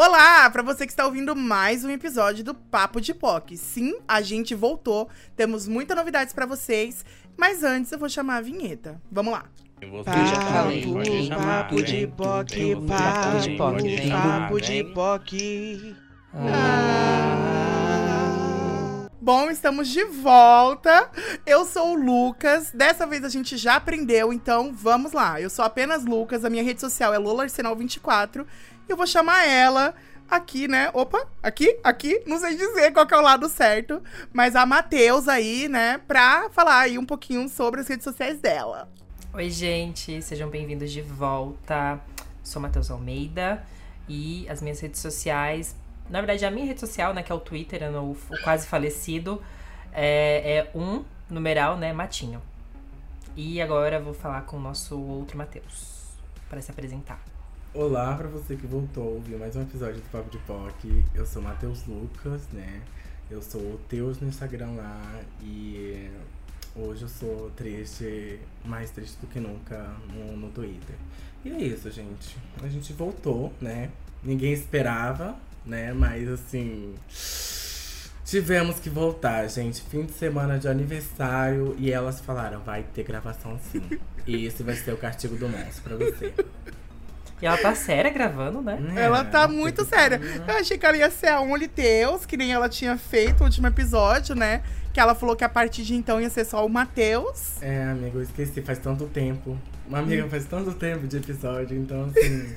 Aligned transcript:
Olá, 0.00 0.48
para 0.48 0.62
você 0.62 0.86
que 0.86 0.92
está 0.92 1.04
ouvindo 1.04 1.34
mais 1.34 1.84
um 1.84 1.90
episódio 1.90 2.44
do 2.44 2.54
Papo 2.54 3.00
de 3.00 3.12
POC. 3.12 3.56
Sim, 3.56 3.96
a 4.06 4.20
gente 4.20 4.54
voltou. 4.54 5.08
Temos 5.34 5.66
muitas 5.66 5.96
novidades 5.96 6.32
para 6.32 6.46
vocês, 6.46 7.04
mas 7.36 7.64
antes 7.64 7.90
eu 7.90 7.98
vou 7.98 8.08
chamar 8.08 8.36
a 8.36 8.40
vinheta. 8.40 9.02
Vamos 9.10 9.32
lá. 9.32 9.46
Papo, 9.80 10.04
papo 10.04 11.82
de 11.82 12.06
POC, 12.06 12.76
papo 12.86 13.40
de 13.40 13.56
POC, 13.56 14.08
papo 14.08 14.60
de 14.60 14.84
POC. 14.84 15.96
Bom, 19.20 19.50
estamos 19.50 19.88
de 19.88 20.04
volta. 20.04 21.10
Eu 21.44 21.64
sou 21.64 21.90
o 21.90 21.94
Lucas. 21.94 22.70
Dessa 22.72 23.04
vez 23.04 23.24
a 23.24 23.28
gente 23.28 23.56
já 23.56 23.74
aprendeu, 23.74 24.32
então 24.32 24.72
vamos 24.72 25.12
lá. 25.12 25.40
Eu 25.40 25.50
sou 25.50 25.64
apenas 25.64 26.04
Lucas, 26.04 26.44
a 26.44 26.48
minha 26.50 26.62
rede 26.62 26.80
social 26.80 27.12
é 27.12 27.18
LolaArsenal24 27.18 28.46
e 28.77 28.77
eu 28.92 28.96
vou 28.96 29.06
chamar 29.06 29.46
ela 29.46 29.94
aqui, 30.30 30.68
né? 30.68 30.90
Opa, 30.92 31.26
aqui, 31.42 31.78
aqui, 31.82 32.22
não 32.26 32.38
sei 32.38 32.56
dizer 32.56 32.92
qual 32.92 33.06
é 33.10 33.16
o 33.16 33.22
lado 33.22 33.48
certo, 33.48 34.02
mas 34.32 34.54
a 34.56 34.66
Matheus 34.66 35.28
aí, 35.28 35.68
né, 35.68 36.00
pra 36.06 36.50
falar 36.50 36.80
aí 36.80 36.98
um 36.98 37.06
pouquinho 37.06 37.48
sobre 37.48 37.80
as 37.80 37.88
redes 37.88 38.04
sociais 38.04 38.38
dela. 38.38 38.88
Oi, 39.32 39.50
gente, 39.50 40.20
sejam 40.22 40.48
bem-vindos 40.48 40.90
de 40.90 41.02
volta. 41.02 42.00
Sou 42.42 42.62
Matheus 42.62 42.90
Almeida 42.90 43.62
e 44.08 44.48
as 44.48 44.62
minhas 44.62 44.80
redes 44.80 45.00
sociais, 45.00 45.76
na 46.08 46.20
verdade, 46.20 46.46
a 46.46 46.50
minha 46.50 46.66
rede 46.66 46.80
social, 46.80 47.12
né, 47.12 47.22
que 47.22 47.30
é 47.30 47.34
o 47.34 47.40
Twitter, 47.40 47.82
é 47.82 47.90
o, 47.90 48.12
o 48.12 48.42
quase 48.42 48.66
falecido, 48.66 49.42
é, 49.92 50.56
é 50.56 50.70
um 50.74 51.04
numeral, 51.28 51.76
né, 51.76 51.92
Matinho. 51.92 52.42
E 53.36 53.60
agora 53.60 54.00
vou 54.00 54.14
falar 54.14 54.42
com 54.42 54.56
o 54.56 54.60
nosso 54.60 54.98
outro 54.98 55.36
Matheus 55.36 56.08
para 56.48 56.60
se 56.62 56.70
apresentar. 56.70 57.20
Olá 57.74 58.16
para 58.16 58.26
você 58.28 58.56
que 58.56 58.66
voltou 58.66 59.04
a 59.04 59.06
ouvir 59.08 59.36
mais 59.36 59.54
um 59.54 59.60
episódio 59.60 59.96
do 59.96 60.10
Papo 60.10 60.30
de 60.30 60.38
POC. 60.38 61.04
Eu 61.14 61.26
sou 61.26 61.42
Matheus 61.42 61.84
Lucas, 61.86 62.48
né? 62.50 62.80
Eu 63.30 63.42
sou 63.42 63.60
o 63.60 63.80
Teus 63.86 64.18
no 64.20 64.26
Instagram 64.26 64.70
lá 64.70 65.20
e 65.42 66.08
hoje 66.74 67.02
eu 67.02 67.08
sou 67.08 67.50
triste, 67.50 68.40
mais 68.64 68.90
triste 68.90 69.18
do 69.20 69.26
que 69.26 69.38
nunca 69.38 69.94
no, 70.08 70.34
no 70.34 70.48
Twitter. 70.50 70.96
E 71.44 71.50
é 71.50 71.58
isso, 71.58 71.90
gente. 71.90 72.38
A 72.62 72.68
gente 72.68 72.94
voltou, 72.94 73.52
né? 73.60 73.90
Ninguém 74.24 74.54
esperava, 74.54 75.36
né? 75.64 75.92
Mas 75.92 76.26
assim. 76.26 76.94
Tivemos 78.24 78.80
que 78.80 78.88
voltar, 78.88 79.46
gente. 79.46 79.82
Fim 79.82 80.06
de 80.06 80.12
semana 80.12 80.58
de 80.58 80.68
aniversário 80.68 81.76
e 81.78 81.92
elas 81.92 82.18
falaram: 82.18 82.60
vai 82.60 82.82
ter 82.82 83.04
gravação 83.04 83.60
sim. 83.70 83.82
e 84.26 84.46
esse 84.46 84.62
vai 84.62 84.74
ser 84.74 84.94
o 84.94 84.96
castigo 84.96 85.36
do 85.36 85.46
monstro 85.46 85.82
pra 85.82 85.96
você. 85.96 86.34
E 87.40 87.46
ela 87.46 87.56
tá 87.56 87.74
séria 87.74 88.10
gravando, 88.10 88.60
né? 88.60 88.78
É, 88.96 89.02
ela 89.02 89.24
tá 89.24 89.46
muito 89.46 89.84
séria. 89.84 90.20
Eu 90.46 90.54
achei 90.56 90.76
que 90.76 90.84
ela 90.84 90.96
ia 90.96 91.10
ser 91.10 91.28
a 91.28 91.40
Only 91.40 91.68
Teus, 91.68 92.26
que 92.26 92.36
nem 92.36 92.52
ela 92.52 92.68
tinha 92.68 92.96
feito 92.96 93.40
no 93.40 93.46
último 93.46 93.66
episódio, 93.66 94.34
né? 94.34 94.62
Que 94.92 94.98
ela 94.98 95.14
falou 95.14 95.36
que 95.36 95.44
a 95.44 95.48
partir 95.48 95.84
de 95.84 95.94
então 95.94 96.20
ia 96.20 96.30
ser 96.30 96.44
só 96.44 96.66
o 96.66 96.68
Matheus. 96.68 97.62
É, 97.62 97.84
amigo, 97.84 98.18
eu 98.18 98.22
esqueci, 98.22 98.60
faz 98.62 98.78
tanto 98.78 99.06
tempo. 99.06 99.56
Uma 99.86 100.00
amiga 100.00 100.28
faz 100.28 100.44
tanto 100.46 100.72
tempo 100.74 101.06
de 101.06 101.16
episódio, 101.16 101.76
então 101.76 102.04
assim. 102.04 102.54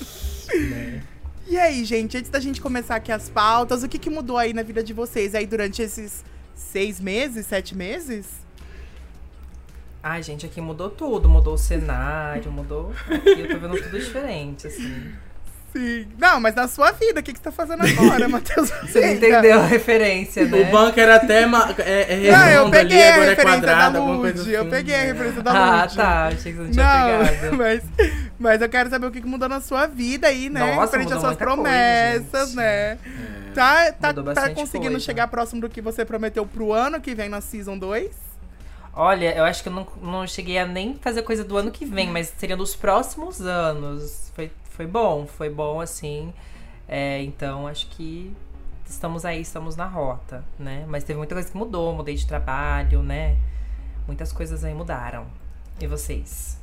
né? 0.70 1.02
E 1.46 1.58
aí, 1.58 1.84
gente, 1.84 2.16
antes 2.16 2.30
da 2.30 2.40
gente 2.40 2.60
começar 2.60 2.96
aqui 2.96 3.12
as 3.12 3.28
pautas, 3.28 3.82
o 3.82 3.88
que, 3.88 3.98
que 3.98 4.08
mudou 4.08 4.38
aí 4.38 4.54
na 4.54 4.62
vida 4.62 4.82
de 4.82 4.92
vocês 4.92 5.34
aí 5.34 5.44
durante 5.44 5.82
esses 5.82 6.24
seis 6.54 6.98
meses, 7.00 7.46
sete 7.46 7.76
meses? 7.76 8.41
Ai, 10.02 10.22
gente, 10.22 10.44
aqui 10.44 10.60
mudou 10.60 10.90
tudo. 10.90 11.28
Mudou 11.28 11.54
o 11.54 11.58
cenário, 11.58 12.50
mudou. 12.50 12.92
Aqui 13.08 13.40
eu 13.40 13.48
tô 13.48 13.58
vendo 13.58 13.80
tudo 13.82 13.98
diferente, 13.98 14.66
assim. 14.66 15.12
Sim. 15.72 16.06
Não, 16.18 16.38
mas 16.38 16.54
na 16.54 16.68
sua 16.68 16.90
vida, 16.92 17.20
o 17.20 17.22
que, 17.22 17.32
que 17.32 17.38
você 17.38 17.44
tá 17.44 17.52
fazendo 17.52 17.82
agora, 17.82 18.28
Matheus? 18.28 18.68
Você 18.82 19.00
não 19.00 19.08
entendeu 19.14 19.58
a 19.58 19.64
referência, 19.64 20.44
né? 20.44 20.60
O 20.60 20.70
banco 20.70 21.00
era 21.00 21.16
até 21.16 21.46
ma- 21.46 21.74
é, 21.78 22.12
é 22.12 22.14
redondo 22.16 22.36
Não, 22.38 22.48
eu 22.50 22.62
ali, 22.64 22.70
peguei 22.72 23.02
a 23.02 23.14
agora 23.14 23.26
é 23.26 23.28
referência 23.30 23.60
quadrado, 23.60 23.92
da 23.94 23.98
alguma 24.00 24.18
coisa 24.20 24.38
Lud. 24.38 24.52
Eu 24.52 24.60
assim. 24.60 24.70
peguei 24.70 24.94
a 24.94 25.02
referência 25.04 25.42
da 25.42 25.50
Ah, 25.52 25.82
Lud. 25.84 25.96
tá. 25.96 26.26
Achei 26.26 26.52
que 26.52 26.58
você 26.58 26.64
não 26.64 26.70
tinha 26.72 26.84
Não, 26.84 27.24
pegado. 27.26 27.56
mas, 27.56 27.82
mas 28.38 28.60
eu 28.60 28.68
quero 28.68 28.90
saber 28.90 29.06
o 29.06 29.10
que 29.10 29.20
que 29.22 29.26
mudou 29.26 29.48
na 29.48 29.60
sua 29.62 29.86
vida 29.86 30.26
aí, 30.26 30.50
né? 30.50 30.74
Nossa, 30.74 30.92
Frente 30.92 31.12
às 31.14 31.20
suas 31.20 31.36
coisa, 31.36 31.38
promessas, 31.38 32.48
gente. 32.48 32.56
né? 32.56 32.66
É. 32.92 32.98
Tá, 33.54 33.92
tá, 33.92 34.12
tá 34.34 34.50
conseguindo 34.50 34.90
coisa. 34.92 35.04
chegar 35.06 35.26
próximo 35.28 35.62
do 35.62 35.70
que 35.70 35.80
você 35.80 36.04
prometeu 36.04 36.44
pro 36.44 36.72
ano 36.74 37.00
que 37.00 37.14
vem 37.14 37.30
na 37.30 37.40
Season 37.40 37.78
2? 37.78 38.31
Olha, 38.94 39.34
eu 39.34 39.44
acho 39.44 39.62
que 39.62 39.68
eu 39.68 39.72
não, 39.72 39.86
não 40.02 40.26
cheguei 40.26 40.58
a 40.58 40.66
nem 40.66 40.94
fazer 40.96 41.22
coisa 41.22 41.42
do 41.42 41.56
ano 41.56 41.70
que 41.70 41.86
vem, 41.86 42.10
mas 42.10 42.28
seria 42.36 42.56
dos 42.56 42.76
próximos 42.76 43.40
anos. 43.40 44.30
Foi, 44.34 44.50
foi 44.64 44.86
bom, 44.86 45.26
foi 45.26 45.48
bom 45.48 45.80
assim. 45.80 46.32
É, 46.86 47.22
então 47.22 47.66
acho 47.66 47.86
que 47.88 48.34
estamos 48.86 49.24
aí, 49.24 49.40
estamos 49.40 49.76
na 49.76 49.86
rota, 49.86 50.44
né? 50.58 50.84
Mas 50.88 51.04
teve 51.04 51.16
muita 51.16 51.34
coisa 51.34 51.50
que 51.50 51.56
mudou, 51.56 51.94
mudei 51.94 52.14
de 52.14 52.26
trabalho, 52.26 53.02
né? 53.02 53.36
Muitas 54.06 54.30
coisas 54.30 54.62
aí 54.62 54.74
mudaram. 54.74 55.26
E 55.80 55.86
vocês? 55.86 56.61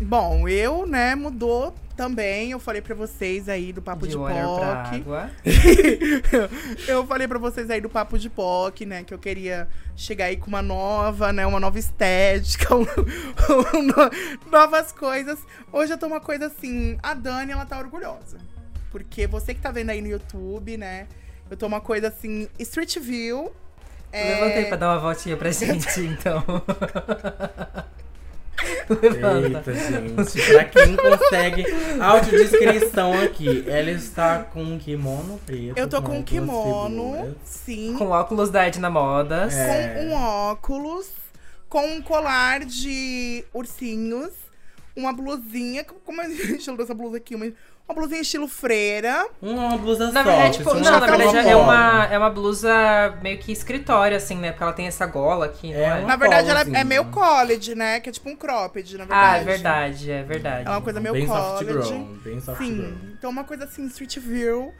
Bom, 0.00 0.48
eu, 0.48 0.86
né, 0.86 1.14
mudou 1.14 1.74
também. 1.96 2.52
Eu 2.52 2.60
falei 2.60 2.80
pra 2.80 2.94
vocês 2.94 3.48
aí 3.48 3.72
do 3.72 3.82
Papo 3.82 4.06
de, 4.06 4.12
de 4.12 4.16
POC. 4.18 5.02
eu 6.86 7.04
falei 7.06 7.26
pra 7.26 7.38
vocês 7.38 7.68
aí 7.68 7.80
do 7.80 7.88
Papo 7.88 8.16
de 8.18 8.30
POC, 8.30 8.86
né? 8.86 9.02
Que 9.02 9.12
eu 9.12 9.18
queria 9.18 9.66
chegar 9.96 10.26
aí 10.26 10.36
com 10.36 10.46
uma 10.46 10.62
nova, 10.62 11.32
né? 11.32 11.44
Uma 11.46 11.58
nova 11.58 11.78
estética, 11.78 12.74
um- 12.76 12.82
um 12.82 13.82
no- 13.82 14.50
novas 14.52 14.92
coisas. 14.92 15.38
Hoje 15.72 15.92
eu 15.92 15.98
tô 15.98 16.06
uma 16.06 16.20
coisa 16.20 16.46
assim. 16.46 16.96
A 17.02 17.12
Dani, 17.14 17.50
ela 17.52 17.66
tá 17.66 17.78
orgulhosa. 17.78 18.38
Porque 18.92 19.26
você 19.26 19.52
que 19.52 19.60
tá 19.60 19.70
vendo 19.72 19.90
aí 19.90 20.00
no 20.00 20.06
YouTube, 20.08 20.76
né? 20.76 21.08
Eu 21.50 21.56
tô 21.56 21.66
uma 21.66 21.80
coisa 21.80 22.08
assim, 22.08 22.46
Street 22.58 22.98
View. 22.98 23.52
é, 24.12 24.34
Levantei 24.34 24.64
pra 24.66 24.76
dar 24.76 24.90
uma 24.92 24.98
voltinha 25.00 25.36
pra 25.36 25.50
gente, 25.52 26.00
então. 26.00 26.44
Levanta. 28.88 29.70
Eita, 29.70 29.74
gente. 29.74 30.52
Pra 30.52 30.64
quem 30.64 30.96
consegue 30.96 31.64
audiodescrição 32.00 33.12
aqui, 33.22 33.64
ela 33.66 33.90
está 33.90 34.40
com 34.44 34.62
um 34.62 34.78
kimono 34.78 35.38
preto. 35.44 35.76
Eu 35.78 35.88
tô 35.88 36.00
com 36.02 36.12
um 36.12 36.14
duas 36.22 36.24
kimono, 36.24 37.12
figuras. 37.12 37.34
sim. 37.44 37.94
Com 37.96 38.08
óculos 38.10 38.50
da 38.50 38.66
Edna 38.66 38.90
Modas. 38.90 39.54
É. 39.54 39.94
com 39.94 40.04
um 40.06 40.12
óculos, 40.14 41.08
com 41.68 41.86
um 41.86 42.02
colar 42.02 42.64
de 42.64 43.44
ursinhos, 43.52 44.30
uma 44.96 45.12
blusinha. 45.12 45.84
Como 45.84 46.20
é 46.20 46.26
o 46.26 46.30
estilo 46.30 46.76
dessa 46.76 46.94
blusa 46.94 47.18
aqui? 47.18 47.34
Uma, 47.34 47.52
uma 47.88 47.94
blusinha 47.94 48.20
estilo 48.20 48.46
freira. 48.46 49.26
Uma 49.40 49.76
blusa 49.78 50.12
Na 50.12 50.22
verdade, 50.22 50.58
tipo, 50.58 50.68
isso 50.70 50.78
não, 50.80 51.00
na 51.00 51.06
é 51.06 51.10
verdade 51.10 51.28
uma 51.30 51.40
é 51.40 51.52
polo. 51.52 51.62
uma, 51.64 52.04
é 52.12 52.18
uma 52.18 52.30
blusa 52.30 53.18
meio 53.22 53.38
que 53.38 53.50
escritório, 53.50 54.16
assim, 54.16 54.36
né? 54.36 54.50
Porque 54.52 54.62
ela 54.62 54.72
tem 54.74 54.86
essa 54.86 55.06
gola 55.06 55.46
aqui, 55.46 55.72
É 55.72 55.80
é? 55.84 56.00
Na 56.02 56.16
verdade, 56.16 56.50
ela 56.50 56.60
é 56.60 56.64
polozinha. 56.64 56.84
meio 56.84 57.04
college, 57.06 57.74
né? 57.74 57.98
Que 58.00 58.10
é 58.10 58.12
tipo 58.12 58.28
um 58.28 58.36
cropped, 58.36 58.92
na 58.98 59.04
verdade. 59.04 59.34
Ah, 59.34 59.38
é 59.38 59.44
verdade, 59.44 60.10
é 60.10 60.22
verdade. 60.22 60.68
É 60.68 60.70
uma 60.70 60.82
coisa 60.82 61.00
meio 61.00 61.14
Bem 61.14 61.26
soft 61.26 61.64
college. 61.66 61.88
grown, 61.88 62.04
bem 62.22 62.40
soft 62.40 62.58
Sim. 62.58 62.76
grown. 62.76 63.12
Então, 63.18 63.30
uma 63.30 63.44
coisa 63.44 63.64
assim, 63.64 63.86
street 63.86 64.18
view. 64.18 64.72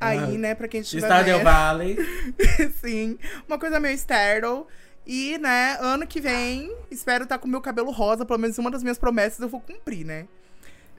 Aí, 0.00 0.18
Ah, 0.18 0.26
né, 0.38 0.54
pra 0.54 0.66
quem 0.66 0.80
estiver 0.80 1.06
Stardew 1.06 1.36
vendo. 1.38 1.44
Valley. 1.44 1.96
Sim. 2.82 3.18
Uma 3.46 3.58
coisa 3.58 3.78
meio 3.78 3.96
sterile. 3.96 4.64
E, 5.06 5.38
né, 5.38 5.76
ano 5.80 6.06
que 6.06 6.20
vem, 6.20 6.74
espero 6.90 7.24
estar 7.24 7.38
com 7.38 7.46
meu 7.46 7.60
cabelo 7.60 7.90
rosa. 7.90 8.24
Pelo 8.24 8.38
menos 8.38 8.56
uma 8.58 8.70
das 8.70 8.82
minhas 8.82 8.98
promessas 8.98 9.38
eu 9.40 9.48
vou 9.48 9.60
cumprir, 9.60 10.04
né? 10.04 10.26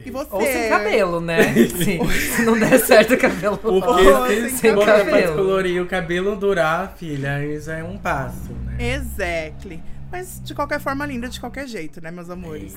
E 0.04 0.12
você? 0.12 0.30
Ou 0.32 0.42
sem 0.42 0.70
cabelo, 0.70 1.22
né? 1.22 1.54
Sim. 1.70 2.00
Se 2.12 2.42
não 2.44 2.60
der 2.60 2.80
certo 2.80 3.14
o 3.14 3.18
cabelo 3.18 3.58
Porque 3.58 4.50
se 4.50 4.58
sem 4.58 4.74
for 4.74 4.86
cabelo. 4.86 5.10
pra 5.10 5.22
descolorir 5.22 5.82
o 5.82 5.86
cabelo 5.88 6.36
durar, 6.36 6.96
filha, 6.98 7.36
aí 7.36 7.60
já 7.60 7.78
é 7.78 7.84
um 7.84 7.98
passo, 7.98 8.52
né? 8.66 8.78
Exactly. 8.96 9.82
Mas 10.12 10.42
de 10.44 10.54
qualquer 10.54 10.80
forma, 10.80 11.06
linda 11.06 11.28
de 11.28 11.40
qualquer 11.40 11.68
jeito, 11.68 12.02
né, 12.02 12.12
meus 12.12 12.30
amores? 12.30 12.76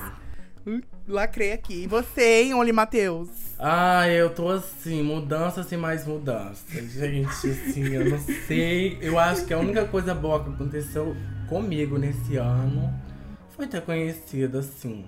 Hum, 0.65 0.81
Lacrei 1.07 1.51
aqui. 1.51 1.83
E 1.83 1.87
você, 1.87 2.43
hein, 2.43 2.53
Oli 2.53 2.71
Matheus? 2.71 3.29
Ah, 3.57 4.07
eu 4.07 4.29
tô 4.29 4.49
assim, 4.49 5.03
mudanças 5.03 5.71
e 5.71 5.77
mais 5.77 6.05
mudanças. 6.05 6.91
Gente, 6.91 7.29
assim, 7.29 7.93
eu 7.93 8.09
não 8.09 8.19
sei. 8.47 8.97
Eu 9.01 9.19
acho 9.19 9.45
que 9.45 9.53
a 9.53 9.57
única 9.57 9.85
coisa 9.85 10.13
boa 10.13 10.43
que 10.43 10.49
aconteceu 10.49 11.15
comigo 11.47 11.97
nesse 11.97 12.37
ano 12.37 12.93
foi 13.55 13.67
ter 13.67 13.81
conhecido, 13.81 14.59
assim, 14.59 15.05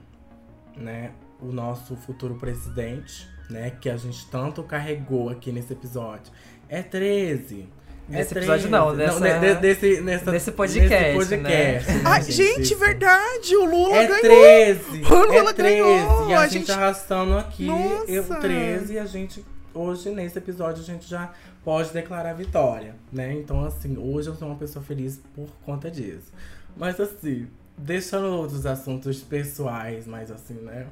né, 0.75 1.11
o 1.41 1.51
nosso 1.51 1.95
futuro 1.95 2.35
presidente, 2.35 3.27
né, 3.49 3.71
que 3.81 3.89
a 3.89 3.97
gente 3.97 4.25
tanto 4.29 4.63
carregou 4.63 5.29
aqui 5.29 5.51
nesse 5.51 5.73
episódio. 5.73 6.31
É 6.69 6.81
13. 6.81 7.67
É 8.09 8.17
Nesse 8.17 8.35
episódio 8.37 8.69
não, 8.69 8.95
dessa- 8.95 9.19
de- 9.19 9.39
de- 9.39 9.61
desse, 9.61 10.01
nessa, 10.01 10.31
desse 10.31 10.51
podcast, 10.51 10.89
nesse 10.93 11.17
podcast, 11.17 11.91
né, 11.91 12.01
Ai, 12.05 12.23
gente, 12.23 12.75
verdade, 12.75 13.55
o 13.55 13.63
Lula 13.65 13.95
É 13.95 14.07
ganhou. 14.07 14.21
13! 14.21 15.01
O 15.05 15.15
Lula 15.15 15.49
é 15.49 15.53
13! 15.53 15.61
ganhou, 15.81 16.29
E 16.29 16.33
a, 16.33 16.39
a 16.41 16.47
gente, 16.47 16.59
gente- 16.59 16.71
arrastando 16.71 17.37
aqui 17.37 17.65
Nossa. 17.65 18.11
eu 18.11 18.23
13 18.23 18.93
e 18.93 18.99
a 18.99 19.05
gente, 19.05 19.45
hoje, 19.73 20.09
nesse 20.09 20.37
episódio, 20.37 20.81
a 20.83 20.85
gente 20.85 21.07
já 21.09 21.31
pode 21.63 21.91
declarar 21.93 22.33
vitória, 22.33 22.95
né? 23.13 23.33
Então, 23.33 23.63
assim, 23.63 23.97
hoje 23.97 24.29
eu 24.29 24.35
sou 24.35 24.47
uma 24.49 24.57
pessoa 24.57 24.83
feliz 24.83 25.21
por 25.33 25.47
conta 25.63 25.89
disso. 25.89 26.33
Mas, 26.75 26.99
assim, 26.99 27.47
deixando 27.77 28.25
outros 28.27 28.65
assuntos 28.65 29.21
pessoais, 29.21 30.05
mas 30.05 30.31
assim, 30.31 30.55
né? 30.55 30.87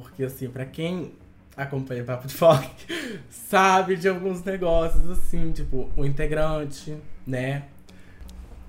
Porque, 0.00 0.24
assim, 0.24 0.48
pra 0.48 0.64
quem 0.66 1.12
acompanha 1.56 2.02
o 2.02 2.06
Papo 2.06 2.26
de 2.26 2.34
Foque 2.34 2.86
sabe 3.30 3.96
de 3.96 4.08
alguns 4.08 4.42
negócios, 4.44 5.08
assim, 5.08 5.52
tipo, 5.52 5.90
o 5.96 6.04
integrante, 6.04 6.96
né? 7.26 7.64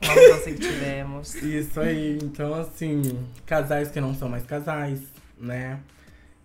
Mudança 0.01 0.51
que 0.51 0.59
tivemos. 0.59 1.35
Isso 1.43 1.79
aí. 1.81 2.17
Então, 2.21 2.53
assim, 2.53 3.01
casais 3.45 3.89
que 3.91 3.99
não 3.99 4.13
são 4.15 4.29
mais 4.29 4.43
casais, 4.45 5.01
né? 5.37 5.79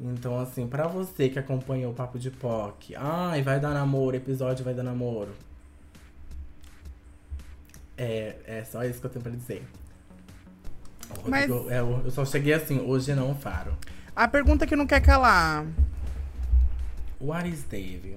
Então, 0.00 0.40
assim, 0.40 0.66
pra 0.66 0.88
você 0.88 1.28
que 1.28 1.38
acompanhou 1.38 1.92
o 1.92 1.94
Papo 1.94 2.18
de 2.18 2.28
POC, 2.30 2.96
ai, 2.96 3.40
vai 3.42 3.60
dar 3.60 3.72
namoro, 3.72 4.16
episódio 4.16 4.64
vai 4.64 4.74
dar 4.74 4.82
namoro. 4.82 5.30
É, 7.96 8.36
é 8.46 8.64
só 8.64 8.82
isso 8.84 9.00
que 9.00 9.06
eu 9.06 9.10
tenho 9.10 9.22
pra 9.22 9.30
dizer. 9.32 9.62
Mas- 11.26 11.48
Rodrigo- 11.48 11.70
é, 11.70 11.78
eu 11.78 12.02
eu 12.04 12.10
só 12.10 12.24
cheguei 12.24 12.54
assim, 12.54 12.80
hoje 12.80 13.14
não 13.14 13.34
faro. 13.34 13.76
A 14.14 14.28
pergunta 14.28 14.66
que 14.66 14.76
não 14.76 14.86
quer 14.86 15.00
calar. 15.00 15.64
What 17.20 17.48
is 17.48 17.62
Dave? 17.70 18.16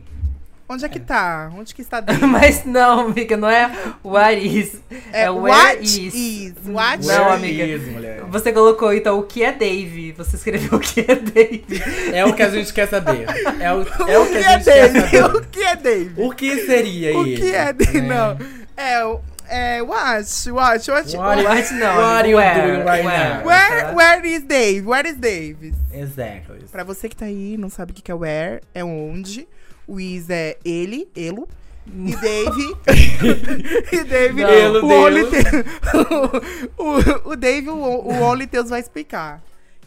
Onde 0.67 0.83
é 0.83 0.89
que 0.89 0.99
tá? 0.99 1.51
Onde 1.55 1.75
que 1.75 1.81
está 1.83 1.99
Dave? 2.01 2.25
Mas 2.25 2.65
não, 2.65 3.01
amiga, 3.01 3.37
não 3.37 3.47
é 3.49 3.71
what 4.03 4.35
is. 4.45 4.81
É, 5.13 5.29
where 5.29 5.77
what 5.77 5.83
is. 5.83 6.53
What 6.65 7.05
Não, 7.05 7.31
amiga. 7.31 7.63
is, 7.65 7.87
mulher? 7.87 8.21
Você 8.23 8.51
colocou 8.51 8.91
então 8.91 9.19
o 9.19 9.23
que 9.23 9.43
é 9.43 9.51
Dave. 9.51 10.11
Você 10.13 10.35
escreveu 10.35 10.77
o 10.77 10.79
que 10.81 11.01
é 11.01 11.15
Dave. 11.15 11.65
É 12.11 12.25
o 12.25 12.33
que 12.33 12.41
a 12.41 12.49
gente 12.49 12.73
quer 12.73 12.87
saber. 12.89 13.25
É 13.59 13.71
o, 13.71 13.81
é 14.09 14.17
o 14.17 14.23
o 14.23 14.25
que 14.25 14.31
que 14.31 14.37
é 14.39 14.47
a 14.47 14.57
gente 14.57 14.63
quer 14.65 14.91
Dave? 14.91 14.99
saber. 15.01 15.25
O 15.37 15.41
que 15.45 15.63
é 15.63 15.75
Dave? 15.75 16.21
O 16.21 16.31
que 16.31 16.65
seria 16.65 17.17
O 17.17 17.25
ele? 17.27 17.37
que 17.37 17.51
é 17.55 17.71
Dave? 17.73 18.01
né? 18.01 18.07
Não. 18.07 18.37
É, 18.75 19.05
o- 19.05 19.21
é, 19.49 19.81
what? 19.81 20.51
What? 20.51 20.91
What? 20.91 21.17
What 21.17 21.43
What 21.43 21.73
não, 21.73 21.95
What 21.97 22.29
you 22.29 22.37
where, 22.37 22.61
doing 22.61 22.85
right 22.85 23.05
where, 23.05 23.35
now? 23.35 23.45
Where, 23.45 23.93
where 23.93 24.25
is 24.25 24.43
Dave? 24.43 24.87
Where 24.87 25.07
is 25.07 25.17
Dave? 25.17 25.73
Exactly. 25.91 26.59
Pra 26.71 26.83
você 26.83 27.07
que 27.09 27.15
tá 27.15 27.25
aí 27.25 27.53
e 27.53 27.57
não 27.57 27.69
sabe 27.69 27.91
o 27.91 27.95
que 27.95 28.11
é 28.11 28.15
where, 28.15 28.61
é 28.73 28.83
onde. 28.83 29.47
O 29.87 29.99
is 29.99 30.29
é 30.29 30.57
ele, 30.65 31.07
elo. 31.15 31.47
E 31.87 32.15
Dave. 32.17 32.75
e 33.91 34.03
Dave. 34.03 34.41
Não. 34.41 34.83
O, 34.83 35.29
Te- 35.29 37.27
o, 37.27 37.29
o 37.31 37.35
Dave, 37.35 37.69
o, 37.69 37.75
o 37.75 38.21
Only 38.23 38.47
Teus 38.47 38.69
vai 38.69 38.79
explicar. 38.79 39.41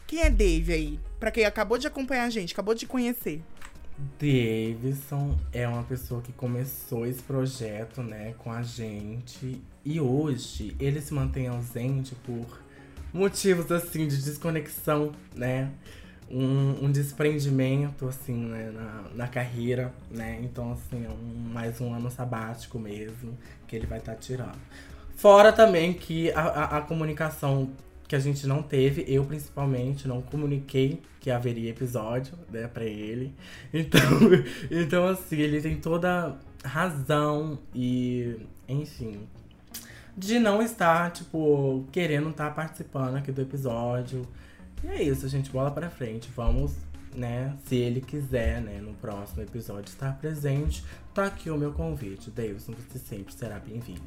Quem 0.06 0.22
é 0.22 0.30
Dave 0.30 0.72
aí? 0.72 1.00
Pra 1.18 1.30
quem 1.30 1.44
acabou 1.44 1.76
de 1.76 1.86
acompanhar 1.86 2.24
a 2.24 2.30
gente, 2.30 2.52
acabou 2.52 2.74
de 2.74 2.86
conhecer. 2.86 3.42
Davidson 4.18 5.36
é 5.52 5.66
uma 5.66 5.82
pessoa 5.82 6.20
que 6.22 6.32
começou 6.32 7.04
esse 7.04 7.22
projeto, 7.22 8.02
né, 8.02 8.34
com 8.38 8.52
a 8.52 8.62
gente. 8.62 9.60
E 9.84 10.00
hoje 10.00 10.76
ele 10.78 11.00
se 11.00 11.12
mantém 11.12 11.48
ausente 11.48 12.14
por 12.14 12.46
motivos, 13.12 13.70
assim, 13.72 14.06
de 14.06 14.22
desconexão, 14.22 15.12
né? 15.34 15.70
Um, 16.30 16.84
um 16.84 16.92
desprendimento, 16.92 18.06
assim, 18.06 18.34
né, 18.34 18.70
na, 18.70 19.04
na 19.14 19.28
carreira, 19.28 19.92
né? 20.10 20.38
Então, 20.42 20.72
assim, 20.72 21.04
é 21.04 21.08
um, 21.08 21.52
mais 21.52 21.80
um 21.80 21.92
ano 21.92 22.10
sabático 22.10 22.78
mesmo 22.78 23.36
que 23.66 23.74
ele 23.74 23.86
vai 23.86 23.98
estar 23.98 24.14
tirando. 24.14 24.58
Fora 25.16 25.52
também 25.52 25.94
que 25.94 26.30
a, 26.32 26.40
a, 26.42 26.78
a 26.78 26.80
comunicação 26.82 27.70
que 28.08 28.16
a 28.16 28.18
gente 28.18 28.46
não 28.46 28.62
teve, 28.62 29.04
eu 29.06 29.22
principalmente 29.22 30.08
não 30.08 30.22
comuniquei 30.22 31.02
que 31.20 31.30
haveria 31.30 31.70
episódio, 31.70 32.32
né, 32.50 32.66
pra 32.66 32.84
ele. 32.84 33.34
Então, 33.72 34.02
então 34.70 35.06
assim, 35.06 35.36
ele 35.36 35.60
tem 35.60 35.76
toda 35.76 36.38
razão 36.64 37.58
e, 37.74 38.36
enfim, 38.66 39.20
de 40.16 40.38
não 40.38 40.62
estar, 40.62 41.12
tipo, 41.12 41.86
querendo 41.92 42.30
estar 42.30 42.50
participando 42.54 43.16
aqui 43.16 43.30
do 43.30 43.42
episódio. 43.42 44.26
E 44.82 44.86
é 44.86 45.02
isso, 45.02 45.28
gente, 45.28 45.50
bola 45.50 45.70
pra 45.70 45.90
frente. 45.90 46.30
Vamos, 46.34 46.72
né, 47.14 47.54
se 47.66 47.76
ele 47.76 48.00
quiser, 48.00 48.62
né, 48.62 48.80
no 48.80 48.94
próximo 48.94 49.42
episódio 49.42 49.90
estar 49.90 50.18
presente, 50.18 50.82
tá 51.12 51.26
aqui 51.26 51.50
o 51.50 51.58
meu 51.58 51.72
convite. 51.72 52.30
Davidson, 52.30 52.72
você 52.72 52.98
sempre 52.98 53.34
será 53.34 53.58
bem-vindo. 53.58 54.00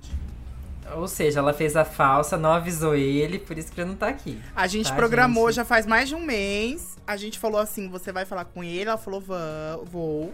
Ou 0.96 1.08
seja, 1.08 1.40
ela 1.40 1.54
fez 1.54 1.76
a 1.76 1.86
falsa, 1.86 2.38
não 2.38 2.52
avisou 2.52 2.96
ele, 2.96 3.40
por 3.40 3.58
isso 3.58 3.72
que 3.72 3.80
ele 3.80 3.90
não 3.90 3.96
tá 3.96 4.08
aqui. 4.10 4.42
A 4.56 4.68
gente 4.68 4.90
Tá, 4.90 4.96
programou 4.96 5.48
gente? 5.48 5.56
já 5.58 5.66
faz 5.66 5.86
mais 5.86 6.10
de 6.10 6.16
um 6.16 6.22
mês. 6.26 6.98
A 7.08 7.16
gente 7.18 7.40
falou 7.40 7.60
assim: 7.62 7.88
você 7.90 8.12
vai 8.12 8.26
falar 8.26 8.46
com 8.46 8.64
ele. 8.64 8.90
Ela 8.90 8.98
falou: 8.98 9.22
"Vã- 9.22 9.80
vou. 9.86 10.34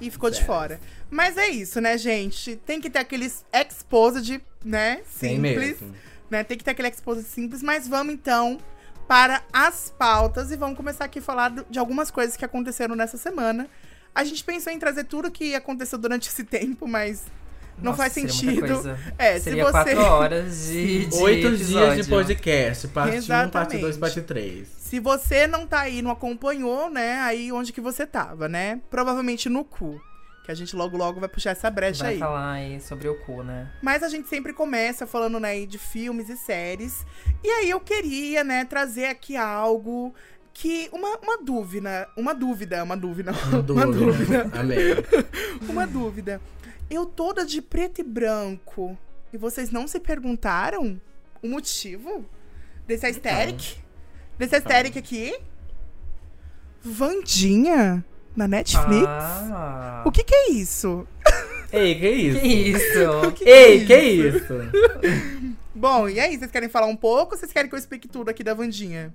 E 0.00 0.10
ficou 0.10 0.30
de 0.30 0.36
Certo. 0.36 0.46
fora. 0.46 0.80
Mas 1.10 1.36
é 1.36 1.48
isso, 1.48 1.80
né, 1.80 1.96
gente? 1.98 2.54
Tem 2.56 2.80
que 2.80 2.88
ter 2.90 3.00
aqueles 3.00 3.44
exposed, 3.52 4.40
né? 4.64 5.00
Simples. 5.08 5.58
mesmo. 5.80 5.94
né? 6.30 6.44
Tem 6.44 6.56
que 6.58 6.62
ter 6.64 6.72
aquele 6.72 6.88
exposed 6.88 7.24
simples. 7.26 7.62
Mas 7.62 7.88
vamos 7.88 8.12
então 8.14 8.58
para 9.08 9.42
as 9.52 9.90
pautas 9.98 10.50
e 10.52 10.56
vamos 10.56 10.76
começar 10.76 11.04
aqui 11.06 11.18
a 11.18 11.22
falar 11.22 11.50
de 11.68 11.78
algumas 11.78 12.10
coisas 12.10 12.36
que 12.36 12.44
aconteceram 12.44 12.94
nessa 12.94 13.16
semana. 13.16 13.68
A 14.14 14.22
gente 14.24 14.44
pensou 14.44 14.72
em 14.72 14.78
trazer 14.78 15.04
tudo 15.04 15.30
que 15.30 15.54
aconteceu 15.54 15.98
durante 15.98 16.28
esse 16.28 16.44
tempo, 16.44 16.86
mas 16.86 17.24
não 17.78 17.92
Nossa, 17.92 17.96
faz 17.98 18.12
sentido. 18.12 18.96
É, 19.16 19.38
Seria 19.38 19.64
se 19.66 19.72
você. 19.72 19.94
quatro 19.94 20.00
horas 20.00 20.66
de, 20.66 21.06
de 21.10 21.16
Oito 21.16 21.48
dias 21.48 21.60
episódio. 21.60 22.02
de 22.02 22.08
podcast. 22.10 22.88
Parte 22.88 23.08
1, 23.08 23.12
parte 23.12 23.16
Exatamente. 23.24 23.80
2, 23.80 23.96
parte 23.96 24.20
3. 24.22 24.68
Se 24.78 25.00
você 25.00 25.46
não 25.46 25.66
tá 25.66 25.80
aí, 25.80 26.00
não 26.02 26.10
acompanhou, 26.10 26.90
né? 26.90 27.20
Aí 27.20 27.52
onde 27.52 27.72
que 27.72 27.80
você 27.80 28.06
tava, 28.06 28.48
né? 28.48 28.80
Provavelmente 28.90 29.48
no 29.48 29.64
cu. 29.64 30.00
Que 30.44 30.50
a 30.52 30.54
gente 30.54 30.74
logo 30.74 30.96
logo 30.96 31.20
vai 31.20 31.28
puxar 31.28 31.50
essa 31.50 31.68
brecha 31.70 32.04
Vai 32.04 32.14
aí. 32.14 32.18
falar 32.18 32.52
aí 32.52 32.80
sobre 32.80 33.06
o 33.06 33.14
cu, 33.16 33.42
né? 33.42 33.70
Mas 33.82 34.02
a 34.02 34.08
gente 34.08 34.28
sempre 34.30 34.54
começa 34.54 35.06
falando, 35.06 35.38
né, 35.38 35.66
de 35.66 35.76
filmes 35.76 36.30
e 36.30 36.38
séries. 36.38 37.04
E 37.44 37.48
aí 37.50 37.68
eu 37.68 37.78
queria, 37.78 38.42
né, 38.42 38.64
trazer 38.64 39.04
aqui 39.06 39.36
algo 39.36 40.14
que. 40.54 40.88
Uma, 40.90 41.18
uma 41.18 41.36
dúvida. 41.36 42.08
Uma 42.16 42.34
dúvida, 42.34 42.82
uma 42.82 42.96
dúvida. 42.96 43.32
Uma 43.68 43.86
dúvida. 43.92 44.50
Amém. 44.58 44.78
Uma 45.68 45.86
dúvida. 45.86 46.40
Eu 46.90 47.04
toda 47.04 47.44
de 47.44 47.60
preto 47.60 48.00
e 48.00 48.04
branco. 48.04 48.96
E 49.32 49.36
vocês 49.36 49.70
não 49.70 49.86
se 49.86 50.00
perguntaram 50.00 51.00
o 51.42 51.48
motivo 51.48 52.24
desse 52.86 53.04
aesthetic? 53.06 53.78
Desse 54.38 54.54
aesthetic 54.54 54.96
aqui? 54.96 55.38
Vandinha? 56.80 58.04
Na 58.34 58.46
Netflix? 58.46 59.06
Ah. 59.06 60.02
O 60.06 60.12
que 60.12 60.22
que 60.22 60.34
é 60.34 60.50
isso? 60.50 61.06
Ei, 61.72 61.94
que 61.94 62.08
isso? 62.08 62.40
Que 62.40 62.46
isso? 62.46 63.30
Que 63.34 63.44
que 63.44 63.50
Ei, 63.50 63.82
é 63.82 63.86
que 63.86 64.00
isso? 64.00 64.54
Bom, 65.74 66.08
e 66.08 66.18
aí, 66.18 66.38
vocês 66.38 66.50
querem 66.50 66.68
falar 66.68 66.86
um 66.86 66.96
pouco 66.96 67.34
ou 67.34 67.38
vocês 67.38 67.52
querem 67.52 67.68
que 67.68 67.74
eu 67.74 67.78
explique 67.78 68.08
tudo 68.08 68.30
aqui 68.30 68.42
da 68.42 68.54
Vandinha? 68.54 69.14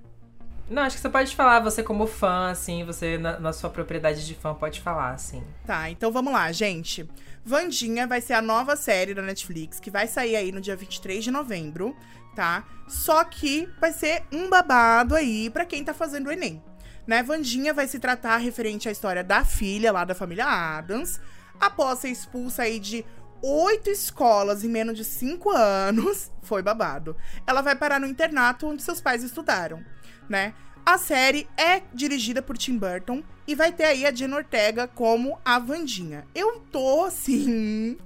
Não, 0.70 0.82
acho 0.82 0.96
que 0.96 1.02
você 1.02 1.10
pode 1.10 1.34
falar, 1.36 1.60
você 1.60 1.82
como 1.82 2.06
fã, 2.06 2.50
assim, 2.50 2.84
você 2.84 3.18
na, 3.18 3.38
na 3.38 3.52
sua 3.52 3.68
propriedade 3.68 4.26
de 4.26 4.34
fã 4.34 4.54
pode 4.54 4.80
falar, 4.80 5.10
assim. 5.10 5.42
Tá, 5.66 5.90
então 5.90 6.10
vamos 6.10 6.32
lá, 6.32 6.50
gente. 6.52 7.06
Vandinha 7.44 8.06
vai 8.06 8.20
ser 8.20 8.32
a 8.32 8.42
nova 8.42 8.74
série 8.74 9.12
da 9.12 9.20
Netflix, 9.20 9.78
que 9.78 9.90
vai 9.90 10.06
sair 10.06 10.34
aí 10.34 10.50
no 10.50 10.60
dia 10.60 10.74
23 10.74 11.22
de 11.22 11.30
novembro, 11.30 11.94
tá? 12.34 12.64
Só 12.88 13.22
que 13.24 13.68
vai 13.78 13.92
ser 13.92 14.24
um 14.32 14.48
babado 14.48 15.14
aí 15.14 15.50
pra 15.50 15.66
quem 15.66 15.84
tá 15.84 15.92
fazendo 15.92 16.28
o 16.28 16.32
Enem. 16.32 16.62
Né? 17.06 17.22
Vandinha 17.22 17.74
vai 17.74 17.86
se 17.86 17.98
tratar 17.98 18.38
referente 18.38 18.88
à 18.88 18.92
história 18.92 19.22
da 19.22 19.44
filha 19.44 19.92
lá 19.92 20.06
da 20.06 20.14
família 20.14 20.46
Adams, 20.46 21.20
após 21.60 21.98
ser 21.98 22.08
expulsa 22.08 22.62
aí 22.62 22.80
de 22.80 23.04
oito 23.42 23.90
escolas 23.90 24.64
em 24.64 24.68
menos 24.68 24.96
de 24.96 25.04
cinco 25.04 25.50
anos. 25.50 26.32
Foi 26.40 26.62
babado. 26.62 27.14
Ela 27.46 27.60
vai 27.60 27.76
parar 27.76 28.00
no 28.00 28.06
internato 28.06 28.66
onde 28.66 28.82
seus 28.82 29.02
pais 29.02 29.22
estudaram, 29.22 29.84
né? 30.28 30.54
A 30.86 30.98
série 30.98 31.48
é 31.56 31.80
dirigida 31.94 32.42
por 32.42 32.58
Tim 32.58 32.76
Burton 32.76 33.22
e 33.46 33.54
vai 33.54 33.72
ter 33.72 33.84
aí 33.84 34.04
a 34.04 34.14
Jenna 34.14 34.36
Ortega 34.36 34.86
como 34.86 35.38
a 35.42 35.58
Vandinha. 35.58 36.26
Eu 36.34 36.60
tô, 36.70 37.04
assim, 37.04 37.96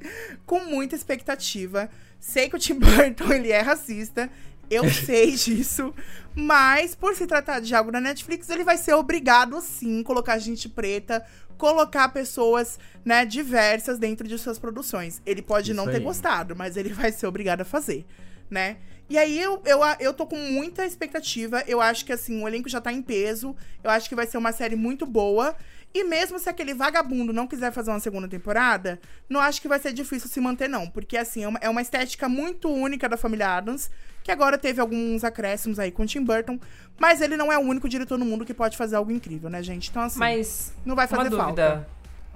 com 0.47 0.61
muita 0.61 0.95
expectativa. 0.95 1.91
Sei 2.21 2.49
que 2.49 2.55
o 2.55 2.59
Tim 2.59 2.75
Burton, 2.79 3.33
ele 3.33 3.51
é 3.51 3.61
racista. 3.61 4.31
Eu 4.71 4.89
sei 4.91 5.33
disso. 5.33 5.93
Mas, 6.37 6.95
por 6.95 7.17
se 7.17 7.27
tratar 7.27 7.59
de 7.61 7.75
algo 7.75 7.91
da 7.91 8.01
Netflix, 8.01 8.49
ele 8.49 8.63
vai 8.63 8.77
ser 8.77 8.95
obrigado, 8.95 9.61
sim, 9.61 10.03
colocar 10.05 10.39
gente 10.39 10.69
preta, 10.69 11.27
colocar 11.57 12.09
pessoas, 12.11 12.79
né, 13.05 13.25
diversas 13.25 13.99
dentro 13.99 14.29
de 14.29 14.39
suas 14.39 14.57
produções. 14.57 15.21
Ele 15.27 15.43
pode 15.43 15.73
Isso 15.73 15.77
não 15.77 15.87
ter 15.87 15.97
aí. 15.97 16.03
gostado, 16.03 16.55
mas 16.55 16.77
ele 16.77 16.91
vai 16.91 17.11
ser 17.11 17.27
obrigado 17.27 17.63
a 17.63 17.65
fazer, 17.65 18.07
né? 18.49 18.77
E 19.09 19.17
aí 19.17 19.39
eu, 19.41 19.63
eu, 19.65 19.81
eu 20.01 20.13
tô 20.13 20.27
com 20.27 20.37
muita 20.37 20.85
expectativa. 20.85 21.63
Eu 21.67 21.81
acho 21.81 22.05
que 22.05 22.13
assim, 22.13 22.43
o 22.43 22.47
elenco 22.49 22.69
já 22.69 22.81
tá 22.81 22.93
em 22.93 23.01
peso. 23.01 23.57
Eu 23.83 23.91
acho 23.91 24.09
que 24.09 24.15
vai 24.15 24.27
ser 24.27 24.37
uma 24.39 24.53
série 24.53 24.77
muito 24.77 25.07
boa. 25.07 25.57
E 25.95 26.05
mesmo 26.05 26.39
se 26.39 26.49
aquele 26.49 26.75
vagabundo 26.75 27.33
não 27.33 27.47
quiser 27.47 27.73
fazer 27.73 27.91
uma 27.91 28.01
segunda 28.01 28.29
temporada, 28.29 29.01
não 29.29 29.41
acho 29.41 29.61
que 29.61 29.69
vai 29.69 29.79
ser 29.79 29.93
difícil 29.93 30.29
se 30.29 30.39
manter, 30.41 30.69
não. 30.69 30.87
Porque, 30.89 31.17
assim, 31.17 31.45
é 31.45 31.49
uma, 31.49 31.59
é 31.63 31.69
uma 31.69 31.81
estética 31.81 32.29
muito 32.29 32.69
única 32.69 33.09
da 33.09 33.17
família 33.17 33.57
Adams, 33.57 33.91
que 34.23 34.31
agora 34.31 34.59
teve 34.59 34.81
alguns 34.81 35.25
acréscimos 35.25 35.79
aí 35.79 35.91
com 35.91 36.03
o 36.03 36.07
Tim 36.07 36.23
Burton. 36.23 36.61
Mas 36.99 37.23
ele 37.23 37.37
não 37.37 37.51
é 37.51 37.57
o 37.57 37.63
único 37.63 37.89
diretor 37.89 38.19
no 38.19 38.27
mundo 38.27 38.45
que 38.45 38.53
pode 38.53 38.77
fazer 38.77 38.97
algo 38.97 39.11
incrível, 39.11 39.49
né, 39.49 39.63
gente? 39.63 39.89
Então, 39.89 40.03
assim, 40.03 40.19
Mas, 40.19 40.75
não 40.85 40.95
vai 40.95 41.07
uma 41.07 41.17
fazer 41.17 41.31
dúvida. 41.31 41.45
falta. 41.45 41.89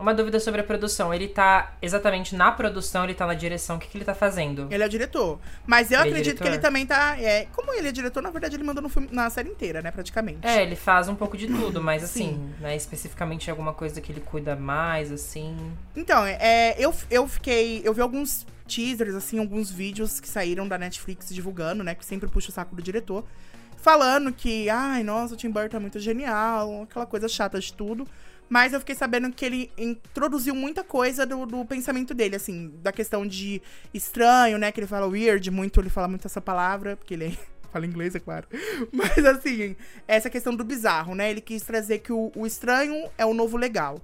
Uma 0.03 0.13
dúvida 0.13 0.41
sobre 0.41 0.61
a 0.61 0.65
produção. 0.65 1.15
Ele 1.15 1.29
tá 1.29 1.75
exatamente 1.81 2.35
na 2.35 2.51
produção, 2.51 3.05
ele 3.05 3.15
tá 3.15 3.25
na 3.27 3.35
direção. 3.35 3.77
O 3.77 3.79
que, 3.79 3.87
que 3.89 3.97
ele 3.97 4.05
tá 4.05 4.15
fazendo? 4.15 4.67
Ele 4.71 4.83
é 4.83 4.87
o 4.87 4.89
diretor. 4.89 5.39
Mas 5.65 5.91
eu 5.93 6.01
Ele 6.01 6.09
é 6.09 6.11
acredito 6.11 6.43
que 6.43 6.49
ele 6.49 6.59
também 6.59 6.85
tá. 6.85 7.17
É, 7.21 7.47
como 7.53 7.73
ele 7.73 7.89
é 7.89 7.93
diretor, 7.93 8.21
na 8.21 8.31
verdade, 8.31 8.57
ele 8.57 8.65
mandou 8.65 8.83
no 8.83 8.89
filme- 8.89 9.09
na 9.13 9.31
série 9.31 9.49
inteira, 9.49 9.81
né? 9.81 9.93
Praticamente. 9.93 10.41
É, 10.47 10.61
ele 10.63 10.75
faz 10.75 11.09
um 11.09 11.15
pouco 11.15 11.37
de 11.37 11.47
tudo, 11.47 11.81
mas 11.81 12.03
assim, 12.03 12.31
Sim. 12.35 12.55
né, 12.61 12.75
especificamente 12.75 13.49
alguma 13.49 13.73
coisa 13.73 14.01
que 14.01 14.11
ele 14.11 14.21
cuida 14.21 14.57
mais, 14.57 15.13
assim. 15.13 15.57
Então, 15.97 16.25
é, 16.27 16.75
eu, 16.79 16.93
eu 17.09 17.29
fiquei. 17.29 17.81
Eu 17.85 17.95
vi 17.95 18.01
alguns 18.01 18.45
teasers, 18.67 19.15
assim, 19.15 19.39
alguns 19.39 19.71
vídeos 19.71 20.19
que 20.19 20.29
saíram 20.29 20.67
da 20.67 20.77
Netflix 20.77 21.29
divulgando, 21.33 21.85
né? 21.85 21.95
Que 21.95 22.05
sempre 22.05 22.29
puxa 22.29 22.49
o 22.49 22.53
saco 22.53 22.75
do 22.75 22.83
diretor. 22.83 23.25
Falando 23.77 24.33
que, 24.33 24.69
ai, 24.71 25.03
nossa, 25.03 25.35
o 25.35 25.37
Tim 25.37 25.51
Burton 25.51 25.77
é 25.77 25.81
muito 25.81 25.99
genial, 25.99 26.83
aquela 26.83 27.05
coisa 27.07 27.29
chata 27.29 27.59
de 27.59 27.73
tudo. 27.73 28.07
Mas 28.53 28.75
eu 28.75 28.81
fiquei 28.81 28.95
sabendo 28.95 29.33
que 29.33 29.47
ele 29.47 29.73
introduziu 29.79 30.55
muita 30.55 30.85
coisa 30.85 31.25
do, 31.25 31.47
do 31.47 31.65
pensamento 31.65 32.13
dele, 32.13 32.37
assim, 32.37 32.71
da 32.83 32.93
questão 32.93 33.27
de 33.27 33.63
estranho, 33.95 34.59
né? 34.59 34.71
Que 34.71 34.81
ele 34.81 34.87
fala 34.87 35.07
weird, 35.07 35.51
muito, 35.51 35.81
ele 35.81 35.89
fala 35.89 36.07
muito 36.07 36.27
essa 36.27 36.39
palavra, 36.39 36.95
porque 36.95 37.15
ele 37.15 37.39
fala 37.73 37.87
inglês, 37.87 38.15
é 38.15 38.21
claro. 38.21 38.47
Mas 38.93 39.25
assim, 39.25 39.75
essa 40.07 40.29
questão 40.29 40.55
do 40.55 40.65
bizarro, 40.65 41.15
né? 41.15 41.31
Ele 41.31 41.41
quis 41.41 41.63
trazer 41.63 42.01
que 42.01 42.13
o, 42.13 42.31
o 42.37 42.47
estranho 42.47 43.09
é 43.17 43.25
o 43.25 43.33
novo 43.33 43.57
legal. 43.57 43.99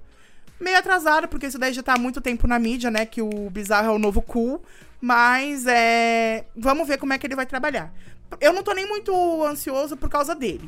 Meio 0.59 0.79
atrasado, 0.79 1.27
porque 1.27 1.45
isso 1.45 1.59
daí 1.59 1.71
já 1.71 1.83
tá 1.83 1.93
há 1.93 1.99
muito 1.99 2.19
tempo 2.19 2.47
na 2.47 2.57
mídia, 2.57 2.89
né? 2.89 3.05
Que 3.05 3.21
o 3.21 3.51
bizarro 3.51 3.89
é 3.89 3.91
o 3.91 3.99
novo 3.99 4.19
cool. 4.19 4.63
Mas 4.99 5.67
é. 5.67 6.45
Vamos 6.57 6.87
ver 6.87 6.97
como 6.97 7.13
é 7.13 7.19
que 7.19 7.27
ele 7.27 7.35
vai 7.35 7.45
trabalhar. 7.45 7.93
Eu 8.41 8.51
não 8.51 8.63
tô 8.63 8.73
nem 8.73 8.87
muito 8.87 9.13
ansioso 9.43 9.95
por 9.95 10.09
causa 10.09 10.33
dele. 10.33 10.67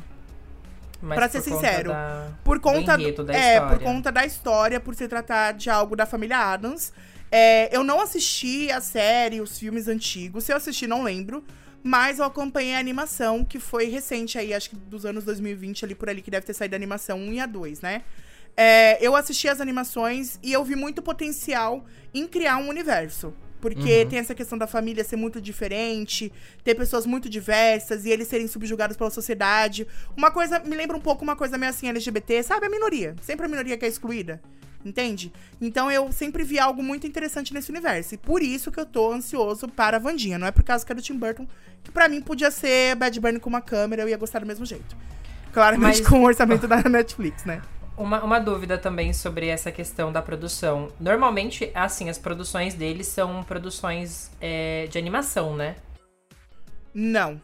Mas 1.02 1.16
Pra 1.18 1.28
ser 1.28 1.42
sincero, 1.42 1.90
da- 1.90 2.28
Por 2.44 2.60
conta. 2.60 2.94
enredo 3.00 3.24
da 3.24 3.34
é, 3.34 3.54
história. 3.54 3.76
por 3.76 3.84
conta 3.84 4.12
da 4.12 4.24
história, 4.24 4.80
por 4.80 4.94
se 4.94 5.08
tratar 5.08 5.52
de 5.52 5.68
algo 5.68 5.96
da 5.96 6.06
família 6.06 6.38
Adams. 6.38 6.92
É, 7.30 7.74
eu 7.76 7.82
não 7.82 8.00
assisti 8.00 8.70
a 8.70 8.80
série, 8.80 9.40
os 9.40 9.58
filmes 9.58 9.88
antigos. 9.88 10.44
Se 10.44 10.52
eu 10.52 10.56
assisti, 10.56 10.86
não 10.86 11.02
lembro. 11.02 11.42
Mas 11.84 12.20
eu 12.20 12.24
acompanhei 12.24 12.76
a 12.76 12.78
animação, 12.78 13.44
que 13.44 13.58
foi 13.58 13.86
recente 13.86 14.38
aí, 14.38 14.54
acho 14.54 14.70
que 14.70 14.76
dos 14.76 15.04
anos 15.04 15.24
2020, 15.24 15.84
ali 15.84 15.96
por 15.96 16.08
ali, 16.08 16.22
que 16.22 16.30
deve 16.30 16.46
ter 16.46 16.54
saído 16.54 16.76
a 16.76 16.78
animação 16.78 17.18
1 17.18 17.32
e 17.32 17.40
a 17.40 17.46
2, 17.46 17.80
né? 17.80 18.02
É, 18.56 19.04
eu 19.04 19.16
assisti 19.16 19.48
as 19.48 19.60
animações 19.60 20.38
e 20.42 20.52
eu 20.52 20.62
vi 20.62 20.76
muito 20.76 21.02
potencial 21.02 21.84
em 22.14 22.28
criar 22.28 22.58
um 22.58 22.68
universo. 22.68 23.34
Porque 23.62 24.04
tem 24.06 24.18
essa 24.18 24.34
questão 24.34 24.58
da 24.58 24.66
família 24.66 25.04
ser 25.04 25.14
muito 25.14 25.40
diferente, 25.40 26.32
ter 26.64 26.74
pessoas 26.74 27.06
muito 27.06 27.28
diversas 27.30 28.04
e 28.04 28.10
eles 28.10 28.26
serem 28.26 28.48
subjugados 28.48 28.96
pela 28.96 29.08
sociedade. 29.08 29.86
Uma 30.16 30.32
coisa, 30.32 30.58
me 30.58 30.74
lembra 30.74 30.96
um 30.96 31.00
pouco 31.00 31.22
uma 31.22 31.36
coisa 31.36 31.56
meio 31.56 31.70
assim 31.70 31.88
LGBT, 31.88 32.42
sabe? 32.42 32.66
A 32.66 32.68
minoria. 32.68 33.14
Sempre 33.22 33.46
a 33.46 33.48
minoria 33.48 33.78
que 33.78 33.84
é 33.84 33.88
excluída. 33.88 34.42
Entende? 34.84 35.32
Então 35.60 35.88
eu 35.92 36.10
sempre 36.10 36.42
vi 36.42 36.58
algo 36.58 36.82
muito 36.82 37.06
interessante 37.06 37.54
nesse 37.54 37.70
universo. 37.70 38.16
E 38.16 38.18
por 38.18 38.42
isso 38.42 38.72
que 38.72 38.80
eu 38.80 38.84
tô 38.84 39.12
ansioso 39.12 39.68
para 39.68 39.96
a 39.96 40.00
Vandinha. 40.00 40.40
Não 40.40 40.46
é 40.48 40.50
por 40.50 40.64
causa 40.64 40.84
que 40.84 40.90
é 40.90 40.94
do 40.96 41.00
Tim 41.00 41.16
Burton, 41.16 41.46
que 41.84 41.92
pra 41.92 42.08
mim 42.08 42.20
podia 42.20 42.50
ser 42.50 42.96
Bad 42.96 43.20
Bunny 43.20 43.38
com 43.38 43.48
uma 43.48 43.60
câmera, 43.60 44.02
eu 44.02 44.08
ia 44.08 44.16
gostar 44.16 44.40
do 44.40 44.46
mesmo 44.46 44.66
jeito. 44.66 44.96
Claramente 45.52 46.00
Mas- 46.00 46.08
com 46.08 46.20
o 46.20 46.24
orçamento 46.24 46.66
da 46.66 46.82
Netflix, 46.82 47.44
né? 47.44 47.62
Uma, 47.96 48.22
uma 48.24 48.38
dúvida 48.38 48.78
também 48.78 49.12
sobre 49.12 49.48
essa 49.48 49.70
questão 49.70 50.10
da 50.10 50.22
produção. 50.22 50.88
Normalmente, 50.98 51.70
assim, 51.74 52.08
as 52.08 52.18
produções 52.18 52.74
deles 52.74 53.06
são 53.06 53.42
produções 53.44 54.30
é, 54.40 54.86
de 54.90 54.98
animação, 54.98 55.54
né? 55.54 55.76
Não. 56.94 57.40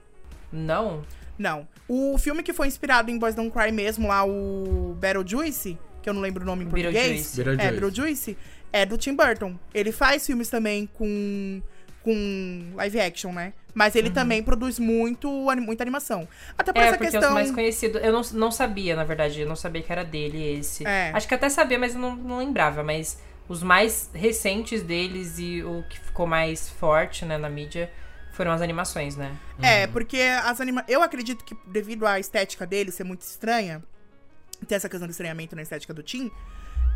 Não? 0.52 1.04
Não. 1.38 1.68
O 1.86 2.18
filme 2.18 2.42
que 2.42 2.52
foi 2.52 2.66
inspirado 2.66 3.10
em 3.10 3.18
Boys 3.18 3.34
Don't 3.34 3.50
Cry 3.50 3.70
mesmo, 3.70 4.08
lá, 4.08 4.24
o 4.24 4.96
Beetlejuice, 4.98 5.78
que 6.02 6.08
eu 6.08 6.14
não 6.14 6.20
lembro 6.20 6.42
o 6.42 6.46
nome 6.46 6.64
em 6.64 6.68
português. 6.68 7.36
Beetlejuice. 7.36 7.40
É, 7.40 7.70
Beetlejuice. 7.70 8.38
É 8.72 8.86
do 8.86 8.98
Tim 8.98 9.14
Burton. 9.14 9.58
Ele 9.72 9.92
faz 9.92 10.26
filmes 10.26 10.48
também 10.48 10.86
com, 10.86 11.62
com 12.08 12.72
live 12.74 13.00
action, 13.00 13.32
né? 13.32 13.52
Mas 13.74 13.94
ele 13.94 14.08
também 14.08 14.42
produz 14.42 14.78
muito, 14.78 15.30
muita 15.60 15.84
animação. 15.84 16.26
Até 16.56 16.72
por 16.72 16.78
Uhum. 16.78 16.84
É, 16.84 16.88
essa 16.88 16.96
porque 16.96 17.10
questão... 17.10 17.28
os 17.28 17.34
mais 17.34 17.50
conhecidos. 17.50 18.02
Eu 18.02 18.12
não, 18.12 18.22
não 18.32 18.50
sabia, 18.50 18.96
na 18.96 19.04
verdade. 19.04 19.42
Eu 19.42 19.46
não 19.46 19.54
sabia 19.54 19.82
que 19.82 19.92
era 19.92 20.02
dele 20.04 20.58
esse. 20.58 20.86
É. 20.86 21.10
Acho 21.12 21.28
que 21.28 21.34
até 21.34 21.50
sabia, 21.50 21.78
mas 21.78 21.94
eu 21.94 22.00
não, 22.00 22.16
não 22.16 22.38
lembrava. 22.38 22.82
Mas 22.82 23.20
os 23.46 23.62
mais 23.62 24.08
recentes 24.14 24.82
deles 24.82 25.38
e 25.38 25.62
o 25.62 25.84
que 25.90 26.00
ficou 26.00 26.26
mais 26.26 26.70
forte, 26.70 27.26
né, 27.26 27.36
na 27.36 27.50
mídia 27.50 27.90
foram 28.32 28.52
as 28.52 28.62
animações, 28.62 29.14
né? 29.14 29.36
É, 29.60 29.86
porque 29.88 30.18
as 30.44 30.60
anima... 30.62 30.82
Eu 30.88 31.02
acredito 31.02 31.44
que 31.44 31.54
devido 31.66 32.06
à 32.06 32.18
estética 32.18 32.66
dele 32.66 32.90
ser 32.90 33.04
muito 33.04 33.20
estranha, 33.20 33.82
ter 34.66 34.76
essa 34.76 34.88
questão 34.88 35.06
do 35.06 35.10
estranhamento 35.10 35.54
na 35.54 35.60
estética 35.60 35.92
do 35.92 36.02
Tim, 36.02 36.30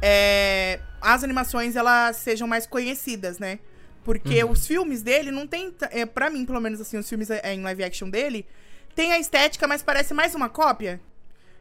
é, 0.00 0.81
as 1.00 1.23
animações 1.23 1.76
elas 1.76 2.16
sejam 2.16 2.49
mais 2.49 2.66
conhecidas, 2.66 3.38
né? 3.38 3.59
Porque 4.04 4.42
os 4.44 4.66
filmes 4.66 5.02
dele 5.02 5.30
não 5.30 5.47
tem. 5.47 5.73
É, 5.90 6.04
pra 6.04 6.28
mim, 6.28 6.44
pelo 6.44 6.61
menos, 6.61 6.80
assim, 6.80 6.97
os 6.97 7.09
filmes 7.09 7.30
é, 7.30 7.54
em 7.54 7.62
live 7.62 7.85
action 7.85 8.11
dele, 8.11 8.47
tem 8.94 9.12
a 9.12 9.18
estética, 9.18 9.66
mas 9.66 9.82
parece 9.82 10.12
mais 10.12 10.35
uma 10.35 10.49
cópia. 10.49 11.00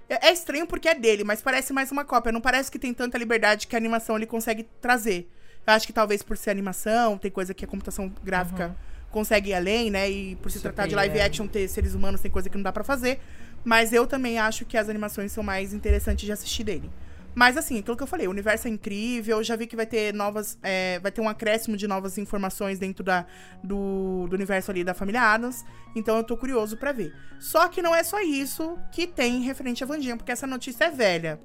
É, 0.10 0.27
é 0.27 0.33
estranho 0.33 0.65
porque 0.65 0.89
é 0.89 0.95
dele, 0.95 1.24
mas 1.24 1.41
parece 1.41 1.71
mais 1.71 1.91
uma 1.91 2.03
cópia. 2.03 2.31
Não 2.31 2.41
parece 2.41 2.71
que 2.71 2.79
tem 2.79 2.93
tanta 2.93 3.17
liberdade 3.17 3.67
que 3.67 3.75
a 3.75 3.79
animação 3.79 4.15
ele 4.15 4.25
consegue 4.25 4.67
trazer. 4.81 5.29
Eu 5.65 5.74
acho 5.74 5.86
que 5.86 5.93
talvez 5.93 6.24
por 6.24 6.36
ser 6.36 6.50
animação, 6.50 7.17
tem 7.17 7.29
coisa 7.29 7.53
que 7.53 7.63
a 7.63 7.67
computação 7.67 8.12
gráfica 8.24 8.75
consegue 9.12 9.51
ir 9.51 9.53
além, 9.53 9.91
né? 9.91 10.10
E 10.10 10.36
por 10.38 10.50
se 10.50 10.60
tratar 10.60 10.88
de 10.88 10.95
live 10.95 11.12
Superior. 11.12 11.27
action, 11.27 11.48
ter 11.48 11.67
seres 11.67 11.93
humanos, 11.93 12.21
tem 12.21 12.31
coisa 12.31 12.50
que 12.50 12.57
não 12.57 12.63
dá 12.63 12.71
pra 12.71 12.83
fazer. 12.83 13.19
Mas 13.63 13.93
eu 13.93 14.07
também 14.07 14.39
acho 14.39 14.65
que 14.65 14.75
as 14.75 14.89
animações 14.89 15.31
são 15.31 15.43
mais 15.43 15.74
interessantes 15.74 16.25
de 16.25 16.31
assistir 16.31 16.63
dele. 16.63 16.89
Mas 17.33 17.55
assim, 17.55 17.79
aquilo 17.79 17.95
que 17.95 18.03
eu 18.03 18.07
falei, 18.07 18.27
o 18.27 18.29
universo 18.29 18.67
é 18.67 18.71
incrível, 18.71 19.41
já 19.43 19.55
vi 19.55 19.65
que 19.65 19.75
vai 19.75 19.85
ter 19.85 20.13
novas. 20.13 20.57
é, 20.61 21.00
vai 21.00 21.11
ter 21.11 21.21
um 21.21 21.29
acréscimo 21.29 21.77
de 21.77 21.88
novas 21.88 22.17
informações 22.17 22.77
dentro 22.77 23.03
da, 23.03 23.25
do, 23.63 24.27
do 24.29 24.35
universo 24.35 24.71
ali 24.71 24.83
da 24.83 24.93
família 24.93 25.21
Adams. 25.21 25.63
Então 25.95 26.17
eu 26.17 26.23
tô 26.23 26.35
curioso 26.35 26.77
pra 26.77 26.91
ver. 26.91 27.13
Só 27.39 27.67
que 27.67 27.81
não 27.81 27.95
é 27.95 28.03
só 28.03 28.21
isso 28.21 28.77
que 28.91 29.07
tem 29.07 29.41
referente 29.41 29.83
a 29.83 29.88
Vandinha, 29.88 30.17
porque 30.17 30.31
essa 30.31 30.45
notícia 30.45 30.85
é 30.85 30.91
velha. 30.91 31.39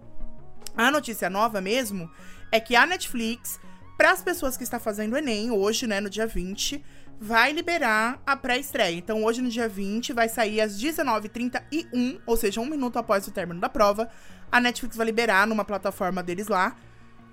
A 0.77 0.91
notícia 0.91 1.31
nova 1.31 1.61
mesmo 1.61 2.11
é 2.53 2.61
que 2.61 2.77
a 2.77 2.85
Netflix, 2.85 3.59
para 3.97 4.11
as 4.11 4.23
pessoas 4.23 4.57
que 4.57 4.63
está 4.63 4.79
fazendo 4.79 5.15
o 5.15 5.17
Enem, 5.17 5.51
hoje, 5.51 5.87
né, 5.87 6.01
no 6.01 6.11
dia 6.11 6.27
20, 6.27 6.85
vai 7.19 7.53
liberar 7.53 8.21
a 8.27 8.37
pré-estreia. 8.37 8.97
Então, 8.97 9.25
hoje, 9.25 9.41
no 9.41 9.49
dia 9.49 9.69
20, 9.69 10.13
vai 10.13 10.29
sair 10.29 10.61
às 10.61 10.79
19h31, 10.79 12.21
ou 12.27 12.37
seja, 12.37 12.61
um 12.61 12.67
minuto 12.67 12.99
após 12.99 13.27
o 13.27 13.31
término 13.31 13.61
da 13.61 13.69
prova. 13.69 14.11
A 14.51 14.61
Netflix 14.61 14.97
vai 14.97 15.07
liberar 15.07 15.47
numa 15.47 15.65
plataforma 15.65 16.23
deles 16.23 16.49
lá. 16.49 16.77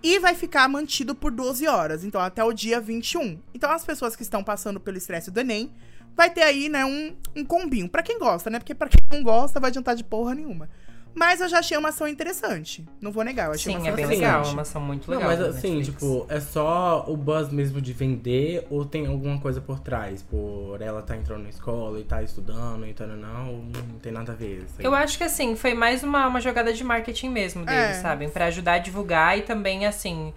E 0.01 0.19
vai 0.19 0.35
ficar 0.35 0.67
mantido 0.67 1.15
por 1.15 1.31
12 1.31 1.65
horas, 1.65 2.03
então 2.03 2.19
até 2.19 2.43
o 2.43 2.51
dia 2.51 2.81
21. 2.81 3.39
Então, 3.53 3.71
as 3.71 3.85
pessoas 3.85 4.17
que 4.17 4.21
estão 4.21 4.43
passando 4.43 4.77
pelo 4.77 4.97
estresse 4.97 5.31
do 5.31 5.39
Enem, 5.39 5.71
vai 6.15 6.29
ter 6.29 6.41
aí, 6.43 6.67
né, 6.67 6.83
um, 6.83 7.15
um 7.33 7.45
combinho. 7.45 7.87
Pra 7.87 8.03
quem 8.03 8.19
gosta, 8.19 8.49
né? 8.49 8.59
Porque 8.59 8.75
pra 8.75 8.89
quem 8.89 8.99
não 9.09 9.23
gosta, 9.23 9.61
vai 9.61 9.69
adiantar 9.69 9.95
de 9.95 10.03
porra 10.03 10.35
nenhuma. 10.35 10.69
Mas 11.15 11.41
eu 11.41 11.47
já 11.47 11.59
achei 11.59 11.77
uma 11.77 11.89
ação 11.89 12.07
interessante. 12.07 12.83
Não 12.99 13.11
vou 13.11 13.23
negar, 13.23 13.47
eu 13.47 13.53
achei 13.53 13.71
Sim, 13.73 13.79
uma 13.79 13.87
é 13.87 13.91
ação 13.91 13.95
bem 13.95 14.05
assim, 14.05 14.13
legal. 14.15 14.29
É 14.29 14.33
interessante. 14.33 14.53
uma 14.55 14.61
ação 14.63 14.81
muito 14.81 15.11
Não, 15.11 15.17
legal. 15.17 15.29
mas 15.31 15.39
da 15.39 15.47
assim, 15.57 15.75
Netflix. 15.77 15.87
tipo, 16.03 16.25
é 16.29 16.39
só 16.39 17.05
o 17.07 17.15
buzz 17.15 17.49
mesmo 17.51 17.79
de 17.81 17.93
vender 17.93 18.65
ou 18.69 18.83
tem 18.85 19.05
alguma 19.05 19.39
coisa 19.39 19.61
por 19.61 19.79
trás? 19.79 20.21
Por 20.23 20.81
ela 20.81 21.01
tá 21.01 21.15
entrando 21.15 21.43
na 21.43 21.49
escola 21.49 21.99
e 21.99 22.03
tá 22.03 22.23
estudando 22.23 22.85
e 22.87 22.93
tal, 22.93 23.07
não, 23.07 23.53
não 23.57 23.99
tem 24.01 24.11
nada 24.11 24.31
a 24.31 24.35
ver. 24.35 24.65
aí. 24.79 24.83
Eu 24.85 24.95
acho 24.95 25.17
que 25.17 25.23
assim, 25.23 25.55
foi 25.55 25.73
mais 25.73 26.03
uma, 26.03 26.25
uma 26.27 26.41
jogada 26.41 26.73
de 26.73 26.83
marketing 26.83 27.29
mesmo 27.29 27.65
deles, 27.65 27.97
É. 27.97 28.01
sabem? 28.01 28.29
Pra 28.29 28.45
ajudar 28.45 28.73
a 28.73 28.77
divulgar 28.79 29.37
e 29.37 29.41
também, 29.43 29.85
assim, 29.85 30.33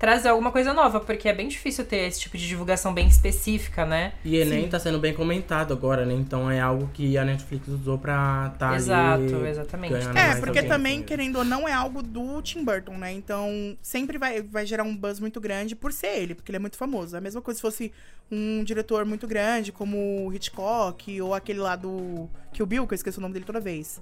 trazer 0.00 0.30
alguma 0.30 0.50
coisa 0.50 0.72
nova, 0.72 0.98
porque 0.98 1.28
é 1.28 1.32
bem 1.34 1.46
difícil 1.46 1.84
ter 1.84 2.08
esse 2.08 2.20
tipo 2.20 2.38
de 2.38 2.48
divulgação 2.48 2.94
bem 2.94 3.06
específica, 3.06 3.84
né? 3.84 4.14
E 4.24 4.38
Enem 4.38 4.62
Sim. 4.62 4.68
tá 4.70 4.80
sendo 4.80 4.98
bem 4.98 5.12
comentado 5.12 5.74
agora, 5.74 6.06
né? 6.06 6.14
Então 6.14 6.50
é 6.50 6.58
algo 6.58 6.88
que 6.94 7.18
a 7.18 7.24
Netflix 7.24 7.68
usou 7.68 7.98
pra 7.98 8.48
tá 8.58 8.74
Exato, 8.74 9.22
ali 9.22 9.48
exatamente. 9.48 9.94
É, 10.16 10.40
porque 10.40 10.62
também, 10.62 11.02
querendo 11.02 11.36
ou 11.36 11.44
não, 11.44 11.68
é 11.68 11.74
algo 11.74 12.02
do 12.02 12.40
Tim 12.40 12.64
Burton, 12.64 12.96
né? 12.96 13.12
Então, 13.12 13.76
sempre 13.82 14.16
vai, 14.16 14.40
vai 14.40 14.64
gerar 14.64 14.84
um 14.84 14.96
buzz 14.96 15.20
muito 15.20 15.38
grande 15.38 15.76
por 15.76 15.92
ser 15.92 16.16
ele, 16.18 16.34
porque 16.34 16.50
ele 16.50 16.56
é 16.56 16.60
muito 16.60 16.78
famoso. 16.78 17.14
A 17.14 17.20
mesma 17.20 17.42
coisa 17.42 17.58
se 17.58 17.62
fosse 17.62 17.92
um 18.32 18.64
diretor 18.64 19.04
muito 19.04 19.26
grande, 19.26 19.70
como 19.70 20.26
o 20.26 20.32
Hitchcock, 20.32 21.20
ou 21.20 21.34
aquele 21.34 21.58
lá 21.58 21.76
do 21.76 22.26
Kill 22.54 22.64
Bill, 22.64 22.86
que 22.86 22.94
eu 22.94 22.96
esqueço 22.96 23.18
o 23.18 23.20
nome 23.20 23.34
dele 23.34 23.44
toda 23.44 23.60
vez. 23.60 24.00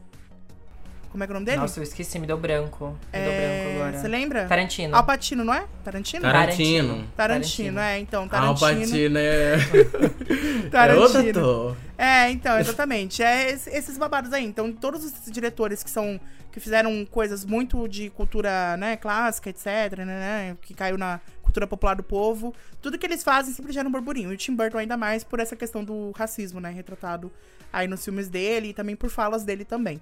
Como 1.11 1.25
é 1.25 1.27
que 1.27 1.33
é 1.33 1.35
o 1.35 1.35
nome 1.35 1.47
dele? 1.47 1.59
Nossa, 1.59 1.81
eu 1.81 1.83
esqueci, 1.83 2.19
me 2.19 2.27
deu 2.27 2.37
branco. 2.37 2.89
Me 3.13 3.19
deu 3.19 3.31
É, 3.33 3.63
branco 3.65 3.77
agora. 3.83 3.99
Você 3.99 4.09
lembra? 4.09 4.45
Tarantino. 4.47 4.95
Al 4.97 5.05
Pacino, 5.07 5.45
não 5.45 5.55
é? 5.55 5.65
Tarantino? 5.83 6.23
Tarantino. 6.23 7.05
Tarantino, 7.17 7.81
é, 7.81 7.99
então, 7.99 8.23
Al 8.25 8.29
Tarantino. 8.29 8.81
Pacino 8.81 9.19
é... 9.19 9.55
é 10.67 10.69
Tarantino. 10.71 11.41
outro. 11.45 11.77
É, 11.97 12.31
então, 12.31 12.59
exatamente. 12.59 13.23
É 13.23 13.51
esse- 13.51 13.71
esses 13.71 13.97
babados 13.99 14.33
aí. 14.33 14.45
Então, 14.45 14.71
todos 14.73 15.05
os 15.05 15.13
diretores 15.31 15.83
que 15.83 15.91
são. 15.91 16.21
que 16.51 16.61
fizeram 16.61 17.05
coisas 17.07 17.45
muito 17.45 17.87
de 17.87 18.09
cultura, 18.11 18.77
né, 18.79 18.97
clássica, 18.97 19.51
etc., 19.51 19.99
né, 19.99 20.05
né, 20.07 20.57
que 20.63 20.73
caiu 20.75 20.97
na 20.99 21.21
cultura 21.43 21.67
popular 21.67 21.95
do 21.95 22.03
povo, 22.03 22.55
tudo 22.83 22.99
que 22.99 23.07
eles 23.07 23.23
fazem 23.23 23.53
sempre 23.55 23.71
gera 23.73 23.87
um 23.87 23.93
burburinho. 23.93 24.33
E 24.33 24.35
o 24.35 24.37
Tim 24.37 24.57
Burton 24.57 24.79
ainda 24.79 24.97
mais 24.97 25.23
por 25.23 25.41
essa 25.41 25.55
questão 25.55 25.85
do 25.85 26.11
racismo, 26.17 26.59
né, 26.59 26.71
retratado 26.71 27.31
aí 27.73 27.87
nos 27.87 28.03
filmes 28.05 28.29
dele 28.29 28.69
e 28.69 28.73
também 28.75 28.97
por 28.97 29.09
falas 29.11 29.45
dele 29.45 29.65
também. 29.65 30.01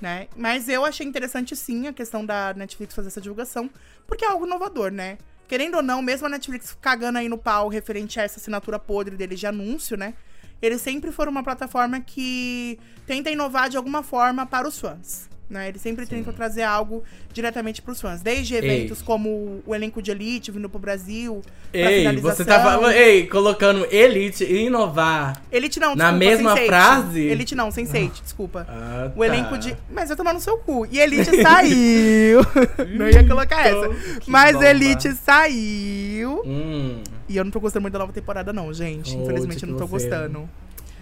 Né? 0.00 0.28
Mas 0.36 0.68
eu 0.68 0.84
achei 0.84 1.06
interessante 1.06 1.54
sim 1.56 1.86
a 1.86 1.92
questão 1.92 2.24
da 2.24 2.52
Netflix 2.54 2.94
fazer 2.94 3.08
essa 3.08 3.20
divulgação, 3.20 3.70
porque 4.06 4.24
é 4.24 4.28
algo 4.28 4.46
inovador, 4.46 4.90
né? 4.90 5.18
Querendo 5.46 5.76
ou 5.76 5.82
não, 5.82 6.00
mesmo 6.00 6.26
a 6.26 6.30
Netflix 6.30 6.76
cagando 6.80 7.18
aí 7.18 7.28
no 7.28 7.38
pau 7.38 7.68
referente 7.68 8.18
a 8.18 8.22
essa 8.22 8.38
assinatura 8.38 8.78
podre 8.78 9.16
deles 9.16 9.38
de 9.38 9.46
anúncio, 9.46 9.96
né? 9.96 10.14
Eles 10.60 10.80
sempre 10.80 11.12
foram 11.12 11.30
uma 11.30 11.42
plataforma 11.42 12.00
que 12.00 12.78
tenta 13.06 13.30
inovar 13.30 13.68
de 13.68 13.76
alguma 13.76 14.02
forma 14.02 14.46
para 14.46 14.66
os 14.66 14.80
fãs. 14.80 15.28
Né? 15.48 15.68
Eles 15.68 15.82
sempre 15.82 16.06
tentam 16.06 16.32
trazer 16.32 16.62
algo 16.62 17.04
diretamente 17.32 17.82
para 17.82 17.92
os 17.92 18.00
fãs. 18.00 18.22
Desde 18.22 18.54
eventos 18.54 19.00
Ei. 19.00 19.04
como 19.04 19.62
o 19.66 19.74
elenco 19.74 20.00
de 20.00 20.10
Elite 20.10 20.50
vindo 20.50 20.68
pro 20.70 20.78
Brasil. 20.78 21.42
Ei, 21.72 22.16
você 22.18 22.44
tá 22.46 22.62
falando. 22.62 22.90
Ei, 22.92 23.26
colocando 23.26 23.86
Elite 23.94 24.42
e 24.42 24.64
inovar. 24.66 25.42
Elite 25.52 25.78
não, 25.78 25.94
Na 25.94 26.10
desculpa, 26.12 26.18
mesma 26.24 26.54
Sense8. 26.56 26.66
frase? 26.66 27.20
Elite 27.20 27.54
não, 27.54 27.68
Sense8, 27.68 28.22
desculpa. 28.22 28.66
Ah, 28.68 29.12
O 29.14 29.18
tá. 29.20 29.26
elenco 29.26 29.58
de. 29.58 29.76
Mas 29.90 30.08
eu 30.08 30.16
tomar 30.16 30.32
no 30.32 30.40
seu 30.40 30.56
cu. 30.56 30.86
E 30.90 30.98
Elite 30.98 31.30
saiu. 31.42 32.40
não 32.96 33.08
ia 33.08 33.26
colocar 33.28 33.66
essa. 33.66 33.88
Que 34.20 34.30
Mas 34.30 34.54
bomba. 34.54 34.70
Elite 34.70 35.12
saiu. 35.12 36.42
Hum. 36.46 37.02
E 37.28 37.36
eu 37.36 37.44
não 37.44 37.50
tô 37.50 37.60
gostando 37.60 37.82
muito 37.82 37.92
da 37.92 37.98
nova 37.98 38.12
temporada, 38.12 38.52
não, 38.52 38.72
gente. 38.72 39.16
Oh, 39.16 39.22
Infelizmente 39.22 39.62
eu 39.62 39.68
não 39.68 39.76
tô 39.78 39.86
você. 39.86 40.08
gostando. 40.08 40.48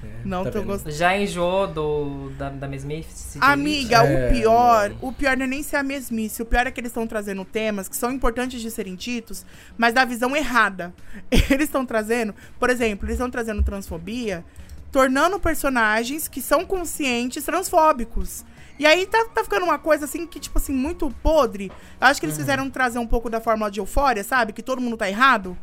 É, 0.02 0.08
Não 0.24 0.44
tá 0.44 0.50
tô 0.50 0.62
gostando. 0.62 0.94
Já 0.94 1.16
enjoou 1.16 1.66
do, 1.66 2.30
da, 2.30 2.50
da 2.50 2.68
mesmice? 2.68 3.38
Amiga, 3.40 3.98
É, 3.98 4.28
o 4.28 4.32
pior, 4.32 4.92
o 5.00 5.12
pior 5.12 5.36
não 5.36 5.44
é 5.44 5.48
nem 5.48 5.62
ser 5.62 5.76
a 5.76 5.82
mesmice. 5.82 6.42
O 6.42 6.46
pior 6.46 6.66
é 6.66 6.70
que 6.70 6.80
eles 6.80 6.90
estão 6.90 7.06
trazendo 7.06 7.44
temas 7.44 7.88
que 7.88 7.96
são 7.96 8.10
importantes 8.10 8.60
de 8.60 8.70
serem 8.70 8.94
ditos, 8.94 9.44
mas 9.76 9.94
da 9.94 10.04
visão 10.04 10.34
errada. 10.36 10.92
Eles 11.50 11.66
estão 11.66 11.86
trazendo, 11.86 12.34
por 12.58 12.70
exemplo, 12.70 13.06
eles 13.06 13.14
estão 13.14 13.30
trazendo 13.30 13.62
transfobia, 13.62 14.44
tornando 14.90 15.38
personagens 15.38 16.28
que 16.28 16.40
são 16.40 16.64
conscientes 16.64 17.44
transfóbicos. 17.44 18.44
E 18.78 18.86
aí 18.86 19.06
tá, 19.06 19.24
tá 19.32 19.44
ficando 19.44 19.64
uma 19.64 19.78
coisa 19.78 20.06
assim 20.06 20.26
que, 20.26 20.40
tipo 20.40 20.58
assim, 20.58 20.72
muito 20.72 21.10
podre. 21.22 21.70
Eu 22.00 22.06
acho 22.06 22.18
que 22.20 22.26
eles 22.26 22.36
fizeram 22.36 22.68
trazer 22.70 22.98
um 22.98 23.06
pouco 23.06 23.30
da 23.30 23.40
fórmula 23.40 23.70
de 23.70 23.80
eufória, 23.80 24.24
sabe? 24.24 24.52
Que 24.52 24.62
todo 24.62 24.80
mundo 24.80 24.96
tá 24.96 25.08
errado. 25.08 25.56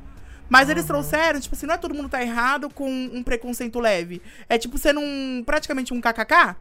Mas 0.50 0.68
eles 0.68 0.86
trouxeram, 0.86 1.40
tipo 1.40 1.56
assim, 1.56 1.68
não 1.68 1.76
é 1.76 1.78
todo 1.78 1.94
mundo 1.94 2.10
tá 2.10 2.22
errado 2.22 2.70
com 2.70 2.90
um 2.90 3.22
preconceito 3.22 3.80
leve. 3.80 4.22
É 4.50 4.58
tipo 4.58 4.78
sendo 4.78 5.00
um, 5.00 5.44
praticamente 5.46 5.94
um 5.94 6.02
kkk. 6.02 6.56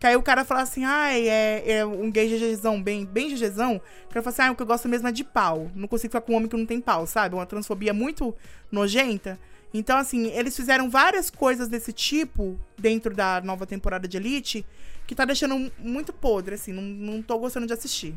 Que 0.00 0.08
aí 0.08 0.16
o 0.16 0.22
cara 0.22 0.44
fala 0.44 0.62
assim, 0.62 0.84
ai, 0.84 1.28
é, 1.28 1.62
é 1.74 1.86
um 1.86 2.10
gay 2.10 2.28
GGzão, 2.28 2.82
bem, 2.82 3.06
bem 3.06 3.32
GGzão. 3.32 3.80
O 4.06 4.08
cara 4.08 4.20
fala 4.20 4.34
assim, 4.34 4.42
ah, 4.42 4.50
o 4.50 4.56
que 4.56 4.62
eu 4.62 4.66
gosto 4.66 4.88
mesmo 4.88 5.06
é 5.06 5.12
de 5.12 5.22
pau. 5.22 5.70
Não 5.76 5.86
consigo 5.86 6.10
ficar 6.10 6.20
com 6.22 6.32
um 6.32 6.36
homem 6.36 6.48
que 6.48 6.56
não 6.56 6.66
tem 6.66 6.80
pau, 6.80 7.06
sabe? 7.06 7.36
Uma 7.36 7.46
transfobia 7.46 7.94
muito 7.94 8.34
nojenta. 8.68 9.38
Então, 9.72 9.96
assim, 9.96 10.26
eles 10.32 10.56
fizeram 10.56 10.90
várias 10.90 11.30
coisas 11.30 11.68
desse 11.68 11.92
tipo 11.92 12.58
dentro 12.76 13.14
da 13.14 13.40
nova 13.42 13.64
temporada 13.64 14.08
de 14.08 14.16
Elite 14.16 14.66
que 15.06 15.14
tá 15.14 15.24
deixando 15.24 15.70
muito 15.78 16.12
podre, 16.12 16.56
assim, 16.56 16.72
não, 16.72 16.82
não 16.82 17.22
tô 17.22 17.38
gostando 17.38 17.66
de 17.66 17.72
assistir. 17.72 18.14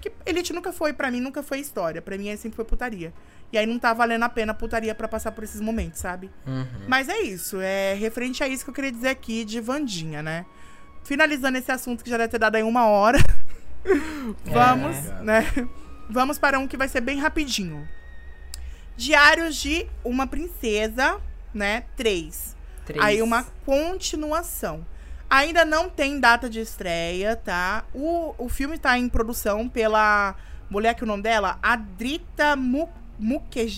Que 0.00 0.10
Elite 0.24 0.54
nunca 0.54 0.72
foi, 0.72 0.94
pra 0.94 1.10
mim, 1.10 1.20
nunca 1.20 1.42
foi 1.42 1.60
história. 1.60 2.00
Pra 2.00 2.16
mim, 2.16 2.34
sempre 2.36 2.56
foi 2.56 2.64
putaria. 2.64 3.12
E 3.52 3.58
aí 3.58 3.64
não 3.66 3.78
tá 3.78 3.92
valendo 3.94 4.24
a 4.24 4.28
pena 4.28 4.52
a 4.52 4.54
putaria 4.54 4.94
pra 4.94 5.06
passar 5.08 5.32
por 5.32 5.44
esses 5.44 5.60
momentos, 5.60 6.00
sabe? 6.00 6.30
Uhum. 6.46 6.66
Mas 6.88 7.08
é 7.08 7.20
isso, 7.20 7.60
é 7.60 7.94
referente 7.94 8.42
a 8.42 8.48
isso 8.48 8.64
que 8.64 8.70
eu 8.70 8.74
queria 8.74 8.92
dizer 8.92 9.08
aqui 9.08 9.44
de 9.44 9.60
Vandinha, 9.60 10.22
né? 10.22 10.44
Finalizando 11.04 11.56
esse 11.56 11.70
assunto 11.70 12.02
que 12.02 12.10
já 12.10 12.16
deve 12.16 12.28
ter 12.30 12.38
dado 12.38 12.56
aí 12.56 12.62
uma 12.62 12.86
hora. 12.86 13.18
Vamos, 14.44 14.96
É. 14.96 15.22
né? 15.22 15.68
Vamos 16.10 16.38
para 16.38 16.58
um 16.58 16.66
que 16.66 16.76
vai 16.76 16.88
ser 16.88 17.00
bem 17.00 17.18
rapidinho. 17.20 17.86
Diários 18.96 19.56
de 19.56 19.86
uma 20.04 20.26
Princesa, 20.26 21.20
né? 21.54 21.84
Três. 21.96 22.56
Três. 22.84 23.04
Aí 23.04 23.22
uma 23.22 23.44
continuação. 23.64 24.84
Ainda 25.28 25.64
não 25.64 25.88
tem 25.88 26.20
data 26.20 26.48
de 26.48 26.60
estreia, 26.60 27.34
tá? 27.36 27.84
O, 27.92 28.34
o 28.38 28.48
filme 28.48 28.78
tá 28.78 28.96
em 28.96 29.08
produção 29.08 29.68
pela 29.68 30.34
mulher 30.70 30.94
que 30.94 31.02
o 31.02 31.06
nome 31.06 31.22
dela, 31.22 31.58
Adrita 31.62 32.54
Mu, 32.56 32.88
Muker, 33.18 33.68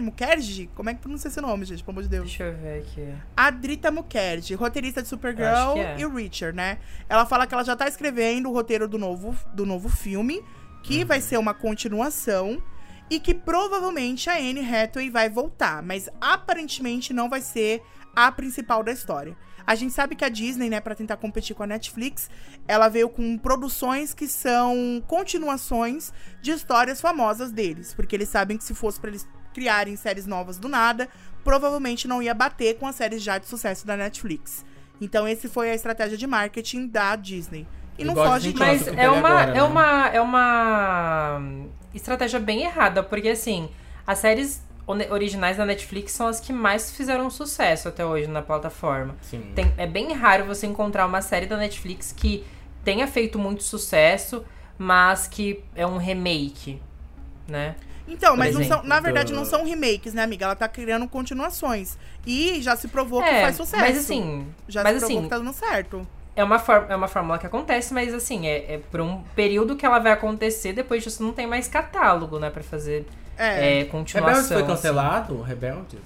Mukerji? 0.00 0.70
Como 0.74 0.88
é 0.90 0.94
que 0.94 1.00
pronuncia 1.00 1.28
esse 1.28 1.40
nome, 1.40 1.64
gente? 1.64 1.82
Pelo 1.82 1.92
amor 1.92 2.02
de 2.02 2.08
Deus. 2.08 2.24
Deixa 2.24 2.44
eu 2.44 2.56
ver 2.56 2.80
aqui. 2.80 3.14
Adrita 3.36 3.90
Mukherjee, 3.90 4.54
roteirista 4.54 5.02
de 5.02 5.08
Supergirl 5.08 5.76
é. 5.76 5.96
e 5.98 6.06
o 6.06 6.14
Richard, 6.14 6.56
né? 6.56 6.78
Ela 7.08 7.26
fala 7.26 7.46
que 7.46 7.54
ela 7.54 7.64
já 7.64 7.76
tá 7.76 7.86
escrevendo 7.86 8.48
o 8.48 8.52
roteiro 8.52 8.88
do 8.88 8.98
novo, 8.98 9.36
do 9.54 9.66
novo 9.66 9.88
filme, 9.88 10.42
que 10.82 11.00
Uhum. 11.00 11.06
vai 11.06 11.20
ser 11.20 11.38
uma 11.38 11.54
continuação 11.54 12.62
e 13.10 13.20
que 13.20 13.34
provavelmente 13.34 14.30
a 14.30 14.36
Anne 14.36 14.60
Hathaway 14.60 15.10
vai 15.10 15.28
voltar, 15.28 15.82
mas 15.82 16.08
aparentemente 16.20 17.12
não 17.12 17.28
vai 17.28 17.40
ser 17.40 17.82
a 18.16 18.30
principal 18.32 18.82
da 18.82 18.92
história. 18.92 19.36
A 19.66 19.74
gente 19.74 19.92
sabe 19.92 20.14
que 20.14 20.24
a 20.24 20.28
Disney, 20.28 20.68
né, 20.68 20.80
para 20.80 20.94
tentar 20.94 21.16
competir 21.16 21.54
com 21.54 21.62
a 21.62 21.66
Netflix, 21.66 22.30
ela 22.68 22.88
veio 22.88 23.08
com 23.08 23.38
produções 23.38 24.12
que 24.12 24.28
são 24.28 25.02
continuações 25.06 26.12
de 26.42 26.50
histórias 26.50 27.00
famosas 27.00 27.50
deles, 27.50 27.94
porque 27.94 28.14
eles 28.14 28.28
sabem 28.28 28.56
que 28.56 28.64
se 28.64 28.74
fosse 28.74 29.00
para 29.00 29.10
eles 29.10 29.26
criarem 29.54 29.96
séries 29.96 30.26
novas 30.26 30.58
do 30.58 30.68
nada, 30.68 31.08
provavelmente 31.42 32.08
não 32.08 32.22
ia 32.22 32.34
bater 32.34 32.78
com 32.78 32.86
as 32.86 32.96
séries 32.96 33.22
já 33.22 33.38
de 33.38 33.46
sucesso 33.46 33.86
da 33.86 33.96
Netflix. 33.96 34.64
Então 35.00 35.26
esse 35.26 35.48
foi 35.48 35.70
a 35.70 35.74
estratégia 35.74 36.16
de 36.16 36.26
marketing 36.26 36.86
da 36.88 37.16
Disney. 37.16 37.66
E 37.96 38.04
não 38.04 38.12
Igual 38.12 38.26
a 38.26 38.30
foge 38.32 38.50
gente 38.50 38.58
disso. 38.58 38.86
Mas 38.86 38.98
é 38.98 39.08
uma, 39.08 39.28
agora, 39.28 39.50
é, 39.50 39.54
né? 39.54 39.62
uma, 39.62 40.08
é 40.08 40.20
uma 40.20 41.40
estratégia 41.94 42.40
bem 42.40 42.62
errada, 42.62 43.02
porque 43.02 43.28
assim, 43.28 43.70
as 44.06 44.18
séries 44.18 44.62
originais 44.86 45.56
da 45.56 45.64
Netflix 45.64 46.12
são 46.12 46.26
as 46.26 46.40
que 46.40 46.52
mais 46.52 46.90
fizeram 46.94 47.30
sucesso 47.30 47.88
até 47.88 48.04
hoje 48.04 48.26
na 48.26 48.42
plataforma. 48.42 49.14
Sim. 49.22 49.52
Tem- 49.54 49.72
é 49.76 49.86
bem 49.86 50.12
raro 50.12 50.44
você 50.44 50.66
encontrar 50.66 51.06
uma 51.06 51.22
série 51.22 51.46
da 51.46 51.56
Netflix 51.56 52.12
que 52.12 52.44
tenha 52.84 53.06
feito 53.06 53.38
muito 53.38 53.62
sucesso, 53.62 54.44
mas 54.76 55.26
que 55.26 55.62
é 55.74 55.86
um 55.86 55.96
remake, 55.96 56.80
né? 57.48 57.74
Então, 58.06 58.32
Por 58.32 58.38
mas 58.38 58.54
não 58.54 58.62
são, 58.64 58.82
na 58.82 59.00
verdade 59.00 59.32
do- 59.32 59.36
não 59.36 59.46
são 59.46 59.64
remakes, 59.64 60.12
né, 60.12 60.22
amiga? 60.22 60.44
Ela 60.44 60.54
tá 60.56 60.68
criando 60.68 61.08
continuações. 61.08 61.96
E 62.26 62.60
já 62.60 62.76
se 62.76 62.88
provou 62.88 63.22
que 63.22 63.28
é, 63.28 63.40
faz 63.42 63.56
sucesso. 63.56 63.82
mas 63.82 63.96
assim, 63.98 64.46
já 64.68 64.82
mas 64.82 64.94
se 64.94 64.98
provou 65.00 65.16
assim, 65.16 65.24
que 65.24 65.30
tá 65.30 65.38
dando 65.38 65.52
certo. 65.54 66.06
é 66.36 66.44
uma, 66.44 66.62
é 66.90 66.94
uma 66.96 67.08
fórmula 67.08 67.38
que 67.38 67.46
acontece, 67.46 67.94
mas 67.94 68.12
assim, 68.12 68.46
é, 68.46 68.74
é 68.74 68.78
por 68.90 69.00
um 69.00 69.22
período 69.34 69.74
que 69.76 69.86
ela 69.86 69.98
vai 69.98 70.12
acontecer, 70.12 70.74
depois 70.74 71.02
disso 71.02 71.22
não 71.22 71.32
tem 71.32 71.46
mais 71.46 71.66
catálogo, 71.66 72.38
né, 72.38 72.50
pra 72.50 72.62
fazer 72.62 73.06
É. 73.38 73.80
é, 73.80 73.84
continuação. 73.84 74.28
Rebelde 74.34 74.48
foi 74.48 74.56
assim. 74.58 74.66
cancelado? 74.66 75.42
Rebelde? 75.42 75.98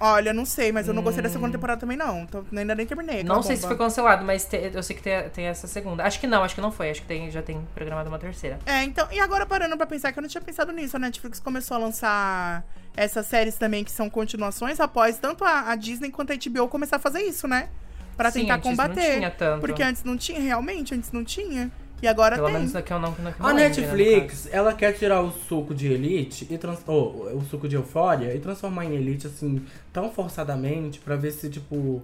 Olha, 0.00 0.32
não 0.32 0.44
sei, 0.44 0.70
mas 0.70 0.86
eu 0.86 0.94
não 0.94 1.02
gostei 1.02 1.22
da 1.22 1.28
segunda 1.28 1.50
temporada 1.50 1.80
também, 1.80 1.96
não. 1.96 2.20
Então, 2.20 2.46
ainda 2.56 2.72
nem 2.72 2.86
terminei. 2.86 3.22
Hum. 3.22 3.24
Não 3.24 3.42
sei 3.42 3.56
se 3.56 3.62
bomba. 3.62 3.74
foi 3.74 3.84
cancelado, 3.84 4.24
mas 4.24 4.44
te- 4.44 4.70
eu 4.72 4.80
sei 4.82 4.94
que 4.94 5.02
tem, 5.02 5.28
tem 5.30 5.46
essa 5.46 5.66
segunda. 5.66 6.04
Acho 6.04 6.20
que 6.20 6.26
não, 6.26 6.44
acho 6.44 6.54
que 6.54 6.60
não 6.60 6.70
foi. 6.70 6.90
Acho 6.90 7.00
que 7.02 7.08
tem, 7.08 7.28
já 7.32 7.42
tem 7.42 7.66
programado 7.74 8.08
uma 8.08 8.18
terceira. 8.18 8.60
É, 8.64 8.84
então, 8.84 9.08
e 9.10 9.18
agora 9.18 9.44
parando 9.44 9.76
pra 9.76 9.86
pensar 9.86 10.12
que 10.12 10.18
eu 10.18 10.22
não 10.22 10.28
tinha 10.28 10.40
pensado 10.40 10.70
nisso, 10.70 10.96
a 10.96 11.00
Netflix 11.00 11.40
começou 11.40 11.76
a 11.76 11.80
lançar 11.80 12.64
essas 12.96 13.26
séries 13.26 13.56
também 13.56 13.82
que 13.82 13.90
são 13.90 14.08
continuações 14.08 14.78
após 14.78 15.18
tanto 15.18 15.44
a, 15.44 15.70
a 15.70 15.74
Disney 15.74 16.10
quanto 16.12 16.32
a 16.32 16.36
HBO 16.36 16.68
começar 16.68 16.96
a 16.96 17.00
fazer 17.00 17.22
isso, 17.22 17.48
né? 17.48 17.68
Pra 18.16 18.30
Sim, 18.30 18.42
tentar 18.42 18.54
antes 18.56 18.70
combater. 18.70 19.00
Não 19.10 19.16
tinha 19.16 19.30
tanto. 19.32 19.60
Porque 19.60 19.82
antes 19.82 20.04
não 20.04 20.16
tinha, 20.16 20.40
realmente, 20.40 20.94
antes 20.94 21.10
não 21.10 21.24
tinha. 21.24 21.72
E 22.00 22.06
agora 22.06 22.36
Pelo 22.36 22.46
tem. 22.46 22.56
menos 22.56 22.72
não, 22.72 22.82
que 22.82 22.92
eu 22.92 22.98
não 23.00 23.14
A 23.40 23.52
né, 23.52 23.68
Netflix, 23.68 24.48
ela 24.52 24.72
quer 24.72 24.92
tirar 24.92 25.20
o 25.20 25.30
suco 25.32 25.74
de 25.74 25.88
Elite 25.92 26.46
e 26.50 26.56
trans... 26.56 26.78
ou, 26.86 27.36
o 27.36 27.44
suco 27.50 27.68
de 27.68 27.74
Eufória 27.76 28.34
e 28.34 28.38
transformar 28.38 28.84
em 28.84 28.94
Elite, 28.94 29.26
assim, 29.26 29.64
tão 29.92 30.10
forçadamente 30.10 31.00
pra 31.00 31.16
ver 31.16 31.32
se, 31.32 31.50
tipo, 31.50 32.02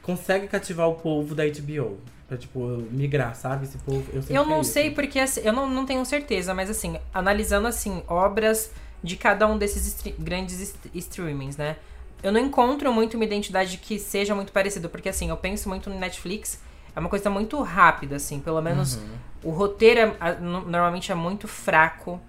consegue 0.00 0.46
cativar 0.46 0.88
o 0.88 0.94
povo 0.94 1.34
da 1.34 1.44
HBO. 1.44 1.98
Pra, 2.28 2.38
tipo, 2.38 2.60
migrar, 2.90 3.34
sabe? 3.34 3.64
Esse 3.66 3.76
povo. 3.78 4.04
Eu, 4.12 4.22
Eu 4.30 4.44
não 4.46 4.58
é 4.58 4.60
isso. 4.60 4.72
sei 4.72 4.90
porque 4.90 5.18
assim, 5.18 5.40
eu 5.44 5.52
não, 5.52 5.68
não 5.68 5.84
tenho 5.84 6.04
certeza, 6.06 6.54
mas 6.54 6.70
assim, 6.70 6.96
analisando 7.12 7.66
assim, 7.68 8.02
obras 8.08 8.70
de 9.02 9.16
cada 9.16 9.46
um 9.46 9.58
desses 9.58 10.02
grandes 10.18 10.60
est- 10.60 10.90
streamings, 10.94 11.56
né? 11.56 11.76
Eu 12.22 12.30
não 12.32 12.40
encontro 12.40 12.92
muito 12.92 13.14
uma 13.14 13.24
identidade 13.24 13.76
que 13.78 13.98
seja 13.98 14.34
muito 14.34 14.52
parecida, 14.52 14.88
porque 14.88 15.08
assim, 15.08 15.28
eu 15.28 15.36
penso 15.36 15.68
muito 15.68 15.90
no 15.90 15.98
Netflix, 15.98 16.60
é 16.94 17.00
uma 17.00 17.08
coisa 17.08 17.28
muito 17.28 17.60
rápida, 17.60 18.16
assim, 18.16 18.38
pelo 18.40 18.62
menos 18.62 18.94
Uhum. 18.94 19.02
O 19.42 19.50
roteiro 19.50 20.00
é- 20.00 20.16
a- 20.20 20.34
normalmente 20.34 21.10
é 21.12 21.14
muito 21.14 21.46
fraco 21.48 22.20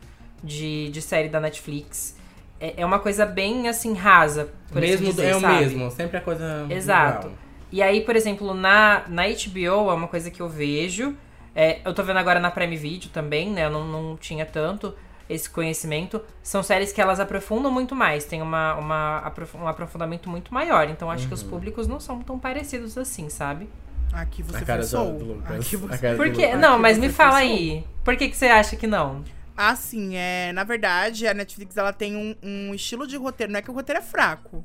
de, 0.43 0.89
de 0.89 1.01
série 1.01 1.29
da 1.29 1.39
Netflix. 1.39 2.17
É, 2.59 2.75
é 2.81 2.85
uma 2.85 2.99
coisa 2.99 3.25
bem 3.25 3.67
assim, 3.67 3.93
rasa, 3.93 4.49
por 4.71 4.77
assim 4.83 4.87
Mesmo, 4.91 5.07
dizer, 5.07 5.25
é 5.31 5.35
o 5.35 5.39
sabe? 5.41 5.59
mesmo, 5.59 5.91
sempre 5.91 6.17
a 6.17 6.21
coisa. 6.21 6.65
Exato. 6.69 7.27
igual. 7.27 7.37
E 7.71 7.81
aí, 7.81 8.01
por 8.01 8.15
exemplo, 8.15 8.53
na, 8.53 9.03
na 9.07 9.23
HBO 9.23 9.89
é 9.89 9.93
uma 9.93 10.07
coisa 10.07 10.29
que 10.29 10.41
eu 10.41 10.47
vejo. 10.47 11.15
É, 11.55 11.79
eu 11.85 11.93
tô 11.93 12.03
vendo 12.03 12.17
agora 12.17 12.39
na 12.39 12.49
Prime 12.51 12.75
Video 12.77 13.09
também, 13.11 13.49
né? 13.51 13.65
Eu 13.65 13.69
não, 13.71 13.85
não 13.87 14.17
tinha 14.17 14.45
tanto 14.45 14.93
esse 15.29 15.49
conhecimento. 15.49 16.21
São 16.43 16.61
séries 16.61 16.91
que 16.91 17.01
elas 17.01 17.19
aprofundam 17.19 17.71
muito 17.71 17.95
mais, 17.95 18.25
tem 18.25 18.41
uma, 18.41 18.75
uma, 18.75 19.33
um 19.55 19.67
aprofundamento 19.67 20.29
muito 20.29 20.53
maior. 20.53 20.87
Então 20.89 21.09
acho 21.09 21.23
Uhum. 21.23 21.27
que 21.29 21.33
os 21.33 21.43
públicos 21.43 21.87
não 21.87 21.99
são 21.99 22.21
tão 22.21 22.37
parecidos 22.39 22.97
assim, 22.97 23.29
sabe? 23.29 23.67
Aqui 24.13 24.43
você 24.43 24.57
A 24.57 24.61
cara 24.61 24.81
forçou. 24.81 25.13
do, 25.17 25.25
Lucas. 25.25 25.65
Aqui 25.65 25.75
A 25.75 25.79
você... 25.79 25.97
cara 25.97 26.15
Por 26.15 26.29
do 26.29 26.35
quê? 26.35 26.55
Não, 26.55 26.77
mas 26.79 26.97
me 26.97 27.09
fala 27.09 27.39
forçou. 27.39 27.47
aí. 27.49 27.83
Por 28.03 28.15
que, 28.15 28.29
que 28.29 28.37
você 28.37 28.45
acha 28.47 28.75
que 28.75 28.85
não? 28.87 29.23
Assim, 29.55 30.15
é, 30.15 30.51
na 30.53 30.63
verdade, 30.63 31.27
a 31.27 31.33
Netflix 31.33 31.77
ela 31.77 31.93
tem 31.93 32.15
um, 32.15 32.35
um 32.43 32.73
estilo 32.73 33.05
de 33.05 33.15
roteiro, 33.17 33.51
não 33.51 33.59
é 33.59 33.61
que 33.61 33.69
o 33.69 33.73
roteiro 33.73 33.99
é 33.99 34.03
fraco, 34.03 34.63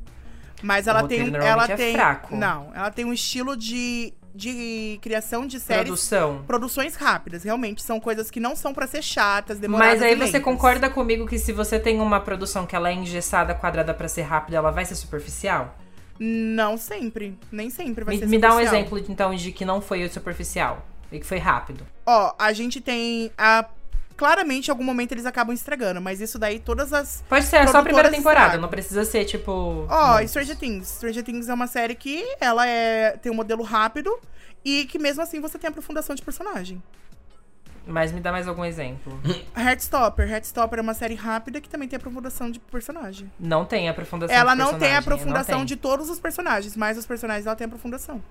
mas 0.63 0.87
ela 0.87 1.07
tem 1.07 1.35
ela 1.35 1.65
é 1.65 1.77
tem 1.77 1.93
fraco. 1.93 2.35
não, 2.35 2.71
ela 2.75 2.91
tem 2.91 3.05
um 3.05 3.13
estilo 3.13 3.57
de 3.57 4.15
de 4.35 4.99
criação 5.03 5.47
de 5.47 5.59
séries. 5.59 5.85
Produção. 5.85 6.45
Produções 6.47 6.95
rápidas, 6.95 7.43
realmente. 7.43 7.83
São 7.83 7.99
coisas 7.99 8.31
que 8.31 8.39
não 8.39 8.55
são 8.55 8.73
pra 8.73 8.87
ser 8.87 9.03
chatas, 9.03 9.59
demoradas. 9.59 9.95
Mas 9.95 10.03
aí 10.03 10.13
e 10.13 10.17
você 10.17 10.39
concorda 10.39 10.89
comigo 10.89 11.27
que 11.27 11.39
se 11.39 11.53
você 11.53 11.79
tem 11.79 12.01
uma 12.01 12.21
produção 12.21 12.65
que 12.65 12.77
ela 12.77 12.89
é 12.89 12.93
engessada, 12.93 13.53
quadrada 13.53 13.93
pra 13.93 14.07
ser 14.07 14.23
rápida, 14.23 14.57
ela 14.57 14.71
vai 14.71 14.85
ser 14.85 14.95
superficial? 14.95 15.77
Não 16.19 16.77
sempre. 16.77 17.39
Nem 17.51 17.71
sempre 17.71 18.05
vai 18.05 18.15
Me, 18.15 18.21
ser 18.21 18.27
me 18.27 18.39
dá 18.39 18.55
um 18.55 18.61
exemplo, 18.61 18.99
então, 19.09 19.35
de 19.35 19.53
que 19.53 19.65
não 19.65 19.81
foi 19.81 20.09
superficial. 20.09 20.87
E 21.11 21.19
que 21.19 21.27
foi 21.27 21.39
rápido. 21.39 21.87
Ó, 22.05 22.35
a 22.39 22.53
gente 22.53 22.81
tem 22.81 23.31
a. 23.39 23.65
Claramente, 24.17 24.67
em 24.67 24.71
algum 24.73 24.83
momento 24.83 25.13
eles 25.13 25.25
acabam 25.25 25.55
estragando, 25.55 26.01
mas 26.01 26.21
isso 26.21 26.41
daí, 26.41 26.59
todas 26.59 26.93
as. 26.93 27.23
Pode 27.29 27.45
ser 27.45 27.69
só 27.69 27.79
a 27.79 27.83
primeira 27.83 28.11
temporada, 28.11 28.47
estragam. 28.47 28.63
não 28.63 28.69
precisa 28.69 29.05
ser, 29.05 29.25
tipo... 29.25 29.87
Ó, 29.89 30.27
Stranger 30.27 30.59
Things. 30.59 30.89
Stranger 30.89 31.23
Things 31.23 31.49
é 31.49 31.55
uma 31.55 31.69
série 31.69 31.95
que 31.95 32.25
ela 32.41 32.67
é 32.67 33.13
tem 33.13 33.31
um 33.31 33.35
modelo 33.37 33.63
rápido 33.63 34.19
e 34.65 34.87
que 34.87 34.99
mesmo 34.99 35.23
assim 35.23 35.41
você 35.41 35.57
tem 35.57 35.69
aprofundação 35.69 36.17
de 36.17 36.23
personagem. 36.23 36.83
Mas 37.91 38.13
me 38.13 38.21
dá 38.21 38.31
mais 38.31 38.47
algum 38.47 38.65
exemplo. 38.65 39.19
Heartstopper. 39.57 40.31
Heartstopper 40.31 40.79
é 40.79 40.83
uma 40.83 40.95
série 40.95 41.15
rápida 41.15 41.61
que 41.61 41.69
também 41.69 41.89
tem 41.89 41.97
aprofundação 41.97 42.51
de 42.51 42.61
personagem. 42.61 43.31
Não 43.41 43.65
tem 43.65 43.89
aprofundação 43.89 44.37
ela 44.37 44.53
de 44.53 44.59
não 44.59 44.79
tem 44.79 44.95
aprofundação 44.95 45.59
não 45.61 45.65
de 45.65 45.75
tem. 45.75 45.83
todos 45.83 46.11
os 46.11 46.21
personagens, 46.21 46.77
mas 46.77 46.99
os 46.99 47.07
personagens 47.07 47.47
ela 47.47 47.57
tem 47.57 47.65
aprofundação. 47.67 48.23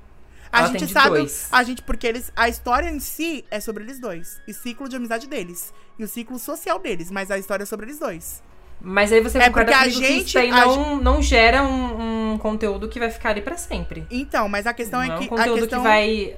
A 0.52 0.60
Ela 0.60 0.67
gente 0.70 0.88
sabe, 0.93 1.10
dois. 1.17 1.50
a 1.52 1.62
gente 1.63 1.82
porque 1.82 2.08
eles 2.08 2.32
a 2.36 2.48
história 2.48 2.89
em 2.89 3.00
si 3.02 3.43
é 3.52 3.60
sobre 3.60 3.84
eles 3.84 4.00
dois, 4.00 4.41
e 4.48 4.54
ciclo 4.54 4.88
de 4.88 4.96
amizade 4.96 5.28
deles, 5.28 5.74
e 6.00 6.04
o 6.06 6.08
ciclo 6.08 6.39
social 6.39 6.80
deles, 6.80 7.12
mas 7.12 7.30
a 7.30 7.38
história 7.38 7.63
é 7.63 7.65
sobre 7.65 7.88
eles 7.88 8.00
dois. 8.00 8.41
Mas 8.80 9.12
aí 9.12 9.20
você 9.22 9.39
É 9.39 9.48
concorda 9.48 9.72
porque 9.72 9.74
a 9.74 9.80
comigo 9.91 10.00
que 10.02 10.08
gente- 10.20 10.28
isso 10.28 10.38
aí 10.39 10.52
a 10.52 10.65
não, 10.67 10.96
não 10.98 11.22
gera 11.22 11.63
um, 11.63 12.34
um 12.34 12.38
conteúdo 12.38 12.88
que 12.88 12.98
vai 13.00 13.10
ficar 13.10 13.32
ali 13.32 13.41
pra 13.41 13.58
sempre. 13.58 14.06
Então, 14.10 14.48
mas 14.48 14.65
a 14.67 14.74
questão 14.74 15.02
não 15.04 15.12
é 15.12 15.15
é 15.15 15.17
que 15.17 15.26
um 15.26 15.28
conteúdo 15.28 15.58
a 15.58 15.62
questão 15.62 15.80
que 15.82 15.88
vai, 15.88 16.36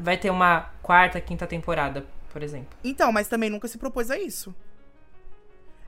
vai 0.00 0.16
ter 0.16 0.30
uma 0.30 0.70
quarta, 0.82 1.20
quinta 1.20 1.46
temporada, 1.46 2.04
por 2.34 2.42
exemplo. 2.42 2.76
Então, 2.84 3.10
mas 3.10 3.28
também 3.28 3.48
nunca 3.48 3.66
se 3.68 3.78
propôs 3.78 4.10
a 4.10 4.18
isso. 4.18 4.54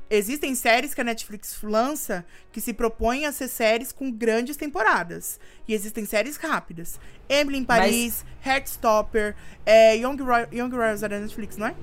Existem 0.08 0.54
séries 0.54 0.94
que 0.94 1.00
a 1.00 1.04
Netflix 1.04 1.58
lança 1.64 2.24
que 2.52 2.60
se 2.60 2.72
propõem 2.72 3.26
a 3.26 3.32
ser 3.32 3.48
séries 3.48 3.90
com 3.90 4.08
grandes 4.12 4.56
temporadas. 4.56 5.40
E 5.66 5.74
existem 5.74 6.06
séries 6.06 6.36
rápidas. 6.36 7.00
Emily 7.28 7.58
em 7.58 7.64
Paris, 7.64 8.24
Heartstopper, 8.46 9.34
é, 9.66 9.96
Young, 9.96 10.22
Roy 10.22 10.46
Young 10.52 10.70
Royals 10.70 11.02
é 11.02 11.08
da 11.08 11.18
Netflix, 11.18 11.56
não 11.56 11.66
é? 11.66 11.74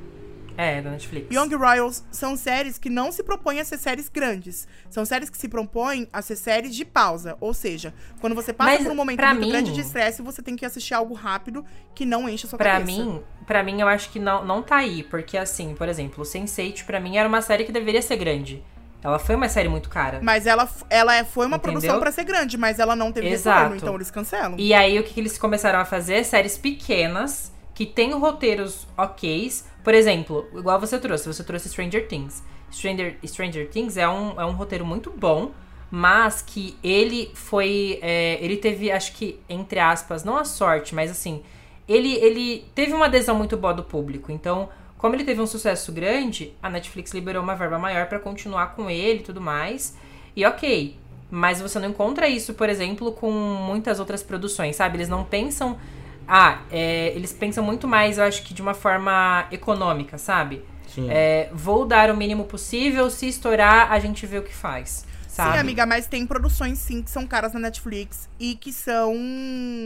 É, 0.56 0.82
da 0.82 0.92
Netflix. 0.92 1.36
Young 1.36 1.54
Royals 1.56 2.04
são 2.12 2.38
séries 2.38 2.78
que 2.78 2.90
não 2.90 3.12
se 3.12 3.24
propõem 3.24 3.60
a 3.60 3.66
ser 3.66 3.78
séries 3.78 4.08
grandes. 4.08 4.68
São 4.90 5.04
séries 5.04 5.30
que 5.30 5.38
se 5.38 5.50
propõem 5.50 6.08
a 6.14 6.22
ser 6.22 6.36
séries 6.38 6.74
de 6.76 6.86
pausa. 6.86 7.36
Ou 7.42 7.54
seja, 7.54 7.94
quando 8.22 8.36
você 8.36 8.54
passa 8.54 8.72
Mas, 8.76 8.84
por 8.84 8.92
um 8.92 8.96
momento 8.96 9.18
pra 9.18 9.34
muito 9.34 9.46
mim- 9.48 9.52
grande 9.52 9.74
de 9.74 9.82
estresse, 9.82 10.22
você 10.22 10.42
tem 10.42 10.56
que 10.56 10.64
assistir 10.66 10.94
algo 10.94 11.14
rápido 11.14 11.66
que 11.94 12.06
não 12.06 12.30
enche 12.30 12.46
a 12.46 12.50
sua 12.50 12.58
Pra 12.58 12.74
cabeça. 12.80 13.04
mim, 13.04 13.22
pra 13.46 13.64
mim, 13.64 13.82
eu 13.82 13.88
acho 13.88 14.10
que 14.10 14.20
não, 14.20 14.44
não 14.46 14.62
tá 14.62 14.78
aí. 14.78 15.04
Porque, 15.04 15.38
assim, 15.38 15.74
por 15.76 15.88
exemplo, 15.90 16.24
Sense8, 16.24 16.86
pra 16.86 17.00
mim, 17.00 17.18
era 17.18 17.28
uma 17.28 17.42
série 17.42 17.64
que 17.64 17.72
deveria 17.72 18.02
ser 18.02 18.18
grande. 18.18 18.64
Ela 19.04 19.20
foi 19.20 19.36
uma 19.36 19.50
série 19.50 19.68
muito 19.68 19.90
cara. 19.90 20.20
Mas 20.24 20.48
ela, 20.48 20.68
ela 20.90 21.14
é- 21.16 21.26
foi 21.26 21.46
uma 21.46 21.58
Entendeu? 21.58 21.74
produção 21.74 22.00
pra 22.00 22.12
ser 22.12 22.24
grande, 22.24 22.58
mas 22.58 22.80
ela 22.80 22.96
não 22.96 23.12
teve 23.12 23.28
Exato. 23.28 23.58
retorno, 23.60 23.76
então 23.76 23.96
eles 23.96 24.10
cancelam. 24.10 24.56
E 24.58 24.74
aí, 24.74 24.98
o 24.98 25.04
que, 25.04 25.14
que 25.14 25.20
eles 25.20 25.38
começaram 25.38 25.80
a 25.80 25.84
fazer? 25.86 26.24
Séries 26.24 26.58
pequenas, 26.58 27.52
que 27.74 27.86
tem 27.86 28.12
roteiros 28.14 28.88
oks. 28.98 29.66
Por 29.84 29.94
exemplo, 29.94 30.48
igual 30.54 30.80
você 30.80 30.98
trouxe, 30.98 31.28
você 31.28 31.44
trouxe 31.44 31.68
Stranger 31.68 32.08
Things. 32.08 32.42
Stranger, 32.72 33.18
Stranger 33.26 33.70
Things 33.70 33.98
é 33.98 34.08
um, 34.08 34.40
é 34.40 34.46
um 34.46 34.54
roteiro 34.54 34.86
muito 34.86 35.12
bom, 35.12 35.52
mas 35.92 36.42
que 36.42 36.78
ele 36.82 37.30
foi. 37.36 38.00
é, 38.02 38.38
ele 38.42 38.56
teve, 38.58 38.90
acho 38.90 39.12
que, 39.14 39.40
entre 39.50 39.80
aspas, 39.80 40.24
não 40.24 40.38
a 40.38 40.46
sorte, 40.46 40.96
mas 40.96 41.12
assim, 41.12 41.44
ele, 41.88 42.14
ele 42.16 42.66
teve 42.74 42.94
uma 42.94 43.06
adesão 43.06 43.36
muito 43.36 43.58
boa 43.58 43.74
do 43.74 43.84
público. 43.84 44.32
Então, 44.32 44.70
como 44.98 45.16
ele 45.16 45.24
teve 45.24 45.42
um 45.42 45.48
sucesso 45.48 45.92
grande, 45.92 46.54
a 46.62 46.70
Netflix 46.70 47.12
liberou 47.14 47.44
uma 47.44 47.56
verba 47.56 47.78
maior 47.78 48.08
pra 48.08 48.20
continuar 48.20 48.76
com 48.76 48.90
ele 48.90 49.20
e 49.20 49.24
tudo 49.24 49.42
mais. 49.42 49.98
E 50.36 50.46
ok. 50.46 50.98
Mas 51.30 51.60
você 51.60 51.80
não 51.80 51.90
encontra 51.90 52.28
isso, 52.28 52.54
por 52.54 52.70
exemplo, 52.70 53.12
com 53.12 53.32
muitas 53.32 54.00
outras 54.00 54.22
produções, 54.22 54.76
sabe? 54.76 54.98
Eles 54.98 55.10
não 55.10 55.24
pensam. 55.24 55.78
Ah, 56.28 56.62
é, 56.72 57.12
eles 57.16 57.34
pensam 57.34 57.64
muito 57.64 57.88
mais, 57.88 58.18
eu 58.18 58.24
acho 58.24 58.44
que 58.44 58.54
de 58.54 58.62
uma 58.62 58.74
forma 58.74 59.46
econômica, 59.52 60.18
sabe? 60.18 60.64
Sim. 60.88 61.08
É, 61.10 61.50
vou 61.52 61.86
dar 61.86 62.10
o 62.12 62.16
mínimo 62.16 62.46
possível, 62.46 63.10
se 63.10 63.28
estourar, 63.28 63.92
a 63.92 64.00
gente 64.00 64.26
vê 64.26 64.38
o 64.38 64.44
que 64.44 64.54
faz. 64.54 65.06
Sabe? 65.34 65.54
Sim, 65.54 65.60
amiga, 65.62 65.84
mas 65.84 66.06
tem 66.06 66.28
produções 66.28 66.78
sim 66.78 67.02
que 67.02 67.10
são 67.10 67.26
caras 67.26 67.54
na 67.54 67.60
Netflix 67.60 68.30
e 68.40 68.54
que 68.54 68.72
são 68.72 69.16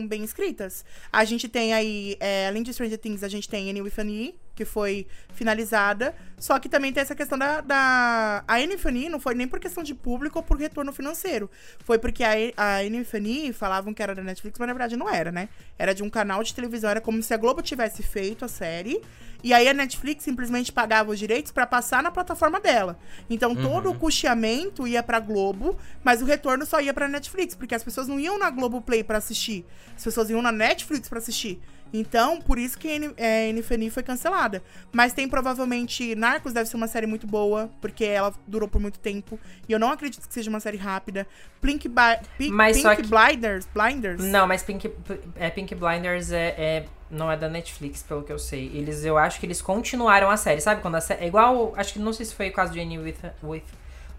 bem 0.06 0.22
escritas. 0.22 0.84
A 1.12 1.24
gente 1.24 1.48
tem 1.48 1.74
aí, 1.74 2.18
é, 2.20 2.50
além 2.50 2.62
de 2.62 2.74
Stranger 2.74 2.98
Things, 2.98 3.24
a 3.24 3.30
gente 3.30 3.48
tem 3.48 3.70
Annie 3.70 3.82
with 3.82 3.94
an 3.98 4.10
E, 4.10 4.36
que 4.58 4.66
foi 4.66 5.06
finalizada. 5.34 6.16
Só 6.38 6.60
que 6.60 6.68
também 6.68 6.92
tem 6.92 7.02
essa 7.02 7.16
questão 7.16 7.38
da. 7.38 7.62
da... 7.62 8.44
A 8.48 8.60
E 8.60 9.10
não 9.10 9.20
foi 9.20 9.36
nem 9.36 9.48
por 9.48 9.60
questão 9.60 9.84
de 9.84 9.94
público 9.94 10.40
ou 10.40 10.44
por 10.44 10.58
retorno 10.58 10.92
financeiro. 10.92 11.50
Foi 11.86 12.00
porque 12.00 12.24
a, 12.24 12.32
a 12.58 12.84
E 12.84 13.54
falavam 13.54 13.94
que 13.94 14.02
era 14.02 14.16
da 14.16 14.24
Netflix, 14.24 14.58
mas 14.60 14.68
na 14.68 14.74
verdade 14.74 14.98
não 14.98 15.10
era, 15.10 15.32
né? 15.32 15.48
Era 15.78 15.94
de 15.94 16.04
um 16.04 16.10
canal 16.10 16.44
de 16.44 16.54
televisão, 16.54 16.90
era 16.90 17.00
como 17.00 17.22
se 17.22 17.34
a 17.34 17.38
Globo 17.38 17.62
tivesse 17.62 18.02
feito 18.02 18.44
a 18.44 18.48
série. 18.48 19.00
E 19.44 19.54
aí 19.54 19.68
a 19.70 19.74
Netflix 19.74 20.24
simplesmente 20.24 20.72
pagava 20.72 21.12
os 21.12 21.20
direitos 21.20 21.52
pra 21.52 21.68
passar 21.68 22.02
na 22.02 22.10
plataforma 22.10 22.60
dela. 22.60 22.98
Então 23.30 23.56
todo 23.56 23.92
o 23.92 23.96
custeamento 23.96 24.88
ia 24.88 25.04
pra 25.04 25.20
Globo, 25.20 25.78
mas 26.04 26.22
o 26.22 26.26
retorno 26.26 26.66
só 26.66 26.82
ia 26.82 26.94
pra 26.94 27.08
Netflix, 27.08 27.54
porque 27.54 27.76
as 27.76 27.84
pessoas 27.84 28.08
não 28.08 28.20
iam 28.20 28.40
na 28.40 28.50
Globo 28.50 28.82
Play 28.82 29.04
pra 29.04 29.20
assistir. 29.20 29.64
As 29.96 30.04
pessoas 30.04 30.32
iam 30.32 30.42
na 30.42 30.52
Netflix 30.52 31.08
pra 31.08 31.20
assistir. 31.20 31.62
Então, 31.94 32.42
por 32.42 32.58
isso 32.58 32.78
que 32.78 33.14
é, 33.18 33.52
NFNI 33.52 33.90
foi 33.90 34.04
cancelada. 34.04 34.62
Mas 34.92 35.14
tem 35.14 35.28
provavelmente. 35.28 36.16
Narcos 36.16 36.54
deve 36.54 36.70
ser 36.70 36.76
uma 36.78 36.88
série 36.88 37.08
muito 37.08 37.26
boa, 37.28 37.70
porque 37.82 38.04
ela 38.06 38.34
durou 38.48 38.68
por 38.70 38.80
muito 38.82 39.00
tempo. 39.00 39.40
E 39.68 39.72
eu 39.72 39.80
não 39.80 39.92
acredito 39.92 40.28
que 40.28 40.34
seja 40.34 40.50
uma 40.50 40.60
série 40.60 40.78
rápida. 40.78 41.26
Pink, 41.62 41.88
Mas 41.90 42.78
Pink 42.82 42.96
que- 42.96 43.08
Blinders. 43.08 43.68
Blinders. 43.74 44.24
Não, 44.24 44.48
mas 44.48 44.64
Pink, 44.64 44.92
é, 45.36 45.50
Pink 45.50 45.74
Blinders 45.76 46.32
é, 46.32 46.48
é- 46.58 46.86
não 47.10 47.32
é 47.32 47.38
da 47.38 47.48
Netflix, 47.50 48.04
pelo 48.04 48.24
que 48.24 48.32
eu 48.32 48.40
sei. 48.40 48.72
Eles, 48.74 49.04
eu 49.06 49.18
acho 49.18 49.40
que 49.40 49.46
eles 49.46 49.62
continuaram 49.62 50.30
a 50.30 50.38
série, 50.38 50.62
sabe? 50.62 50.82
Quando 50.82 50.96
a 50.96 51.02
série, 51.02 51.24
é 51.24 51.28
igual, 51.28 51.74
acho 51.78 51.94
que 51.94 52.00
não 52.00 52.14
sei 52.14 52.26
se 52.26 52.36
foi 52.36 52.50
o 52.50 52.54
caso 52.54 52.74
de 52.74 52.80
Annie 52.80 53.00
with, 53.00 53.16
with, 53.44 53.64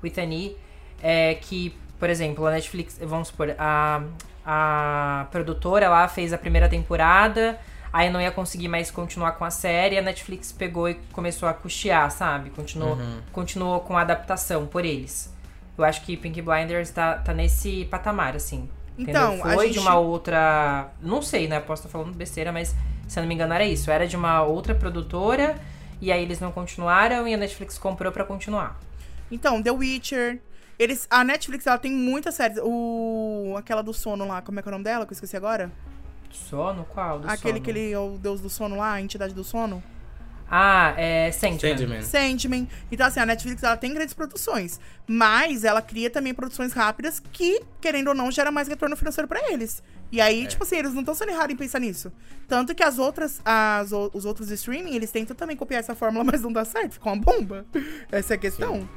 with 0.03 0.15
Annie, 0.19 0.57
é 1.03 1.35
que, 1.35 1.75
por 1.99 2.09
exemplo, 2.11 2.47
a 2.47 2.51
Netflix, 2.51 2.99
vamos 3.01 3.29
supor, 3.29 3.55
a, 3.59 4.03
a 4.51 5.27
produtora 5.31 5.91
lá 5.91 6.09
fez 6.09 6.33
a 6.33 6.39
primeira 6.39 6.71
temporada, 6.71 7.59
aí 7.93 8.09
não 8.09 8.19
ia 8.19 8.31
conseguir 8.31 8.67
mais 8.69 8.91
continuar 8.91 9.33
com 9.33 9.45
a 9.45 9.51
série, 9.51 9.99
a 9.99 10.03
Netflix 10.03 10.51
pegou 10.53 10.89
e 10.89 10.95
começou 11.13 11.47
a 11.47 11.53
custear, 11.53 12.11
sabe? 12.11 12.49
Continuou, 12.49 12.97
continuou 13.31 13.81
com 13.81 13.99
a 13.99 14.01
adaptação 14.01 14.67
por 14.67 14.87
eles. 14.87 15.31
Eu 15.77 15.85
acho 15.85 16.01
que 16.03 16.17
Pink 16.17 16.41
Blinders 16.41 16.91
tá, 16.91 17.17
tá 17.17 17.35
nesse 17.35 17.85
patamar, 17.91 18.35
assim. 18.35 18.69
Então, 18.97 19.35
Entendeu? 19.35 19.51
a 19.51 19.55
Foi 19.55 19.67
gente- 19.67 19.75
de 19.75 19.79
uma 19.81 19.97
outra. 19.99 20.89
Não 21.03 21.21
sei, 21.21 21.47
né? 21.47 21.61
Posso 21.61 21.83
estar 21.87 21.93
falando 21.99 22.15
besteira, 22.17 22.51
mas 22.51 22.75
se 23.07 23.19
eu 23.19 23.23
não 23.23 23.29
me 23.29 23.35
engano 23.35 23.53
era 23.53 23.65
isso. 23.65 23.91
Era 23.91 24.09
de 24.09 24.17
uma 24.17 24.43
outra 24.43 24.75
produtora. 24.75 25.57
E 26.01 26.11
aí 26.11 26.23
eles 26.23 26.41
não 26.41 26.51
continuaram 26.51 27.29
e 27.29 27.35
a 27.35 27.37
Netflix 27.37 27.77
comprou 27.79 28.11
pra 28.11 28.25
continuar. 28.25 28.77
Então, 29.31 29.63
The 29.63 29.71
Witcher. 29.71 30.41
Eles, 30.79 31.07
a 31.11 31.25
Netflix 31.25 31.67
ela 31.67 31.79
tem 31.79 31.93
muitas 31.93 32.35
séries. 32.35 32.59
O, 32.63 33.55
aquela 33.59 33.83
do 33.83 33.93
sono 33.93 34.27
lá, 34.27 34.41
como 34.41 34.61
é 34.61 34.63
que 34.63 34.69
é 34.69 34.71
o 34.71 34.73
nome 34.73 34.85
dela? 34.85 35.05
Que 35.05 35.13
eu 35.13 35.15
esqueci 35.15 35.37
agora. 35.37 35.73
Sono? 36.31 36.85
Qual? 36.85 37.21
Do 37.21 37.29
Aquele 37.29 37.55
sono? 37.55 37.65
que 37.65 37.71
ele 37.71 37.91
é 37.91 37.99
o 37.99 38.19
deus 38.19 38.41
do 38.41 38.49
sono 38.49 38.77
lá, 38.77 38.93
a 38.93 39.01
entidade 39.01 39.35
do 39.35 39.43
sono. 39.43 39.83
Ah, 40.51 40.95
é 40.97 41.31
Sandman. 41.31 41.77
Sandman. 41.77 42.03
Sandman. 42.03 42.69
Então, 42.91 43.07
assim, 43.07 43.21
a 43.21 43.27
Netflix 43.27 43.63
ela 43.63 43.77
tem 43.77 43.93
grandes 43.93 44.15
produções. 44.15 44.81
Mas 45.07 45.63
ela 45.63 45.83
cria 45.83 46.09
também 46.09 46.33
produções 46.33 46.73
rápidas 46.73 47.21
que, 47.21 47.61
querendo 47.81 48.09
ou 48.09 48.15
não, 48.15 48.31
gera 48.31 48.51
mais 48.51 48.67
retorno 48.67 48.97
financeiro 48.97 49.29
pra 49.29 49.53
eles. 49.53 49.83
E 50.11 50.23
aí, 50.23 50.47
tipo 50.47 50.65
assim, 50.65 50.77
eles 50.77 50.95
não 50.95 51.01
estão 51.01 51.15
sendo 51.15 51.33
errados 51.33 51.53
em 51.53 51.57
pensar 51.57 51.79
nisso. 51.81 52.11
Tanto 52.47 52.75
que 52.75 52.83
as 52.83 52.99
outras, 52.99 53.43
as, 53.45 53.93
os 53.93 54.25
outros 54.25 54.51
streaming, 54.51 54.95
eles 54.95 55.11
tentam 55.11 55.37
também 55.37 55.55
copiar 55.55 55.81
essa 55.81 55.95
fórmula, 55.95 56.25
mas 56.33 56.41
não 56.41 56.51
dá 56.51 56.65
certo. 56.65 56.93
Fica 56.93 57.11
uma 57.11 57.21
bomba. 57.21 57.67
Essa 58.11 58.33
é 58.33 58.37
a 58.37 58.39
questão. 58.39 58.77
Hum, 58.77 58.89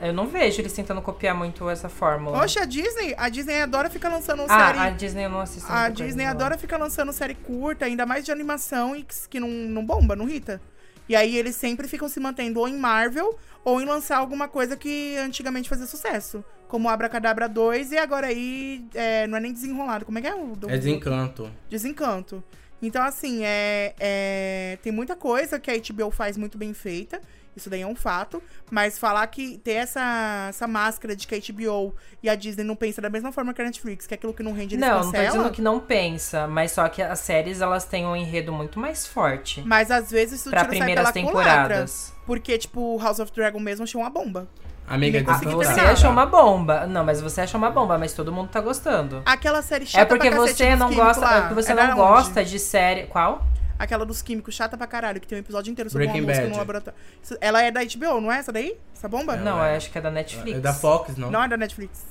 Eu 0.00 0.12
não 0.12 0.26
vejo 0.26 0.60
eles 0.60 0.72
tentando 0.72 1.02
copiar 1.02 1.34
muito 1.34 1.68
essa 1.68 1.88
fórmula. 1.88 2.42
Oxe, 2.42 2.58
a 2.58 2.64
Disney, 2.64 3.14
a 3.16 3.28
Disney 3.28 3.60
adora 3.60 3.90
ficar 3.90 4.08
lançando 4.08 4.42
ah, 4.48 4.66
série. 4.66 4.78
a 4.78 4.90
Disney 4.90 5.24
eu 5.24 5.30
não 5.30 5.40
assisto 5.40 5.70
A 5.70 5.88
Disney 5.88 6.24
adora 6.24 6.56
ficar 6.56 6.78
lançando 6.78 7.12
série 7.12 7.34
curta, 7.34 7.84
ainda 7.84 8.06
mais 8.06 8.24
de 8.24 8.32
animação, 8.32 8.96
e 8.96 9.02
que, 9.02 9.14
que 9.28 9.40
não, 9.40 9.48
não 9.48 9.84
bomba, 9.84 10.16
não 10.16 10.28
irrita. 10.28 10.60
E 11.08 11.14
aí 11.14 11.36
eles 11.36 11.54
sempre 11.54 11.86
ficam 11.86 12.08
se 12.08 12.18
mantendo 12.18 12.60
ou 12.60 12.68
em 12.68 12.76
Marvel 12.76 13.38
ou 13.64 13.80
em 13.80 13.84
lançar 13.84 14.18
alguma 14.18 14.48
coisa 14.48 14.76
que 14.76 15.16
antigamente 15.18 15.68
fazia 15.68 15.86
sucesso. 15.86 16.44
Como 16.68 16.88
Abracadabra 16.88 17.48
2 17.48 17.92
e 17.92 17.98
agora 17.98 18.26
aí 18.26 18.84
é, 18.94 19.26
não 19.26 19.38
é 19.38 19.40
nem 19.40 19.52
desenrolado. 19.52 20.04
Como 20.04 20.18
é 20.18 20.20
que 20.20 20.26
é 20.26 20.34
o 20.34 20.56
do, 20.56 20.68
É 20.68 20.76
desencanto. 20.76 21.50
Desencanto. 21.68 22.42
Então, 22.82 23.02
assim, 23.02 23.44
é, 23.44 23.94
é, 23.98 24.78
tem 24.82 24.92
muita 24.92 25.16
coisa 25.16 25.58
que 25.58 25.70
a 25.70 25.74
HBO 25.74 26.10
faz 26.10 26.36
muito 26.36 26.58
bem 26.58 26.74
feita. 26.74 27.20
Isso 27.56 27.70
daí 27.70 27.80
é 27.82 27.86
um 27.86 27.96
fato. 27.96 28.42
Mas 28.70 28.98
falar 28.98 29.26
que 29.28 29.58
ter 29.58 29.72
essa, 29.72 30.46
essa 30.50 30.66
máscara 30.66 31.16
de 31.16 31.26
que 31.26 31.34
a 31.34 31.38
HBO 31.52 31.94
e 32.22 32.28
a 32.28 32.34
Disney 32.34 32.64
não 32.64 32.76
pensa 32.76 33.00
da 33.00 33.08
mesma 33.08 33.32
forma 33.32 33.54
que 33.54 33.62
a 33.62 33.64
Netflix, 33.64 34.06
que 34.06 34.14
é 34.14 34.16
aquilo 34.16 34.34
que 34.34 34.42
não 34.42 34.52
rende 34.52 34.74
eles 34.74 34.86
Não, 34.86 35.00
não 35.04 35.12
tô 35.12 35.18
dizendo 35.18 35.50
que 35.50 35.62
não 35.62 35.80
pensa, 35.80 36.46
mas 36.46 36.72
só 36.72 36.88
que 36.88 37.00
as 37.00 37.18
séries 37.20 37.60
elas 37.60 37.84
têm 37.84 38.04
um 38.06 38.14
enredo 38.14 38.52
muito 38.52 38.78
mais 38.78 39.06
forte. 39.06 39.62
Mas 39.64 39.90
às 39.90 40.10
vezes 40.10 40.40
isso 40.40 40.50
Pra 40.50 40.60
tira 40.60 40.70
sai 40.72 40.78
primeiras 40.78 41.10
pela 41.12 41.26
culatra. 41.30 41.52
temporadas. 41.52 42.12
Porque, 42.26 42.58
tipo, 42.58 42.98
House 42.98 43.20
of 43.20 43.32
Dragon 43.32 43.60
mesmo 43.60 43.84
achei 43.84 44.00
uma 44.00 44.10
bomba. 44.10 44.46
Amiga, 44.88 45.24
Ah, 45.26 45.38
você 45.38 45.80
achou 45.80 46.10
uma 46.10 46.26
bomba. 46.26 46.86
Não, 46.86 47.04
mas 47.04 47.20
você 47.20 47.40
achou 47.40 47.58
uma 47.58 47.70
bomba, 47.70 47.98
mas 47.98 48.12
todo 48.12 48.32
mundo 48.32 48.48
tá 48.48 48.60
gostando. 48.60 49.20
Aquela 49.26 49.60
série 49.60 49.84
chata 49.84 50.02
É 50.02 50.04
porque 50.04 50.30
você 50.30 50.76
não 50.76 50.92
gosta, 50.94 51.26
é 51.26 51.40
porque 51.40 51.54
você 51.54 51.72
É 51.72 51.74
da 51.74 51.88
não 51.88 51.98
onde? 51.98 52.08
gosta 52.12 52.44
de 52.44 52.58
série. 52.58 53.04
Qual? 53.06 53.44
Aquela 53.78 54.06
dos 54.06 54.22
químicos, 54.22 54.54
chata 54.54 54.76
pra 54.76 54.86
caralho, 54.86 55.20
que 55.20 55.26
tem 55.26 55.36
um 55.36 55.40
episódio 55.40 55.70
inteiro 55.70 55.90
sobre 55.90 56.06
Breaking 56.06 56.22
uma 56.22 56.28
música 56.28 56.44
Bad. 56.44 56.52
no 56.52 56.58
laboratório. 56.58 56.98
Ela 57.40 57.62
é 57.62 57.70
da 57.70 57.80
HBO, 57.84 58.20
não 58.20 58.32
é 58.32 58.38
essa 58.38 58.52
daí? 58.52 58.76
Essa 58.94 59.08
bomba? 59.08 59.36
Não, 59.36 59.62
é. 59.62 59.72
eu 59.72 59.76
acho 59.76 59.90
que 59.90 59.98
é 59.98 60.00
da 60.00 60.10
Netflix. 60.10 60.58
É 60.58 60.60
da 60.60 60.72
Fox, 60.72 61.16
não? 61.16 61.30
Não 61.30 61.42
é 61.42 61.48
da 61.48 61.56
Netflix. 61.56 62.04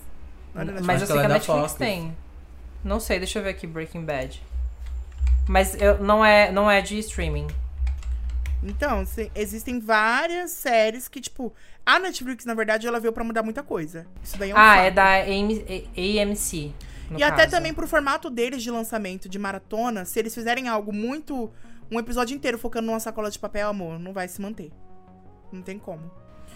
Não 0.54 0.62
é 0.62 0.65
da 0.65 0.71
Netflix. 0.73 0.88
Mas 0.88 1.01
Acho 1.01 1.04
eu 1.04 1.08
sei 1.08 1.15
que 1.15 1.21
a 1.21 1.30
é 1.30 1.34
Netflix 1.34 1.62
Fox. 1.62 1.73
tem. 1.73 2.17
Não 2.84 2.99
sei, 2.99 3.17
deixa 3.17 3.39
eu 3.39 3.43
ver 3.43 3.49
aqui 3.49 3.65
Breaking 3.65 4.06
Bad. 4.06 4.41
Mas 5.47 5.80
eu, 5.80 5.97
não, 5.99 6.23
é, 6.23 6.51
não 6.51 6.69
é 6.69 6.82
de 6.82 6.99
streaming. 6.99 7.47
Então, 8.63 9.06
se- 9.06 9.32
existem 9.36 9.80
várias 9.80 10.51
séries 10.51 11.08
que, 11.08 11.21
tipo, 11.21 11.54
a 11.86 11.99
Netflix, 11.99 12.45
na 12.45 12.54
verdade, 12.54 12.88
ela 12.88 12.99
veio 12.99 13.13
pra 13.13 13.23
mudar 13.23 13.43
muita 13.43 13.62
coisa. 13.62 14.08
Isso 14.23 14.38
daí 14.38 14.51
é 14.51 14.54
um 14.54 14.58
ah, 14.58 14.75
fato. 14.75 14.86
é 14.86 14.91
da 14.91 15.06
AMC. 15.21 16.73
E 17.17 17.23
até 17.23 17.43
caso. 17.43 17.51
também 17.51 17.73
pro 17.73 17.87
formato 17.87 18.29
deles 18.29 18.63
de 18.63 18.71
lançamento, 18.71 19.29
de 19.29 19.37
maratona, 19.37 20.05
se 20.05 20.19
eles 20.19 20.33
fizerem 20.33 20.67
algo 20.67 20.93
muito. 20.93 21.51
Um 21.91 21.99
episódio 21.99 22.35
inteiro 22.35 22.57
focando 22.57 22.87
numa 22.87 22.99
sacola 22.99 23.29
de 23.29 23.37
papel, 23.37 23.69
amor, 23.69 23.99
não 23.99 24.11
vai 24.11 24.27
se 24.27 24.41
manter. 24.41 24.71
Não 25.51 25.61
tem 25.61 25.77
como. 25.77 26.09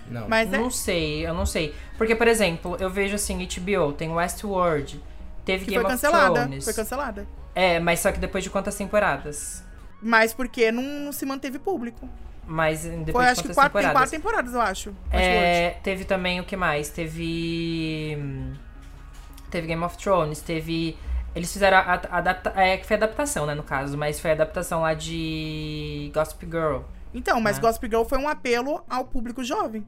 Não. 0.09 0.27
Mas 0.27 0.51
é. 0.51 0.57
Não 0.57 0.71
sei, 0.71 1.27
eu 1.27 1.33
não 1.35 1.45
sei. 1.45 1.73
Porque, 1.97 2.15
por 2.15 2.27
exemplo, 2.27 2.75
eu 2.79 2.89
vejo 2.89 3.13
assim, 3.13 3.37
HBO, 3.37 3.93
tem 3.93 4.09
Westworld, 4.09 4.99
teve 5.45 5.65
Que 5.65 5.71
Game 5.71 5.83
foi 5.83 5.93
of 5.93 6.01
cancelada. 6.01 6.41
Thrones. 6.41 6.63
Foi 6.63 6.73
cancelada. 6.73 7.27
É, 7.53 7.79
mas 7.79 7.99
só 7.99 8.11
que 8.11 8.19
depois 8.19 8.43
de 8.43 8.49
quantas 8.49 8.75
temporadas? 8.75 9.63
Mas 10.01 10.33
porque 10.33 10.71
não, 10.71 10.81
não 10.81 11.11
se 11.11 11.25
manteve 11.25 11.59
público. 11.59 12.09
Mas 12.47 12.83
depois 12.83 13.11
Foi, 13.11 13.23
de 13.25 13.29
acho 13.29 13.43
que 13.43 13.53
quatro, 13.53 13.73
tem 13.73 13.81
temporadas? 13.81 13.91
quatro 13.91 14.11
temporadas, 14.11 14.53
eu 14.55 14.61
acho. 14.61 14.95
É, 15.11 15.71
teve 15.83 16.05
também 16.05 16.39
o 16.39 16.43
que 16.43 16.55
mais? 16.55 16.89
Teve. 16.89 18.17
Teve 19.49 19.67
Game 19.67 19.83
of 19.83 19.97
Thrones, 19.97 20.41
teve. 20.41 20.97
Eles 21.35 21.51
fizeram 21.53 21.77
a, 21.77 21.81
a 21.81 22.17
adapta, 22.17 22.53
é 22.55 22.77
que 22.77 22.85
foi 22.85 22.95
adaptação, 22.95 23.45
né, 23.45 23.53
no 23.53 23.63
caso, 23.63 23.97
mas 23.97 24.19
foi 24.19 24.31
a 24.31 24.33
adaptação 24.33 24.81
lá 24.81 24.93
de 24.93 26.11
Gossip 26.13 26.45
Girl. 26.45 26.79
Então, 27.13 27.39
mas 27.39 27.57
né? 27.57 27.61
Gossip 27.61 27.87
Girl 27.87 28.03
foi 28.03 28.17
um 28.17 28.27
apelo 28.27 28.83
ao 28.89 29.05
público 29.05 29.43
jovem. 29.43 29.85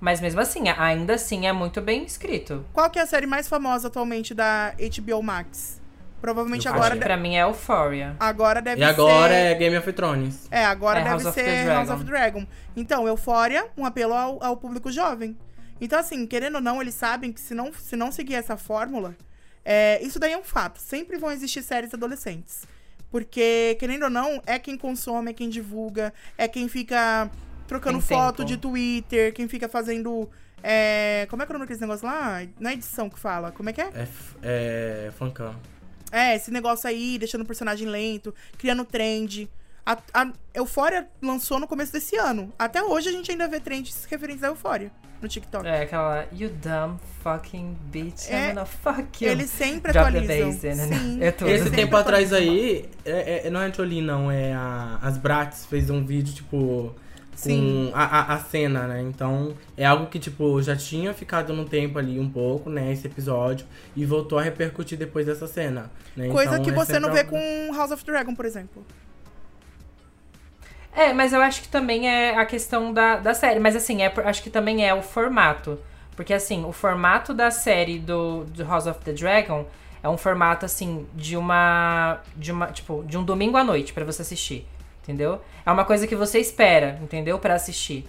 Mas 0.00 0.20
mesmo 0.20 0.40
assim, 0.40 0.68
ainda 0.68 1.14
assim 1.14 1.46
é 1.46 1.52
muito 1.52 1.80
bem 1.80 2.04
escrito. 2.04 2.64
Qual 2.72 2.90
que 2.90 2.98
é 2.98 3.02
a 3.02 3.06
série 3.06 3.26
mais 3.26 3.48
famosa 3.48 3.88
atualmente 3.88 4.34
da 4.34 4.72
HBO 4.78 5.22
Max? 5.22 5.80
Provavelmente 6.20 6.66
Eu 6.66 6.72
agora, 6.74 6.94
Acho 6.94 7.02
pra 7.02 7.16
mim 7.16 7.36
é 7.36 7.42
Euphoria. 7.42 8.16
agora 8.18 8.60
deve 8.62 8.80
E 8.80 8.84
agora 8.84 9.32
ser... 9.32 9.38
é 9.40 9.54
Game 9.54 9.76
of 9.76 9.92
Thrones. 9.92 10.48
É, 10.50 10.64
agora 10.64 11.00
É, 11.00 11.02
deve 11.04 11.10
House 11.14 11.26
of 11.26 11.34
ser 11.34 11.66
House 11.66 11.86
Dragon. 11.86 11.94
of 11.94 12.04
Dragon. 12.04 12.46
Então, 12.76 13.06
Euphoria, 13.08 13.66
um 13.76 13.84
apelo 13.84 14.14
ao, 14.14 14.42
ao 14.42 14.56
público 14.56 14.90
jovem. 14.90 15.36
Então, 15.80 15.98
assim, 15.98 16.26
querendo 16.26 16.56
ou 16.56 16.60
não, 16.60 16.80
eles 16.80 16.94
sabem 16.94 17.32
que 17.32 17.40
se 17.40 17.54
não, 17.54 17.72
se 17.72 17.96
não 17.96 18.12
seguir 18.12 18.34
essa 18.34 18.56
fórmula, 18.56 19.16
é, 19.64 20.00
isso 20.02 20.18
daí 20.18 20.32
é 20.32 20.38
um 20.38 20.44
fato. 20.44 20.80
Sempre 20.80 21.16
vão 21.16 21.30
existir 21.30 21.62
séries 21.62 21.92
adolescentes. 21.92 22.66
Porque, 23.10 23.76
querendo 23.78 24.04
ou 24.04 24.10
não, 24.10 24.42
é 24.46 24.58
quem 24.58 24.76
consome, 24.76 25.30
é 25.30 25.34
quem 25.34 25.48
divulga, 25.48 26.12
é 26.36 26.48
quem 26.48 26.68
fica 26.68 27.30
trocando 27.66 27.98
Tem 27.98 28.08
foto 28.08 28.38
tempo. 28.38 28.48
de 28.48 28.56
Twitter, 28.56 29.32
quem 29.32 29.48
fica 29.48 29.68
fazendo. 29.68 30.28
é, 30.62 31.26
como 31.30 31.42
é 31.42 31.46
que 31.46 31.52
é 31.52 31.54
o 31.54 31.58
nome 31.58 31.66
daquele 31.66 31.80
negócio 31.80 32.06
lá? 32.06 32.42
Na 32.58 32.72
edição 32.72 33.08
que 33.08 33.18
fala. 33.18 33.52
Como 33.52 33.70
é 33.70 33.72
que 33.72 33.80
é? 33.80 33.90
É, 33.94 35.06
é 35.06 35.12
fancam. 35.12 35.54
É, 36.10 36.36
esse 36.36 36.50
negócio 36.50 36.88
aí, 36.88 37.18
deixando 37.18 37.42
o 37.42 37.46
personagem 37.46 37.88
lento, 37.88 38.34
criando 38.58 38.84
trend. 38.84 39.48
A, 39.86 39.98
a 40.14 40.32
Euphoria 40.54 41.06
lançou 41.22 41.58
no 41.60 41.66
começo 41.68 41.92
desse 41.92 42.16
ano. 42.16 42.52
Até 42.58 42.82
hoje 42.82 43.08
a 43.08 43.12
gente 43.12 43.30
ainda 43.30 43.46
vê 43.46 43.60
trends 43.60 44.04
referentes 44.06 44.42
a 44.42 44.46
Euphoria 44.48 44.90
no 45.20 45.28
TikTok. 45.28 45.66
É 45.66 45.82
aquela 45.82 46.26
You 46.32 46.50
dumb 46.50 46.98
fucking 47.22 47.76
bitch, 47.86 48.28
É, 48.30 48.46
I'm 48.50 48.54
gonna 48.54 48.64
fuck 48.66 49.24
you. 49.24 49.30
Eles 49.30 49.50
sempre 49.50 49.92
Drop 49.92 50.10
the 50.12 50.18
atualizam. 50.20 50.50
bass, 50.52 50.62
né, 50.62 50.86
né? 50.86 50.98
Sim. 50.98 51.18
É 51.22 51.30
tudo. 51.30 51.50
Esse 51.50 51.64
Sempre 51.64 51.76
tempo 51.76 51.96
atrás 51.96 52.32
aí, 52.32 52.88
é, 53.04 53.46
é- 53.46 53.50
não 53.50 53.60
é 53.60 53.66
a 53.66 53.70
Jolie, 53.70 54.00
não, 54.02 54.30
é 54.30 54.52
a, 54.54 54.98
as 55.02 55.18
Bratz 55.18 55.66
fez 55.66 55.88
um 55.90 56.04
vídeo, 56.04 56.34
tipo, 56.34 56.94
Sim. 57.34 57.90
com 57.90 57.96
a, 57.96 58.04
a, 58.04 58.34
a 58.34 58.38
cena, 58.38 58.86
né? 58.86 59.00
Então, 59.02 59.54
é 59.76 59.84
algo 59.84 60.06
que, 60.06 60.18
tipo, 60.18 60.60
já 60.62 60.76
tinha 60.76 61.12
ficado 61.14 61.52
no 61.52 61.64
tempo 61.66 61.98
ali 61.98 62.18
um 62.20 62.28
pouco, 62.28 62.68
né, 62.70 62.90
esse 62.92 63.06
episódio, 63.06 63.66
e 63.96 64.04
voltou 64.04 64.38
a 64.38 64.42
repercutir 64.42 64.96
depois 64.98 65.26
dessa 65.26 65.46
cena. 65.46 65.90
Né? 66.16 66.28
Coisa 66.28 66.52
Então, 66.54 66.64
que 66.64 66.70
é 66.70 66.72
você 66.74 66.98
não 66.98 67.12
vê 67.12 67.20
algo- 67.20 67.32
com 67.32 67.74
House 67.74 67.90
of 67.92 68.04
Dragon, 68.04 68.34
por 68.34 68.44
exemplo. 68.44 68.84
É, 70.96 71.12
mas 71.12 71.32
eu 71.32 71.40
acho 71.40 71.62
que 71.62 71.68
também 71.68 72.08
é 72.08 72.36
a 72.36 72.46
questão 72.46 72.92
da, 72.92 73.16
da 73.16 73.34
série. 73.34 73.58
Mas 73.58 73.74
assim, 73.74 74.02
é, 74.02 74.12
acho 74.24 74.42
que 74.42 74.50
também 74.50 74.86
é 74.86 74.94
o 74.94 75.02
formato. 75.02 75.78
Porque 76.16 76.32
assim, 76.32 76.64
o 76.64 76.72
formato 76.72 77.34
da 77.34 77.50
série 77.50 77.98
do, 77.98 78.44
do 78.44 78.64
House 78.64 78.86
of 78.86 79.00
the 79.00 79.12
Dragon 79.12 79.66
é 80.02 80.08
um 80.08 80.16
formato 80.16 80.64
assim 80.64 81.06
de 81.14 81.36
uma 81.36 82.20
de 82.36 82.52
uma, 82.52 82.66
tipo, 82.68 83.02
de 83.06 83.18
um 83.18 83.24
domingo 83.24 83.56
à 83.56 83.64
noite 83.64 83.92
pra 83.92 84.04
você 84.04 84.22
assistir, 84.22 84.64
entendeu? 85.02 85.40
É 85.66 85.70
uma 85.72 85.84
coisa 85.84 86.06
que 86.06 86.14
você 86.14 86.38
espera, 86.38 87.00
entendeu? 87.02 87.38
Pra 87.38 87.54
assistir. 87.54 88.06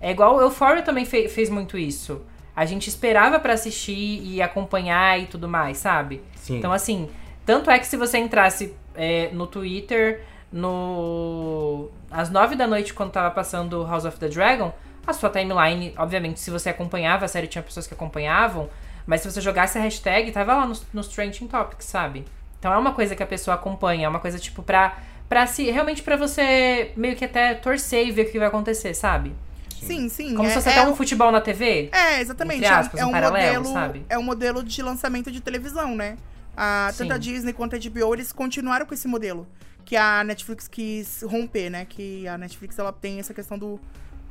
É 0.00 0.12
igual 0.12 0.36
o 0.36 0.40
Euphoria 0.40 0.82
também 0.82 1.04
fe- 1.04 1.28
fez 1.28 1.50
muito 1.50 1.76
isso. 1.76 2.22
A 2.54 2.64
gente 2.64 2.86
esperava 2.88 3.40
pra 3.40 3.54
assistir 3.54 4.20
e 4.22 4.40
acompanhar 4.40 5.18
e 5.18 5.26
tudo 5.26 5.48
mais, 5.48 5.78
sabe? 5.78 6.22
Sim. 6.36 6.58
Então, 6.58 6.72
assim, 6.72 7.08
tanto 7.44 7.70
é 7.70 7.78
que 7.80 7.86
se 7.86 7.96
você 7.96 8.18
entrasse 8.18 8.74
é, 8.94 9.30
no 9.32 9.46
Twitter, 9.48 10.22
no. 10.52 11.90
às 12.10 12.30
nove 12.30 12.56
da 12.56 12.66
noite, 12.66 12.94
quando 12.94 13.12
tava 13.12 13.30
passando 13.30 13.84
House 13.84 14.04
of 14.04 14.18
the 14.18 14.28
Dragon, 14.28 14.72
a 15.06 15.12
sua 15.12 15.30
timeline, 15.30 15.94
obviamente, 15.96 16.40
se 16.40 16.50
você 16.50 16.68
acompanhava 16.68 17.24
a 17.24 17.28
série, 17.28 17.46
tinha 17.46 17.62
pessoas 17.62 17.86
que 17.86 17.94
acompanhavam, 17.94 18.68
mas 19.06 19.22
se 19.22 19.30
você 19.30 19.40
jogasse 19.40 19.78
a 19.78 19.80
hashtag, 19.80 20.30
tava 20.32 20.54
lá 20.54 20.66
nos, 20.66 20.84
nos 20.92 21.08
trending 21.08 21.46
topics, 21.46 21.86
sabe? 21.86 22.24
Então 22.58 22.72
é 22.72 22.76
uma 22.76 22.92
coisa 22.92 23.14
que 23.14 23.22
a 23.22 23.26
pessoa 23.26 23.54
acompanha, 23.54 24.06
é 24.06 24.08
uma 24.08 24.20
coisa, 24.20 24.38
tipo, 24.38 24.62
pra. 24.62 24.98
Pra 25.28 25.46
se, 25.46 25.70
realmente 25.70 26.02
pra 26.02 26.16
você 26.16 26.90
meio 26.96 27.14
que 27.14 27.22
até 27.22 27.52
torcer 27.52 28.06
e 28.06 28.10
ver 28.10 28.22
o 28.22 28.30
que 28.32 28.38
vai 28.38 28.48
acontecer, 28.48 28.94
sabe? 28.94 29.34
Sim, 29.78 30.08
sim. 30.08 30.34
Como 30.34 30.48
é, 30.48 30.48
se 30.48 30.54
fosse 30.54 30.68
é 30.70 30.72
até 30.72 30.88
um 30.88 30.96
futebol 30.96 31.30
na 31.30 31.40
TV. 31.40 31.90
É, 31.92 32.20
exatamente. 32.20 32.64
Entre 32.64 32.74
aspas, 32.74 32.98
é 32.98 33.04
um, 33.04 33.08
um 33.08 33.16
é 33.16 33.20
paralelo, 33.20 33.64
modelo, 33.64 33.74
sabe? 33.74 34.06
é 34.08 34.18
um 34.18 34.22
modelo 34.22 34.62
de 34.62 34.82
lançamento 34.82 35.30
de 35.30 35.40
televisão, 35.42 35.94
né? 35.94 36.16
A, 36.56 36.92
tanto 36.96 37.12
a. 37.12 37.18
Disney 37.18 37.52
quanto 37.52 37.76
a 37.76 37.78
HBO, 37.78 38.14
eles 38.14 38.32
continuaram 38.32 38.86
com 38.86 38.94
esse 38.94 39.06
modelo. 39.06 39.46
Que 39.88 39.96
a 39.96 40.22
Netflix 40.22 40.68
quis 40.68 41.22
romper, 41.22 41.70
né? 41.70 41.86
Que 41.86 42.28
a 42.28 42.36
Netflix, 42.36 42.78
ela 42.78 42.92
tem 42.92 43.20
essa 43.20 43.32
questão 43.32 43.58
do... 43.58 43.80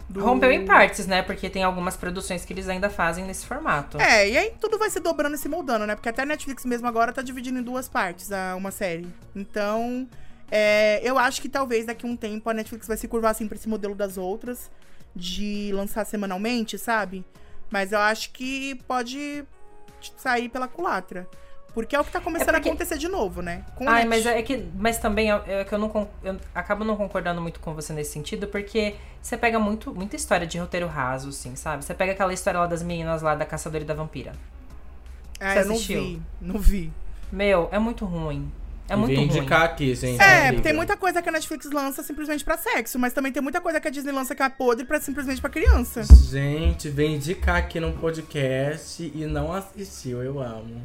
do... 0.07 0.23
Rompeu 0.23 0.51
em 0.51 0.63
partes, 0.63 1.07
né? 1.07 1.23
Porque 1.23 1.49
tem 1.49 1.63
algumas 1.63 1.97
produções 1.97 2.45
que 2.45 2.53
eles 2.53 2.69
ainda 2.69 2.91
fazem 2.91 3.25
nesse 3.25 3.43
formato. 3.43 3.99
É, 3.99 4.29
e 4.29 4.37
aí 4.37 4.53
tudo 4.61 4.77
vai 4.77 4.91
se 4.91 4.99
dobrando 4.99 5.33
e 5.33 5.39
se 5.39 5.49
moldando, 5.49 5.87
né? 5.87 5.95
Porque 5.95 6.09
até 6.09 6.21
a 6.21 6.25
Netflix 6.27 6.63
mesmo 6.63 6.87
agora 6.87 7.11
tá 7.11 7.23
dividindo 7.23 7.57
em 7.57 7.63
duas 7.63 7.89
partes 7.89 8.31
a, 8.31 8.55
uma 8.55 8.69
série. 8.69 9.07
Então, 9.35 10.07
é, 10.51 11.01
eu 11.03 11.17
acho 11.17 11.41
que 11.41 11.49
talvez 11.49 11.87
daqui 11.87 12.05
a 12.05 12.09
um 12.09 12.15
tempo 12.15 12.47
a 12.47 12.53
Netflix 12.53 12.87
vai 12.87 12.95
se 12.95 13.07
curvar 13.07 13.31
assim 13.31 13.47
pra 13.47 13.57
esse 13.57 13.67
modelo 13.67 13.95
das 13.95 14.15
outras, 14.15 14.69
de 15.15 15.71
lançar 15.73 16.05
semanalmente, 16.05 16.77
sabe? 16.77 17.25
Mas 17.71 17.93
eu 17.93 17.99
acho 17.99 18.29
que 18.29 18.75
pode 18.87 19.43
sair 20.17 20.49
pela 20.49 20.67
culatra. 20.67 21.27
Porque 21.77 21.95
é 21.95 21.99
o 21.99 22.03
que 22.03 22.11
tá 22.11 22.19
começando 22.19 22.55
porque- 22.55 22.69
a 22.69 22.71
acontecer 22.71 22.97
de 22.97 23.07
novo, 23.07 23.43
né? 23.43 23.63
Com 23.75 23.87
Ai, 23.87 24.03
mas 24.03 24.25
é 24.25 24.41
que. 24.41 24.67
Mas 24.75 24.97
também 24.97 25.31
é, 25.31 25.43
é 25.45 25.63
que 25.63 25.71
eu 25.71 25.77
não 25.77 26.07
eu 26.23 26.35
acabo 26.55 26.83
não 26.83 26.97
concordando 26.97 27.39
muito 27.39 27.59
com 27.59 27.71
você 27.75 27.93
nesse 27.93 28.13
sentido, 28.13 28.47
porque 28.47 28.95
você 29.21 29.37
pega 29.37 29.59
muito, 29.59 29.93
muita 29.93 30.15
história 30.15 30.47
de 30.47 30.57
roteiro 30.57 30.87
raso, 30.87 31.29
assim, 31.29 31.55
sabe? 31.55 31.85
Você 31.85 31.93
pega 31.93 32.13
aquela 32.13 32.33
história 32.33 32.59
lá 32.59 32.65
das 32.65 32.81
meninas 32.81 33.21
lá 33.21 33.35
da 33.35 33.45
Caçadora 33.45 33.83
e 33.83 33.85
da 33.85 33.93
Vampira. 33.93 34.31
Ah, 35.39 35.53
você 35.53 35.59
eu 35.59 35.65
não 35.67 35.75
assistiu? 35.75 36.01
vi. 36.01 36.21
Não 36.41 36.59
vi. 36.59 36.91
Meu, 37.31 37.69
é 37.71 37.77
muito 37.77 38.05
ruim. 38.05 38.51
É 38.89 38.95
muito 38.95 39.09
Vem 39.15 39.27
ruim. 39.27 39.37
indicar 39.37 39.61
aqui, 39.61 39.93
gente. 39.93 40.19
É, 40.19 40.51
tem 40.53 40.73
muita 40.73 40.97
coisa 40.97 41.21
que 41.21 41.29
a 41.29 41.31
Netflix 41.31 41.69
lança 41.71 42.01
simplesmente 42.01 42.43
pra 42.43 42.57
sexo, 42.57 42.97
mas 42.97 43.13
também 43.13 43.31
tem 43.31 43.43
muita 43.43 43.61
coisa 43.61 43.79
que 43.79 43.87
a 43.87 43.91
Disney 43.91 44.13
lança 44.13 44.33
que 44.33 44.41
é 44.41 44.49
podre 44.49 44.83
pra 44.83 44.99
simplesmente 44.99 45.39
pra 45.39 45.49
criança. 45.51 46.01
Gente, 46.31 46.89
vem 46.89 47.17
indicar 47.17 47.57
aqui 47.57 47.79
no 47.79 47.93
podcast 47.93 49.11
e 49.13 49.25
não 49.27 49.53
assistiu, 49.53 50.23
eu 50.23 50.39
amo. 50.41 50.81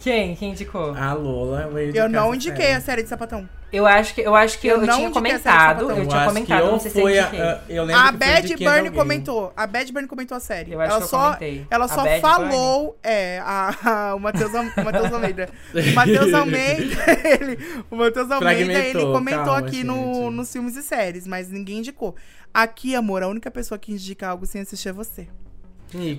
Quem? 0.00 0.34
Quem 0.34 0.50
indicou? 0.50 0.94
A 0.94 1.12
Lola 1.14 1.68
indicar 1.82 2.04
Eu 2.04 2.08
não 2.08 2.34
indiquei 2.34 2.64
série. 2.66 2.74
a 2.76 2.80
série 2.80 3.02
de 3.02 3.08
sapatão. 3.08 3.48
Eu 3.72 3.84
acho 3.84 4.14
que 4.14 4.20
eu, 4.20 4.34
acho 4.34 4.58
que 4.60 4.68
Eu 4.68 4.80
eu, 4.80 4.86
não 4.86 4.96
tinha 4.96 5.10
comentado. 5.10 5.42
sapatão. 5.80 5.90
Eu 5.98 6.06
tinha 6.08 6.24
comentado, 6.26 6.60
eu 6.64 6.70
não 6.72 6.78
sei 6.80 6.90
se 6.90 6.98
eu 6.98 7.02
fui 7.02 7.18
a- 7.18 7.22
indiquei. 7.22 7.40
a- 7.42 7.60
eu 7.68 7.84
lembro 7.84 8.02
A 8.02 8.12
Bad 8.12 8.52
alguém. 8.66 8.92
comentou. 8.92 9.52
A 9.56 9.66
Bad 9.66 9.92
Bunny 9.92 10.06
comentou 10.06 10.36
a 10.36 10.40
série. 10.40 10.72
Eu 10.72 10.80
acho 10.80 10.90
ela 10.92 10.98
que 11.00 11.04
eu 11.04 11.08
só, 11.08 11.24
comentei. 11.26 11.66
ela 11.70 11.88
só 11.88 12.04
falou. 12.20 12.98
É, 13.02 13.40
a, 13.44 13.74
a- 14.10 14.14
o 14.14 14.20
Matheus 14.20 14.54
Almeida. 14.54 15.48
O 15.74 15.94
Matheus 15.94 16.32
Almeida, 16.34 16.96
ele, 17.40 17.58
o 17.90 17.96
Matheus 17.96 18.30
Almeida, 18.30 18.72
ele 18.72 19.02
comentou 19.06 19.44
calma, 19.44 19.58
aqui 19.66 19.84
no, 19.84 20.30
nos 20.30 20.50
filmes 20.52 20.76
e 20.76 20.82
séries, 20.82 21.26
mas 21.26 21.50
ninguém 21.50 21.78
indicou. 21.78 22.14
Aqui, 22.54 22.94
amor, 22.94 23.22
a 23.22 23.28
única 23.28 23.50
pessoa 23.50 23.78
que 23.78 23.92
indica 23.92 24.28
algo 24.28 24.46
sem 24.46 24.62
assistir 24.62 24.88
é 24.88 24.92
você. 24.92 25.26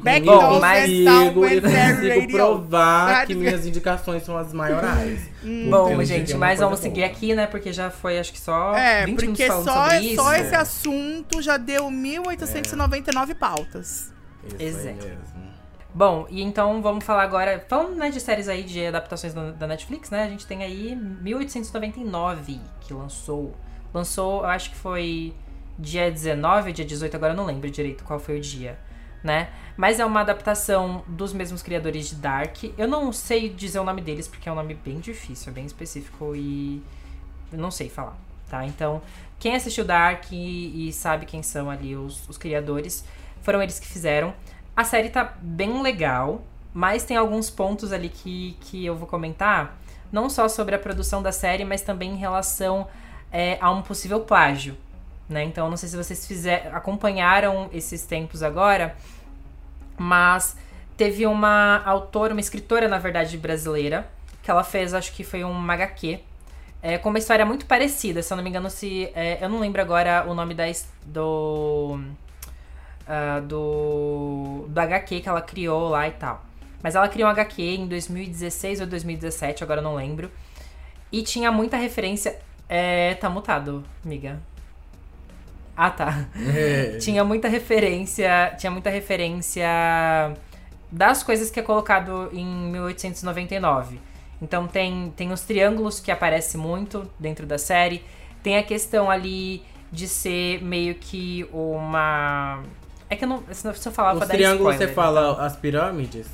Back 0.02 0.26
comigo 0.26 0.26
Bom, 0.26 0.54
eu 0.56 0.60
mas- 0.62 0.82
consigo, 0.82 1.40
With 1.42 1.54
eu 1.56 1.62
consigo 1.62 2.32
provar 2.32 3.26
que 3.28 3.36
minhas 3.36 3.66
indicações 3.66 4.24
são 4.24 4.38
as 4.38 4.54
maiorais. 4.54 5.30
Hum. 5.48 5.70
Bom, 5.70 6.04
gente, 6.04 6.34
mas 6.36 6.60
vamos 6.60 6.80
seguir 6.80 7.02
boa. 7.02 7.06
aqui, 7.12 7.34
né? 7.34 7.48
Porque 7.48 7.72
já 7.72 7.90
foi, 7.90 8.20
acho 8.20 8.34
que 8.34 8.40
só 8.40 8.76
É, 8.76 9.06
20 9.06 9.22
minutos 9.22 9.46
porque 9.46 9.48
só, 9.48 9.64
sobre 9.86 10.00
isso. 10.00 10.16
só 10.22 10.34
esse 10.36 10.54
assunto 10.56 11.42
já 11.42 11.56
deu 11.58 11.86
1.899 11.90 13.34
pautas. 13.36 14.12
Isso 14.46 14.56
Exato. 14.60 14.88
aí 14.88 14.96
mesmo. 14.96 15.48
Bom, 15.94 16.28
e 16.30 16.42
então 16.42 16.82
vamos 16.82 17.06
falar 17.06 17.24
agora. 17.24 17.64
Falando 17.70 17.96
né, 17.96 18.10
de 18.10 18.20
séries 18.20 18.48
aí 18.50 18.64
de 18.64 18.86
adaptações 18.88 19.34
da, 19.34 19.52
da 19.52 19.68
Netflix, 19.68 20.10
né? 20.10 20.24
A 20.24 20.28
gente 20.30 20.46
tem 20.46 20.64
aí 20.64 20.96
1899 20.96 22.60
que 22.82 22.94
lançou. 22.94 23.56
Lançou, 23.94 24.42
eu 24.42 24.50
acho 24.50 24.70
que 24.72 24.76
foi 24.76 25.34
dia 25.80 26.12
19 26.12 26.70
ou 26.70 26.74
dia 26.74 26.86
18, 26.86 27.16
agora 27.16 27.34
eu 27.34 27.38
não 27.38 27.46
lembro 27.46 27.70
direito 27.70 28.04
qual 28.04 28.20
foi 28.20 28.38
o 28.38 28.42
dia, 28.42 28.78
né? 29.28 29.50
Mas 29.76 30.00
é 30.00 30.06
uma 30.06 30.22
adaptação 30.22 31.04
dos 31.06 31.34
mesmos 31.34 31.62
criadores 31.62 32.10
de 32.10 32.16
Dark. 32.16 32.64
Eu 32.78 32.88
não 32.88 33.12
sei 33.12 33.50
dizer 33.50 33.78
o 33.80 33.84
nome 33.84 34.02
deles 34.02 34.28
porque 34.28 34.48
é 34.48 34.52
um 34.52 34.56
nome 34.56 34.74
bem 34.74 35.00
difícil, 35.00 35.52
é 35.52 35.54
bem 35.54 35.66
específico 35.66 36.34
e 36.34 36.82
eu 37.52 37.60
não 37.60 37.70
sei 37.70 37.90
falar, 37.90 38.18
tá? 38.50 38.66
Então, 38.66 39.02
quem 39.38 39.54
assistiu 39.54 39.84
Dark 39.84 40.32
e, 40.32 40.88
e 40.88 40.94
sabe 40.94 41.26
quem 41.26 41.44
são 41.44 41.70
ali 41.70 41.96
os, 41.96 42.28
os 42.30 42.38
criadores, 42.38 43.04
foram 43.42 43.62
eles 43.62 43.80
que 43.80 43.88
fizeram. 43.88 44.34
A 44.76 44.86
série 44.86 45.10
tá 45.10 45.36
bem 45.42 45.82
legal, 45.82 46.42
mas 46.74 47.04
tem 47.04 47.18
alguns 47.18 47.50
pontos 47.50 47.92
ali 47.92 48.08
que, 48.08 48.58
que 48.62 48.86
eu 48.86 48.96
vou 48.96 49.08
comentar, 49.08 49.78
não 50.10 50.30
só 50.30 50.48
sobre 50.48 50.74
a 50.74 50.80
produção 50.80 51.22
da 51.22 51.34
série, 51.34 51.66
mas 51.66 51.82
também 51.82 52.14
em 52.14 52.18
relação 52.18 52.88
é, 53.32 53.58
a 53.60 53.70
um 53.70 53.82
possível 53.82 54.22
plágio. 54.22 54.78
Né? 55.30 55.44
Então, 55.44 55.70
não 55.70 55.76
sei 55.76 55.90
se 55.90 55.98
vocês 55.98 56.26
fizer, 56.26 56.72
acompanharam 56.74 57.70
esses 57.74 58.04
tempos 58.06 58.42
agora, 58.42 58.96
mas 59.98 60.56
teve 60.96 61.26
uma 61.26 61.82
autora, 61.84 62.34
uma 62.34 62.40
escritora, 62.40 62.88
na 62.88 62.98
verdade, 63.00 63.38
brasileira, 63.38 64.08
que 64.44 64.50
ela 64.50 64.64
fez, 64.64 64.94
acho 64.94 65.12
que 65.14 65.24
foi 65.24 65.44
um 65.44 65.72
HQ, 65.72 66.20
é, 66.82 66.98
com 66.98 67.10
uma 67.10 67.18
história 67.20 67.46
muito 67.46 67.66
parecida. 67.66 68.22
Se 68.22 68.32
eu 68.32 68.38
não 68.38 68.44
me 68.44 68.50
engano, 68.50 68.70
se. 68.70 69.12
é, 69.16 69.44
eu 69.44 69.50
não 69.50 69.60
lembro 69.60 69.82
agora 69.82 70.26
o 70.28 70.34
nome 70.34 70.54
da, 70.54 70.66
do. 71.06 72.00
ah, 73.08 73.40
do. 73.42 74.66
do 74.70 74.80
HQ 74.80 75.22
que 75.22 75.30
ela 75.30 75.42
criou 75.42 75.90
lá 75.90 76.08
e 76.08 76.12
tal. 76.12 76.46
Mas 76.82 76.96
ela 76.96 77.10
criou 77.10 77.28
um 77.28 77.32
HQ 77.32 77.62
em 77.62 77.88
2016 77.88 78.82
ou 78.82 78.88
2017, 78.88 79.64
agora 79.64 79.80
eu 79.80 79.84
não 79.84 79.96
lembro. 79.96 80.32
E 81.12 81.24
tinha 81.24 81.52
muita 81.52 81.78
referência. 81.78 82.40
É, 82.70 83.16
tá 83.16 83.30
mutado, 83.30 83.84
amiga. 84.06 84.40
Ah, 85.78 85.92
tá. 85.92 86.26
É. 86.56 86.98
Tinha 86.98 87.24
muita 87.24 87.48
referência. 87.48 88.56
Tinha 88.58 88.72
muita 88.72 88.90
referência 88.90 89.68
das 90.92 91.22
coisas 91.22 91.52
que 91.52 91.60
é 91.60 91.64
colocado 91.64 92.30
em 92.34 92.46
1899. 92.72 94.00
Então 94.42 94.68
tem, 94.68 95.14
tem 95.16 95.32
os 95.32 95.42
triângulos 95.42 96.00
que 96.00 96.12
aparecem 96.12 96.60
muito 96.60 97.10
dentro 97.20 97.46
da 97.46 97.58
série. 97.60 98.04
Tem 98.42 98.58
a 98.58 98.64
questão 98.64 99.10
ali 99.10 99.64
de 99.92 100.08
ser 100.08 100.62
meio 100.64 100.96
que 100.96 101.48
uma. 101.54 102.64
É 103.10 103.16
que 103.16 103.24
eu 103.24 103.28
não. 103.30 103.44
Se 103.52 103.68
eu 103.68 103.92
falar, 103.92 104.14
Os 104.14 104.18
pra 104.20 104.28
dar 104.28 104.34
triângulos 104.34 104.74
spoiler, 104.74 104.88
você 104.90 104.94
fala 104.94 105.46
as 105.46 105.56
pirâmides? 105.56 106.28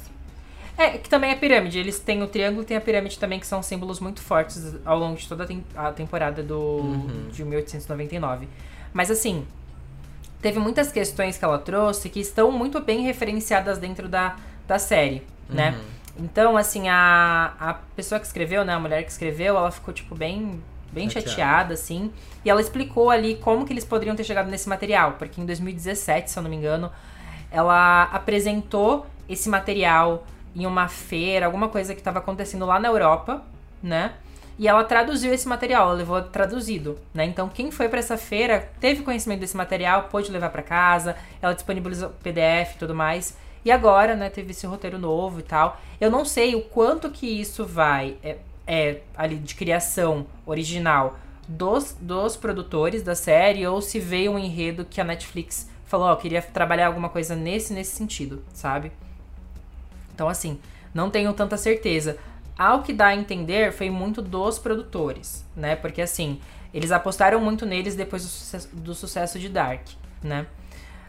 é, 0.77 0.97
que 0.97 1.07
também 1.09 1.31
é 1.31 1.35
pirâmide. 1.35 1.77
Eles 1.79 1.99
têm 1.99 2.23
o 2.23 2.27
triângulo 2.27 2.63
e 2.63 2.65
tem 2.65 2.75
a 2.77 2.81
pirâmide 2.81 3.17
também, 3.19 3.39
que 3.39 3.45
são 3.47 3.61
símbolos 3.61 3.99
muito 3.99 4.21
fortes 4.21 4.75
ao 4.83 4.97
longo 4.97 5.15
de 5.17 5.27
toda 5.27 5.47
a 5.75 5.91
temporada 5.91 6.41
do, 6.41 6.57
Uhum. 6.59 7.27
de 7.31 7.43
1899. 7.45 8.47
Mas 8.93 9.09
assim, 9.09 9.45
teve 10.41 10.59
muitas 10.59 10.91
questões 10.91 11.37
que 11.37 11.43
ela 11.43 11.57
trouxe 11.57 12.09
que 12.09 12.19
estão 12.19 12.51
muito 12.51 12.79
bem 12.79 13.01
referenciadas 13.01 13.77
dentro 13.77 14.07
da, 14.07 14.35
da 14.67 14.77
série, 14.77 15.23
né? 15.49 15.71
Uhum. 15.71 15.93
Então, 16.25 16.55
assim, 16.55 16.89
a, 16.89 17.53
a 17.59 17.73
pessoa 17.95 18.19
que 18.19 18.27
escreveu, 18.27 18.63
né, 18.63 18.73
a 18.73 18.79
mulher 18.79 19.03
que 19.03 19.11
escreveu, 19.11 19.57
ela 19.57 19.71
ficou, 19.71 19.93
tipo, 19.93 20.13
bem, 20.13 20.61
bem 20.91 21.09
Chateada. 21.09 21.29
chateada, 21.29 21.73
assim. 21.73 22.11
E 22.45 22.49
ela 22.49 22.61
explicou 22.61 23.09
ali 23.09 23.35
como 23.35 23.65
que 23.65 23.73
eles 23.73 23.83
poderiam 23.83 24.15
ter 24.15 24.23
chegado 24.23 24.49
nesse 24.49 24.69
material. 24.69 25.13
Porque 25.13 25.41
em 25.41 25.45
2017, 25.45 26.29
se 26.29 26.37
eu 26.37 26.43
não 26.43 26.49
me 26.49 26.55
engano, 26.55 26.91
ela 27.51 28.03
apresentou 28.11 29.07
esse 29.27 29.49
material 29.49 30.25
em 30.55 30.67
uma 30.67 30.87
feira, 30.87 31.47
alguma 31.47 31.67
coisa 31.67 31.95
que 31.95 31.99
estava 31.99 32.19
acontecendo 32.19 32.65
lá 32.65 32.79
na 32.79 32.89
Europa, 32.89 33.43
né? 33.81 34.13
E 34.57 34.67
ela 34.67 34.83
traduziu 34.83 35.33
esse 35.33 35.47
material, 35.47 35.87
ela 35.87 35.93
levou 35.93 36.21
traduzido, 36.21 36.99
né? 37.13 37.25
Então 37.25 37.49
quem 37.49 37.71
foi 37.71 37.89
para 37.89 37.99
essa 37.99 38.17
feira 38.17 38.69
teve 38.79 39.01
conhecimento 39.01 39.39
desse 39.39 39.57
material, 39.57 40.03
pôde 40.03 40.31
levar 40.31 40.49
para 40.49 40.61
casa, 40.61 41.15
ela 41.41 41.53
disponibilizou 41.53 42.09
PDF 42.21 42.75
e 42.75 42.77
tudo 42.77 42.93
mais. 42.93 43.35
E 43.65 43.71
agora, 43.71 44.15
né, 44.15 44.29
teve 44.29 44.51
esse 44.51 44.67
roteiro 44.67 44.99
novo 44.99 45.39
e 45.39 45.43
tal. 45.43 45.79
Eu 45.99 46.11
não 46.11 46.25
sei 46.25 46.53
o 46.53 46.61
quanto 46.61 47.09
que 47.09 47.25
isso 47.25 47.65
vai 47.65 48.17
é, 48.23 48.37
é 48.67 48.99
ali 49.15 49.37
de 49.37 49.55
criação 49.55 50.27
original 50.45 51.17
dos, 51.47 51.95
dos 51.99 52.35
produtores 52.35 53.03
da 53.03 53.15
série 53.15 53.65
ou 53.65 53.81
se 53.81 53.99
veio 53.99 54.33
um 54.33 54.39
enredo 54.39 54.85
que 54.85 55.01
a 55.01 55.03
Netflix 55.03 55.69
falou, 55.85 56.07
ó, 56.07 56.15
queria 56.15 56.41
trabalhar 56.41 56.87
alguma 56.87 57.09
coisa 57.09 57.35
nesse 57.35 57.73
nesse 57.73 57.95
sentido, 57.95 58.43
sabe? 58.53 58.91
Então, 60.13 60.29
assim, 60.29 60.59
não 60.93 61.09
tenho 61.09 61.33
tanta 61.33 61.57
certeza. 61.57 62.17
Ao 62.57 62.83
que 62.83 62.93
dá 62.93 63.07
a 63.07 63.15
entender, 63.15 63.71
foi 63.71 63.89
muito 63.89 64.21
dos 64.21 64.59
produtores, 64.59 65.45
né? 65.55 65.75
Porque, 65.75 66.01
assim, 66.01 66.39
eles 66.73 66.91
apostaram 66.91 67.39
muito 67.39 67.65
neles 67.65 67.95
depois 67.95 68.23
do 68.23 68.29
sucesso, 68.29 68.69
do 68.73 68.93
sucesso 68.93 69.39
de 69.39 69.49
Dark, 69.49 69.87
né? 70.21 70.45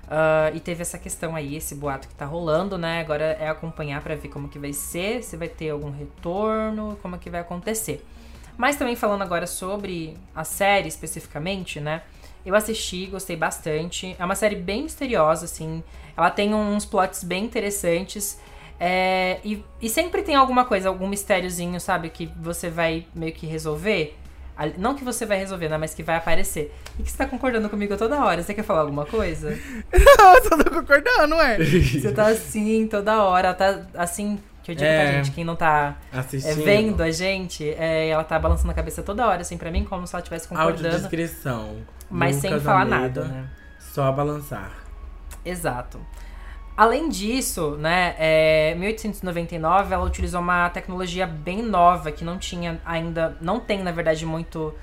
Ah, 0.09 0.51
e 0.55 0.61
teve 0.61 0.83
essa 0.83 0.99
questão 0.99 1.35
aí, 1.35 1.57
esse 1.57 1.75
boato 1.75 2.09
que 2.09 2.15
tá 2.15 2.27
rolando, 2.27 2.77
né? 2.77 3.01
Agora 3.01 3.25
é 3.41 3.49
acompanhar 3.49 4.03
pra 4.03 4.15
ver 4.15 4.29
como 4.29 4.49
que 4.49 4.59
vai 4.59 4.73
ser, 4.73 5.23
se 5.23 5.37
vai 5.37 5.49
ter 5.49 5.71
algum 5.71 5.91
retorno, 5.91 6.99
como 7.03 7.19
que 7.19 7.31
vai 7.31 7.41
acontecer. 7.41 8.05
Mas 8.57 8.77
também 8.77 8.95
falando 8.95 9.23
agora 9.23 9.47
sobre 9.47 10.17
a 10.35 10.45
série 10.45 10.89
especificamente, 10.89 11.81
né? 11.81 12.03
Eu 12.47 12.55
assisti, 12.55 13.07
gostei 13.07 13.37
bastante. 13.37 14.15
É 14.19 14.25
uma 14.25 14.35
série 14.35 14.57
bem 14.57 14.83
misteriosa, 14.83 15.47
assim. 15.47 15.83
Ela 16.17 16.31
tem 16.31 16.55
uns 16.55 16.85
plots 16.85 17.25
bem 17.25 17.45
interessantes. 17.45 18.39
É, 18.79 19.39
e, 19.45 19.65
e 19.81 19.89
sempre 19.89 20.23
tem 20.23 20.35
alguma 20.35 20.65
coisa, 20.65 20.89
algum 20.89 21.07
mistériozinho, 21.09 21.81
sabe? 21.81 22.09
Que 22.11 22.31
você 22.41 22.69
vai 22.69 23.07
meio 23.15 23.33
que 23.33 23.47
resolver. 23.47 24.17
Não 24.79 24.95
que 24.95 25.03
você 25.03 25.27
vai 25.27 25.39
resolver, 25.39 25.69
né? 25.69 25.77
Mas 25.77 25.95
que 25.95 26.03
vai 26.03 26.17
aparecer. 26.17 26.73
E 26.99 27.03
que 27.03 27.11
você 27.11 27.17
tá 27.17 27.27
concordando 27.27 27.69
comigo 27.69 27.97
toda 27.97 28.25
hora. 28.25 28.43
Você 28.43 28.55
quer 28.55 28.63
falar 28.63 28.81
alguma 28.81 29.05
coisa? 29.05 29.51
Não, 29.93 30.35
eu 30.37 30.43
só 30.45 30.57
tô 30.57 30.71
concordando, 30.71 31.35
ué. 31.37 31.59
Você 31.59 32.13
tá 32.13 32.29
assim 32.29 32.87
toda 32.87 33.23
hora. 33.23 33.53
Tá 33.53 33.83
assim. 33.95 34.39
Que 34.63 34.71
eu 34.71 34.75
digo 34.77 34.87
pra 34.89 35.03
É. 35.03 35.13
gente, 35.17 35.33
quem 35.33 35.45
não 35.45 35.57
tá 35.57 35.97
é, 36.11 36.55
vendo 36.55 37.03
a 37.03 37.11
gente, 37.11 37.69
é, 37.69 38.09
ela 38.09 38.25
tá 38.25 38.39
balançando 38.39 38.71
a 38.71 38.75
cabeça 38.75 39.03
toda 39.03 39.27
hora, 39.27 39.43
assim, 39.43 39.59
pra 39.59 39.71
mim, 39.71 39.85
como 39.85 40.07
se 40.07 40.15
ela 40.15 40.23
estivesse 40.23 40.49
concordando. 40.49 40.87
Audiodescrição. 40.87 41.77
Mas 42.09 42.37
sem 42.37 42.59
falar 42.61 42.87
nada, 42.87 43.25
né? 43.25 43.47
Só 43.79 44.11
balançar. 44.11 44.73
Exato. 45.45 46.01
Além 46.77 47.09
disso, 47.09 47.77
né, 47.77 48.17
é, 48.19 48.75
1899 48.75 49.95
ela 49.95 50.05
utilizou 50.05 50.41
uma 50.41 50.69
tecnologia 50.71 51.27
bem 51.27 51.63
nova 51.63 52.11
que 52.11 52.25
não 52.25 52.37
tinha 52.37 52.81
ainda, 52.85 53.37
não 53.41 53.61
tem 53.61 53.81
na 53.81 53.93
verdade 53.93 54.27
muito 54.27 54.75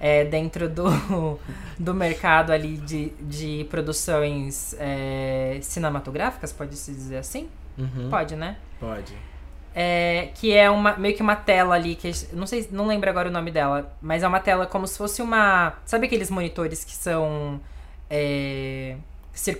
é, 0.00 0.24
dentro 0.24 0.68
do, 0.68 1.38
do 1.78 1.94
mercado 1.94 2.50
ali 2.50 2.78
de, 2.78 3.10
de 3.20 3.66
produções 3.68 4.74
é, 4.78 5.58
cinematográficas, 5.60 6.52
pode-se 6.52 6.92
dizer 6.92 7.18
assim? 7.18 7.48
Uhum, 7.76 8.08
Pode, 8.08 8.36
né? 8.36 8.56
Pode. 8.80 9.14
É, 9.74 10.28
que 10.34 10.52
é 10.52 10.70
uma, 10.70 10.96
meio 10.96 11.16
que 11.16 11.22
uma 11.22 11.34
tela 11.34 11.74
ali, 11.74 11.96
que 11.96 12.10
não 12.32 12.46
sei, 12.46 12.68
não 12.70 12.86
lembro 12.86 13.10
agora 13.10 13.28
o 13.28 13.32
nome 13.32 13.50
dela, 13.50 13.92
mas 14.00 14.22
é 14.22 14.28
uma 14.28 14.38
tela 14.38 14.66
como 14.66 14.86
se 14.86 14.96
fosse 14.96 15.20
uma. 15.20 15.74
Sabe 15.84 16.06
aqueles 16.06 16.30
monitores 16.30 16.84
que 16.84 16.92
são 16.92 17.60
é, 18.08 18.96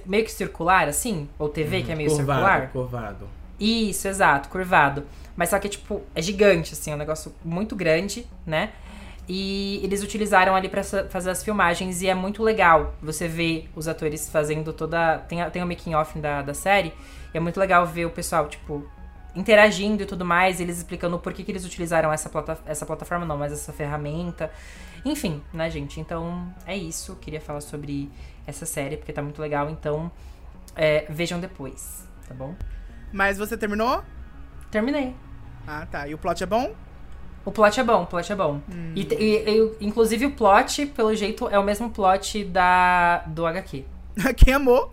meio 0.07 0.25
que 0.25 0.33
circular, 0.33 0.89
assim? 0.89 1.29
Ou 1.39 1.49
TV 1.49 1.83
que 1.83 1.93
é 1.93 1.95
meio 1.95 2.09
curvado, 2.11 2.41
circular? 2.41 2.71
Curvado. 2.71 3.29
Isso, 3.59 4.09
exato, 4.09 4.49
curvado. 4.49 5.05
Mas 5.37 5.49
só 5.51 5.59
que, 5.59 5.69
tipo, 5.69 6.03
é 6.15 6.23
gigante, 6.23 6.75
assim, 6.75 6.93
é 6.93 6.95
um 6.95 6.99
negócio 6.99 7.35
muito 7.45 7.75
grande, 7.75 8.27
né? 8.47 8.71
E 9.29 9.81
eles 9.83 10.03
utilizaram 10.03 10.55
ali 10.55 10.69
pra 10.69 10.83
sa- 10.83 11.05
fazer 11.09 11.31
as 11.31 11.43
filmagens 11.43 12.03
e 12.03 12.09
é 12.09 12.15
muito 12.15 12.43
legal 12.43 12.95
você 13.03 13.27
ver 13.27 13.69
os 13.75 13.89
atores 13.89 14.29
fazendo 14.29 14.73
toda. 14.73 15.19
Tem, 15.29 15.41
a- 15.41 15.51
tem 15.51 15.63
o 15.63 15.67
making 15.67 15.95
off 15.95 16.19
da, 16.19 16.43
da 16.43 16.53
série, 16.55 16.93
e 17.33 17.37
é 17.37 17.41
muito 17.41 17.59
legal 17.59 17.87
ver 17.87 18.05
o 18.07 18.11
pessoal, 18.11 18.47
tipo, 18.49 18.87
interagindo 19.35 20.03
e 20.03 20.07
tudo 20.07 20.25
mais, 20.25 20.61
eles 20.61 20.77
explicando 20.79 21.19
por 21.19 21.33
que, 21.33 21.43
que 21.43 21.51
eles 21.51 21.65
utilizaram 21.65 22.13
essa, 22.13 22.29
plata 22.29 22.59
essa 22.67 22.85
plataforma, 22.87 23.25
não, 23.25 23.37
mas 23.39 23.53
essa 23.53 23.73
ferramenta. 23.73 24.51
Enfim, 25.05 25.43
né, 25.53 25.69
gente? 25.71 25.99
Então 26.01 26.47
é 26.67 26.77
isso. 26.77 27.17
Queria 27.17 27.41
falar 27.41 27.61
sobre 27.61 28.11
essa 28.47 28.67
série, 28.67 28.97
porque 28.97 29.13
tá 29.13 29.23
muito 29.23 29.41
legal. 29.41 29.71
Então 29.71 30.11
é, 30.77 31.07
vejam 31.09 31.41
depois, 31.41 32.07
tá 32.29 32.35
bom? 32.35 32.55
Mas 33.13 33.39
você 33.39 33.57
terminou? 33.57 34.03
Terminei. 34.71 35.15
Ah, 35.67 35.87
tá. 35.91 36.07
E 36.09 36.15
o 36.15 36.19
plot 36.19 36.43
é 36.43 36.47
bom? 36.47 36.75
O 37.45 37.53
plot 37.53 37.79
é 37.79 37.85
bom, 37.85 38.03
o 38.03 38.07
plot 38.07 38.33
é 38.33 38.35
bom. 38.37 38.61
Hum. 38.71 38.93
E, 38.97 39.03
e- 39.03 39.77
e, 39.81 39.87
inclusive 39.87 40.27
o 40.27 40.31
plot, 40.33 40.87
pelo 40.87 41.15
jeito, 41.15 41.49
é 41.49 41.59
o 41.59 41.63
mesmo 41.63 41.91
plot 41.91 42.43
da, 42.45 43.19
do 43.27 43.47
HQ. 43.47 43.85
Quem 44.37 44.55
amou? 44.55 44.93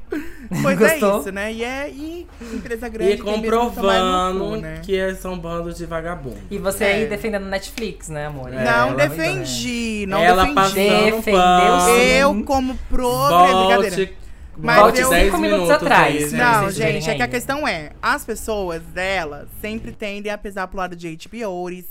Pois 0.64 0.78
Gostou? 0.80 1.18
é 1.18 1.20
isso, 1.20 1.32
né? 1.32 1.54
E 1.54 1.64
é 1.64 1.90
e 1.90 2.28
empresa 2.54 2.90
grande. 2.90 3.12
E 3.14 3.18
tem 3.18 3.26
mesmo 3.42 3.70
que 3.70 3.76
tomar 3.76 4.34
no 4.34 4.40
comprovando 4.40 4.46
cu, 4.50 4.56
né? 4.62 4.82
que 4.84 5.16
são 5.16 5.38
bandos 5.38 5.78
de 5.78 5.86
vagabundos. 5.86 6.40
E 6.50 6.58
você 6.58 6.84
É. 6.86 6.94
aí 6.94 7.06
defendendo 7.08 7.46
Netflix, 7.46 8.10
né, 8.10 8.26
amor? 8.26 8.52
É, 8.54 8.64
Não 8.64 8.90
ela- 8.90 8.96
defendi, 8.96 10.06
não 10.08 10.18
Ela 10.20 10.46
defendi. 10.46 10.74
Defendeu 10.76 11.22
sim. 11.22 12.02
Eu, 12.18 12.44
como 12.44 12.78
brincadeira. 12.90 13.96
Volte, 13.96 14.18
Mas 14.58 14.80
volte 14.80 15.00
eu- 15.02 15.10
10 15.10 15.26
cinco 15.26 15.38
minutos 15.38 15.64
minutos 15.68 15.84
atrás, 15.88 16.32
né? 16.34 16.44
Não, 16.44 16.62
vocês 16.64 16.78
verem 16.78 16.94
gente, 17.02 17.10
é 17.12 17.16
que 17.16 17.24
a 17.24 17.28
questão 17.28 17.68
é, 17.68 17.92
as 18.02 18.26
pessoas 18.26 18.82
dela 18.94 19.48
sempre 19.62 19.92
tendem 19.92 20.32
a 20.32 20.38
pesar 20.38 20.68
pro 20.68 20.78
lado 20.78 20.96
de 20.96 21.08
HBO's, 21.16 21.86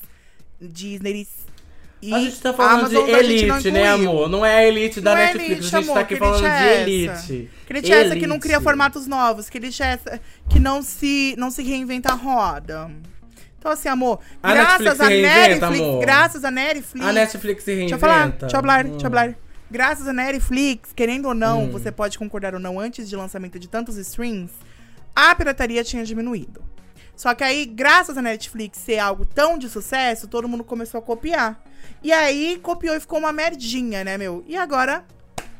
Disney 0.61 1.26
e 2.03 2.14
A 2.14 2.18
gente 2.20 2.40
tá 2.40 2.53
falando 2.53 2.80
Amazon 2.86 3.05
de 3.07 3.14
a 3.14 3.18
elite, 3.18 3.70
né, 3.70 3.88
amor? 3.88 4.28
Não 4.28 4.44
é 4.44 4.59
a 4.59 4.66
elite 4.66 5.01
da 5.01 5.14
Não 5.14 5.20
é 5.20 5.24
Netflix. 5.26 5.51
elite, 5.51 5.61
a 5.61 5.78
gente 5.80 5.84
amor, 5.90 5.94
tá 5.94 6.01
aqui 6.01 6.16
falando 6.16 6.38
de 6.40 6.44
elite 6.46 7.09
é 7.09 7.12
essa? 7.12 7.32
elite. 7.32 7.51
Que 7.66 7.72
elite 7.72 7.92
é 7.92 8.03
essa 8.07 8.16
que 8.16 8.26
não 8.26 8.38
cria 8.38 8.61
formatos 8.61 9.07
novos, 9.07 9.48
que 9.51 9.59
elite 9.59 9.82
é 9.82 9.86
essa 9.86 10.20
que 10.48 10.59
não 10.59 10.82
se, 10.82 11.34
não 11.38 11.51
se 11.51 11.62
reinventa 11.62 12.12
a 12.12 12.14
roda. 12.14 12.90
Então 13.59 13.70
assim, 13.72 13.88
amor, 13.88 14.20
A 14.42 14.53
graças 14.55 14.78
Netflix 14.80 15.01
a 15.01 15.09
reinventa, 15.09 15.48
Netflix, 15.48 15.80
amor. 15.88 16.01
graças 16.01 16.44
a 16.44 16.51
Netflix, 16.51 17.07
A 17.07 17.12
Netflix 17.12 17.64
se 17.64 17.66
Deixa 17.74 17.78
reinventa. 17.80 17.94
eu 17.94 17.98
falar, 17.98 18.28
deixa 18.30 18.57
eu 18.57 18.61
falar, 18.61 18.86
Hum. 18.86 18.90
deixa 18.92 19.07
eu 19.07 19.11
falar. 19.11 19.34
Graças 19.70 20.09
à 20.09 20.12
Netflix, 20.12 20.92
querendo 20.96 21.26
ou 21.28 21.34
não, 21.34 21.64
Hum. 21.64 21.70
você 21.70 21.92
pode 21.92 22.18
concordar 22.18 22.55
ou 22.55 22.61
não, 22.61 22.80
antes 22.80 23.09
de 23.09 23.14
lançamento 23.14 23.59
de 23.59 23.68
tantos 23.68 23.96
streams, 23.98 24.51
a 25.14 25.34
pirataria 25.34 25.84
tinha 25.84 26.05
diminuído. 26.05 26.62
Só 27.14 27.34
que 27.34 27.44
aí, 27.44 27.66
graças 27.66 28.16
à 28.16 28.22
Netflix 28.22 28.78
ser 28.78 28.98
algo 28.98 29.26
tão 29.26 29.59
de 29.59 29.68
sucesso, 29.68 30.26
todo 30.26 30.48
mundo 30.48 30.64
começou 30.64 30.98
a 30.98 31.03
copiar. 31.03 31.62
E 32.03 32.12
aí, 32.12 32.59
copiou 32.62 32.95
e 32.95 33.01
ficou 33.01 33.18
uma 33.18 33.33
merdinha, 33.33 34.03
né, 34.05 34.16
meu? 34.16 34.45
E 34.47 34.57
agora, 34.57 35.05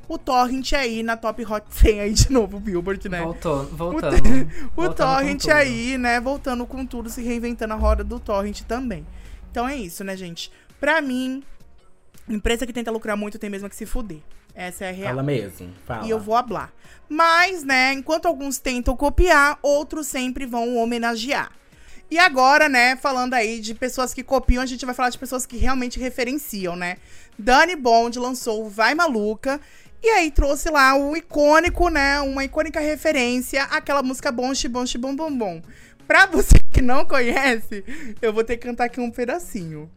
o 0.09 0.19
Torrent 0.19 0.73
aí 0.73 1.03
na 1.03 1.17
top 1.17 1.45
hot 1.45 1.65
100 1.71 2.01
aí 2.01 2.13
de 2.13 2.33
novo, 2.33 2.59
Billboard, 2.59 3.09
né? 3.09 3.23
Voltou, 3.23 3.65
voltando. 3.67 4.49
O 4.77 4.83
com 4.89 4.93
Torrent 4.93 5.43
tudo. 5.43 5.53
aí, 5.53 5.97
né, 5.99 6.21
voltando 6.21 6.67
com 6.67 6.85
tudo, 6.85 7.09
se 7.09 7.23
reinventando 7.23 7.75
a 7.75 7.77
roda 7.77 8.03
do 8.03 8.19
Torrent 8.19 8.63
também. 8.63 9.07
Então 9.51 9.69
é 9.69 9.77
isso, 9.77 10.03
né, 10.03 10.17
gente? 10.17 10.51
Pra 10.81 11.01
mim, 11.01 11.43
empresa 12.29 12.67
que 12.67 12.73
tenta 12.73 12.91
lucrar 12.91 13.17
muito 13.17 13.39
tem 13.39 13.51
mesmo 13.51 13.69
que 13.69 13.77
se 13.77 13.87
fuder. 13.87 14.19
Essa 14.55 14.87
é 14.87 14.89
a 14.89 14.93
real. 14.93 15.11
Fala 15.11 15.23
mesmo. 15.23 15.71
Fala. 15.87 16.07
E 16.07 16.11
eu 16.11 16.19
vou 16.19 16.35
hablar. 16.35 16.73
Mas, 17.09 17.63
né, 17.63 17.93
enquanto 17.93 18.27
alguns 18.27 18.59
tentam 18.59 18.97
copiar, 18.97 19.59
outros 19.63 20.07
sempre 20.07 20.45
vão 20.45 20.77
homenagear. 20.77 21.53
E 22.11 22.19
agora, 22.19 22.69
né, 22.69 22.97
falando 22.97 23.35
aí 23.35 23.61
de 23.61 23.75
pessoas 23.75 24.13
que 24.13 24.23
copiam, 24.23 24.63
a 24.63 24.67
gente 24.67 24.85
vai 24.85 24.95
falar 24.95 25.11
de 25.11 25.19
pessoas 25.19 25.47
que 25.47 25.57
realmente 25.57 26.01
referenciam, 26.01 26.75
né? 26.75 26.97
Dani 27.39 27.77
Bond 27.77 28.19
lançou 28.19 28.69
Vai 28.69 28.95
Maluca 28.95 29.61
e 30.03 30.09
aí 30.09 30.31
trouxe 30.31 30.71
lá 30.71 30.97
o 30.97 31.17
icônico, 31.17 31.89
né, 31.89 32.21
uma 32.21 32.43
icônica 32.43 32.81
referência 32.81 33.65
àquela 33.65 34.03
música 34.03 34.33
Bom 34.33 34.53
Bom 34.71 34.85
Bom 34.99 35.15
Bom 35.15 35.37
Bom. 35.37 35.63
Pra 36.07 36.27
você 36.27 36.59
que 36.73 36.83
não 36.83 37.05
conhece, 37.05 37.85
eu 38.21 38.33
vou 38.33 38.43
ter 38.43 38.57
que 38.57 38.67
cantar 38.67 38.85
aqui 38.85 39.01
um 39.01 39.11
pedacinho. 39.11 39.89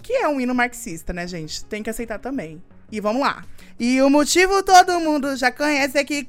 Que 0.00 0.12
é 0.12 0.28
um 0.28 0.40
hino 0.40 0.54
marxista, 0.54 1.12
né, 1.12 1.26
gente? 1.26 1.64
Tem 1.64 1.82
que 1.82 1.90
aceitar 1.90 2.18
também. 2.18 2.62
E 2.90 3.00
vamos 3.00 3.22
lá. 3.22 3.44
E 3.78 4.00
o 4.00 4.08
motivo 4.08 4.62
todo 4.62 5.00
mundo 5.00 5.36
já 5.36 5.50
conhece 5.50 5.98
é 5.98 6.04
que. 6.04 6.28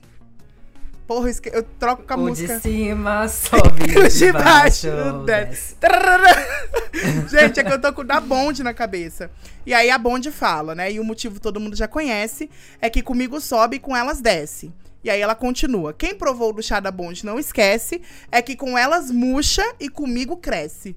Porra, 1.10 1.32
eu 1.52 1.64
troco 1.64 2.04
com 2.04 2.14
a 2.14 2.18
o 2.18 2.20
música. 2.20 2.54
de 2.58 2.62
cima 2.62 3.28
sobe, 3.28 3.98
O 3.98 4.08
de 4.08 4.32
baixo 4.32 4.88
baixo 4.92 5.24
desce. 5.26 5.76
desce. 5.82 7.28
Gente, 7.36 7.60
é 7.60 7.64
que 7.64 7.74
eu 7.74 7.82
tô 7.82 7.92
com 7.92 8.02
o 8.02 8.04
da 8.04 8.20
Bond 8.20 8.62
na 8.62 8.76
cabeça. 8.76 9.32
E 9.66 9.74
aí 9.74 9.90
a 9.90 9.98
Bond 9.98 10.30
fala, 10.30 10.76
né? 10.76 10.92
E 10.92 11.00
o 11.00 11.04
motivo 11.04 11.40
todo 11.40 11.60
mundo 11.60 11.76
já 11.76 11.88
conhece 11.88 12.48
é 12.80 12.92
que 12.92 13.02
comigo 13.02 13.42
sobe 13.42 13.78
e 13.78 13.80
com 13.80 13.98
elas 13.98 14.22
desce. 14.22 14.72
E 15.04 15.10
aí 15.10 15.20
ela 15.20 15.34
continua. 15.34 15.94
Quem 15.94 16.14
provou 16.14 16.54
do 16.54 16.62
chá 16.62 16.80
da 16.80 16.92
Bond 16.92 17.26
não 17.26 17.40
esquece, 17.40 18.04
é 18.32 18.40
que 18.40 18.56
com 18.56 18.78
elas 18.78 19.10
murcha 19.10 19.64
e 19.80 19.90
comigo 19.90 20.38
cresce. 20.38 20.96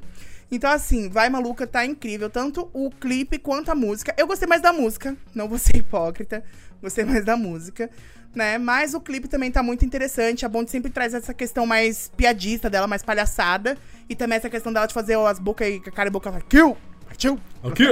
Então, 0.50 0.70
assim, 0.70 1.08
Vai 1.08 1.30
Maluca 1.30 1.66
tá 1.66 1.86
incrível, 1.86 2.28
tanto 2.28 2.68
o 2.74 2.90
clipe 2.90 3.38
quanto 3.38 3.70
a 3.70 3.74
música. 3.74 4.14
Eu 4.18 4.26
gostei 4.26 4.46
mais 4.46 4.60
da 4.60 4.74
música, 4.74 5.16
não 5.34 5.48
vou 5.48 5.56
ser 5.56 5.78
hipócrita, 5.78 6.44
gostei 6.82 7.02
mais 7.02 7.24
da 7.24 7.34
música, 7.34 7.88
né? 8.34 8.58
Mas 8.58 8.94
o 8.94 9.00
clipe 9.00 9.28
também 9.28 9.50
tá 9.50 9.62
muito 9.62 9.84
interessante. 9.84 10.44
A 10.44 10.48
Bond 10.48 10.70
sempre 10.70 10.90
traz 10.90 11.14
essa 11.14 11.34
questão 11.34 11.66
mais 11.66 12.10
piadista 12.16 12.68
dela, 12.70 12.86
mais 12.86 13.02
palhaçada. 13.02 13.76
E 14.08 14.14
também 14.14 14.36
essa 14.36 14.50
questão 14.50 14.72
dela 14.72 14.86
de 14.86 14.94
fazer 14.94 15.16
as 15.18 15.38
bocas 15.38 15.66
aí, 15.66 15.80
a 15.86 15.90
cara 15.90 16.08
e 16.08 16.12
boca, 16.12 16.30
kill, 16.48 16.76
kill, 17.18 17.38
Aqui. 17.64 17.84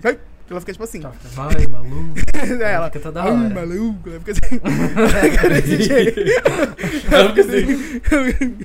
vai. 0.00 0.18
Ela 0.50 0.60
fica 0.60 0.72
tipo 0.72 0.84
assim. 0.84 1.00
Vai, 1.34 1.66
maluco. 1.66 2.14
ela 2.62 2.86
fica 2.86 3.00
toda 3.00 3.22
"Ai, 3.22 3.30
hora." 3.30 3.50
maluco. 3.50 4.08
Ela 4.08 4.20
fica 4.20 4.32
assim. 4.32 4.58
desse 5.48 5.82
jeito. 5.82 6.20
Ela 7.12 7.28
fica 7.34 7.40
assim. 7.42 8.58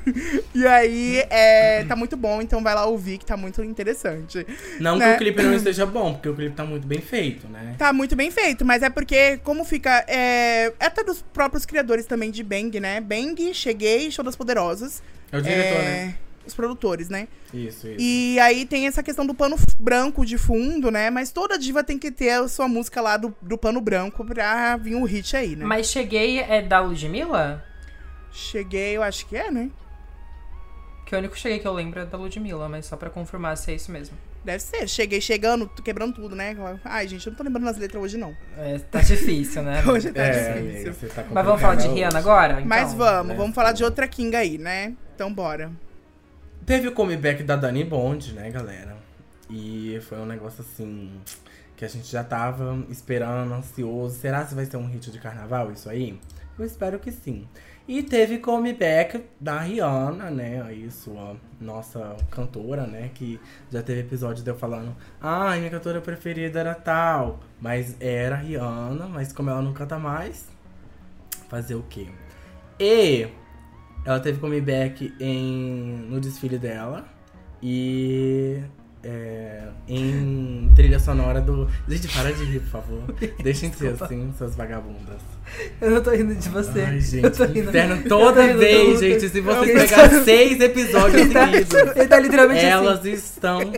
e 0.56 0.66
aí, 0.68 1.18
é, 1.30 1.84
tá 1.86 1.96
muito 1.96 2.16
bom, 2.16 2.42
então 2.42 2.62
vai 2.64 2.74
lá 2.74 2.86
ouvir, 2.86 3.18
que 3.18 3.26
tá 3.26 3.36
muito 3.36 3.64
interessante. 3.64 4.46
Não 4.80 4.98
Né? 4.98 5.10
que 5.10 5.16
o 5.16 5.18
clipe 5.18 5.44
não 5.44 5.54
esteja 5.56 5.86
bom, 5.86 6.14
porque 6.14 6.30
o 6.30 6.36
clipe 6.36 6.56
tá 6.56 6.64
muito 6.64 6.88
bem 6.88 7.02
feito, 7.02 7.48
né? 7.48 7.76
Tá 7.78 7.92
muito 7.92 8.16
bem 8.16 8.32
feito, 8.32 8.64
mas 8.64 8.84
é 8.84 8.90
porque, 8.90 9.38
como 9.44 9.64
fica. 9.66 10.04
É, 10.08 10.72
é 10.80 10.86
até 10.86 11.04
dos 11.04 11.22
próprios 11.34 11.66
criadores 11.66 12.06
também 12.06 12.32
de 12.32 12.44
Bang, 12.44 12.80
né? 12.80 13.02
Bang, 13.02 13.54
Cheguei, 13.54 14.10
Show 14.12 14.24
das 14.24 14.36
Poderosas. 14.36 15.02
É 15.32 15.38
o 15.38 15.42
diretor, 15.42 15.80
é, 15.82 15.84
né? 15.84 16.16
Os 16.46 16.54
produtores, 16.54 17.08
né? 17.10 17.28
Isso, 17.54 17.88
isso. 17.88 17.96
E 18.00 18.38
aí 18.40 18.66
tem 18.66 18.86
essa 18.86 19.02
questão 19.02 19.26
do 19.26 19.34
pano 19.34 19.56
branco 19.80 20.26
de 20.26 20.38
fundo, 20.38 20.92
né? 20.92 21.10
Mas 21.10 21.32
toda 21.32 21.58
diva 21.58 21.84
tem 21.84 21.98
que 21.98 22.12
ter 22.12 22.32
a 22.32 22.48
sua 22.48 22.68
música 22.68 23.00
lá 23.02 23.16
do, 23.16 23.34
do 23.42 23.58
pano 23.58 23.80
branco 23.80 24.26
pra 24.26 24.76
vir 24.78 24.96
um 24.96 25.04
hit 25.06 25.36
aí, 25.38 25.56
né? 25.56 25.66
Mas 25.66 25.88
cheguei 25.88 26.40
é 26.40 26.62
da 26.62 26.82
Ludmilla? 26.82 27.64
Cheguei, 28.32 28.98
eu 28.98 29.04
acho 29.04 29.26
que 29.26 29.38
é, 29.38 29.50
né? 29.50 29.70
Que 31.06 31.16
o 31.16 31.20
único 31.20 31.38
cheguei 31.38 31.60
que 31.60 31.68
eu 31.68 31.74
lembro 31.74 32.00
é 32.00 32.06
da 32.06 32.18
Ludmilla, 32.18 32.68
mas 32.68 32.86
só 32.88 32.98
pra 32.98 33.10
confirmar 33.10 33.56
se 33.56 33.72
é 33.72 33.76
isso 33.76 33.92
mesmo. 33.92 34.18
Deve 34.44 34.60
ser. 34.60 34.90
Cheguei 34.90 35.22
chegando, 35.22 35.70
quebrando 35.70 36.16
tudo, 36.16 36.36
né? 36.36 36.56
Ai, 36.84 37.08
gente, 37.08 37.26
eu 37.26 37.32
não 37.32 37.38
tô 37.38 37.44
lembrando 37.44 37.70
as 37.70 37.78
letras 37.78 38.04
hoje, 38.04 38.18
não. 38.18 38.36
É, 38.58 38.78
tá 38.80 39.00
difícil, 39.00 39.64
né? 39.64 39.82
Hoje 39.88 40.12
tá 40.12 40.22
É, 40.22 40.62
difícil. 40.62 40.90
amiga, 40.92 41.10
tá 41.16 41.26
Mas 41.32 41.46
vamos 41.46 41.62
falar 41.62 41.76
de 41.76 41.88
Rihanna 41.88 42.20
agora? 42.20 42.54
Então, 42.56 42.66
Mas 42.68 42.94
vamos, 42.94 43.28
né? 43.30 43.36
vamos 43.36 43.56
falar 43.56 43.72
de 43.72 43.84
outra 43.86 44.06
Kinga 44.08 44.40
aí, 44.40 44.58
né? 44.58 44.94
Então 45.16 45.32
bora. 45.34 45.72
Teve 46.66 46.88
o 46.88 46.94
comeback 46.94 47.44
da 47.44 47.58
Dani 47.58 47.84
Bond, 47.84 48.34
né, 48.34 48.50
galera? 48.50 48.96
E 49.50 50.00
foi 50.04 50.18
um 50.18 50.26
negócio 50.26 50.62
assim 50.62 51.12
que 51.76 51.84
a 51.84 51.88
gente 51.90 52.10
já 52.10 52.24
tava 52.24 52.86
esperando, 52.90 53.54
ansioso. 53.54 54.16
Será 54.16 54.46
que 54.46 54.56
vai 54.56 54.66
ser 54.66 54.78
um 54.78 54.88
hit 54.88 55.12
de 55.12 55.20
carnaval 55.20 55.72
isso 55.74 55.90
aí? 55.90 56.18
Eu 56.58 56.64
espero 56.64 57.00
que 57.00 57.12
sim. 57.12 57.46
E 57.86 58.02
teve 58.02 58.38
comeback 58.38 59.26
da 59.42 59.60
Rihanna, 59.60 60.32
né? 60.32 60.62
Aí 60.62 60.90
sua 60.90 61.36
nossa 61.60 62.16
cantora, 62.32 62.88
né? 62.88 63.12
Que 63.14 63.42
já 63.70 63.84
teve 63.84 64.00
episódio 64.00 64.42
de 64.42 64.50
eu 64.50 64.56
falando, 64.56 64.96
ah, 65.20 65.58
minha 65.58 65.70
cantora 65.70 66.00
preferida 66.00 66.62
era 66.62 66.74
tal. 66.74 67.42
Mas 67.60 67.98
era 68.00 68.38
Rihanna, 68.38 69.08
mas 69.08 69.34
como 69.34 69.50
ela 69.50 69.62
não 69.62 69.74
canta 69.74 70.00
mais, 70.00 70.48
fazer 71.50 71.76
o 71.76 71.84
quê? 71.84 72.08
E 72.80 73.28
ela 74.06 74.20
teve 74.20 74.40
comeback 74.40 75.14
em, 75.20 76.06
no 76.10 76.20
desfile 76.20 76.58
dela. 76.58 77.06
E 77.62 78.62
é, 79.04 79.64
em 79.88 80.72
trilha 80.76 80.98
sonora 81.00 81.42
do. 81.42 81.68
Gente, 81.88 82.08
para 82.08 82.32
de 82.32 82.44
rir, 82.46 82.60
por 82.62 82.70
favor. 82.70 83.02
Deixem 83.44 83.70
de 83.70 83.76
ser 83.78 83.96
assim, 84.02 84.34
suas 84.38 84.56
vagabundas. 84.56 85.18
Eu 85.82 85.92
não 85.92 86.02
tô 86.02 86.12
rindo 86.12 86.34
de 86.34 86.48
você. 86.50 86.82
Ai, 86.82 86.96
eu 86.98 87.02
gente, 87.02 87.30
tô 87.32 87.46
que 87.48 87.54
rindo. 87.60 87.70
inferno 87.70 87.96
eu 87.98 88.04
tô 88.04 88.10
toda 88.10 88.42
rindo 88.44 88.54
do 88.54 88.60
vez, 88.60 89.00
gente. 89.02 89.30
Se 89.30 89.42
vocês 89.42 89.82
pegarem 89.90 90.10
tá- 90.10 90.24
seis 90.24 90.60
episódios 90.62 91.22
Ele 91.22 91.34
tá, 91.34 91.46
seguidos, 91.52 91.96
ele 91.98 92.08
tá 92.08 92.20
literalmente 92.20 92.66
elas 92.66 93.00
assim. 93.00 93.12
estão. 93.12 93.60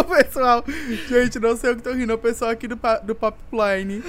o 0.00 0.04
pessoal, 0.04 0.64
gente, 1.08 1.38
não 1.38 1.56
sei 1.56 1.70
o 1.72 1.76
que 1.76 1.82
tô 1.82 1.92
rindo, 1.92 2.10
é 2.12 2.14
o 2.14 2.18
pessoal 2.18 2.50
aqui 2.50 2.66
do, 2.66 2.76
pa- 2.76 2.98
do 2.98 3.14
Popline. 3.14 4.02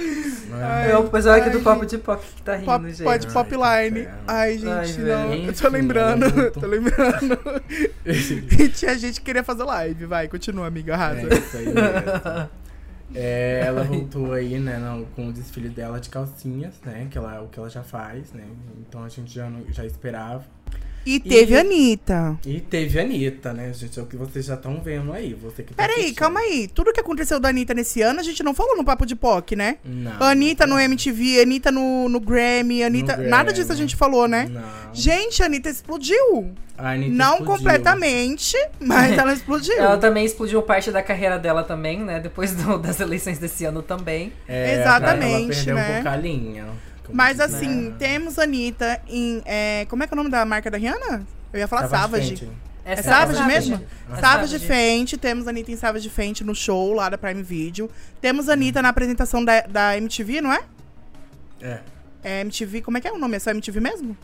Ai, 0.60 0.90
É 0.90 0.96
o 0.96 1.04
pessoal 1.04 1.36
aqui 1.36 1.50
do 1.50 1.58
ai, 1.58 1.64
Papo 1.64 1.86
de 1.86 1.98
Pop 1.98 2.22
que 2.36 2.42
tá 2.42 2.54
rindo, 2.56 2.66
Pop, 2.66 2.88
gente. 2.90 3.02
pode 3.04 3.26
Ai, 3.26 3.32
Popline. 3.32 4.08
Ai, 4.26 4.60
Ai, 4.66 4.86
gente, 4.86 5.00
velho. 5.00 5.06
não. 5.18 5.34
Eu 5.34 5.50
Enfim, 5.50 5.62
tô 5.62 5.68
lembrando, 5.68 6.50
tô 6.50 6.66
lembrando. 6.66 7.38
Tinha 8.88 8.98
gente 8.98 9.20
que 9.20 9.26
queria 9.26 9.44
fazer 9.44 9.64
live. 9.64 10.06
Vai, 10.06 10.28
continua, 10.28 10.66
amiga, 10.66 10.94
arrasa. 10.94 11.20
É 11.20 11.34
isso 11.38 11.56
aí. 11.56 11.66
É, 13.14 13.62
ela 13.66 13.84
voltou 13.84 14.32
aí, 14.34 14.58
né, 14.58 14.76
no- 14.76 15.06
com 15.16 15.28
o 15.28 15.32
desfile 15.32 15.70
dela 15.70 15.98
de 15.98 16.10
calcinhas, 16.10 16.74
né? 16.84 17.06
Que 17.10 17.16
ela, 17.16 17.40
o 17.40 17.48
que 17.48 17.58
ela 17.58 17.70
já 17.70 17.82
faz, 17.82 18.32
né? 18.34 18.44
Então 18.86 19.02
a 19.02 19.08
gente 19.08 19.32
já, 19.34 19.50
já 19.70 19.84
esperava. 19.86 20.44
E 21.08 21.20
teve 21.20 21.54
E- 21.54 21.56
a 21.56 21.60
Anitta. 21.60 22.38
E 22.46 22.60
teve 22.60 22.98
a 22.98 23.02
Anitta, 23.02 23.52
né, 23.52 23.72
gente? 23.72 23.98
É 23.98 24.02
o 24.02 24.06
que 24.06 24.16
vocês 24.16 24.44
já 24.46 24.54
estão 24.54 24.80
vendo 24.82 25.12
aí. 25.12 25.34
Você 25.34 25.62
que 25.62 25.72
tá 25.72 25.82
Peraí, 25.82 25.96
assistindo. 25.96 26.16
calma 26.16 26.40
aí. 26.40 26.68
Tudo 26.68 26.92
que 26.92 27.00
aconteceu 27.00 27.40
da 27.40 27.48
Anitta 27.48 27.72
nesse 27.74 28.02
ano, 28.02 28.20
a 28.20 28.22
gente 28.22 28.42
não 28.42 28.52
falou 28.52 28.76
no 28.76 28.84
Papo 28.84 29.06
de 29.06 29.16
POC, 29.16 29.56
né? 29.56 29.78
Não. 29.84 30.12
Anitta 30.20 30.66
no 30.66 30.78
MTV, 30.78 31.40
Anitta 31.42 31.70
no, 31.72 32.08
no 32.08 32.20
Grammy, 32.20 32.82
Anitta. 32.82 33.16
No 33.16 33.28
Nada 33.28 33.52
disso 33.52 33.64
a 33.72 33.74
Grammy. 33.74 33.80
gente 33.80 33.96
falou, 33.96 34.28
né? 34.28 34.48
Não. 34.50 34.62
Gente, 34.94 35.42
a 35.42 35.46
Anitta 35.46 35.70
explodiu. 35.70 36.52
A 36.76 36.90
Anitta 36.90 37.12
não 37.14 37.32
explodiu. 37.38 37.46
completamente, 37.56 38.56
mas 38.80 39.16
ela 39.18 39.32
explodiu. 39.32 39.74
Ela 39.78 39.96
também 39.98 40.24
explodiu 40.24 40.62
parte 40.62 40.90
da 40.92 41.02
carreira 41.02 41.38
dela 41.38 41.64
também, 41.64 41.98
né? 41.98 42.20
Depois 42.20 42.54
do- 42.54 42.78
das 42.78 43.00
eleições 43.00 43.38
desse 43.38 43.64
ano 43.64 43.82
também. 43.82 44.32
É, 44.46 44.74
Exatamente, 44.80 45.52
Ela 45.52 45.54
perdeu 45.54 45.74
né? 45.74 45.82
um 46.00 46.04
como 46.04 46.78
Mas 47.12 47.38
diz, 47.38 47.40
assim, 47.54 47.68
né? 47.90 47.94
temos 47.98 48.38
a 48.38 48.42
Anitta 48.42 49.00
em. 49.08 49.42
é, 49.44 49.86
como 49.88 50.02
é 50.02 50.06
que 50.06 50.12
é 50.12 50.16
o 50.16 50.16
nome 50.16 50.30
da 50.30 50.44
marca 50.44 50.70
da 50.70 50.76
Rihanna? 50.78 51.26
Eu 51.52 51.58
ia 51.60 51.68
falar 51.68 51.88
Savage. 51.88 52.36
Fenty. 52.36 52.50
É, 52.84 52.92
É 52.94 53.02
Savage 53.02 53.42
mesmo? 53.44 53.76
Ah, 54.10 54.16
Savage 54.20 54.52
Savage. 54.58 54.66
Fenty, 54.66 55.16
temos 55.18 55.46
a 55.46 55.50
Anitta 55.50 55.70
em 55.72 55.76
Savage 55.76 56.08
Fenty 56.10 56.42
no 56.44 56.54
show 56.54 56.92
lá 56.94 57.08
da 57.08 57.18
Prime 57.18 57.42
Video. 57.42 57.90
Temos 58.20 58.48
a 58.48 58.54
Anitta 58.54 58.80
na 58.82 58.88
apresentação 58.88 59.44
da, 59.44 59.60
da 59.62 59.96
MTV, 59.96 60.40
não 60.40 60.52
é? 60.52 60.60
É. 61.60 61.78
É 62.22 62.40
MTV, 62.40 62.82
como 62.82 62.96
é 62.98 63.00
que 63.00 63.08
é 63.08 63.12
o 63.12 63.18
nome? 63.18 63.36
É 63.36 63.38
só 63.38 63.50
MTV 63.50 63.80
mesmo? 63.80 64.16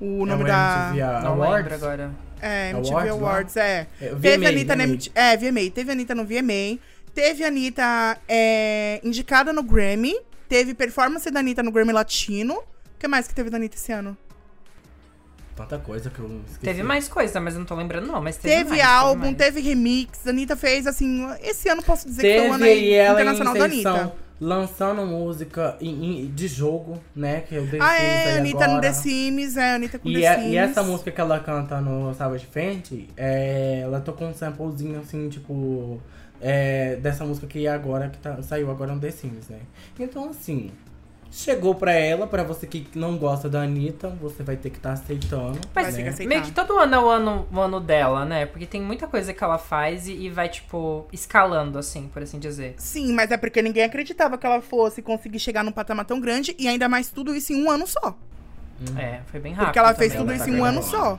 O 0.00 0.22
É 0.22 0.26
nome 0.26 0.44
o 0.44 0.46
da. 0.46 0.92
MTV 0.94 1.22
Não 1.22 1.32
Awards? 1.34 1.72
agora. 1.72 2.10
É, 2.40 2.70
MTV 2.70 2.94
Awards? 2.94 3.10
Awards, 3.12 3.56
é. 3.56 3.86
É, 4.00 4.12
o 4.12 4.18
Teve 4.18 4.36
VMA, 4.38 4.46
a 4.46 4.50
Anitta 4.50 4.76
na 4.76 4.84
VMA. 4.84 4.92
MTV. 4.94 5.12
É, 5.14 5.36
VMA. 5.36 5.70
Teve 5.74 5.90
a 5.90 5.92
Anitta 5.92 6.14
no 6.14 6.24
VMA. 6.24 6.78
Teve 7.14 7.44
a 7.44 7.48
Anitta 7.48 8.18
é, 8.28 9.00
indicada 9.04 9.52
no 9.52 9.62
Grammy. 9.62 10.14
Teve 10.50 10.74
performance 10.74 11.30
da 11.30 11.40
Anitta 11.40 11.62
no 11.62 11.70
Grammy 11.70 11.92
Latino. 11.92 12.54
O 12.56 12.98
que 12.98 13.06
mais 13.08 13.26
que 13.26 13.34
teve 13.34 13.48
da 13.48 13.56
Anitta 13.56 13.76
esse 13.76 13.92
ano? 13.92 14.14
Tanta 15.56 15.78
coisa 15.78 16.10
que 16.10 16.18
eu 16.18 16.26
esqueci. 16.46 16.60
Teve 16.60 16.82
mais 16.82 17.06
coisa, 17.08 17.40
mas 17.40 17.54
eu 17.54 17.60
não 17.60 17.66
tô 17.66 17.74
lembrando 17.76 18.06
não. 18.06 18.20
Mas 18.20 18.36
teve, 18.36 18.56
Teve, 18.56 18.70
mais, 18.70 18.82
álbum, 18.84 19.20
mais. 19.26 19.36
teve 19.36 19.60
remix. 19.60 20.26
A 20.26 20.30
Anitta 20.30 20.56
fez, 20.56 20.86
assim... 20.88 21.24
Esse 21.42 21.68
ano 21.68 21.82
posso 21.82 22.06
dizer 22.08 22.22
que 22.22 22.28
Teve 22.28 22.40
foi 22.40 22.50
o 22.50 22.54
ano 22.54 22.66
internacional 22.66 23.54
da 23.54 23.64
Anitta. 23.64 24.12
lançando 24.40 25.06
música 25.06 25.76
em- 25.80 26.22
em- 26.24 26.26
de 26.30 26.48
jogo, 26.48 26.98
né? 27.14 27.42
Que 27.42 27.54
eu 27.54 27.66
The 27.70 27.78
Ah, 27.80 27.98
é, 28.02 28.38
Anitta 28.38 28.58
no 28.58 28.64
agora. 28.64 28.80
The 28.80 28.92
Sims. 28.92 29.56
É, 29.56 29.70
a 29.70 29.74
Anitta 29.76 29.98
com 30.00 30.08
E, 30.08 30.14
The 30.14 30.22
é- 30.24 30.34
Sims. 30.38 30.52
e 30.52 30.56
essa 30.56 30.82
música 30.82 31.10
que 31.12 31.20
ela 31.20 31.38
canta 31.40 31.80
no 31.80 32.12
Savage 32.14 32.46
Fenty, 32.46 33.08
é, 33.16 33.80
ela 33.84 34.00
tocou 34.00 34.26
um 34.28 34.34
samplezinho 34.34 34.98
assim, 34.98 35.28
tipo, 35.28 36.00
é, 36.40 36.96
dessa 36.96 37.24
música 37.24 37.46
que 37.46 37.66
agora, 37.68 38.08
que 38.08 38.18
tá- 38.18 38.42
saiu 38.42 38.70
agora 38.70 38.94
no 38.94 39.00
The 39.00 39.10
Sims, 39.10 39.48
né? 39.48 39.58
Então, 39.98 40.30
assim, 40.30 40.70
chegou 41.30 41.74
pra 41.74 41.92
ela, 41.92 42.26
pra 42.26 42.42
você 42.42 42.66
que 42.66 42.86
não 42.94 43.16
gosta 43.16 43.48
da 43.48 43.62
Anitta, 43.62 44.08
você 44.08 44.42
vai 44.42 44.56
ter 44.56 44.70
que 44.70 44.78
estar 44.78 44.92
aceitando. 44.92 45.60
Mas 45.74 45.84
Vai 45.86 45.92
ter 45.92 45.96
que 45.98 46.02
né? 46.04 46.08
aceitar. 46.08 46.28
meio 46.28 46.42
que 46.42 46.50
todo 46.52 46.76
ano 46.78 46.94
é 46.94 46.98
o 46.98 47.08
ano, 47.08 47.46
o 47.52 47.60
ano 47.60 47.78
dela, 47.80 48.24
né? 48.24 48.46
Porque 48.46 48.66
tem 48.66 48.80
muita 48.82 49.06
coisa 49.06 49.32
que 49.32 49.44
ela 49.44 49.58
faz 49.58 50.08
e, 50.08 50.12
e 50.12 50.28
vai, 50.30 50.48
tipo, 50.48 51.06
escalando, 51.12 51.78
assim, 51.78 52.08
por 52.08 52.22
assim 52.22 52.38
dizer. 52.38 52.74
Sim, 52.78 53.12
mas 53.12 53.30
é 53.30 53.36
porque 53.36 53.62
ninguém 53.62 53.84
acreditava 53.84 54.36
que 54.36 54.46
ela 54.46 54.60
fosse 54.60 55.02
conseguir 55.02 55.38
chegar 55.38 55.62
num 55.62 55.72
patamar 55.72 56.04
tão 56.04 56.20
grande. 56.20 56.54
E 56.58 56.66
ainda 56.66 56.88
mais 56.88 57.10
tudo 57.10 57.34
isso 57.34 57.52
em 57.52 57.62
um 57.64 57.70
ano 57.70 57.86
só. 57.86 58.16
É, 58.98 59.20
foi 59.26 59.38
bem 59.38 59.52
rápido. 59.52 59.66
Porque 59.66 59.78
ela 59.78 59.94
fez 59.94 60.12
tudo 60.14 60.32
Ela 60.32 60.36
isso 60.36 60.44
tá 60.46 60.50
em 60.50 60.58
um 60.58 60.64
ano 60.64 60.82
só. 60.82 61.18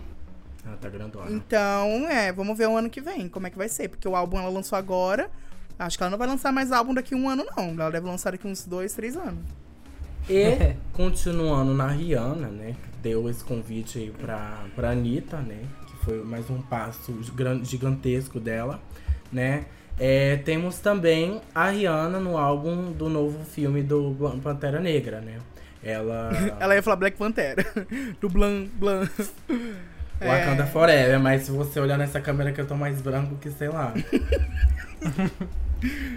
Ela 0.66 0.78
tá 0.78 0.90
grandona. 0.90 1.32
Então, 1.32 2.08
é, 2.08 2.32
vamos 2.32 2.58
ver 2.58 2.68
o 2.68 2.78
ano 2.78 2.90
que 2.90 3.02
vem, 3.02 3.28
como 3.28 3.48
é 3.48 3.50
que 3.50 3.58
vai 3.58 3.70
ser. 3.70 3.90
Porque 3.90 4.08
o 4.08 4.16
álbum 4.16 4.40
ela 4.40 4.50
lançou 4.50 4.78
agora. 4.78 5.30
Acho 5.78 5.98
que 5.98 6.04
ela 6.04 6.12
não 6.12 6.18
vai 6.18 6.28
lançar 6.28 6.52
mais 6.52 6.72
álbum 6.72 6.94
daqui 6.94 7.16
a 7.16 7.18
um 7.18 7.28
ano, 7.28 7.46
não. 7.58 7.70
Ela 7.70 7.90
deve 7.90 8.06
lançar 8.06 8.32
daqui 8.32 8.48
uns 8.48 8.66
dois, 8.66 8.94
três 8.94 9.16
anos. 9.16 9.44
E 10.30 10.76
continuando 10.94 11.74
na 11.74 11.88
Rihanna, 11.88 12.48
né? 12.48 12.76
Que 12.84 12.98
deu 13.02 13.28
esse 13.30 13.44
convite 13.44 13.98
aí 13.98 14.12
pra, 14.12 14.66
pra 14.76 14.92
Anitta, 14.92 15.38
né? 15.38 15.64
Que 15.88 16.06
foi 16.06 16.24
mais 16.24 16.50
um 16.50 16.62
passo 16.62 17.20
gigantesco 17.64 18.40
dela, 18.40 18.80
né? 19.32 19.66
É, 20.00 20.38
temos 20.38 20.80
também 20.80 21.42
a 21.54 21.70
Rihanna 21.70 22.20
no 22.20 22.38
álbum 22.38 22.92
do 22.92 23.10
novo 23.10 23.44
filme 23.46 23.84
do 23.84 24.16
Pantera 24.44 24.80
Negra, 24.80 25.20
né? 25.22 25.40
Ela. 25.84 26.32
Ela 26.60 26.76
ia 26.76 26.84
falar 26.84 26.96
Black 26.96 27.18
Pantera. 27.18 27.66
Do 28.22 28.30
Blan, 28.30 28.68
Blan. 28.76 29.10
Wakanda 30.28 30.66
Forever, 30.68 31.20
mas 31.20 31.44
se 31.44 31.52
você 31.52 31.80
olhar 31.80 31.98
nessa 31.98 32.20
câmera 32.22 32.52
que 32.52 32.62
eu 32.62 32.66
tô 32.68 32.76
mais 32.76 33.02
branco 33.02 33.36
que 33.38 33.50
sei 33.52 33.70
lá. 33.70 33.94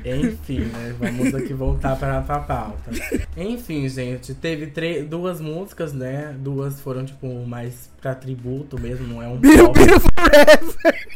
Enfim, 0.04 0.60
né? 0.60 0.94
Vamos 0.98 1.34
aqui 1.34 1.54
voltar 1.54 1.96
pra, 1.96 2.20
pra 2.20 2.38
pauta. 2.40 2.90
Enfim, 3.36 3.88
gente, 3.88 4.34
teve 4.34 4.66
duas 5.04 5.40
músicas, 5.40 5.92
né? 5.94 6.34
Duas 6.38 6.80
foram, 6.80 7.04
tipo, 7.04 7.26
mais 7.46 7.90
pra 8.00 8.14
tributo 8.14 8.78
mesmo, 8.78 9.06
não 9.06 9.22
é 9.22 9.26
um 9.28 9.40
pop. 9.40 9.78
biru 9.78 10.00
forever. 10.00 11.08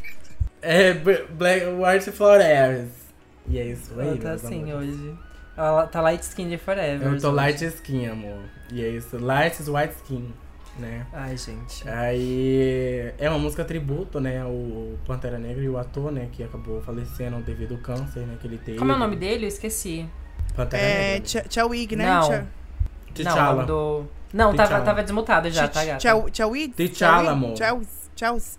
É 0.63 0.95
B- 0.95 1.25
Black 1.31 1.67
White 1.67 2.11
Forever. 2.11 2.87
E 3.47 3.59
é 3.59 3.67
isso 3.67 3.93
aí, 3.99 4.09
Ela 4.09 4.17
tá 4.17 4.33
assim 4.33 4.63
amores. 4.73 4.89
hoje. 4.95 5.15
Ela 5.57 5.87
tá 5.87 6.01
light 6.01 6.23
skin 6.23 6.49
de 6.49 6.57
forever. 6.59 7.07
Eu 7.07 7.21
tô 7.21 7.29
hoje. 7.29 7.37
light 7.37 7.65
skin, 7.65 8.07
amor. 8.07 8.39
E 8.73 8.83
é 8.83 8.89
isso, 8.89 9.19
light 9.19 9.61
is 9.61 9.69
white 9.69 9.95
skin, 9.97 10.33
né? 10.79 11.07
Ai, 11.13 11.37
gente. 11.37 11.89
Aí 11.89 13.13
é 13.19 13.29
uma 13.29 13.39
música 13.39 13.65
tributo, 13.65 14.21
né? 14.21 14.45
O 14.45 14.99
Pantera 15.07 15.39
Negra 15.39 15.63
e 15.63 15.69
o 15.69 15.77
ator, 15.79 16.11
né? 16.13 16.29
Que 16.33 16.43
acabou 16.43 16.81
falecendo 16.81 17.39
devido 17.41 17.75
ao 17.75 17.81
câncer, 17.81 18.21
né? 18.21 18.37
Que 18.41 18.47
ele 18.47 18.59
teve. 18.59 18.79
Como 18.79 18.93
é 18.93 18.95
o 18.95 18.99
nome 18.99 19.17
dele? 19.17 19.45
Eu 19.45 19.49
esqueci. 19.49 20.09
Pantera 20.55 20.83
É, 20.83 21.13
Negra. 21.15 21.21
Tia- 21.29 21.45
Chawig, 21.49 21.97
né? 21.97 22.07
Não. 22.07 22.47
T'Challa. 23.15 23.65
do... 23.65 24.05
Não, 24.33 24.55
tava, 24.55 24.81
tava 24.83 25.03
desmutado 25.03 25.51
já, 25.51 25.67
tá, 25.69 25.85
gata? 25.85 26.01
Chawig? 26.33 26.73
T'Challa, 26.75 27.33
amor. 27.33 27.55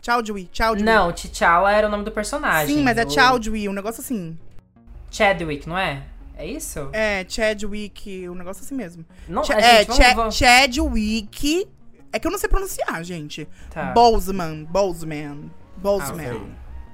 Chaldwi, 0.02 0.50
Chaldwi. 0.54 0.84
Não, 0.84 1.12
T'Challa 1.12 1.72
era 1.72 1.88
o 1.88 1.92
nome 1.92 2.04
do 2.04 2.12
personagem. 2.12 2.76
Sim, 2.76 2.84
mas 2.84 2.98
é 2.98 3.08
Chaldwi, 3.10 3.68
um 3.70 3.74
negócio 3.74 4.02
assim. 4.02 4.38
Chadwick, 5.12 5.68
não 5.68 5.78
é? 5.78 6.04
É 6.38 6.46
isso? 6.46 6.90
É, 6.94 7.26
Chadwick, 7.28 8.30
um 8.30 8.36
negócio 8.36 8.64
assim 8.64 8.76
mesmo. 8.76 9.04
Não, 9.28 9.44
Ch- 9.44 9.52
a 9.52 9.60
é, 9.60 9.78
gente, 9.80 9.88
vamos, 9.88 10.04
Cha- 10.06 10.14
vamos- 10.14 10.36
Chadwick. 10.36 11.68
É 12.12 12.20
que 12.20 12.28
eu 12.28 12.32
não 12.32 12.38
sei 12.40 12.50
pronunciar, 12.50 13.04
gente. 13.04 13.48
Tá. 13.72 13.92
Boseman, 13.92 14.64
Boseman, 14.66 15.52
Ah, 15.52 15.80
Boseman. 15.80 16.36
ok. 16.36 16.42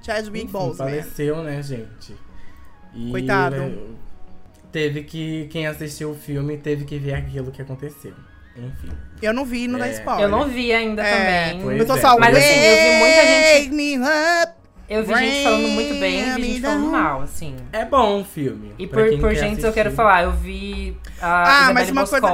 Chadwick 0.04 0.46
Boseman. 0.48 0.76
faleceu, 0.90 1.42
né, 1.42 1.62
gente? 1.62 2.14
E, 2.94 3.10
Coitado. 3.10 3.56
né, 3.56 3.76
Teve 4.72 5.02
que. 5.04 5.46
Quem 5.50 5.66
assistiu 5.66 6.10
o 6.10 6.14
filme 6.14 6.58
teve 6.58 6.84
que 6.84 6.98
ver 6.98 7.14
aquilo 7.14 7.50
que 7.50 7.62
aconteceu. 7.62 8.12
Enfim. 8.56 8.90
Eu 9.22 9.32
não 9.32 9.44
vi, 9.44 9.66
não 9.68 9.78
dá 9.78 9.86
É. 9.88 9.92
spoiler. 9.92 10.24
Eu 10.24 10.28
não 10.28 10.48
vi 10.48 10.72
ainda 10.72 11.02
É, 11.02 11.50
também. 11.52 11.78
Eu 11.78 11.86
tô 11.86 11.96
é. 11.96 12.00
só, 12.00 12.18
Mas 12.18 12.36
assim, 12.36 12.46
eu 12.54 12.76
vi 12.76 12.98
muita 12.98 13.26
gente-. 13.26 14.56
Eu 14.88 15.04
vi 15.04 15.14
gente 15.14 15.42
falando 15.44 15.68
muito 15.68 16.00
bem 16.00 16.20
e 16.20 16.42
gente 16.42 16.60
falando 16.60 16.90
mal, 16.90 17.22
assim. 17.22 17.56
É 17.72 17.84
bom 17.84 18.20
o 18.20 18.24
filme. 18.24 18.72
E 18.78 18.86
por, 18.86 19.18
por 19.18 19.34
gente 19.34 19.62
eu 19.64 19.72
quero 19.72 19.90
falar, 19.90 20.24
eu 20.24 20.32
vi 20.32 20.96
a 21.20 21.42
Ah, 21.42 21.54
Isabelle 21.64 21.74
mas 21.74 21.90
uma 21.90 22.06
coisa- 22.06 22.26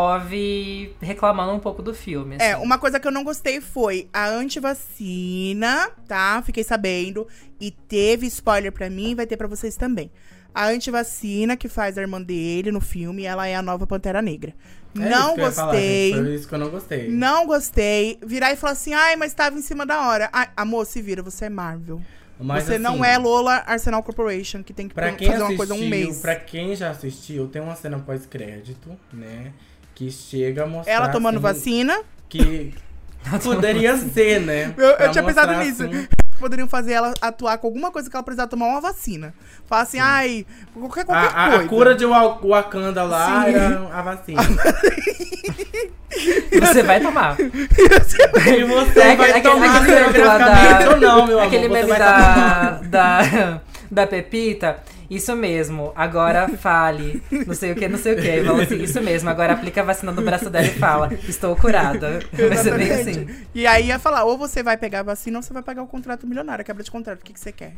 reclamando 1.01 1.53
um 1.53 1.59
pouco 1.61 1.83
do 1.83 1.95
filme. 1.95 2.37
É, 2.39 2.53
assim. 2.53 2.63
uma 2.65 2.79
coisa 2.79 2.99
que 2.99 3.07
eu 3.07 3.13
não 3.13 3.25
gostei 3.25 3.61
foi 3.61 4.09
a 4.13 4.27
antivacina, 4.29 5.91
tá? 6.07 6.43
Fiquei 6.45 6.65
sabendo. 6.65 7.27
E 7.61 7.71
teve 7.71 8.27
spoiler 8.27 8.73
pra 8.73 8.91
mim, 8.91 9.15
vai 9.15 9.27
ter 9.27 9.37
pra 9.37 9.47
vocês 9.47 9.77
também. 9.77 10.11
A 10.55 10.67
antivacina 10.67 11.57
que 11.57 11.69
faz 11.69 11.97
a 11.97 12.03
irmã 12.03 12.21
dele 12.21 12.71
no 12.71 12.81
filme, 12.81 13.25
ela 13.25 13.47
é 13.47 13.55
a 13.55 13.63
nova 13.63 13.87
Pantera 13.87 14.21
Negra. 14.21 14.53
É 14.95 15.01
isso 15.01 15.09
não 15.09 15.35
que 15.35 15.41
eu 15.41 15.45
ia 15.47 15.53
falar, 15.53 15.73
gostei. 15.73 16.13
gente, 16.13 16.23
Foi 16.25 16.35
isso 16.35 16.49
que 16.49 16.55
eu 16.55 16.59
não 16.59 16.69
gostei. 16.71 17.09
Não 17.09 17.47
gostei. 17.47 18.19
Virar 18.27 18.53
e 18.53 18.57
falar 18.57 18.73
assim, 18.75 18.93
ai, 18.93 19.17
mas 19.17 19.33
tava 19.33 19.57
em 19.59 19.63
cima 19.63 19.87
da 19.87 20.07
hora. 20.09 20.29
Ai, 20.31 20.49
amor, 20.55 20.85
se 20.85 21.01
vira, 21.01 21.23
você 21.23 21.47
é 21.47 21.49
Marvel. 21.49 22.03
Mas, 22.43 22.65
você 22.65 22.79
não 22.79 23.03
assim, 23.03 23.13
é 23.13 23.19
Lola 23.19 23.63
Arsenal 23.67 24.03
Corporation, 24.03 24.63
que 24.63 24.73
tem 24.73 24.89
que 24.89 24.95
fazer 24.95 25.17
quem 25.17 25.29
uma 25.29 25.37
assistiu, 25.37 25.57
coisa 25.57 25.75
um 25.75 25.89
mês. 25.89 26.19
pra 26.21 26.37
quem 26.37 26.75
já 26.77 26.91
assistiu, 26.91 27.49
tem 27.49 27.63
uma 27.63 27.75
cena 27.75 27.99
pós-crédito, 27.99 28.91
né? 29.13 29.53
Que 29.95 30.11
chega 30.11 30.65
a 30.65 30.67
mostrar. 30.67 30.93
Ela 30.93 31.09
tomando 31.09 31.37
assim, 31.37 31.43
vacina. 31.87 32.03
Que 32.29 32.75
poderia 33.43 33.97
ser, 33.97 34.41
né? 34.41 34.75
Eu- 34.77 34.89
eu 34.91 35.11
tinha 35.13 35.23
pensado 35.25 35.55
nisso. 35.59 35.85
assim, 35.85 36.09
Poderiam 36.43 36.67
fazer 36.69 36.93
ela 36.95 37.15
atuar 37.23 37.57
com 37.59 37.69
alguma 37.69 37.93
coisa 37.93 38.11
que 38.11 38.17
ela 38.17 38.23
precisava 38.25 38.49
tomar 38.51 38.67
uma 38.67 38.81
vacina. 38.81 39.33
Falar 39.65 39.83
assim, 39.83 40.01
ai, 40.01 40.45
qualquer, 40.75 41.05
qualquer 41.05 41.29
a, 41.33 41.49
coisa. 41.51 41.65
a 41.65 41.69
cura 41.69 41.95
de 41.95 42.05
Wa- 42.05 42.39
Wakanda 42.43 43.05
lá 43.05 43.45
Sim. 43.45 43.51
era 43.55 43.89
a 43.95 44.03
vacina. 44.03 44.43
Você 46.61 46.83
vai 46.83 47.01
tomar. 47.01 47.37
e 47.41 48.65
você 48.65 49.01
É 49.01 49.17
vai 49.17 49.31
aquele- 49.31 49.41
tomar 49.43 49.77
aquele 49.83 50.01
meme 50.07 50.19
lá 50.19 50.39
da- 50.39 50.91
ou 50.91 51.01
não, 51.01 51.27
meu 51.27 51.39
amor. 51.39 51.47
Aquele 51.47 51.69
meme 51.69 51.89
da, 51.95 52.81
da, 52.85 53.61
da 53.91 54.07
Pepita. 54.07 54.79
Isso 55.13 55.37
mesmo, 55.37 55.93
agora 55.95 56.49
fale. 56.49 57.23
Não 57.47 57.55
sei 57.55 57.73
o 57.73 57.75
que, 57.75 57.87
não 57.87 57.99
sei 57.99 58.15
o 58.15 58.17
que. 58.17 58.43
Fala 58.43 58.63
assim, 58.63 58.83
isso 58.83 59.03
mesmo, 59.03 59.29
agora 59.29 59.53
aplica 59.53 59.83
a 59.83 59.85
vacina 59.85 60.11
no 60.11 60.23
braço 60.23 60.49
dela 60.49 60.67
e 60.67 60.71
fala, 60.71 61.13
estou 61.29 61.55
curada. 61.55 62.21
Vai 62.33 62.57
ser 62.57 62.79
bem 62.79 62.91
assim. 62.91 63.29
E 63.55 63.67
aí 63.67 63.89
ia 63.89 63.99
falar, 63.99 64.25
ou 64.25 64.39
você 64.39 64.63
vai 64.63 64.79
pegar 64.79 65.01
a 65.01 65.03
vacina 65.03 65.39
ou 65.39 65.43
você 65.43 65.53
vai 65.53 65.63
pagar 65.63 65.83
o 65.83 65.87
contrato 65.87 66.27
milionário, 66.27 66.65
quebra 66.65 66.83
de 66.83 66.91
contrato. 66.91 67.21
O 67.21 67.25
que, 67.25 67.35
que 67.35 67.41
você 67.41 67.53
quer? 67.53 67.75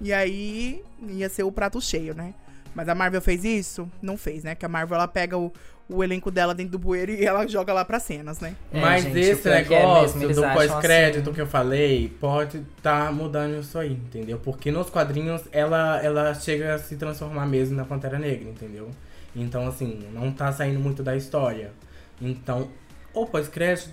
E 0.00 0.12
aí 0.12 0.82
ia 1.08 1.28
ser 1.28 1.44
o 1.44 1.52
prato 1.52 1.80
cheio, 1.80 2.14
né? 2.14 2.34
Mas 2.74 2.88
a 2.88 2.94
Marvel 2.94 3.20
fez 3.20 3.44
isso? 3.44 3.90
Não 4.00 4.16
fez, 4.16 4.44
né? 4.44 4.54
Que 4.54 4.64
a 4.64 4.68
Marvel 4.68 4.96
ela 4.96 5.08
pega 5.08 5.36
o, 5.36 5.52
o 5.88 6.02
elenco 6.02 6.30
dela 6.30 6.54
dentro 6.54 6.72
do 6.72 6.78
bueiro 6.78 7.12
e 7.14 7.24
ela 7.24 7.46
joga 7.46 7.72
lá 7.72 7.84
pra 7.84 7.98
cenas, 7.98 8.40
né? 8.40 8.54
É, 8.72 8.80
Mas 8.80 9.04
gente, 9.04 9.18
esse 9.18 9.42
que 9.42 9.48
é 9.48 9.54
negócio 9.56 10.18
mesmo, 10.18 10.22
eles 10.24 10.36
do 10.36 10.42
pós-crédito 10.42 11.22
assim. 11.22 11.32
que 11.32 11.40
eu 11.40 11.46
falei 11.46 12.08
pode 12.20 12.62
tá 12.82 13.10
mudando 13.12 13.60
isso 13.60 13.78
aí, 13.78 13.92
entendeu? 13.92 14.38
Porque 14.38 14.70
nos 14.70 14.90
quadrinhos 14.90 15.42
ela, 15.52 16.02
ela 16.02 16.34
chega 16.34 16.74
a 16.74 16.78
se 16.78 16.96
transformar 16.96 17.46
mesmo 17.46 17.76
na 17.76 17.84
Pantera 17.84 18.18
Negra, 18.18 18.48
entendeu? 18.48 18.90
Então, 19.34 19.66
assim, 19.66 20.06
não 20.12 20.30
tá 20.30 20.52
saindo 20.52 20.78
muito 20.78 21.02
da 21.02 21.16
história. 21.16 21.72
Então, 22.20 22.68
o 23.14 23.26
pós-crédito, 23.26 23.90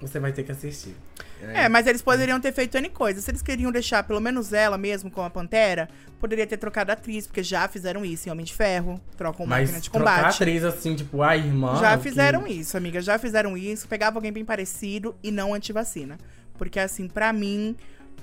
você 0.00 0.20
vai 0.20 0.32
ter 0.32 0.42
que 0.42 0.52
assistir. 0.52 0.94
É, 1.42 1.68
mas 1.68 1.86
eles 1.86 2.02
poderiam 2.02 2.40
ter 2.40 2.52
feito 2.52 2.76
N 2.78 2.88
coisa. 2.88 3.20
Se 3.20 3.30
eles 3.30 3.42
queriam 3.42 3.70
deixar 3.70 4.02
pelo 4.02 4.20
menos 4.20 4.52
ela 4.52 4.76
mesmo 4.78 5.10
com 5.10 5.22
a 5.22 5.30
Pantera, 5.30 5.88
poderia 6.18 6.46
ter 6.46 6.56
trocado 6.56 6.90
a 6.90 6.94
atriz, 6.94 7.26
porque 7.26 7.42
já 7.42 7.68
fizeram 7.68 8.04
isso 8.04 8.28
em 8.28 8.32
Homem 8.32 8.44
de 8.44 8.54
Ferro. 8.54 9.00
Trocam 9.16 9.46
Mas 9.46 9.68
máquina 9.68 9.80
de 9.80 9.90
trocar 9.90 10.12
a 10.12 10.16
combate. 10.16 10.34
atriz 10.42 10.64
assim, 10.64 10.94
tipo, 10.96 11.22
a 11.22 11.36
irmã. 11.36 11.76
Já 11.78 11.96
que- 11.96 12.02
fizeram 12.02 12.46
isso, 12.46 12.76
amiga. 12.76 13.00
Já 13.00 13.18
fizeram 13.18 13.56
isso. 13.56 13.86
Pegava 13.86 14.18
alguém 14.18 14.32
bem 14.32 14.44
parecido 14.44 15.14
e 15.22 15.30
não 15.30 15.52
antivacina. 15.54 16.18
Porque, 16.58 16.80
assim, 16.80 17.06
pra 17.06 17.32
mim, 17.34 17.76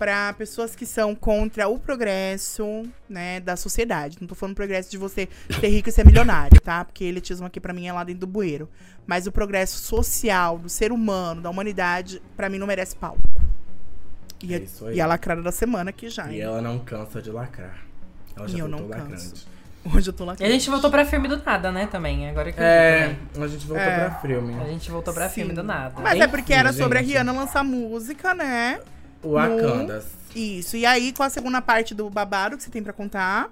pra 0.03 0.33
pessoas 0.33 0.75
que 0.75 0.85
são 0.85 1.15
contra 1.15 1.65
o 1.69 1.79
progresso, 1.79 2.83
né, 3.07 3.39
da 3.39 3.55
sociedade. 3.55 4.17
Não 4.19 4.27
tô 4.27 4.35
falando 4.35 4.53
progresso 4.53 4.91
de 4.91 4.97
você 4.97 5.29
ser 5.61 5.67
rico 5.69 5.87
e 5.87 5.91
ser 5.93 6.05
milionário, 6.05 6.59
tá? 6.59 6.83
Porque 6.83 7.05
elitismo 7.05 7.47
aqui 7.47 7.57
pra 7.57 7.71
mim 7.71 7.87
é 7.87 7.93
lá 7.93 8.03
dentro 8.03 8.19
do 8.19 8.27
bueiro. 8.27 8.67
Mas 9.07 9.27
o 9.27 9.31
progresso 9.31 9.77
social, 9.79 10.57
do 10.59 10.67
ser 10.67 10.91
humano, 10.91 11.41
da 11.41 11.49
humanidade, 11.49 12.21
pra 12.35 12.49
mim 12.49 12.57
não 12.57 12.67
merece 12.67 12.97
palco. 12.97 13.21
E, 14.43 14.53
É 14.53 14.57
a- 14.57 14.59
isso 14.59 14.85
aí. 14.87 14.95
e 14.97 14.99
a 15.01 15.05
lacrada 15.07 15.41
da 15.41 15.53
semana 15.53 15.89
aqui 15.91 16.09
já. 16.09 16.27
E 16.29 16.35
hein? 16.35 16.41
ela 16.41 16.61
não 16.61 16.79
cansa 16.79 17.21
de 17.21 17.31
lacrar. 17.31 17.77
Ela 18.35 18.45
já 18.49 18.57
E 18.57 18.59
eu 18.59 18.67
não 18.67 18.79
voltou 18.79 18.97
canso. 18.97 19.11
lacrante. 19.27 19.47
Hoje 19.97 20.09
eu 20.09 20.13
tô 20.13 20.23
E 20.25 20.27
lacrando. 20.27 20.49
a 20.51 20.53
gente 20.53 20.69
voltou 20.69 20.91
pra 20.91 21.05
filme 21.05 21.27
do 21.29 21.37
nada, 21.43 21.71
né, 21.71 21.87
também. 21.87 22.29
Agora 22.29 22.51
que 22.51 22.59
É, 22.61 23.15
também. 23.33 23.43
a 23.45 23.47
gente 23.47 23.65
voltou 23.65 23.85
É. 23.85 23.99
pra 23.99 24.15
filme. 24.19 24.53
A 24.61 24.65
gente 24.65 24.91
voltou 24.91 25.13
pra 25.13 25.29
Sim. 25.29 25.35
filme 25.35 25.53
do 25.53 25.63
nada. 25.63 26.01
Mas 26.01 26.15
é 26.15 26.23
Enfim, 26.23 26.29
porque 26.29 26.53
era 26.53 26.73
sobre 26.73 26.97
a. 26.99 27.01
Rihanna 27.01 27.31
lançar 27.31 27.63
música, 27.63 28.33
né? 28.33 28.81
O 29.23 29.31
Wakandas. 29.31 30.05
Isso. 30.35 30.75
E 30.75 30.85
aí, 30.85 31.13
qual 31.13 31.27
a 31.27 31.29
segunda 31.29 31.61
parte 31.61 31.93
do 31.95 32.09
babado 32.09 32.57
que 32.57 32.63
você 32.63 32.69
tem 32.69 32.83
pra 32.83 32.91
contar? 32.93 33.49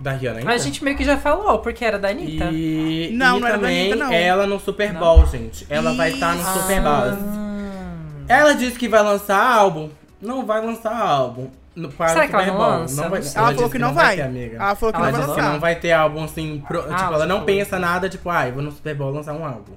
Da 0.00 0.12
Rihanna 0.12 0.40
ainda? 0.40 0.52
A 0.52 0.58
gente 0.58 0.82
meio 0.82 0.96
que 0.96 1.04
já 1.04 1.16
falou, 1.16 1.60
porque 1.60 1.84
era 1.84 1.98
da 1.98 2.08
Anitta. 2.08 2.46
E, 2.50 3.10
Não, 3.14 3.36
e 3.38 3.40
não 3.40 3.46
era 3.46 3.56
da 3.56 3.62
também 3.62 3.92
Anitta, 3.92 4.04
não. 4.04 4.12
ela 4.12 4.46
no 4.46 4.58
Super 4.58 4.92
Não? 4.92 5.00
Bowl, 5.00 5.26
gente. 5.26 5.66
Ela 5.70 5.94
vai 5.94 6.10
estar 6.12 6.34
no 6.34 6.42
Isso. 6.42 6.52
Super 6.60 6.80
Bowl. 6.82 6.92
Ah. 6.92 8.24
Ela 8.26 8.54
disse 8.54 8.78
que 8.78 8.88
vai 8.88 9.02
lançar 9.02 9.38
álbum. 9.40 9.88
Não 10.20 10.44
vai 10.44 10.60
lançar 10.64 10.96
álbum. 10.96 11.48
No, 11.76 11.90
para 11.90 12.08
Será 12.08 12.28
que 12.28 12.34
ela 12.34 12.42
Super 12.44 12.52
não 12.52 12.58
Bowl. 12.60 12.78
lança? 12.80 13.02
Não 13.02 13.10
vai, 13.10 13.18
Ela 13.20 13.30
falou 13.30 13.52
disse 13.54 13.70
que 13.70 13.78
não 13.78 13.94
vai. 13.94 14.16
ter, 14.16 14.22
amiga. 14.22 14.56
Ela 14.56 14.74
falou 14.74 14.92
que 14.92 14.98
Ela 15.00 15.06
não 15.06 15.12
vai 15.12 15.20
Ela 15.20 15.26
disse 15.26 15.34
que 15.34 15.40
lançar. 15.40 15.52
não 15.52 15.60
vai 15.60 15.74
ter 15.76 15.92
álbum 15.92 16.24
assim. 16.24 16.62
pro- 16.66 16.82
tipo, 16.82 16.92
ela 16.94 17.14
ela 17.14 17.26
não 17.26 17.36
falou. 17.36 17.46
pensa 17.46 17.78
nada, 17.78 18.08
tipo, 18.08 18.30
ai, 18.30 18.52
vou 18.52 18.62
no 18.62 18.72
Super 18.72 18.94
Bowl 18.94 19.10
lançar 19.12 19.32
um 19.34 19.44
álbum. 19.44 19.72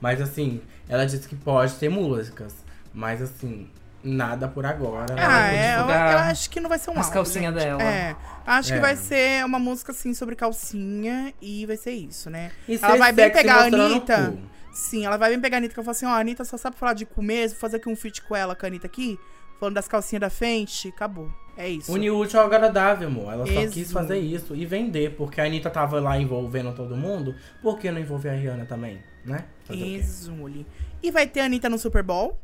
Mas 0.00 0.20
assim, 0.20 0.60
ela 0.88 1.04
disse 1.06 1.28
que 1.28 1.36
pode 1.36 1.74
ter 1.74 1.88
músicas. 1.88 2.54
Mas 2.92 3.22
assim, 3.22 3.68
nada 4.02 4.48
por 4.48 4.64
agora. 4.66 5.12
Ela 5.16 5.36
Ah, 5.44 5.52
é, 5.52 5.76
eu, 5.76 5.80
eu 6.12 6.18
acho 6.18 6.50
que 6.50 6.58
não 6.60 6.68
vai 6.68 6.78
ser 6.78 6.90
um 6.90 6.94
as 6.94 6.98
álbum, 7.06 7.12
calcinhas 7.12 7.54
gente. 7.54 7.62
dela. 7.64 7.82
É, 7.82 8.16
acho 8.46 8.72
que 8.72 8.78
É. 8.78 8.80
vai 8.80 8.96
ser 8.96 9.44
uma 9.44 9.58
música, 9.58 9.92
assim, 9.92 10.12
sobre 10.14 10.34
calcinha 10.36 11.32
e 11.40 11.66
vai 11.66 11.76
ser 11.76 11.92
isso, 11.92 12.30
né? 12.30 12.50
E 12.68 12.78
Ela 12.82 12.96
vai 12.96 13.12
bem 13.12 13.30
pegar 13.30 13.56
a 13.56 13.64
Anitta. 13.64 14.34
Sim, 14.72 15.04
ela 15.04 15.16
vai 15.16 15.30
bem 15.30 15.40
pegar 15.40 15.56
a 15.56 15.58
Anitta, 15.58 15.74
que 15.74 15.80
eu 15.80 15.84
falo 15.84 15.92
assim, 15.96 16.06
ó, 16.06 16.10
a 16.10 16.18
Anitta 16.20 16.44
só 16.44 16.56
sabe 16.56 16.76
falar 16.76 16.94
de 16.94 17.04
cu 17.04 17.22
mesmo, 17.22 17.56
vou 17.56 17.60
fazer 17.60 17.76
aqui 17.78 17.88
um 17.88 17.96
feat 17.96 18.22
com 18.22 18.36
ela, 18.36 18.54
com 18.54 18.64
a 18.64 18.68
Anitta 18.68 18.86
aqui, 18.86 19.18
falando 19.58 19.74
das 19.74 19.88
calcinhas 19.88 20.20
da 20.20 20.30
frente, 20.30 20.88
acabou. 20.88 21.30
É 21.56 21.68
isso. 21.68 21.92
Une 21.92 22.08
o 22.10 22.18
útil 22.18 22.40
ao 22.40 22.46
agradável, 22.46 23.08
amor. 23.08 23.32
Ela 23.32 23.46
só 23.46 23.52
Exu. 23.60 23.72
quis 23.74 23.92
fazer 23.92 24.18
isso 24.18 24.54
e 24.54 24.64
vender, 24.64 25.14
porque 25.16 25.40
a 25.40 25.44
Anitta 25.44 25.68
tava 25.68 26.00
lá 26.00 26.16
envolvendo 26.16 26.72
todo 26.74 26.96
mundo. 26.96 27.34
Por 27.60 27.78
que 27.78 27.90
não 27.90 28.00
envolver 28.00 28.30
a 28.30 28.32
Rihanna 28.32 28.64
também, 28.64 29.02
né? 29.26 29.44
Fazer 29.64 29.80
o 29.82 29.84
quê? 29.84 29.90
Exule. 29.96 30.66
E 31.02 31.10
vai 31.10 31.26
ter 31.26 31.40
a 31.40 31.44
Anitta 31.44 31.68
no 31.68 31.76
Super 31.76 32.02
Bowl? 32.02 32.38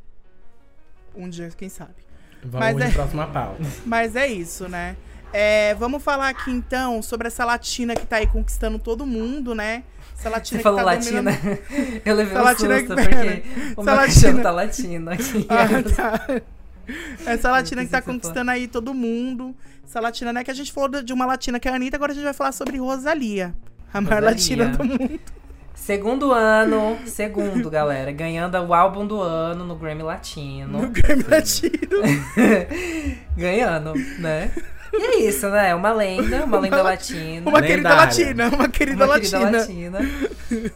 Um 1.16 1.28
dia, 1.28 1.48
quem 1.56 1.68
sabe. 1.68 1.94
Vamos 2.44 2.60
Mas 2.80 2.90
é- 2.90 2.94
próxima 2.94 3.26
pauta. 3.26 3.62
Mas 3.86 4.14
é 4.16 4.26
isso, 4.26 4.68
né? 4.68 4.96
É, 5.32 5.74
vamos 5.74 6.02
falar 6.02 6.28
aqui 6.28 6.50
então 6.50 7.02
sobre 7.02 7.26
essa 7.26 7.44
latina 7.44 7.94
que 7.94 8.06
tá 8.06 8.16
aí 8.16 8.26
conquistando 8.26 8.78
todo 8.78 9.04
mundo, 9.04 9.54
né? 9.54 9.82
Essa 10.18 10.30
latina 10.30 10.58
Você 10.58 10.62
falou 10.62 10.78
que 10.78 10.84
tá 10.84 10.90
latina. 10.92 11.22
dominando... 11.32 11.58
Eu 12.04 12.14
levei 12.14 12.32
Essa 12.32 12.40
um 12.40 12.44
latina 12.44 12.78
susto, 12.78 12.94
que- 12.96 13.02
porque 13.02 13.14
pera. 13.16 13.42
o 13.76 13.80
Essa 13.80 13.82
meu 13.82 13.94
latina- 13.96 14.42
tá 14.42 14.50
latindo 14.50 15.10
aqui. 15.10 15.46
Ah, 15.50 15.94
tá. 15.96 16.42
Essa 17.26 17.50
latina 17.50 17.84
que 17.84 17.90
tá 17.90 18.00
conquistando 18.00 18.50
aí 18.50 18.68
todo 18.68 18.94
mundo. 18.94 19.54
Essa 19.84 20.00
latina, 20.00 20.32
né? 20.32 20.44
Que 20.44 20.50
a 20.50 20.54
gente 20.54 20.72
falou 20.72 21.02
de 21.02 21.12
uma 21.12 21.26
latina 21.26 21.58
que 21.58 21.68
é 21.68 21.72
a 21.72 21.74
Anitta, 21.74 21.96
agora 21.96 22.12
a 22.12 22.14
gente 22.14 22.24
vai 22.24 22.32
falar 22.32 22.52
sobre 22.52 22.78
Rosalia. 22.78 23.54
A 23.92 24.00
maior 24.00 24.22
Rosalía. 24.22 24.30
latina 24.30 24.66
do 24.68 24.84
mundo. 24.84 25.20
Segundo 25.86 26.32
ano, 26.32 26.98
segundo, 27.06 27.70
galera, 27.70 28.10
ganhando 28.10 28.58
o 28.58 28.74
álbum 28.74 29.06
do 29.06 29.20
ano 29.20 29.64
no 29.64 29.76
Grammy 29.76 30.02
Latino. 30.02 30.80
No 30.82 30.88
Grammy 30.88 31.22
Latino. 31.22 32.02
ganhando, 33.38 33.92
né? 34.18 34.50
E 34.92 34.96
é 34.96 35.28
isso, 35.28 35.48
né? 35.48 35.72
Uma 35.76 35.92
lenda, 35.92 36.44
uma 36.44 36.58
lenda 36.58 36.82
latina. 36.82 37.48
Uma 37.48 37.62
querida 37.62 37.88
Lendária. 37.88 38.04
latina. 38.04 38.48
Uma 38.48 38.68
querida 38.68 39.04
uma 39.04 39.14
querida 39.20 39.38
latina. 39.38 39.98
latina. 40.00 40.00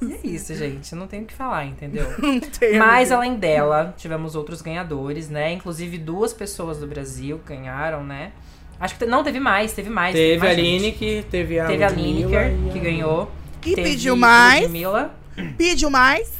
E 0.00 0.12
é 0.12 0.20
isso, 0.28 0.54
gente. 0.54 0.94
Não 0.94 1.08
tem 1.08 1.22
o 1.22 1.26
que 1.26 1.34
falar, 1.34 1.64
entendeu? 1.64 2.06
Não 2.22 2.38
tem, 2.38 2.78
Mas 2.78 3.10
além 3.10 3.34
dela, 3.34 3.92
tivemos 3.96 4.36
outros 4.36 4.62
ganhadores, 4.62 5.28
né? 5.28 5.52
Inclusive 5.52 5.98
duas 5.98 6.32
pessoas 6.32 6.78
do 6.78 6.86
Brasil 6.86 7.40
ganharam, 7.44 8.04
né? 8.04 8.30
Acho 8.78 8.94
que 8.94 9.04
te- 9.04 9.10
não 9.10 9.24
teve 9.24 9.40
mais, 9.40 9.72
teve 9.72 9.90
mais. 9.90 10.14
Teve 10.14 10.38
mais 10.38 10.56
a. 10.56 10.60
Lineker, 10.62 11.24
teve 11.24 11.58
a 11.58 11.66
Teve 11.66 11.82
a 11.82 11.88
Lineker, 11.88 12.52
que 12.72 12.78
ganhou. 12.78 13.39
E 13.64 13.74
Teve 13.74 13.90
pediu 13.90 14.16
mais. 14.16 14.62
Ludmilla. 14.62 15.14
Pediu 15.56 15.90
mais. 15.90 16.30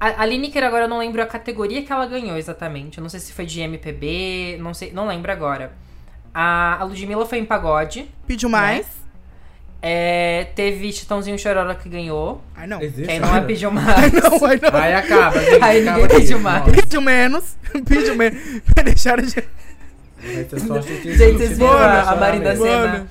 A, 0.00 0.22
a 0.22 0.26
Lineker 0.26 0.62
agora 0.62 0.84
eu 0.84 0.88
não 0.88 0.98
lembro 0.98 1.20
a 1.22 1.26
categoria 1.26 1.82
que 1.82 1.92
ela 1.92 2.06
ganhou 2.06 2.36
exatamente. 2.36 2.98
Eu 2.98 3.02
não 3.02 3.08
sei 3.08 3.18
se 3.20 3.32
foi 3.32 3.44
de 3.46 3.60
MPB, 3.60 4.58
não 4.60 4.72
sei, 4.72 4.92
não 4.92 5.06
lembro 5.08 5.30
agora. 5.32 5.72
A, 6.32 6.80
a 6.80 6.84
Ludmilla 6.84 7.26
foi 7.26 7.38
em 7.38 7.44
pagode. 7.44 8.08
Pediu 8.26 8.48
mais. 8.48 8.86
É, 9.80 10.48
teve 10.56 10.92
Chitãozinho 10.92 11.38
Chororó 11.38 11.72
que 11.74 11.88
ganhou. 11.88 12.42
Ai, 12.56 12.66
não. 12.66 12.80
Existe 12.80 13.04
Que 13.06 13.12
aí 13.12 13.20
não 13.20 13.36
é 13.36 13.40
pediu 13.40 13.70
mais. 13.72 14.12
Não, 14.12 14.44
ai, 14.46 14.60
não. 14.60 14.80
Aí 14.80 14.94
acaba, 14.94 15.38
gente. 15.40 15.62
Aí 15.64 15.82
acaba 15.82 15.98
ninguém 15.98 16.04
aqui. 16.04 16.16
pediu 16.20 16.40
mais. 16.40 16.66
Nossa, 16.66 16.72
Pediu 16.80 17.00
menos. 17.00 17.56
Pediu 17.88 18.16
menos. 18.16 18.38
Deixaram 18.84 19.22
de. 19.22 19.30
Gente, 20.20 21.38
vocês 21.38 21.58
viram 21.58 21.72
a, 21.78 22.00
a 22.10 22.16
Marina 22.16 22.54
Bora. 22.54 23.06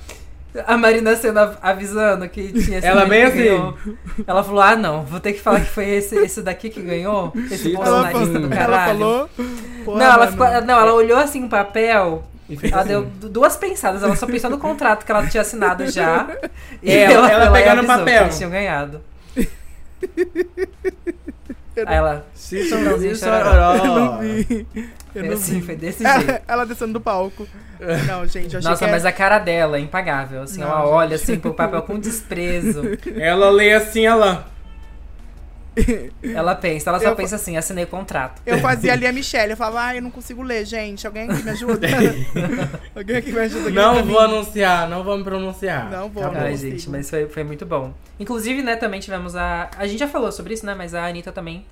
A 0.65 0.77
Marina 0.77 1.15
Senna 1.15 1.57
avisando 1.61 2.27
que 2.29 2.51
tinha 2.53 2.77
esse 2.79 2.87
Ela 2.87 3.05
bem 3.05 3.23
assim. 3.23 3.37
ganhou. 3.37 3.77
Ela 4.25 4.43
falou: 4.43 4.61
Ah, 4.61 4.75
não, 4.75 5.03
vou 5.03 5.19
ter 5.19 5.33
que 5.33 5.41
falar 5.41 5.59
que 5.61 5.69
foi 5.69 5.87
esse, 5.89 6.15
esse 6.17 6.41
daqui 6.41 6.69
que 6.69 6.81
ganhou. 6.81 7.31
Esse 7.51 7.75
Ela 7.75 7.85
Ela, 7.87 8.03
bolsonarista 8.03 8.25
falou, 8.33 8.47
do 8.49 8.53
ela 8.53 8.65
caralho. 8.65 8.99
falou. 8.99 9.29
Pô, 9.85 9.95
Não, 9.97 10.05
ela 10.05 10.27
ficou. 10.27 10.47
Não, 10.61 10.79
ela 10.79 10.93
olhou 10.93 11.17
assim 11.19 11.41
no 11.41 11.49
papel. 11.49 12.23
Ela 12.63 12.79
assim. 12.79 12.87
deu 12.89 13.03
du- 13.03 13.29
duas 13.29 13.57
pensadas, 13.57 14.01
ela 14.03 14.15
só 14.15 14.25
pensou 14.25 14.49
no 14.49 14.57
contrato 14.57 15.05
que 15.05 15.11
ela 15.11 15.27
tinha 15.27 15.41
assinado 15.41 15.85
já. 15.91 16.27
E 16.81 16.91
Ela- 16.95 17.29
ela 17.29 17.29
foi 17.29 17.49
lá 17.51 17.59
e 17.59 17.61
pegando 17.63 17.77
avisou 17.79 17.97
papel. 17.97 18.17
Que 18.19 18.23
eles 18.23 18.37
tinham 18.37 18.51
ganhado. 18.51 19.01
Aí 21.85 21.95
ela. 21.95 22.25
Chitãozinho 22.35 23.15
Chororó. 23.15 23.75
Eu 23.75 23.85
não 23.85 24.19
vi. 24.19 24.67
Eu 25.17 25.23
Foi 25.25 25.29
não 25.29 25.37
assim, 25.37 25.59
vi. 25.59 25.65
foi 25.65 25.75
desse 25.75 26.03
jeito. 26.05 26.41
Ela 26.47 26.65
descendo 26.65 26.93
do 26.93 27.01
palco. 27.01 27.47
Não, 28.07 28.25
gente, 28.27 28.53
eu 28.53 28.59
achei 28.59 28.69
Nossa, 28.71 28.85
que 28.85 28.91
mas 28.91 29.05
a 29.05 29.11
cara 29.11 29.39
dela 29.39 29.77
é 29.77 29.79
impagável. 29.79 30.41
Assim, 30.43 30.59
Não, 30.61 30.67
ela 30.67 30.81
gente. 30.81 30.89
olha 30.89 31.15
assim 31.15 31.39
pro 31.39 31.53
papel 31.53 31.81
com 31.83 31.99
desprezo. 31.99 32.81
Ela 33.19 33.49
lê 33.49 33.73
assim, 33.73 34.05
ela. 34.05 34.47
Ela 36.23 36.55
pensa, 36.55 36.89
ela 36.89 36.99
só 36.99 37.09
Eu- 37.09 37.15
pensa 37.15 37.35
assim, 37.35 37.55
assinei 37.55 37.83
o 37.83 37.87
contrato. 37.87 38.41
eu 38.47 38.57
fazia 38.57 38.93
ali 38.93 39.05
a 39.05 39.11
Michelle. 39.13 39.51
Eu 39.51 39.57
falava, 39.57 39.79
ai, 39.81 39.99
eu 39.99 40.01
não 40.01 40.09
consigo 40.09 40.41
ler, 40.41 40.65
gente. 40.65 41.05
Alguém 41.05 41.29
aqui 41.29 41.43
me 41.43 41.51
ajuda? 41.51 41.87
Alguém 42.95 43.15
aqui 43.17 43.31
me 43.31 43.39
ajuda? 43.41 43.65
Alguém 43.65 43.75
Não 43.75 43.93
vou 44.03 44.27
mim? 44.27 44.33
anunciar, 44.33 44.89
não 44.89 45.03
vou 45.03 45.15
me 45.17 45.23
pronunciar. 45.23 45.87
Não 45.91 46.09
vou, 46.09 46.23
Ai, 46.35 46.57
gente, 46.57 46.89
mas 46.89 47.07
foi, 47.07 47.27
foi 47.27 47.43
muito 47.43 47.63
bom. 47.63 47.93
Inclusive, 48.19 48.63
né, 48.63 48.75
também 48.75 48.99
tivemos 48.99 49.35
a. 49.35 49.69
A 49.77 49.85
gente 49.85 49.99
já 49.99 50.07
falou 50.07 50.31
sobre 50.31 50.55
isso, 50.55 50.65
né? 50.65 50.73
Mas 50.73 50.95
a 50.95 51.05
Anitta 51.05 51.31
também 51.31 51.63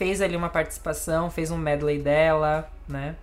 fez 0.00 0.22
ali 0.22 0.34
uma 0.34 0.48
participação, 0.48 1.30
fez 1.30 1.50
um 1.50 1.58
medley 1.58 1.98
dela, 1.98 2.72
né? 2.88 3.16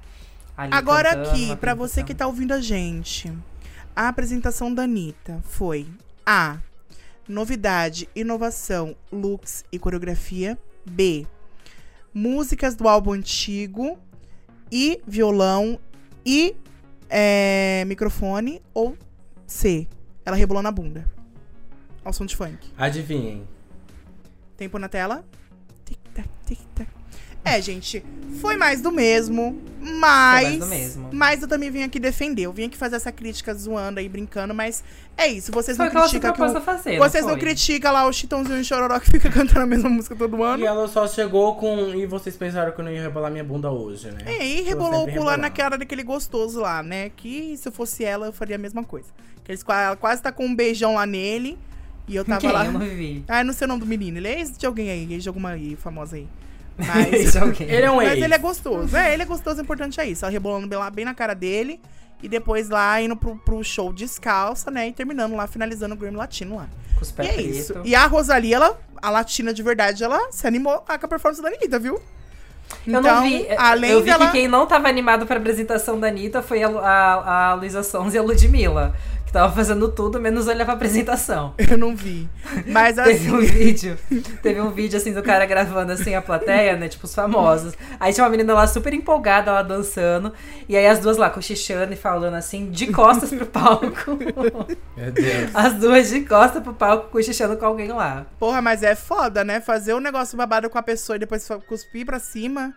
ali 0.55 0.71
Agora 0.71 1.09
cantando, 1.09 1.29
aqui, 1.31 1.45
uma 1.45 1.57
pra 1.57 1.73
você 1.73 2.03
que 2.03 2.13
tá 2.13 2.27
ouvindo 2.27 2.51
a 2.51 2.61
gente, 2.61 3.35
a 3.95 4.07
apresentação 4.07 4.71
da 4.71 4.83
Anitta 4.83 5.41
foi 5.43 5.87
A. 6.23 6.59
Novidade, 7.27 8.07
inovação, 8.15 8.95
looks 9.11 9.65
e 9.71 9.79
coreografia. 9.79 10.55
B. 10.85 11.25
Músicas 12.13 12.75
do 12.75 12.87
álbum 12.87 13.13
antigo 13.13 13.97
e 14.71 15.01
violão 15.07 15.79
e 16.23 16.55
é, 17.09 17.85
microfone. 17.87 18.61
Ou 18.71 18.95
C. 19.47 19.87
Ela 20.23 20.37
rebolou 20.37 20.61
na 20.61 20.71
bunda. 20.71 21.05
Ao 22.05 22.13
som 22.13 22.25
de 22.27 22.35
funk. 22.35 22.71
Adivinhem. 22.77 23.47
Tempo 24.55 24.77
na 24.77 24.87
tela. 24.87 25.25
Tic-tac, 26.17 26.29
tic-tac. 26.45 26.97
É, 27.47 27.61
gente, 27.61 28.03
foi 28.41 28.57
mais 28.57 28.81
do 28.81 28.91
mesmo, 28.91 29.61
mas. 29.79 30.49
Foi 30.49 30.49
mais 30.49 30.59
do 30.59 30.65
mesmo. 30.67 31.09
Mas 31.13 31.41
eu 31.41 31.47
também 31.47 31.71
vim 31.71 31.83
aqui 31.83 31.97
defender. 31.97 32.41
Eu 32.41 32.51
vim 32.51 32.65
aqui 32.65 32.75
fazer 32.75 32.97
essa 32.97 33.09
crítica 33.09 33.53
zoando 33.53 34.01
aí, 34.01 34.09
brincando, 34.09 34.53
mas 34.53 34.83
é 35.15 35.27
isso. 35.27 35.49
Vocês 35.53 35.77
Foi 35.77 35.85
não 35.89 36.01
criticam 36.01 36.33
que 36.33 36.41
a 36.43 36.61
fazer. 36.61 36.97
Vocês 36.97 37.23
não 37.23 37.33
foi? 37.33 37.39
criticam 37.39 37.93
lá 37.93 38.05
o 38.05 38.11
Chitãozinho 38.11 38.57
e 38.57 38.61
o 38.61 38.65
Chororó 38.65 38.99
que 38.99 39.09
fica 39.09 39.29
cantando 39.31 39.61
a 39.61 39.65
mesma 39.65 39.89
música 39.89 40.13
todo 40.13 40.43
ano. 40.43 40.61
E 40.61 40.65
ela 40.65 40.89
só 40.89 41.07
chegou 41.07 41.55
com. 41.55 41.95
E 41.95 42.05
vocês 42.05 42.35
pensaram 42.35 42.73
que 42.73 42.81
eu 42.81 42.85
não 42.85 42.91
ia 42.91 43.01
rebolar 43.01 43.31
minha 43.31 43.45
bunda 43.45 43.71
hoje, 43.71 44.11
né? 44.11 44.23
É, 44.25 44.45
e 44.45 44.61
rebolou 44.63 45.03
o 45.03 45.05
cu 45.05 45.07
lá 45.07 45.13
rebolando. 45.13 45.41
na 45.41 45.49
cara 45.49 45.77
daquele 45.77 46.03
gostoso 46.03 46.59
lá, 46.59 46.83
né? 46.83 47.11
Que 47.15 47.55
se 47.55 47.65
eu 47.69 47.71
fosse 47.71 48.03
ela, 48.03 48.25
eu 48.25 48.33
faria 48.33 48.57
a 48.57 48.59
mesma 48.59 48.83
coisa. 48.83 49.07
Que 49.45 49.53
eles, 49.53 49.63
ela 49.65 49.95
quase 49.95 50.21
tá 50.21 50.33
com 50.33 50.45
um 50.45 50.53
beijão 50.53 50.95
lá 50.95 51.05
nele. 51.05 51.57
E 52.07 52.15
eu 52.15 52.23
tava 52.25 52.39
Quem? 52.41 52.51
lá. 52.51 52.65
Eu 52.65 52.71
não 52.71 52.79
vi. 52.79 53.23
Ah, 53.27 53.41
eu 53.41 53.45
não 53.45 53.53
sei 53.53 53.65
o 53.65 53.67
nome 53.67 53.81
do 53.81 53.85
menino. 53.85 54.17
Ele 54.17 54.27
é 54.27 54.39
ex 54.39 54.57
de 54.57 54.65
alguém 54.65 54.89
aí, 54.89 55.13
ex 55.13 55.23
de 55.23 55.29
alguma 55.29 55.49
aí, 55.49 55.75
famosa 55.75 56.15
aí. 56.15 56.27
Mas. 56.77 57.35
Ele 57.61 57.85
é 57.85 57.91
um 57.91 57.95
mas 57.97 58.13
ex. 58.13 58.23
ele 58.23 58.33
é 58.33 58.37
gostoso. 58.37 58.95
É, 58.95 59.13
ele 59.13 59.23
é 59.23 59.25
gostoso, 59.25 59.59
o 59.59 59.63
importante 59.63 59.99
é 59.99 60.05
isso. 60.07 60.23
Ela 60.23 60.31
rebolando 60.31 60.67
bem 60.67 60.77
lá 60.77 60.89
bem 60.91 61.05
na 61.05 61.13
cara 61.13 61.33
dele. 61.33 61.79
E 62.21 62.27
depois 62.27 62.69
lá 62.69 62.99
indo 63.01 63.15
pro, 63.15 63.35
pro 63.37 63.63
show 63.63 63.91
descalça, 63.93 64.71
né? 64.71 64.87
E 64.87 64.93
terminando 64.93 65.35
lá, 65.35 65.45
finalizando 65.47 65.93
o 65.93 65.97
Grammy 65.97 66.17
Latino 66.17 66.55
lá. 66.55 66.67
Com 66.95 67.01
os 67.01 67.09
E 67.09 67.13
pés 67.13 67.29
é 67.29 67.33
pretos. 67.33 67.57
isso. 67.57 67.73
E 67.83 67.93
a 67.95 68.05
Rosalie, 68.07 68.53
ela, 68.53 68.79
a 69.01 69.09
latina 69.11 69.53
de 69.53 69.61
verdade, 69.61 70.03
ela 70.03 70.31
se 70.31 70.47
animou 70.47 70.79
com 70.79 70.91
a 70.91 70.97
performance 70.99 71.41
da 71.41 71.47
Anitta, 71.49 71.77
viu? 71.77 71.95
Eu 71.95 72.01
Então, 72.99 73.01
não 73.01 73.23
vi. 73.23 73.47
além 73.57 73.91
eu 73.91 73.99
vi 74.01 74.09
dela... 74.09 74.25
que 74.27 74.31
quem 74.31 74.47
não 74.47 74.65
tava 74.65 74.87
animado 74.87 75.25
pra 75.27 75.37
apresentação 75.37 75.99
da 75.99 76.07
Anitta 76.07 76.41
foi 76.41 76.63
a, 76.63 76.67
a, 76.69 77.49
a 77.49 77.53
Luísa 77.53 77.81
Sons 77.83 78.13
e 78.13 78.17
a 78.17 78.21
Ludmilla. 78.23 78.95
Que 79.27 79.33
tava 79.33 79.53
fazendo 79.53 79.89
tudo, 79.89 80.21
menos 80.21 80.47
olhar 80.47 80.63
pra 80.63 80.73
apresentação. 80.73 81.53
Eu 81.69 81.77
não 81.77 81.93
vi. 81.93 82.29
Mas 82.65 82.95
Teve 82.95 83.11
assim. 83.11 83.31
um 83.31 83.39
vídeo. 83.41 83.97
Teve 84.41 84.61
um 84.61 84.71
vídeo 84.71 84.95
assim 84.95 85.11
do 85.13 85.21
cara 85.21 85.45
gravando 85.45 85.91
assim 85.91 86.15
a 86.15 86.21
plateia, 86.21 86.77
né? 86.77 86.87
Tipo, 86.87 87.03
os 87.05 87.13
famosos. 87.13 87.73
Aí 87.99 88.13
tinha 88.13 88.23
uma 88.23 88.29
menina 88.29 88.53
lá 88.53 88.65
super 88.65 88.93
empolgada, 88.93 89.51
lá 89.51 89.61
dançando. 89.61 90.31
E 90.69 90.77
aí 90.77 90.87
as 90.87 90.99
duas 90.99 91.17
lá 91.17 91.29
cochichando 91.29 91.91
e 91.91 91.97
falando 91.97 92.35
assim, 92.35 92.71
de 92.71 92.87
costas 92.87 93.29
pro 93.29 93.45
palco. 93.45 93.91
Meu 94.95 95.11
Deus. 95.11 95.51
As 95.53 95.73
duas 95.73 96.07
de 96.07 96.21
costas 96.21 96.63
pro 96.63 96.73
palco, 96.73 97.09
cochichando 97.09 97.57
com 97.57 97.65
alguém 97.65 97.89
lá. 97.91 98.25
Porra, 98.39 98.61
mas 98.61 98.81
é 98.81 98.95
foda, 98.95 99.43
né? 99.43 99.59
Fazer 99.59 99.93
um 99.93 99.99
negócio 99.99 100.37
babado 100.37 100.69
com 100.69 100.77
a 100.77 100.83
pessoa 100.83 101.17
e 101.17 101.19
depois 101.19 101.45
cuspir 101.67 102.05
pra 102.05 102.17
cima. 102.17 102.73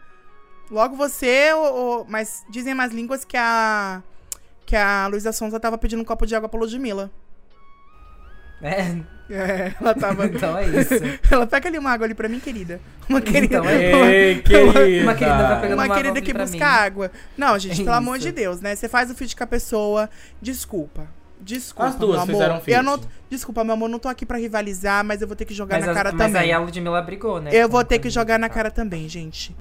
Logo 0.69 0.97
você, 0.97 1.53
ou, 1.53 1.75
ou- 1.75 2.07
mas 2.09 2.43
dizem 2.51 2.75
mais 2.75 2.93
línguas 2.93 3.25
que 3.25 3.37
a. 3.37 4.03
Que 4.71 4.77
a 4.77 5.09
Luísa 5.09 5.33
Sonza 5.33 5.59
tava 5.59 5.77
pedindo 5.77 6.01
um 6.01 6.05
copo 6.05 6.25
de 6.25 6.33
água 6.37 6.49
pra 6.49 6.61
Ludmilla. 6.61 7.11
É, 8.63 8.99
É, 9.29 9.73
ela 9.81 9.95
tava. 9.97 10.27
então 10.31 10.57
é 10.57 10.67
isso. 10.69 10.95
ela 11.29 11.45
pega 11.45 11.69
ali 11.69 11.77
uma 11.77 11.91
água 11.91 12.07
ali 12.07 12.15
pra 12.15 12.29
mim, 12.29 12.39
querida. 12.39 12.81
Uma 13.09 13.21
querida. 13.21 13.57
Então 13.57 13.69
é 13.69 13.83
Ei, 14.31 14.43
querida. 14.43 15.03
Uma 15.03 15.15
querida 15.17 15.37
vai 15.49 15.61
pegando 15.61 15.79
uma 15.79 15.85
uma 15.87 15.97
querida 15.97 16.21
que 16.21 16.33
busca 16.33 16.57
mim. 16.57 16.63
água. 16.63 17.11
Não, 17.37 17.59
gente, 17.59 17.81
É 17.81 17.85
pelo 17.85 17.97
amor 17.97 18.17
isso. 18.19 18.27
de 18.29 18.33
Deus, 18.33 18.61
né? 18.61 18.77
Você 18.77 18.89
faz 18.89 19.11
o 19.11 19.15
feat 19.17 19.35
com 19.35 19.43
a 19.43 19.47
pessoa, 19.49 20.09
desculpa. 20.41 21.09
Desculpa, 21.41 21.89
As 21.89 21.95
duas 21.97 22.13
meu 22.13 22.21
amor. 22.21 22.33
fizeram 22.35 22.61
feat. 22.61 22.77
Eu 22.77 22.83
não, 22.85 23.01
desculpa, 23.29 23.65
meu 23.65 23.75
amor, 23.75 23.89
não 23.89 23.99
tô 23.99 24.09
aqui 24.09 24.25
pra 24.25 24.39
rivalizar, 24.39 25.03
mas 25.05 25.21
eu 25.21 25.27
vou 25.27 25.35
ter 25.35 25.47
que 25.47 25.55
jogar 25.55 25.79
Mas, 25.79 25.87
na 25.87 25.91
as- 25.93 25.97
cara 25.97 26.13
mas 26.13 26.27
também. 26.27 26.43
aí 26.43 26.53
a 26.53 26.59
Ludmilla 26.61 27.03
brigou, 27.03 27.41
né? 27.41 27.51
Eu 27.53 27.69
vou 27.69 27.83
ter 27.83 27.99
que 27.99 28.09
jogar 28.11 28.39
na 28.39 28.49
cara 28.49 28.71
também, 28.71 29.09
gente. 29.09 29.57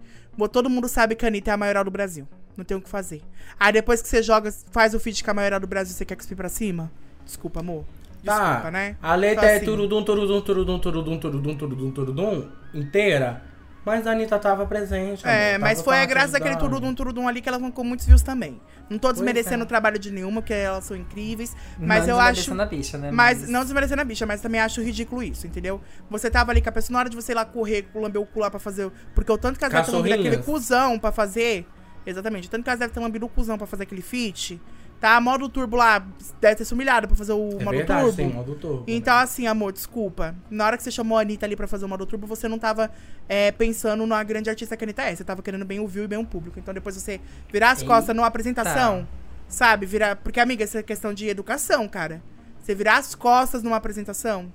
Todo 0.47 0.69
mundo 0.69 0.87
sabe 0.87 1.15
que 1.15 1.25
a 1.25 1.27
Anitta 1.27 1.51
é 1.51 1.53
a 1.53 1.57
maioral 1.57 1.83
do 1.83 1.91
Brasil. 1.91 2.27
Não 2.55 2.63
tem 2.65 2.75
o 2.77 2.81
que 2.81 2.89
fazer. 2.89 3.21
Aí 3.59 3.71
depois 3.73 4.01
que 4.01 4.07
você 4.07 4.21
joga, 4.21 4.51
faz 4.71 4.93
o 4.93 4.99
feat 4.99 5.23
com 5.23 5.31
a 5.31 5.33
maioral 5.33 5.59
do 5.59 5.67
Brasil, 5.67 5.93
você 5.95 6.05
quer 6.05 6.15
cuspir 6.15 6.35
pra 6.37 6.49
cima? 6.49 6.91
Desculpa, 7.25 7.59
amor. 7.61 7.85
Desculpa, 8.21 8.61
Tá. 8.63 8.71
né? 8.71 8.97
A 9.01 9.15
letra 9.15 9.43
Só 9.43 9.47
é 9.49 9.55
assim. 9.57 9.65
turudum, 9.65 10.03
turudum, 10.03 10.41
turudum, 10.41 10.79
turudum, 10.79 11.17
turudum, 11.19 11.55
turudum, 11.57 11.91
turudum, 11.91 12.49
inteira. 12.73 13.41
Mas 13.85 14.05
a 14.05 14.11
Anitta 14.11 14.37
tava 14.37 14.65
presente. 14.65 15.25
É, 15.25 15.55
amor, 15.55 15.61
mas 15.61 15.79
tava 15.79 15.85
foi 15.85 16.01
a 16.01 16.05
graça 16.05 16.33
daquele 16.33 16.57
turudum 16.57 16.93
turudum 16.93 17.27
ali 17.27 17.41
que 17.41 17.47
ela 17.47 17.57
arrancou 17.57 17.83
muitos 17.83 18.05
views 18.05 18.21
também. 18.21 18.59
Não 18.89 18.97
tô 18.97 19.11
desmerecendo 19.11 19.63
é. 19.63 19.65
o 19.65 19.67
trabalho 19.67 19.97
de 19.97 20.11
nenhuma, 20.11 20.41
porque 20.41 20.53
elas 20.53 20.83
são 20.83 20.97
incríveis. 20.97 21.55
Não 21.77 21.87
Mas 21.87 22.07
eu 22.07 22.19
acho. 22.19 22.35
desmerecendo 22.35 22.61
a 22.61 22.65
bicha, 22.65 22.97
né? 22.97 23.11
Mas 23.11 23.47
não 23.47 23.61
desmerecendo 23.61 24.01
a 24.01 24.05
bicha, 24.05 24.25
mas 24.25 24.41
também 24.41 24.59
acho 24.59 24.81
ridículo 24.81 25.23
isso, 25.23 25.47
entendeu? 25.47 25.81
Você 26.09 26.29
tava 26.29 26.51
ali 26.51 26.61
com 26.61 26.69
a 26.69 26.71
pessoa, 26.71 26.93
na 26.93 26.99
hora 26.99 27.09
de 27.09 27.15
você 27.15 27.31
ir 27.31 27.35
lá 27.35 27.45
correr, 27.45 27.87
lamber 27.95 28.21
o 28.21 28.25
cu 28.25 28.39
lá 28.39 28.49
pra 28.49 28.59
fazer. 28.59 28.91
Porque 29.15 29.31
o 29.31 29.37
tanto 29.37 29.57
que 29.57 29.63
elas 29.63 29.73
devem 29.73 29.85
ter 29.85 29.97
lambido 29.97 30.15
aquele 30.15 30.43
cuzão 30.43 30.99
pra 30.99 31.11
fazer. 31.11 31.65
Exatamente, 32.05 32.47
o 32.47 32.51
tanto 32.51 32.63
que 32.63 32.69
elas 32.69 32.79
devem 32.79 32.93
ter 32.93 32.99
lambido 32.99 33.25
o 33.25 33.29
cuzão 33.29 33.57
pra 33.57 33.67
fazer 33.67 33.83
aquele 33.83 34.01
feat. 34.01 34.59
Tá? 34.99 35.19
Modo 35.21 35.47
turbo 35.47 35.77
lá, 35.77 36.05
deve 36.41 36.55
ter 36.57 36.65
se 36.65 36.73
humilhado 36.73 37.07
pra 37.07 37.15
fazer 37.15 37.31
o 37.31 37.51
É 37.57 37.63
modo 37.63 37.77
verdade, 37.77 38.01
turbo. 38.03 38.17
tem 38.17 38.29
modo 38.29 38.55
turbo. 38.55 38.83
Então, 38.85 39.15
né? 39.15 39.21
assim, 39.23 39.47
amor, 39.47 39.71
desculpa. 39.71 40.35
Na 40.49 40.65
hora 40.65 40.75
que 40.75 40.83
você 40.83 40.91
chamou 40.91 41.17
a 41.17 41.21
Anitta 41.21 41.45
ali 41.45 41.55
pra 41.55 41.67
fazer 41.67 41.85
o 41.85 41.87
modo 41.87 42.05
turbo, 42.05 42.27
você 42.27 42.49
não 42.49 42.59
tava 42.59 42.91
é, 43.29 43.49
pensando 43.53 44.05
na 44.05 44.21
grande 44.23 44.49
artista 44.49 44.75
que 44.75 44.83
a 44.83 44.85
Anitta 44.85 45.03
é. 45.03 45.15
Você 45.15 45.23
tava 45.23 45.41
querendo 45.41 45.63
bem 45.63 45.79
o 45.79 45.87
view 45.87 46.03
e 46.03 46.07
bem 46.07 46.19
o 46.19 46.25
público. 46.25 46.59
Então, 46.59 46.73
depois 46.73 46.95
você 46.95 47.21
virar 47.51 47.71
as 47.71 47.79
Eita. 47.81 47.93
costas 47.93 48.13
numa 48.13 48.27
apresentação, 48.27 49.07
sabe? 49.47 49.85
Virar. 49.85 50.17
Porque, 50.17 50.37
amiga, 50.39 50.65
essa 50.65 50.79
é 50.79 50.83
questão 50.83 51.13
de 51.13 51.29
educação, 51.29 51.87
cara. 51.87 52.21
Você 52.61 52.75
virar 52.75 52.97
as 52.97 53.15
costas 53.15 53.63
numa 53.63 53.77
apresentação. 53.77 54.51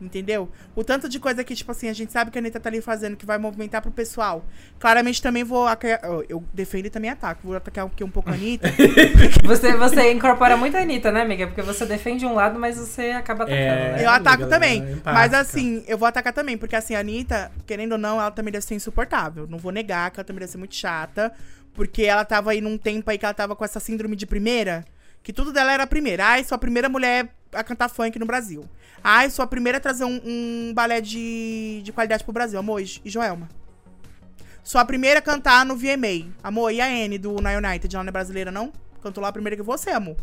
Entendeu? 0.00 0.50
O 0.74 0.82
tanto 0.82 1.08
de 1.08 1.18
coisa 1.20 1.44
que, 1.44 1.54
tipo 1.54 1.70
assim, 1.70 1.88
a 1.88 1.92
gente 1.92 2.12
sabe 2.12 2.30
que 2.30 2.36
a 2.36 2.40
Anitta 2.40 2.58
tá 2.58 2.68
ali 2.68 2.80
fazendo, 2.80 3.16
que 3.16 3.24
vai 3.24 3.38
movimentar 3.38 3.80
pro 3.80 3.90
pessoal. 3.92 4.44
Claramente 4.78 5.22
também 5.22 5.44
vou. 5.44 5.66
Eu 6.28 6.42
defendo 6.52 6.86
e 6.86 6.90
também 6.90 7.10
ataco. 7.10 7.40
Vou 7.44 7.56
atacar 7.56 7.86
aqui 7.86 8.02
um 8.02 8.10
pouco 8.10 8.28
a 8.28 8.34
Anitta. 8.34 8.68
Você, 9.44 9.76
você 9.76 10.12
incorpora 10.12 10.56
muito 10.56 10.76
a 10.76 10.80
Anitta, 10.80 11.12
né, 11.12 11.22
amiga? 11.22 11.46
Porque 11.46 11.62
você 11.62 11.86
defende 11.86 12.26
um 12.26 12.34
lado, 12.34 12.58
mas 12.58 12.76
você 12.76 13.10
acaba 13.12 13.44
atacando, 13.44 13.62
É. 13.62 13.92
né? 13.92 14.04
Eu 14.04 14.10
ataco 14.10 14.42
amiga, 14.42 14.48
também. 14.48 14.80
é 14.82 14.92
empática. 14.92 15.12
Mas 15.12 15.34
assim, 15.34 15.84
eu 15.86 15.96
vou 15.96 16.08
atacar 16.08 16.32
também, 16.32 16.56
porque 16.58 16.74
assim, 16.76 16.94
a 16.94 17.00
Anitta, 17.00 17.52
querendo 17.66 17.92
ou 17.92 17.98
não, 17.98 18.20
ela 18.20 18.30
também 18.30 18.52
deve 18.52 18.64
ser 18.64 18.74
insuportável. 18.74 19.46
Não 19.48 19.58
vou 19.58 19.70
negar 19.72 20.10
que 20.10 20.18
ela 20.18 20.24
também 20.24 20.40
deve 20.40 20.52
ser 20.52 20.58
muito 20.58 20.74
chata. 20.74 21.32
Porque 21.72 22.02
ela 22.02 22.24
tava 22.24 22.52
aí 22.52 22.60
num 22.60 22.78
tempo 22.78 23.10
aí 23.10 23.18
que 23.18 23.24
ela 23.24 23.34
tava 23.34 23.54
com 23.56 23.64
essa 23.64 23.80
síndrome 23.80 24.16
de 24.16 24.26
primeira. 24.26 24.84
Que 25.22 25.32
tudo 25.32 25.52
dela 25.52 25.72
era 25.72 25.82
a 25.82 25.86
primeira. 25.86 26.24
Ai, 26.26 26.44
sou 26.44 26.54
a 26.56 26.58
primeira 26.58 26.88
mulher 26.88 27.28
a 27.52 27.64
cantar 27.64 27.88
funk 27.88 28.18
no 28.18 28.26
Brasil. 28.26 28.64
Ai, 29.06 29.28
sou 29.28 29.42
a 29.42 29.46
primeira 29.46 29.76
a 29.76 29.80
trazer 29.82 30.04
um, 30.04 30.18
um 30.24 30.72
balé 30.74 30.98
de, 30.98 31.82
de 31.84 31.92
qualidade 31.92 32.24
pro 32.24 32.32
Brasil. 32.32 32.58
Amor 32.58 32.80
e 32.80 32.88
Joelma. 33.04 33.50
Sou 34.62 34.80
a 34.80 34.84
primeira 34.86 35.18
a 35.18 35.22
cantar 35.22 35.66
no 35.66 35.76
VMA. 35.76 36.32
Amor, 36.42 36.70
e 36.72 36.80
a 36.80 36.88
N 36.88 37.18
do 37.18 37.38
Na 37.38 37.50
United? 37.50 37.94
Ela 37.94 38.02
não 38.02 38.08
é 38.08 38.12
brasileira, 38.12 38.50
não? 38.50 38.72
Cantou 39.02 39.22
lá 39.22 39.30
primeiro 39.30 39.56
que 39.56 39.62
você, 39.62 39.90
amor. 39.90 40.16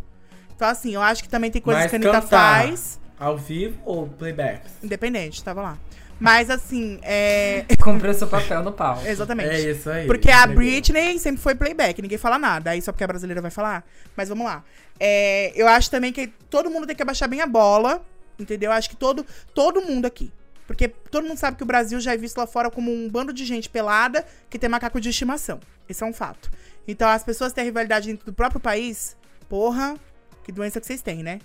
Então, 0.55 0.67
assim, 0.67 0.95
eu 0.95 1.01
acho 1.01 1.21
que 1.21 1.29
também 1.29 1.51
tem 1.51 1.61
coisas 1.61 1.83
Mas 1.83 1.91
que 1.91 1.95
a 1.95 1.99
Anitta 1.99 2.21
faz. 2.23 2.99
Ao 3.19 3.37
vivo 3.37 3.79
ou 3.85 4.07
playback? 4.07 4.67
Independente, 4.81 5.43
tava 5.43 5.61
lá. 5.61 5.77
Mas 6.19 6.49
assim, 6.49 6.99
é. 7.03 7.65
Cumpriu 7.79 8.13
seu 8.15 8.27
papel 8.27 8.63
no 8.63 8.71
palco. 8.71 9.05
Exatamente. 9.05 9.49
É 9.49 9.59
isso 9.59 9.89
aí. 9.91 10.07
Porque 10.07 10.31
a 10.31 10.41
entregou. 10.41 10.55
Britney 10.55 11.19
sempre 11.19 11.39
foi 11.39 11.53
playback, 11.53 12.01
ninguém 12.01 12.17
fala 12.17 12.39
nada. 12.39 12.71
Aí 12.71 12.81
só 12.81 12.91
porque 12.91 13.03
a 13.03 13.07
brasileira 13.07 13.41
vai 13.41 13.51
falar. 13.51 13.83
Mas 14.15 14.29
vamos 14.29 14.45
lá. 14.45 14.63
É, 14.99 15.51
eu 15.55 15.67
acho 15.67 15.89
também 15.89 16.11
que 16.11 16.27
todo 16.49 16.69
mundo 16.69 16.87
tem 16.87 16.95
que 16.95 17.01
abaixar 17.01 17.29
bem 17.29 17.41
a 17.41 17.47
bola. 17.47 18.03
Entendeu? 18.41 18.71
Eu 18.71 18.75
acho 18.75 18.89
que 18.89 18.95
todo, 18.95 19.25
todo 19.53 19.81
mundo 19.81 20.05
aqui. 20.05 20.31
Porque 20.67 20.87
todo 20.87 21.27
mundo 21.27 21.37
sabe 21.37 21.57
que 21.57 21.63
o 21.63 21.65
Brasil 21.65 21.99
já 21.99 22.13
é 22.13 22.17
visto 22.17 22.37
lá 22.37 22.47
fora 22.47 22.71
como 22.71 22.91
um 22.91 23.09
bando 23.09 23.33
de 23.33 23.45
gente 23.45 23.69
pelada 23.69 24.25
que 24.49 24.57
tem 24.57 24.69
macaco 24.69 25.01
de 25.01 25.09
estimação. 25.09 25.59
Esse 25.89 26.03
é 26.03 26.05
um 26.05 26.13
fato. 26.13 26.49
Então 26.87 27.09
as 27.09 27.23
pessoas 27.23 27.51
têm 27.51 27.65
rivalidade 27.65 28.07
dentro 28.07 28.25
do 28.25 28.33
próprio 28.33 28.59
país. 28.59 29.17
Porra, 29.49 29.95
que 30.43 30.51
doença 30.51 30.79
que 30.79 30.87
vocês 30.87 31.01
têm, 31.01 31.23
né? 31.23 31.39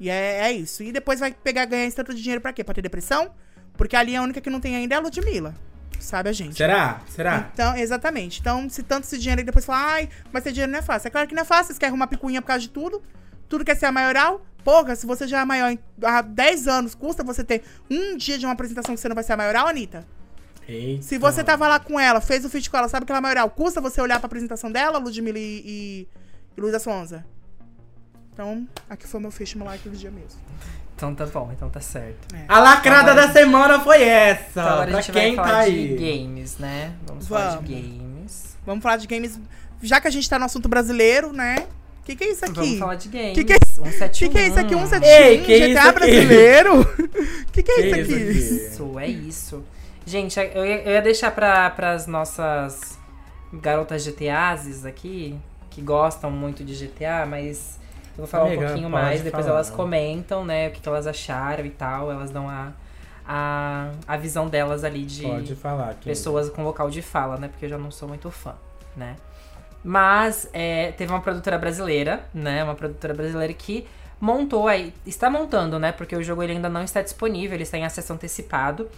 E 0.00 0.08
é, 0.08 0.48
é 0.48 0.52
isso. 0.52 0.82
E 0.82 0.90
depois 0.90 1.20
vai 1.20 1.32
pegar 1.32 1.66
ganhar 1.66 1.84
esse 1.84 1.96
tanto 1.96 2.14
de 2.14 2.22
dinheiro 2.22 2.40
pra 2.40 2.52
quê? 2.52 2.64
Pra 2.64 2.74
ter 2.74 2.82
depressão? 2.82 3.34
Porque 3.76 3.94
ali 3.94 4.16
a 4.16 4.22
única 4.22 4.40
que 4.40 4.50
não 4.50 4.60
tem 4.60 4.74
ainda 4.74 4.94
é 4.94 4.98
a 4.98 5.00
Ludmilla. 5.00 5.54
Sabe 6.00 6.30
a 6.30 6.32
gente? 6.32 6.56
Será? 6.56 7.00
Será? 7.06 7.50
Então, 7.52 7.76
exatamente. 7.76 8.40
Então, 8.40 8.68
se 8.68 8.82
tanto 8.82 9.04
esse 9.04 9.18
dinheiro 9.18 9.40
aí 9.40 9.44
depois 9.44 9.64
fala, 9.64 9.92
ai, 9.92 10.08
mas 10.32 10.42
ter 10.42 10.50
dinheiro 10.50 10.72
não 10.72 10.80
é 10.80 10.82
fácil. 10.82 11.08
É 11.08 11.10
claro 11.10 11.28
que 11.28 11.34
não 11.34 11.42
é 11.42 11.44
fácil, 11.44 11.66
vocês 11.66 11.78
querem 11.78 11.90
arrumar 11.90 12.08
picuinha 12.08 12.42
por 12.42 12.48
causa 12.48 12.62
de 12.62 12.70
tudo. 12.70 13.02
Tudo 13.48 13.64
quer 13.64 13.76
ser 13.76 13.86
a 13.86 13.92
maioral. 13.92 14.44
Porra, 14.64 14.94
se 14.96 15.06
você 15.06 15.26
já 15.26 15.40
é 15.40 15.44
maior 15.44 15.76
há 16.04 16.22
10 16.22 16.68
anos, 16.68 16.94
custa 16.94 17.22
você 17.24 17.42
ter 17.42 17.62
um 17.90 18.16
dia 18.16 18.38
de 18.38 18.46
uma 18.46 18.52
apresentação 18.52 18.94
que 18.94 19.00
você 19.00 19.08
não 19.08 19.14
vai 19.14 19.24
ser 19.24 19.32
a 19.32 19.36
maioral, 19.36 19.66
Anitta? 19.66 20.06
Eita. 20.68 21.02
Se 21.02 21.18
você 21.18 21.42
tava 21.42 21.66
lá 21.66 21.80
com 21.80 21.98
ela, 21.98 22.20
fez 22.20 22.44
o 22.44 22.48
feat 22.48 22.70
com 22.70 22.76
ela, 22.76 22.88
sabe 22.88 23.04
que 23.04 23.10
ela 23.12 23.18
é 23.18 23.22
maioral, 23.22 23.50
custa 23.50 23.80
você 23.80 24.00
olhar 24.00 24.18
pra 24.20 24.26
apresentação 24.26 24.70
dela, 24.70 24.98
Ludmilla 24.98 25.38
e, 25.38 25.42
e, 25.64 26.08
e 26.56 26.60
Luísa 26.60 26.78
Sonza? 26.78 27.24
Então, 28.32 28.66
aqui 28.88 29.06
foi 29.06 29.18
o 29.18 29.22
meu 29.22 29.32
no 29.56 29.64
like 29.64 29.88
do 29.88 29.96
dia 29.96 30.10
mesmo. 30.10 30.40
Então 30.96 31.14
tá 31.14 31.26
bom, 31.26 31.50
então 31.52 31.68
tá 31.68 31.80
certo. 31.80 32.28
A 32.48 32.60
lacrada 32.60 33.10
Agora- 33.10 33.26
da 33.26 33.32
semana 33.32 33.80
foi 33.80 34.02
essa. 34.02 34.50
Então 34.50 34.62
agora 34.62 34.82
a 34.82 34.86
pra 34.92 35.00
gente 35.00 35.12
quem 35.12 35.34
vai 35.34 35.44
tá 35.44 35.50
falar 35.50 35.58
aí. 35.64 35.88
de 35.88 35.94
games, 35.96 36.58
né? 36.58 36.94
Vamos, 37.06 37.26
falar 37.28 37.50
Vamos. 37.56 37.68
de 37.68 37.74
games. 37.74 38.56
Vamos 38.64 38.82
falar 38.82 38.96
de 38.98 39.06
games. 39.08 39.40
Já 39.82 40.00
que 40.00 40.06
a 40.06 40.10
gente 40.10 40.30
tá 40.30 40.38
no 40.38 40.44
assunto 40.44 40.68
brasileiro, 40.68 41.32
né? 41.32 41.66
O 42.02 42.04
que, 42.04 42.16
que 42.16 42.24
é 42.24 42.30
isso 42.32 42.44
aqui? 42.44 42.54
Vamos 42.54 42.78
falar 42.78 42.94
de 42.96 43.08
games. 43.08 43.34
Que 43.34 43.44
que 43.44 43.52
é- 43.52 43.58
171. 43.64 44.28
que, 44.28 44.34
que 44.34 44.38
é 44.38 44.46
isso 44.48 44.58
aqui? 44.58 44.74
171? 44.74 45.04
Ei, 45.08 45.38
que 45.38 45.58
GTA 45.58 45.80
isso 45.80 45.92
brasileiro? 45.92 46.84
que, 47.52 47.62
que 47.62 47.70
é 47.70 47.74
Que 47.74 48.00
isso 48.00 48.00
isso 48.00 48.14
aqui? 48.14 48.64
Isso, 48.66 48.98
é 48.98 49.06
isso. 49.06 49.64
Gente, 50.04 50.36
eu 50.40 50.66
ia, 50.66 50.82
eu 50.82 50.92
ia 50.92 51.02
deixar 51.02 51.30
pra, 51.30 51.70
pras 51.70 52.08
nossas 52.08 52.98
garotas 53.52 54.04
GTAs 54.04 54.84
aqui, 54.84 55.38
que 55.70 55.80
gostam 55.80 56.28
muito 56.30 56.64
de 56.64 56.74
GTA, 56.74 57.24
mas 57.24 57.78
eu 58.12 58.18
vou 58.18 58.26
falar 58.26 58.46
Amiga, 58.46 58.62
um 58.62 58.66
pouquinho 58.66 58.90
mais, 58.90 59.20
depois 59.20 59.44
falar. 59.44 59.56
elas 59.58 59.70
comentam, 59.70 60.44
né, 60.44 60.68
o 60.68 60.70
que, 60.72 60.80
que 60.80 60.88
elas 60.88 61.06
acharam 61.06 61.64
e 61.64 61.70
tal, 61.70 62.10
elas 62.10 62.30
dão 62.30 62.48
a, 62.48 62.72
a, 63.24 63.90
a 64.08 64.16
visão 64.16 64.48
delas 64.48 64.82
ali 64.82 65.04
de 65.04 65.22
Pode 65.22 65.54
falar. 65.54 65.94
Pessoas 66.02 66.50
com 66.50 66.64
local 66.64 66.90
de 66.90 67.00
fala, 67.00 67.36
né? 67.36 67.46
Porque 67.48 67.66
eu 67.66 67.70
já 67.70 67.78
não 67.78 67.90
sou 67.92 68.08
muito 68.08 68.28
fã, 68.30 68.54
né? 68.96 69.16
Mas 69.84 70.48
é, 70.52 70.92
teve 70.92 71.12
uma 71.12 71.20
produtora 71.20 71.58
brasileira, 71.58 72.24
né? 72.32 72.62
Uma 72.62 72.74
produtora 72.74 73.14
brasileira 73.14 73.52
que 73.52 73.86
montou 74.20 74.68
aí, 74.68 74.94
está 75.04 75.28
montando, 75.28 75.78
né? 75.78 75.90
Porque 75.90 76.14
o 76.14 76.22
jogo 76.22 76.42
ele 76.42 76.52
ainda 76.52 76.68
não 76.68 76.84
está 76.84 77.02
disponível, 77.02 77.56
ele 77.56 77.64
está 77.64 77.76
em 77.76 77.84
acesso 77.84 78.12
antecipado. 78.12 78.88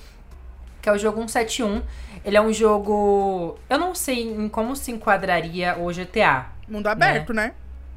Que 0.83 0.89
é 0.91 0.93
o 0.93 0.99
jogo 0.99 1.17
171. 1.17 1.83
Ele 2.25 2.37
é 2.37 2.41
um 2.41 2.53
jogo. 2.53 3.59
Eu 3.71 3.79
não 3.79 3.95
sei 3.95 4.23
em 4.23 4.49
como 4.51 4.77
se 4.77 4.93
enquadraria 4.93 5.79
o 5.79 5.91
GTA. 5.91 6.47
Mundo 6.69 6.89
aberto, 6.89 7.33
né? 7.33 7.55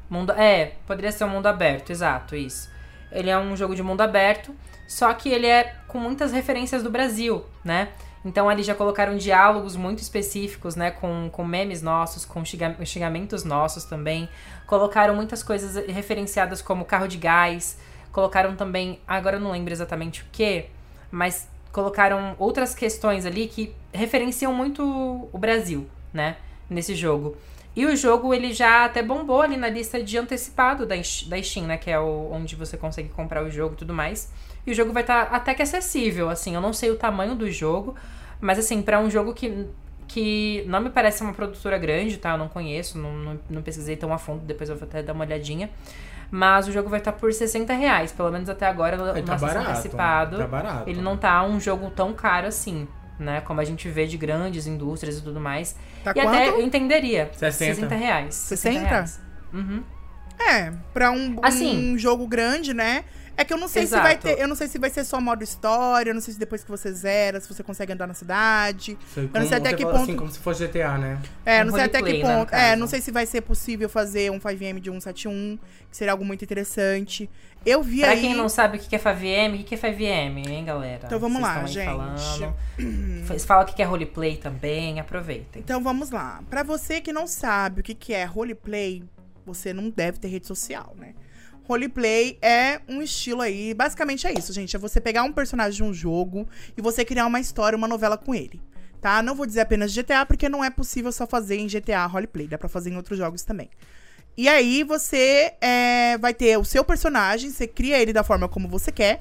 Mundo, 0.08 0.32
é, 0.32 0.72
poderia 0.86 1.12
ser 1.12 1.24
um 1.24 1.28
mundo 1.28 1.46
aberto, 1.46 1.90
exato, 1.90 2.34
isso. 2.34 2.70
Ele 3.12 3.28
é 3.28 3.38
um 3.38 3.54
jogo 3.54 3.74
de 3.74 3.82
mundo 3.82 4.00
aberto, 4.00 4.54
só 4.86 5.12
que 5.12 5.28
ele 5.28 5.46
é 5.46 5.74
com 5.86 5.98
muitas 5.98 6.32
referências 6.32 6.82
do 6.82 6.90
Brasil, 6.90 7.44
né? 7.62 7.88
Então 8.28 8.46
ali 8.46 8.62
já 8.62 8.74
colocaram 8.74 9.16
diálogos 9.16 9.74
muito 9.74 10.00
específicos, 10.00 10.76
né? 10.76 10.90
Com, 10.90 11.30
com 11.32 11.44
memes 11.44 11.80
nossos, 11.80 12.26
com 12.26 12.44
xinga- 12.44 12.76
xingamentos 12.84 13.42
nossos 13.42 13.84
também. 13.84 14.28
Colocaram 14.66 15.16
muitas 15.16 15.42
coisas 15.42 15.86
referenciadas 15.86 16.60
como 16.60 16.84
carro 16.84 17.08
de 17.08 17.16
gás. 17.16 17.78
Colocaram 18.12 18.54
também, 18.54 19.00
agora 19.06 19.36
eu 19.36 19.40
não 19.40 19.50
lembro 19.52 19.72
exatamente 19.72 20.22
o 20.22 20.26
que, 20.30 20.66
mas 21.10 21.48
colocaram 21.72 22.34
outras 22.38 22.74
questões 22.74 23.24
ali 23.24 23.46
que 23.48 23.74
referenciam 23.92 24.52
muito 24.52 24.82
o 25.32 25.38
Brasil, 25.38 25.88
né? 26.12 26.36
Nesse 26.68 26.94
jogo. 26.94 27.34
E 27.74 27.86
o 27.86 27.96
jogo, 27.96 28.34
ele 28.34 28.52
já 28.52 28.84
até 28.84 29.02
bombou 29.02 29.40
ali 29.40 29.56
na 29.56 29.68
lista 29.68 30.02
de 30.02 30.18
antecipado 30.18 30.84
da, 30.84 30.96
da 30.96 31.42
Steam, 31.42 31.66
né? 31.66 31.76
Que 31.78 31.90
é 31.90 31.98
o, 31.98 32.30
onde 32.32 32.56
você 32.56 32.76
consegue 32.76 33.08
comprar 33.08 33.42
o 33.42 33.50
jogo 33.50 33.74
e 33.74 33.76
tudo 33.76 33.94
mais. 33.94 34.30
E 34.66 34.70
o 34.70 34.74
jogo 34.74 34.92
vai 34.92 35.02
estar 35.02 35.22
até 35.32 35.54
que 35.54 35.62
acessível, 35.62 36.28
assim. 36.28 36.54
Eu 36.54 36.60
não 36.60 36.72
sei 36.72 36.90
o 36.90 36.96
tamanho 36.96 37.34
do 37.34 37.50
jogo, 37.50 37.94
mas 38.40 38.58
assim, 38.58 38.82
pra 38.82 38.98
um 39.00 39.10
jogo 39.10 39.34
que, 39.34 39.66
que 40.06 40.64
não 40.66 40.80
me 40.80 40.90
parece 40.90 41.22
uma 41.22 41.32
produtora 41.32 41.78
grande, 41.78 42.16
tá? 42.16 42.30
Eu 42.30 42.38
não 42.38 42.48
conheço, 42.48 42.98
não, 42.98 43.12
não, 43.12 43.40
não 43.50 43.62
pesquisei 43.62 43.96
tão 43.96 44.12
a 44.12 44.18
fundo, 44.18 44.44
depois 44.44 44.68
eu 44.70 44.76
vou 44.76 44.86
até 44.86 45.02
dar 45.02 45.12
uma 45.12 45.24
olhadinha. 45.24 45.70
Mas 46.30 46.68
o 46.68 46.72
jogo 46.72 46.90
vai 46.90 46.98
estar 46.98 47.12
por 47.12 47.32
60 47.32 47.72
reais, 47.72 48.12
pelo 48.12 48.30
menos 48.30 48.50
até 48.50 48.66
agora 48.66 49.14
Aí 49.14 49.22
tá 49.22 49.34
acesso 49.34 49.54
barato. 49.54 49.70
antecipado. 49.70 50.36
Tá 50.36 50.46
barato. 50.46 50.90
Ele 50.90 51.00
não 51.00 51.16
tá 51.16 51.42
um 51.42 51.58
jogo 51.58 51.90
tão 51.90 52.12
caro 52.12 52.46
assim, 52.46 52.86
né? 53.18 53.40
Como 53.40 53.60
a 53.60 53.64
gente 53.64 53.88
vê 53.88 54.06
de 54.06 54.18
grandes 54.18 54.66
indústrias 54.66 55.18
e 55.18 55.22
tudo 55.22 55.40
mais. 55.40 55.74
Tá 56.04 56.10
e 56.10 56.14
quanto? 56.20 56.28
até 56.28 56.48
eu 56.50 56.60
entenderia. 56.60 57.30
60. 57.32 57.74
60 57.74 57.94
reais. 57.94 58.34
60? 58.34 58.80
reais. 58.80 59.20
Uhum. 59.54 59.82
É, 60.38 60.70
pra 60.92 61.10
um, 61.10 61.36
Assim. 61.42 61.94
um 61.94 61.98
jogo 61.98 62.26
grande, 62.26 62.72
né? 62.74 63.04
É 63.40 63.44
que 63.44 63.52
eu 63.54 63.56
não 63.56 63.68
sei 63.68 63.84
Exato. 63.84 64.02
se 64.02 64.08
vai 64.08 64.18
ter. 64.18 64.42
Eu 64.42 64.48
não 64.48 64.56
sei 64.56 64.66
se 64.66 64.78
vai 64.80 64.90
ser 64.90 65.04
só 65.04 65.20
modo 65.20 65.44
história, 65.44 66.10
eu 66.10 66.14
não 66.14 66.20
sei 66.20 66.34
se 66.34 66.40
depois 66.40 66.64
que 66.64 66.70
você 66.70 66.92
zera, 66.92 67.40
se 67.40 67.46
você 67.48 67.62
consegue 67.62 67.92
andar 67.92 68.08
na 68.08 68.12
cidade. 68.12 68.98
Sei 69.14 69.30
não 69.32 69.46
sei 69.46 69.58
até 69.58 69.72
que 69.74 69.84
ponto- 69.84 69.96
Assim, 69.96 70.16
como 70.16 70.28
se 70.28 70.40
fosse 70.40 70.66
GTA, 70.66 70.98
né? 70.98 71.20
É, 71.46 71.62
Um 71.62 71.66
não 71.66 71.72
sei 71.74 71.84
até 71.84 72.02
que 72.02 72.20
né, 72.20 72.20
ponto. 72.36 72.52
é, 72.52 72.70
caso. 72.70 72.80
não 72.80 72.86
sei 72.88 73.00
se 73.00 73.12
vai 73.12 73.24
ser 73.26 73.42
possível 73.42 73.88
fazer 73.88 74.32
um 74.32 74.40
5M 74.40 74.80
de 74.80 74.90
171, 74.90 75.56
que 75.88 75.96
seria 75.96 76.10
algo 76.12 76.24
muito 76.24 76.44
interessante. 76.44 77.30
Eu 77.64 77.80
vi 77.80 78.00
Pra 78.00 78.10
aí. 78.10 78.20
quem 78.20 78.34
não 78.34 78.48
sabe 78.48 78.78
o 78.78 78.80
que 78.80 78.94
é 78.94 78.98
FAVM, 78.98 79.60
o 79.60 79.64
que 79.64 79.74
é 79.74 79.78
FAVM, 79.78 80.38
hein, 80.48 80.64
galera? 80.64 81.02
Então 81.06 81.20
vamos 81.20 81.40
Vocês 81.40 81.54
lá, 81.56 81.66
gente. 81.66 81.84
Falando. 81.86 83.38
Fala 83.46 83.62
o 83.62 83.66
que 83.66 83.80
é 83.80 83.84
roleplay 83.84 84.36
também, 84.36 84.98
aproveitem. 84.98 85.62
Então 85.62 85.80
vamos 85.82 86.10
lá. 86.10 86.40
Pra 86.50 86.64
você 86.64 87.00
que 87.00 87.12
não 87.12 87.26
sabe 87.28 87.80
o 87.80 87.84
que, 87.84 87.94
que 87.94 88.12
é 88.12 88.24
roleplay, 88.24 89.04
você 89.46 89.72
não 89.72 89.90
deve 89.90 90.18
ter 90.18 90.28
rede 90.28 90.46
social, 90.46 90.94
né? 90.98 91.14
Roleplay 91.68 92.38
é 92.40 92.80
um 92.88 93.02
estilo 93.02 93.42
aí, 93.42 93.74
basicamente 93.74 94.26
é 94.26 94.32
isso, 94.32 94.54
gente. 94.54 94.74
É 94.74 94.78
você 94.78 95.02
pegar 95.02 95.22
um 95.22 95.32
personagem 95.32 95.76
de 95.76 95.84
um 95.84 95.92
jogo 95.92 96.48
e 96.74 96.80
você 96.80 97.04
criar 97.04 97.26
uma 97.26 97.38
história, 97.38 97.76
uma 97.76 97.86
novela 97.86 98.16
com 98.16 98.34
ele. 98.34 98.58
Tá? 99.02 99.22
Não 99.22 99.34
vou 99.34 99.44
dizer 99.44 99.60
apenas 99.60 99.94
GTA, 99.94 100.24
porque 100.24 100.48
não 100.48 100.64
é 100.64 100.70
possível 100.70 101.12
só 101.12 101.26
fazer 101.26 101.56
em 101.58 101.66
GTA 101.66 102.06
roleplay. 102.06 102.48
Dá 102.48 102.56
pra 102.56 102.70
fazer 102.70 102.88
em 102.88 102.96
outros 102.96 103.18
jogos 103.18 103.42
também. 103.42 103.68
E 104.34 104.48
aí 104.48 104.82
você 104.82 105.52
é, 105.60 106.16
vai 106.16 106.32
ter 106.32 106.56
o 106.56 106.64
seu 106.64 106.82
personagem, 106.82 107.50
você 107.50 107.66
cria 107.66 108.00
ele 108.00 108.14
da 108.14 108.24
forma 108.24 108.48
como 108.48 108.66
você 108.66 108.90
quer. 108.90 109.20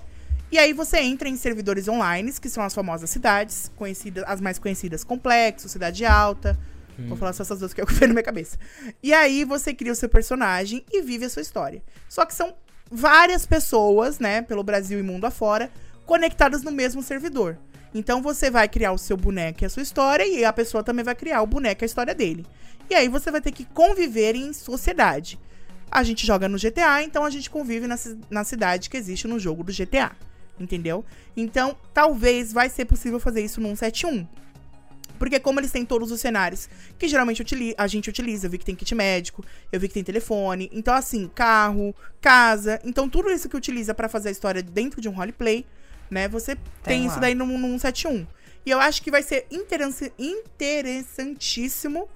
E 0.49 0.57
aí 0.57 0.71
você 0.71 0.99
entra 0.99 1.27
em 1.27 1.35
servidores 1.35 1.89
online, 1.89 2.31
que 2.31 2.47
são 2.47 2.63
as 2.63 2.73
famosas 2.73 3.09
cidades, 3.09 3.69
conhecidas, 3.75 4.23
as 4.25 4.39
mais 4.39 4.57
conhecidas 4.57 5.03
Complexo, 5.03 5.67
Cidade 5.67 6.05
Alta. 6.05 6.57
Vou 7.05 7.17
falar 7.17 7.33
só 7.33 7.43
essas 7.43 7.59
duas 7.59 7.73
que 7.73 7.81
eu 7.81 7.85
vejo 7.85 8.07
na 8.07 8.13
minha 8.13 8.23
cabeça. 8.23 8.57
E 9.03 9.13
aí 9.13 9.43
você 9.43 9.73
cria 9.73 9.91
o 9.91 9.95
seu 9.95 10.09
personagem 10.09 10.83
e 10.91 11.01
vive 11.01 11.25
a 11.25 11.29
sua 11.29 11.41
história. 11.41 11.81
Só 12.09 12.25
que 12.25 12.33
são 12.33 12.55
várias 12.89 13.45
pessoas, 13.45 14.19
né, 14.19 14.41
pelo 14.41 14.63
Brasil 14.63 14.99
e 14.99 15.03
mundo 15.03 15.25
afora, 15.25 15.69
conectadas 16.05 16.63
no 16.63 16.71
mesmo 16.71 17.03
servidor. 17.03 17.57
Então 17.93 18.21
você 18.21 18.49
vai 18.49 18.67
criar 18.67 18.91
o 18.91 18.97
seu 18.97 19.17
boneco 19.17 19.63
e 19.63 19.65
a 19.65 19.69
sua 19.69 19.83
história, 19.83 20.25
e 20.25 20.43
a 20.43 20.53
pessoa 20.53 20.83
também 20.83 21.03
vai 21.03 21.15
criar 21.15 21.41
o 21.41 21.47
boneco 21.47 21.83
e 21.83 21.85
a 21.85 21.87
história 21.87 22.15
dele. 22.15 22.45
E 22.89 22.95
aí 22.95 23.07
você 23.07 23.29
vai 23.29 23.41
ter 23.41 23.51
que 23.51 23.65
conviver 23.65 24.35
em 24.35 24.53
sociedade. 24.53 25.39
A 25.89 26.03
gente 26.03 26.25
joga 26.25 26.47
no 26.47 26.57
GTA, 26.57 27.03
então 27.03 27.23
a 27.23 27.29
gente 27.29 27.49
convive 27.49 27.87
na, 27.87 27.95
na 28.29 28.43
cidade 28.43 28.89
que 28.89 28.97
existe 28.97 29.27
no 29.27 29.39
jogo 29.39 29.63
do 29.63 29.73
GTA. 29.73 30.11
Entendeu? 30.59 31.05
Então, 31.35 31.77
talvez 31.93 32.51
vai 32.51 32.69
ser 32.69 32.85
possível 32.85 33.19
fazer 33.19 33.43
isso 33.43 33.61
no 33.61 33.67
171. 33.67 34.27
Porque 35.17 35.39
como 35.39 35.59
eles 35.59 35.71
têm 35.71 35.85
todos 35.85 36.11
os 36.11 36.19
cenários 36.21 36.69
que 36.97 37.07
geralmente 37.07 37.43
a 37.77 37.87
gente 37.87 38.09
utiliza, 38.09 38.47
eu 38.47 38.51
vi 38.51 38.57
que 38.57 38.65
tem 38.65 38.75
kit 38.75 38.93
médico, 38.95 39.43
eu 39.71 39.79
vi 39.79 39.87
que 39.87 39.93
tem 39.93 40.03
telefone, 40.03 40.69
então 40.73 40.93
assim, 40.93 41.29
carro, 41.33 41.95
casa, 42.21 42.79
então 42.83 43.09
tudo 43.09 43.29
isso 43.29 43.49
que 43.49 43.57
utiliza 43.57 43.93
pra 43.93 44.07
fazer 44.07 44.29
a 44.29 44.31
história 44.31 44.61
dentro 44.63 45.01
de 45.01 45.09
um 45.09 45.11
roleplay, 45.11 45.65
né? 46.09 46.27
Você 46.27 46.55
tem, 46.55 46.63
Tem 46.83 47.05
isso 47.05 47.19
daí 47.19 47.35
no, 47.35 47.45
no 47.45 47.57
171. 47.79 48.25
E 48.65 48.69
eu 48.69 48.79
acho 48.79 49.01
que 49.01 49.09
vai 49.11 49.23
ser 49.23 49.45
interessan- 49.51 50.11
interessantíssimo, 50.17 52.07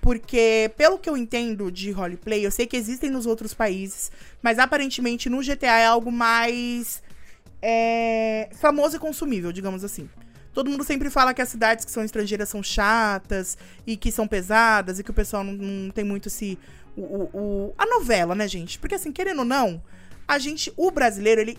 porque 0.00 0.70
pelo 0.76 0.98
que 0.98 1.08
eu 1.08 1.16
entendo 1.16 1.70
de 1.70 1.90
roleplay, 1.90 2.44
eu 2.44 2.50
sei 2.50 2.66
que 2.66 2.76
existem 2.76 3.10
nos 3.10 3.26
outros 3.26 3.52
países, 3.54 4.10
mas 4.42 4.58
aparentemente 4.58 5.28
no 5.28 5.42
GTA 5.42 5.78
é 5.78 5.86
algo 5.86 6.10
mais 6.10 7.02
é, 7.62 8.48
famoso 8.54 8.96
e 8.96 8.98
consumível, 8.98 9.52
digamos 9.52 9.84
assim. 9.84 10.08
Todo 10.52 10.68
mundo 10.70 10.82
sempre 10.84 11.08
fala 11.10 11.32
que 11.32 11.40
as 11.40 11.48
cidades 11.48 11.84
que 11.84 11.90
são 11.90 12.02
estrangeiras 12.04 12.48
são 12.48 12.62
chatas 12.62 13.56
e 13.86 13.96
que 13.96 14.10
são 14.10 14.26
pesadas 14.26 14.98
e 14.98 15.04
que 15.04 15.10
o 15.10 15.14
pessoal 15.14 15.44
não, 15.44 15.52
não 15.52 15.90
tem 15.90 16.04
muito 16.04 16.28
esse. 16.28 16.58
O, 16.96 17.02
o- 17.02 17.30
o- 17.34 17.74
a 17.78 17.86
novela, 17.86 18.34
né, 18.34 18.48
gente? 18.48 18.78
Porque 18.78 18.94
assim, 18.96 19.12
querendo 19.12 19.40
ou 19.40 19.44
não, 19.44 19.80
a 20.26 20.38
gente, 20.38 20.72
o 20.76 20.90
brasileiro, 20.90 21.40
ele. 21.40 21.58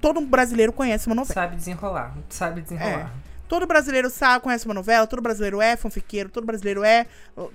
Todo 0.00 0.18
brasileiro 0.22 0.72
conhece 0.72 1.06
uma 1.06 1.14
novela. 1.14 1.34
Sabe 1.34 1.56
desenrolar, 1.56 2.16
sabe 2.30 2.62
desenrolar. 2.62 3.12
Todo 3.46 3.66
brasileiro 3.66 4.08
sabe, 4.08 4.42
conhece 4.44 4.64
uma 4.64 4.72
novela, 4.72 5.06
todo 5.06 5.20
brasileiro 5.20 5.60
é 5.60 5.76
fanfiqueiro, 5.76 6.28
todo 6.30 6.46
brasileiro 6.46 6.82
é. 6.84 7.04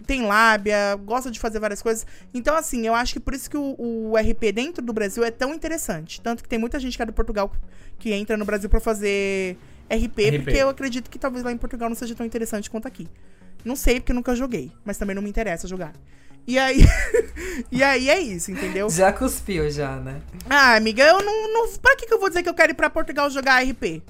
tem 0.06 0.24
lábia, 0.28 0.94
gosta 1.04 1.32
de 1.32 1.40
fazer 1.40 1.58
várias 1.60 1.82
coisas. 1.82 2.06
Então, 2.34 2.54
assim, 2.56 2.86
eu 2.86 2.94
acho 2.94 3.14
que 3.14 3.20
por 3.20 3.34
isso 3.34 3.50
que 3.50 3.56
o, 3.58 3.76
o 3.80 4.14
RP 4.18 4.52
dentro 4.54 4.84
do 4.84 4.92
Brasil 4.94 5.24
é 5.24 5.32
tão 5.32 5.54
interessante. 5.56 6.20
Tanto 6.22 6.44
que 6.44 6.50
tem 6.50 6.60
muita 6.60 6.80
gente 6.80 6.98
que 6.98 7.02
é 7.02 7.06
do 7.06 7.14
Portugal 7.14 7.52
que 7.98 8.12
entra 8.14 8.36
no 8.38 8.44
Brasil 8.46 8.70
pra 8.70 8.80
fazer 8.82 9.58
RP, 9.90 10.30
RP. 10.38 10.44
porque 10.44 10.58
eu 10.58 10.70
acredito 10.70 11.10
que 11.10 11.20
talvez 11.20 11.44
lá 11.44 11.52
em 11.52 11.58
Portugal 11.58 11.90
não 11.90 11.96
seja 11.96 12.16
tão 12.16 12.26
interessante 12.26 12.70
quanto 12.70 12.88
aqui. 12.88 13.08
Não 13.64 13.76
sei, 13.76 14.00
porque 14.00 14.12
eu 14.12 14.16
nunca 14.16 14.36
joguei, 14.36 14.72
mas 14.84 14.98
também 14.98 15.16
não 15.16 15.22
me 15.24 15.30
interessa 15.30 15.68
jogar. 15.68 15.94
E 16.48 16.60
aí. 16.60 16.80
e 17.72 17.84
aí 17.84 18.10
é 18.10 18.20
isso, 18.20 18.52
entendeu? 18.52 18.90
Já 18.90 19.12
cuspiu, 19.12 19.70
já, 19.72 19.96
né? 19.96 20.22
Ah, 20.50 20.76
amiga, 20.76 21.04
eu 21.04 21.20
não, 21.24 21.52
não. 21.54 21.72
Pra 21.80 21.96
que, 21.96 22.06
que 22.06 22.14
eu 22.14 22.20
vou 22.20 22.30
dizer 22.30 22.44
que 22.44 22.50
eu 22.50 22.54
quero 22.54 22.72
ir 22.72 22.76
pra 22.76 22.90
Portugal 22.90 23.30
jogar 23.30 23.64
RP? 23.64 24.04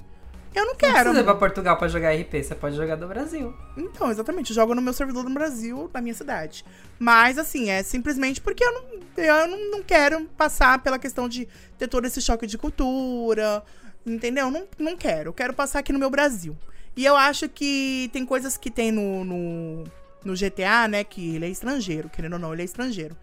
Eu 0.54 0.62
não 0.64 0.72
Não 0.72 0.76
quero. 0.76 0.94
precisa 0.94 1.10
ir 1.10 1.18
amiga. 1.20 1.24
pra 1.26 1.36
Portugal 1.36 1.78
pra 1.78 1.88
jogar 1.90 2.14
RP, 2.16 2.34
você 2.42 2.56
pode 2.56 2.76
jogar 2.78 2.96
do 2.96 3.08
Brasil. 3.08 3.54
Então, 3.78 4.10
exatamente. 4.10 4.52
Eu 4.52 4.56
jogo 4.56 4.74
no 4.74 4.82
meu 4.82 4.94
servidor 4.94 5.24
no 5.26 5.30
Brasil, 5.34 5.90
na 5.94 6.00
minha 6.02 6.14
cidade. 6.14 6.64
Mas, 6.98 7.38
assim, 7.38 7.70
é 7.70 7.84
simplesmente 7.84 8.40
porque 8.40 8.64
eu 8.64 8.72
não, 8.74 8.84
eu 9.24 9.48
não, 9.48 9.72
não 9.72 9.84
quero 9.84 10.26
passar 10.38 10.80
pela 10.80 10.98
questão 10.98 11.28
de 11.28 11.46
ter 11.78 11.88
todo 11.90 12.06
esse 12.06 12.22
choque 12.22 12.48
de 12.48 12.58
cultura. 12.58 13.64
Entendeu? 14.06 14.52
Não, 14.52 14.68
não 14.78 14.96
quero. 14.96 15.34
Quero 15.34 15.54
passar 15.54 15.80
aqui 15.80 15.92
no 15.92 16.00
meu 16.00 16.10
Brasil. 16.10 16.56
E 16.96 17.04
eu 17.04 17.16
acho 17.16 17.50
que 17.50 18.10
tem 18.14 18.26
coisas 18.26 18.56
que 18.56 18.70
tem 18.70 18.92
no, 18.92 19.24
no, 19.26 19.84
no 20.24 20.34
GTA, 20.34 20.88
né? 20.88 21.04
Que 21.04 21.36
ele 21.36 21.46
é 21.46 21.50
estrangeiro. 21.50 22.10
Querendo 22.10 22.34
ou 22.34 22.40
não, 22.40 22.54
ele 22.54 22.62
é 22.62 22.66
estrangeiro. 22.66 23.18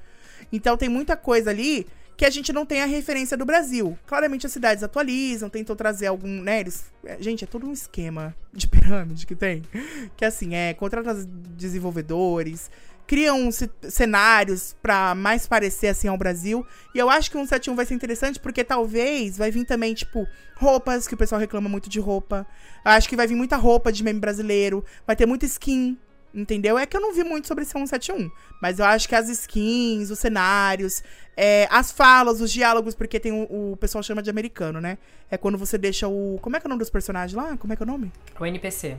Então 0.52 0.76
tem 0.76 0.88
muita 0.88 1.16
coisa 1.16 1.50
ali 1.50 1.86
que 2.16 2.26
a 2.26 2.30
gente 2.30 2.52
não 2.52 2.66
tem 2.66 2.82
a 2.82 2.86
referência 2.86 3.36
do 3.36 3.44
Brasil. 3.44 3.98
Claramente 4.06 4.46
as 4.46 4.52
cidades 4.52 4.84
atualizam, 4.84 5.48
tentam 5.48 5.74
trazer 5.74 6.06
algum, 6.06 6.42
né, 6.42 6.60
eles, 6.60 6.84
é, 7.04 7.16
gente, 7.20 7.42
é 7.42 7.46
todo 7.46 7.66
um 7.66 7.72
esquema 7.72 8.34
de 8.52 8.68
pirâmide 8.68 9.26
que 9.26 9.34
tem, 9.34 9.62
que 10.16 10.24
assim, 10.24 10.54
é, 10.54 10.74
contrata 10.74 11.14
desenvolvedores, 11.56 12.70
criam 13.06 13.50
ce- 13.50 13.70
cenários 13.88 14.74
pra 14.82 15.14
mais 15.14 15.46
parecer 15.46 15.88
assim 15.88 16.08
ao 16.08 16.16
Brasil, 16.16 16.66
e 16.94 16.98
eu 16.98 17.08
acho 17.10 17.30
que 17.30 17.36
o 17.36 17.40
171 17.40 17.74
vai 17.74 17.84
ser 17.86 17.94
interessante 17.94 18.38
porque 18.40 18.64
talvez 18.64 19.36
vai 19.36 19.50
vir 19.50 19.64
também, 19.64 19.92
tipo, 19.94 20.26
roupas, 20.56 21.06
que 21.08 21.14
o 21.14 21.16
pessoal 21.18 21.40
reclama 21.40 21.68
muito 21.68 21.88
de 21.88 22.00
roupa. 22.00 22.46
Eu 22.84 22.92
acho 22.92 23.08
que 23.08 23.16
vai 23.16 23.26
vir 23.26 23.34
muita 23.34 23.56
roupa 23.56 23.92
de 23.92 24.02
meme 24.02 24.20
brasileiro, 24.20 24.84
vai 25.06 25.16
ter 25.16 25.26
muita 25.26 25.44
skin 25.46 25.98
Entendeu? 26.34 26.78
É 26.78 26.86
que 26.86 26.96
eu 26.96 27.00
não 27.02 27.12
vi 27.12 27.22
muito 27.22 27.46
sobre 27.46 27.60
esse 27.60 27.72
171. 27.72 28.30
Mas 28.62 28.78
eu 28.78 28.86
acho 28.86 29.06
que 29.06 29.14
as 29.14 29.28
skins, 29.28 30.08
os 30.08 30.18
cenários, 30.18 31.02
é, 31.36 31.68
as 31.70 31.92
falas, 31.92 32.40
os 32.40 32.50
diálogos, 32.50 32.94
porque 32.94 33.20
tem 33.20 33.30
o, 33.32 33.72
o 33.72 33.76
pessoal 33.76 34.02
chama 34.02 34.22
de 34.22 34.30
americano, 34.30 34.80
né? 34.80 34.96
É 35.30 35.36
quando 35.36 35.58
você 35.58 35.76
deixa 35.76 36.08
o. 36.08 36.38
Como 36.40 36.56
é 36.56 36.58
que 36.58 36.66
é 36.66 36.68
o 36.68 36.70
nome 36.70 36.78
dos 36.78 36.88
personagens 36.88 37.36
lá? 37.36 37.54
Como 37.58 37.74
é 37.74 37.76
que 37.76 37.82
é 37.82 37.84
o 37.84 37.86
nome? 37.86 38.10
O 38.40 38.46
NPC. 38.46 38.96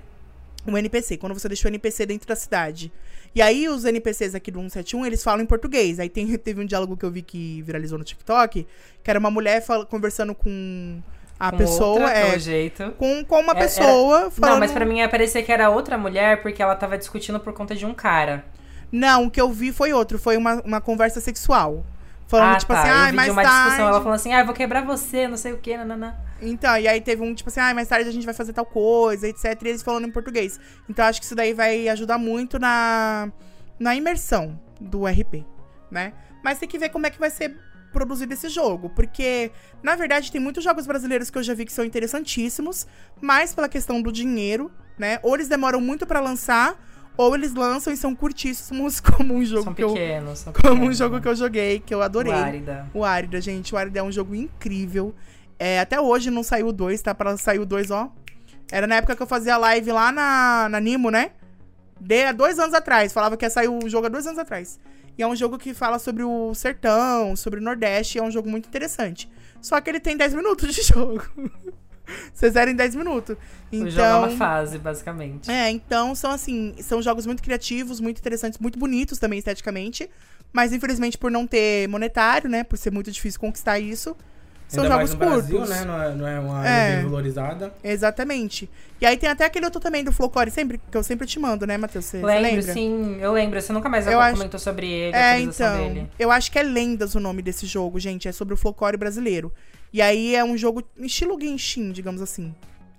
O 0.66 0.78
NPC, 0.78 1.18
quando 1.18 1.34
você 1.34 1.47
deixa 1.47 1.68
o 1.68 1.72
NPC 1.72 2.05
dentro 2.05 2.28
da 2.28 2.36
cidade. 2.36 2.91
E 3.36 3.41
aí, 3.41 3.68
os 3.68 3.84
NPCs 3.84 4.36
aqui 4.36 4.49
do 4.51 4.59
171, 4.59 5.05
eles 5.05 5.24
falam 5.24 5.41
em 5.43 5.45
português. 5.45 5.99
Aí 5.99 6.07
tem, 6.09 6.26
teve 6.38 6.61
um 6.61 6.66
diálogo 6.66 6.95
que 6.95 7.03
eu 7.05 7.11
vi 7.11 7.22
que 7.22 7.61
viralizou 7.64 7.97
no 7.97 8.03
TikTok, 8.03 8.66
que 9.03 9.09
era 9.09 9.20
uma 9.20 9.30
mulher 9.32 9.61
fala, 9.66 9.86
conversando 9.86 10.34
com 10.36 11.01
a 11.39 11.51
Com 11.51 11.57
pessoa. 11.57 11.88
outra, 11.89 12.11
é, 12.11 12.39
jeito. 12.39 12.91
com, 12.97 13.26
com 13.26 13.39
uma 13.39 13.53
É- 13.53 13.55
era- 13.57 13.59
pessoa 13.66 14.32
falando. 14.32 14.53
Não, 14.53 14.59
mas 14.59 14.72
pra 14.72 14.86
mim 14.86 14.99
ia 14.99 15.09
parecer 15.09 15.43
que 15.43 15.51
era 15.51 15.70
outra 15.70 15.97
mulher 15.97 16.41
porque 16.41 16.61
ela 16.61 16.76
tava 16.76 16.97
discutindo 16.97 17.39
por 17.39 17.51
conta 17.53 17.76
de 17.76 17.86
um 17.86 17.93
cara. 17.93 18.45
Não, 18.91 19.26
o 19.26 19.32
que 19.32 19.41
eu 19.41 19.49
vi 19.51 19.72
foi 19.74 19.91
outro, 19.91 20.20
foi 20.20 20.38
uma, 20.38 20.61
uma 20.61 20.80
conversa 20.80 21.20
sexual. 21.20 21.84
Falando, 22.28 22.55
ah, 22.55 22.59
tipo 22.59 22.72
tá. 22.74 22.82
assim, 22.84 23.09
vi 23.11 23.16
mais 23.18 23.32
uma 23.32 23.41
tarde. 23.43 23.59
discussão, 23.64 23.88
ela 23.88 23.99
falando 24.01 24.16
assim, 24.16 24.34
ah, 24.34 24.39
eu 24.41 24.45
vou 24.45 24.55
quebrar 24.55 24.86
você, 24.86 25.28
não 25.28 25.36
sei 25.38 25.51
o 25.53 25.57
que, 25.57 25.76
nananã. 25.76 26.14
Então, 26.44 26.78
e 26.78 26.88
aí 26.88 27.00
teve 27.02 27.22
um, 27.22 27.34
tipo 27.34 27.50
assim, 27.50 27.60
ai, 27.60 27.74
mais 27.74 27.88
tarde 27.88 28.10
a 28.10 28.12
gente 28.12 28.26
vai 28.26 28.34
fazer 28.34 28.54
tal 28.54 28.66
coisa, 28.66 29.28
etc. 29.28 29.46
E 29.64 29.68
eles 29.70 29.82
falando 29.82 30.08
em 30.08 30.12
português. 30.12 30.60
Então, 30.89 31.06
acho 31.06 31.20
que 31.20 31.26
isso 31.26 31.36
daí 31.36 31.54
vai 31.54 31.88
ajudar 31.89 32.18
muito 32.18 32.60
na, 32.60 33.32
na 33.80 33.96
imersão 33.96 34.60
do 34.80 35.06
RP, 35.06 35.46
né? 35.89 36.14
Mas 36.44 36.60
tem 36.60 36.68
que 36.68 36.78
ver 36.78 36.89
como 36.89 37.08
é 37.08 37.10
que 37.10 37.20
vai 37.20 37.30
ser 37.30 37.56
produzido 37.91 38.34
esse 38.34 38.50
jogo. 38.50 38.89
Porque, 38.89 39.52
na 39.82 39.96
verdade, 39.96 40.32
tem 40.32 40.41
muitos 40.41 40.64
jogos 40.64 40.86
brasileiros 40.86 41.30
que 41.30 41.38
eu 41.38 41.44
já 41.44 41.54
vi 41.54 41.64
que 41.66 41.72
são 41.72 41.86
interessantíssimos, 41.86 42.86
mas 43.22 43.54
pela 43.54 43.70
questão 43.70 44.02
do 44.02 44.12
dinheiro, 44.12 44.72
né? 44.98 45.20
Ou 45.24 45.36
eles 45.36 45.48
demoram 45.48 45.80
muito 45.80 46.06
pra 46.06 46.20
lançar, 46.20 46.76
ou 47.16 47.36
eles 47.36 47.54
lançam 47.54 47.94
e 47.94 47.98
são 47.98 48.16
curtíssimos, 48.16 49.00
como 49.02 49.36
um 49.36 49.46
jogo 49.46 49.66
São 49.66 49.74
que 49.74 49.84
eu. 49.84 49.94
pequenos, 49.94 50.39
são 50.39 50.52
Como 50.52 50.70
um 50.70 50.76
pequenos, 50.76 50.98
jogo 50.98 51.16
né? 51.16 51.22
que 51.22 51.28
eu 51.28 51.36
joguei, 51.36 51.80
que 51.80 51.94
eu 51.94 52.02
adorei. 52.02 52.34
Árida. 52.34 52.89
O 52.94 53.06
Árida, 53.06 53.39
gente. 53.39 53.74
O 53.74 53.78
Árida 53.78 54.00
é 54.00 54.04
um 54.04 54.12
jogo 54.12 54.34
incrível. 54.36 55.14
É, 55.60 55.80
até 55.80 55.99
hoje 55.99 56.30
não 56.30 56.43
saiu 56.43 56.68
o 56.68 56.74
2, 56.74 57.01
tá? 57.01 57.14
Pra 57.16 57.38
sair 57.38 57.60
o 57.60 57.66
2, 57.66 57.91
ó. 57.91 58.12
Era 58.72 58.88
na 58.88 58.95
época 58.95 59.16
que 59.16 59.22
eu 59.22 59.28
fazia 59.28 59.56
live 59.58 59.91
lá 59.91 60.12
na, 60.12 60.68
na 60.70 60.80
Nimo, 60.80 61.10
né? 61.12 61.32
De, 61.99 62.24
há 62.26 62.32
dois 62.32 62.58
anos 62.60 62.74
atrás. 62.74 63.14
Falava 63.14 63.38
que 63.38 63.45
ia 63.45 63.49
sair 63.49 63.68
o 63.68 63.88
jogo 63.88 64.08
há 64.08 64.10
dois 64.10 64.26
anos 64.26 64.39
atrás. 64.39 64.80
E 65.18 65.22
é 65.22 65.28
um 65.28 65.36
jogo 65.36 65.58
que 65.60 65.74
fala 65.74 65.99
sobre 65.99 66.24
o 66.24 66.54
sertão, 66.56 67.36
sobre 67.36 67.60
o 67.60 67.64
Nordeste. 67.64 68.18
É 68.18 68.24
um 68.24 68.32
jogo 68.32 68.49
muito 68.49 68.68
interessante. 68.68 69.30
Só 69.62 69.80
que 69.80 69.89
ele 69.89 69.99
tem 69.99 70.18
10 70.18 70.34
minutos 70.34 70.74
de 70.74 70.82
jogo. 70.84 71.24
Vocês 72.34 72.56
eram 72.56 72.72
em 72.72 72.76
10 72.76 72.95
minutos. 72.95 73.38
O 73.72 73.89
jogo 73.89 74.01
é 74.01 74.16
uma 74.16 74.26
Então. 74.28 74.38
fase, 74.38 74.78
basicamente. 74.78 75.49
É, 75.49 75.70
então 75.70 76.14
são 76.16 76.32
assim, 76.32 76.76
são 76.82 77.01
jogos 77.01 77.26
muito 77.26 77.41
criativos, 77.41 77.99
muito 78.01 78.18
interessantes, 78.20 78.60
muito 78.60 78.78
bonitos 78.78 79.20
também 79.20 79.39
esteticamente, 79.39 80.10
mas 80.51 80.74
infelizmente 80.74 81.18
por 81.18 81.32
não 81.32 81.47
ter 81.47 81.88
monetário, 81.88 82.49
né, 82.49 82.64
por 82.64 82.78
ser 82.78 82.91
muito 82.91 83.10
difícil 83.10 83.39
conquistar 83.39 83.80
isso, 83.80 84.18
são 84.74 84.84
Ainda 84.84 84.96
jogos 84.96 85.16
mais 85.16 85.20
no 85.20 85.32
curtos. 85.50 85.50
Brasil, 85.70 85.76
né? 85.76 85.86
Não 85.86 86.02
é, 86.04 86.16
não 86.16 86.28
é 86.28 86.40
uma 86.40 86.58
área 86.60 86.70
É. 86.70 86.96
bem 86.98 87.06
valorizada. 87.06 87.74
Exatamente. 87.84 88.70
E 89.00 89.06
aí 89.06 89.18
tem 89.18 89.30
até 89.30 89.46
aquele 89.46 89.66
outro 89.66 89.80
também 89.82 90.04
do 90.04 90.12
Flocore, 90.12 90.50
sempre 90.52 90.80
que 90.90 90.98
eu 90.98 91.04
sempre 91.04 91.28
te 91.28 91.40
mando, 91.40 91.66
né, 91.68 91.78
Matheus? 91.78 92.06
Você 92.06 92.20
você 92.20 92.26
lembro, 92.26 92.42
lembra? 92.58 92.74
sim, 92.74 93.18
eu 93.20 93.32
lembro. 93.34 93.62
Você 93.62 93.74
nunca 93.74 93.90
mais 93.90 94.08
Eu 94.08 94.20
acho- 94.20 94.38
comentou 94.38 94.60
sobre 94.60 94.88
ele, 94.90 95.16
a 95.16 95.36
É, 95.36 95.40
então. 95.42 95.78
dele. 95.78 96.10
Eu 96.18 96.32
acho 96.32 96.52
que 96.52 96.58
é 96.60 96.64
Lendas 96.64 97.16
o 97.16 97.20
nome 97.20 97.42
desse 97.42 97.66
jogo, 97.66 98.00
gente. 98.00 98.28
É 98.28 98.32
sobre 98.32 98.54
o 98.54 98.58
folclore 98.58 98.98
brasileiro. 98.98 99.52
E 99.92 100.02
aí 100.02 100.36
é 100.36 100.44
um 100.44 100.58
jogo 100.58 100.84
estilo 101.00 101.40
Genshin, 101.40 101.92
digamos 101.92 102.22
assim. 102.22 102.54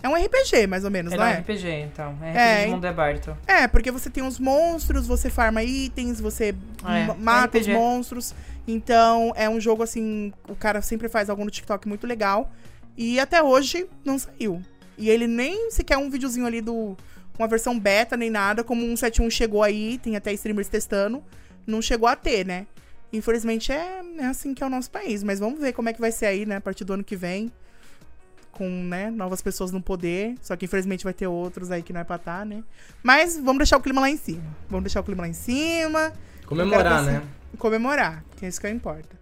É 0.05 0.09
um 0.09 0.15
RPG, 0.15 0.67
mais 0.67 0.85
ou 0.85 0.91
menos, 0.91 1.13
Ele 1.15 1.21
não 1.23 1.27
é 1.27 1.31
um 1.31 1.33
é? 1.33 1.39
RPG, 1.41 1.67
então. 1.81 2.19
É 2.21 2.29
RPG 2.31 2.39
É, 2.39 2.65
de 2.67 2.71
mundo 2.73 2.85
aberto. 2.85 3.37
É, 3.47 3.67
porque 3.67 3.91
você 3.91 4.11
tem 4.11 4.23
os 4.23 4.39
monstros, 4.39 5.07
você 5.07 5.31
farma 5.31 5.63
itens, 5.63 6.21
você 6.21 6.55
É, 6.87 7.07
ma- 7.07 7.15
mata 7.15 7.57
os 7.57 7.65
RPG. 7.67 7.73
monstros. 7.79 8.35
Então, 8.69 9.33
é 9.35 9.49
um 9.49 9.59
jogo 9.59 9.83
assim, 9.83 10.31
o 10.47 10.55
cara 10.55 10.83
sempre 10.83 11.09
faz 11.09 11.31
algo 11.31 11.43
no 11.43 11.51
TikTok 11.51 11.89
muito 11.89 12.07
legal. 12.07 12.53
E 12.99 13.19
até 13.19 13.43
hoje 13.43 13.87
não 14.05 14.19
saiu. 14.19 14.61
E 14.99 15.09
ele 15.09 15.27
nem 15.27 15.71
sequer 15.71 15.97
um 15.97 16.11
videozinho 16.11 16.45
ali 16.47 16.61
do. 16.61 16.95
Uma 17.39 17.49
versão 17.49 17.79
beta, 17.81 18.15
nem 18.15 18.29
nada. 18.29 18.63
Como 18.63 18.85
um 18.85 18.95
71 18.95 19.31
chegou 19.31 19.63
aí, 19.63 19.97
tem 19.99 20.17
até 20.17 20.35
streamers 20.35 20.69
testando. 20.69 21.25
Não 21.67 21.81
chegou 21.81 22.07
a 22.07 22.15
ter, 22.15 22.45
né? 22.45 22.67
Infelizmente 23.11 23.73
é, 23.73 24.03
é 24.19 24.27
assim 24.27 24.53
que 24.53 24.63
é 24.63 24.67
o 24.67 24.71
nosso 24.71 24.91
país. 24.91 25.23
Mas 25.25 25.41
vamos 25.41 25.59
ver 25.59 25.73
como 25.73 25.89
é 25.89 25.93
que 25.95 26.01
vai 26.01 26.13
ser 26.13 26.27
aí, 26.27 26.45
né? 26.45 26.57
A 26.57 26.61
partir 26.61 26.85
do 26.85 26.93
ano 26.93 27.03
que 27.03 27.17
vem. 27.17 27.51
Com, 28.57 28.69
né, 28.69 29.11
novas 29.11 29.43
pessoas 29.43 29.73
no 29.73 29.83
poder. 29.83 30.37
Só 30.41 30.57
que 30.57 30.65
infelizmente 30.65 31.05
vai 31.05 31.13
ter 31.13 31.27
outros 31.27 31.71
aí 31.71 31.83
que 31.83 31.93
não 31.93 32.01
é 32.01 32.05
pra 32.05 32.19
tá, 32.19 32.45
né? 32.45 32.63
Mas 33.03 33.37
vamos 33.37 33.59
deixar 33.59 33.77
o 33.77 33.81
clima 33.81 34.01
lá 34.01 34.09
em 34.09 34.17
cima. 34.17 34.45
Vamos 34.69 34.85
deixar 34.85 35.01
o 35.01 35.05
clima 35.05 35.23
lá 35.23 35.29
em 35.29 35.33
cima. 35.33 36.13
Comemorar, 36.47 37.03
né? 37.03 37.23
Comemorar, 37.59 38.25
que 38.37 38.45
é 38.45 38.49
isso 38.49 38.61
que 38.61 38.69
importa. 38.69 39.19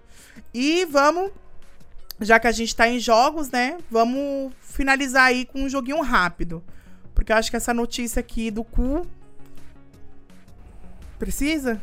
E 0.53 0.85
vamos, 0.85 1.31
já 2.21 2.39
que 2.39 2.47
a 2.47 2.53
gente 2.53 2.75
tá 2.75 2.89
em 2.89 2.99
jogos, 2.99 3.51
né? 3.51 3.79
Vamos 3.91 4.53
finalizar 4.61 5.25
aí 5.25 5.45
com 5.45 5.63
um 5.63 5.69
joguinho 5.69 6.01
rápido. 6.03 6.63
Porque 7.15 7.33
eu 7.33 7.37
acho 7.37 7.51
que 7.51 7.57
essa 7.57 7.73
notícia 7.73 8.21
aqui 8.21 8.51
do 8.51 8.65
cu. 8.65 9.07
Precisa? 11.19 11.81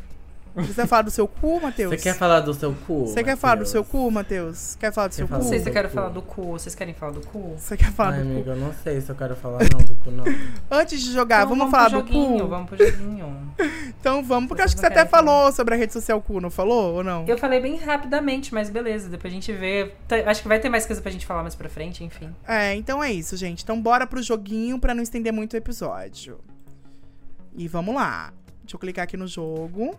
Precisa 0.64 0.86
falar 0.86 1.02
do 1.02 1.10
seu 1.10 1.26
cu, 1.28 1.60
Matheus? 1.60 1.90
Você 1.90 1.96
quer 1.96 2.14
falar 2.14 2.40
do 2.40 2.54
seu 2.54 2.74
cu? 2.86 3.06
Você 3.06 3.24
quer 3.24 3.36
falar 3.36 3.54
do 3.56 3.66
seu 3.66 3.84
cu, 3.84 4.10
Matheus? 4.10 4.76
Quer 4.78 4.92
falar 4.92 5.08
do 5.08 5.10
Quer 5.10 5.16
seu 5.16 5.28
falar 5.28 5.38
cu? 5.40 5.44
Não 5.44 5.50
sei 5.50 5.60
se 5.60 5.68
eu 5.68 5.72
quero 5.72 5.88
falar 5.90 6.08
do 6.08 6.22
cu. 6.22 6.42
Vocês 6.52 6.74
querem 6.74 6.94
falar 6.94 7.12
do 7.12 7.20
cu? 7.20 7.54
Você 7.56 7.76
quer 7.76 7.92
falar 7.92 8.10
Ai, 8.14 8.22
do 8.22 8.30
amiga, 8.30 8.42
cu? 8.44 8.50
eu 8.50 8.56
não 8.56 8.72
sei 8.82 9.00
se 9.00 9.10
eu 9.10 9.14
quero 9.16 9.36
falar 9.36 9.58
não 9.72 9.84
do 9.84 9.94
cu, 9.96 10.10
não. 10.10 10.24
Antes 10.70 11.00
de 11.00 11.12
jogar, 11.12 11.44
Então, 11.44 11.56
vamos, 11.56 11.70
falar 11.70 11.90
pro 11.90 12.02
do 12.02 12.06
joguinho, 12.08 12.42
cu? 12.44 12.48
Vamos 12.48 12.68
pro 12.70 12.76
joguinho. 12.86 13.52
Então 14.00 14.22
vamos, 14.24 14.48
porque 14.48 14.62
eu 14.62 14.64
acho 14.64 14.74
que 14.74 14.80
você 14.80 14.86
até 14.86 15.04
falar? 15.04 15.26
falou 15.26 15.52
sobre 15.52 15.74
a 15.74 15.76
rede 15.76 15.92
social 15.92 16.22
cu, 16.22 16.40
não 16.40 16.48
falou? 16.50 16.94
Ou 16.94 17.04
não? 17.04 17.26
Eu 17.26 17.36
falei 17.36 17.60
bem 17.60 17.76
rapidamente, 17.76 18.54
mas 18.54 18.70
beleza. 18.70 19.10
Depois 19.10 19.30
a 19.30 19.34
gente 19.34 19.52
vê. 19.52 19.92
Tá- 20.08 20.16
Acho 20.26 20.40
que 20.40 20.48
vai 20.48 20.58
ter 20.58 20.70
mais 20.70 20.86
coisa 20.86 21.02
pra 21.02 21.10
gente 21.10 21.26
falar 21.26 21.42
mais 21.42 21.54
pra 21.54 21.68
frente, 21.68 22.02
enfim. 22.02 22.34
É, 22.48 22.74
então 22.74 23.04
é 23.04 23.12
isso, 23.12 23.36
gente. 23.36 23.62
Então 23.62 23.78
bora 23.80 24.06
pro 24.06 24.22
joguinho 24.22 24.78
pra 24.78 24.94
não 24.94 25.02
estender 25.02 25.32
muito 25.34 25.52
o 25.52 25.56
episódio. 25.56 26.38
E 27.54 27.68
vamos 27.68 27.94
lá. 27.94 28.32
Deixa 28.62 28.76
eu 28.76 28.78
clicar 28.80 29.04
aqui 29.04 29.16
no 29.18 29.26
jogo. 29.26 29.94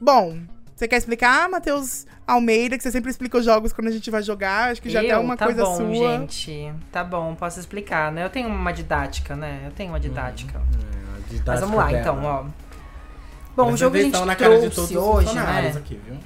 Bom, 0.00 0.38
você 0.74 0.88
quer 0.88 0.96
explicar, 0.96 1.46
Matheus 1.50 2.06
Almeida, 2.26 2.76
que 2.78 2.82
você 2.82 2.90
sempre 2.90 3.10
explica 3.10 3.36
os 3.36 3.44
jogos 3.44 3.70
quando 3.70 3.88
a 3.88 3.90
gente 3.90 4.10
vai 4.10 4.22
jogar? 4.22 4.70
Acho 4.70 4.80
que 4.80 4.88
já 4.88 5.02
eu, 5.02 5.06
até 5.06 5.18
uma 5.18 5.36
tá 5.36 5.44
coisa 5.44 5.62
bom, 5.62 5.76
sua. 5.76 5.94
gente. 5.94 6.72
Tá 6.90 7.04
bom, 7.04 7.34
posso 7.34 7.60
explicar, 7.60 8.10
né? 8.10 8.24
Eu 8.24 8.30
tenho 8.30 8.48
uma 8.48 8.72
didática, 8.72 9.36
né? 9.36 9.64
Eu 9.66 9.72
tenho 9.72 9.90
uma 9.90 10.00
didática. 10.00 10.58
É, 10.58 10.60
a 10.60 11.12
Mas 11.12 11.28
didática 11.28 11.66
vamos 11.66 11.76
lá, 11.76 11.86
dela. 11.88 12.00
então, 12.00 12.24
ó. 12.24 12.44
Bom, 13.54 13.72
o 13.72 13.76
jogo 13.76 13.92
que 13.94 14.00
a 14.00 14.02
gente 14.04 14.14
atenção 14.14 14.26
na 14.26 14.36
cara 14.36 14.58
de 14.58 14.70
todos 14.70 14.90
trouxe 14.90 14.96
os 14.96 15.26
hoje, 15.26 15.34
né? 15.34 15.72
aqui, 15.76 16.00
viu? 16.02 16.16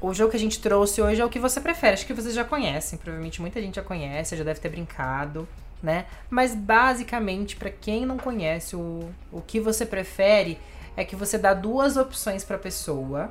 O 0.00 0.12
jogo 0.12 0.30
que 0.30 0.36
a 0.36 0.40
gente 0.40 0.60
trouxe 0.60 1.00
hoje 1.00 1.20
é 1.20 1.24
o 1.24 1.28
que 1.30 1.38
você 1.38 1.60
prefere. 1.60 1.94
Acho 1.94 2.06
que 2.06 2.12
vocês 2.12 2.34
já 2.34 2.44
conhecem. 2.44 2.98
Provavelmente 2.98 3.40
muita 3.40 3.62
gente 3.62 3.76
já 3.76 3.82
conhece, 3.82 4.36
já 4.36 4.44
deve 4.44 4.60
ter 4.60 4.68
brincado, 4.68 5.48
né? 5.82 6.04
Mas 6.28 6.54
basicamente, 6.54 7.56
pra 7.56 7.70
quem 7.70 8.04
não 8.04 8.18
conhece 8.18 8.76
o, 8.76 9.08
o 9.32 9.40
que 9.40 9.58
você 9.58 9.86
prefere, 9.86 10.58
é 10.98 11.04
que 11.04 11.14
você 11.14 11.38
dá 11.38 11.54
duas 11.54 11.96
opções 11.96 12.44
pra 12.44 12.58
pessoa. 12.58 13.30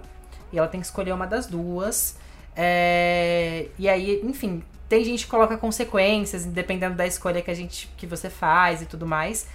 E 0.54 0.58
ela 0.58 0.70
tem 0.70 0.80
que 0.80 0.86
escolher 0.86 1.12
uma 1.12 1.28
das 1.28 1.48
duas. 1.48 2.16
É, 2.56 3.68
e 3.78 3.90
aí, 3.90 4.22
enfim, 4.24 4.64
tem 4.88 5.04
gente 5.04 5.26
que 5.26 5.30
coloca 5.30 5.58
consequências, 5.58 6.46
dependendo 6.46 6.96
da 6.96 7.06
escolha 7.06 7.42
que 7.42 7.52
a 7.52 7.54
gente 7.54 7.92
que 7.98 8.08
você 8.08 8.30
faz 8.30 8.82
e 8.82 8.86
tudo 8.86 9.06
mais. 9.06 9.48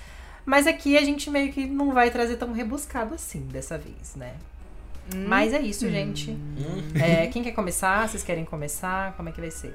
Mas 0.45 0.67
aqui 0.67 0.99
a 0.99 1.03
gente 1.03 1.31
meio 1.31 1.51
que 1.55 1.65
não 1.65 1.93
vai 1.93 2.11
trazer 2.11 2.37
tão 2.37 2.53
rebuscado 2.53 3.15
assim 3.15 3.41
dessa 3.47 3.79
vez, 3.79 4.15
né? 4.15 4.35
Hum. 5.15 5.25
Mas 5.27 5.55
é 5.55 5.61
isso, 5.63 5.89
gente. 5.89 6.33
Hum. 6.33 6.93
É, 7.03 7.29
quem 7.29 7.43
quer 7.43 7.53
começar? 7.53 8.07
Vocês 8.07 8.23
querem 8.23 8.45
começar? 8.45 9.15
Como 9.17 9.31
é 9.31 9.33
que 9.33 9.41
vai 9.41 9.51
ser? 9.51 9.75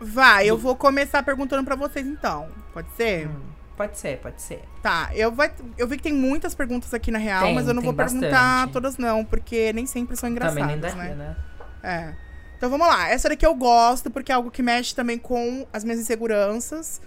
Vai, 0.00 0.48
eu 0.48 0.56
vou 0.56 0.76
começar 0.76 1.20
perguntando 1.24 1.64
pra 1.64 1.74
vocês 1.74 2.06
então. 2.06 2.48
Pode 2.72 2.88
ser? 2.92 3.26
Hum, 3.26 3.42
pode 3.76 3.98
ser, 3.98 4.18
pode 4.18 4.40
ser. 4.40 4.62
Tá, 4.82 5.10
eu, 5.14 5.32
vai, 5.32 5.52
eu 5.76 5.86
vi 5.86 5.96
que 5.96 6.02
tem 6.02 6.12
muitas 6.12 6.54
perguntas 6.54 6.92
aqui 6.94 7.10
na 7.10 7.18
real, 7.18 7.44
Tem, 7.44 7.54
mas 7.54 7.66
eu 7.68 7.74
não 7.74 7.82
vou 7.82 7.92
perguntar 7.94 8.30
bastante. 8.30 8.72
todas 8.72 8.96
não, 8.96 9.24
porque 9.24 9.72
nem 9.72 9.86
sempre 9.86 10.16
são 10.16 10.28
engraçadas, 10.28 10.60
Também 10.62 10.76
nem 10.76 10.80
daria, 10.80 11.14
né? 11.14 11.36
né? 11.82 11.82
É. 11.82 12.14
Então 12.56 12.70
vamos 12.70 12.86
lá. 12.86 13.08
Essa 13.08 13.28
daqui 13.28 13.44
eu 13.44 13.54
gosto, 13.54 14.10
porque 14.10 14.32
é 14.32 14.34
algo 14.34 14.50
que 14.50 14.62
mexe 14.62 14.94
também 14.94 15.18
com 15.18 15.66
as 15.72 15.84
minhas 15.84 16.00
inseguranças. 16.00 17.00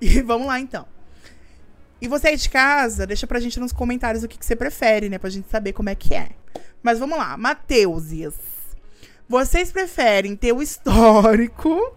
E 0.00 0.20
vamos 0.22 0.46
lá, 0.46 0.58
então. 0.58 0.86
E 2.00 2.08
você 2.08 2.28
aí 2.28 2.36
de 2.36 2.48
casa, 2.48 3.06
deixa 3.06 3.26
pra 3.26 3.38
gente 3.38 3.60
nos 3.60 3.72
comentários 3.72 4.24
o 4.24 4.28
que, 4.28 4.38
que 4.38 4.44
você 4.44 4.56
prefere, 4.56 5.08
né? 5.08 5.18
Pra 5.18 5.30
gente 5.30 5.48
saber 5.48 5.72
como 5.72 5.88
é 5.88 5.94
que 5.94 6.14
é. 6.14 6.30
Mas 6.82 6.98
vamos 6.98 7.16
lá. 7.16 7.36
Mateusias. 7.36 8.34
Vocês 9.28 9.70
preferem 9.70 10.34
ter 10.34 10.52
o 10.52 10.60
histórico, 10.60 11.94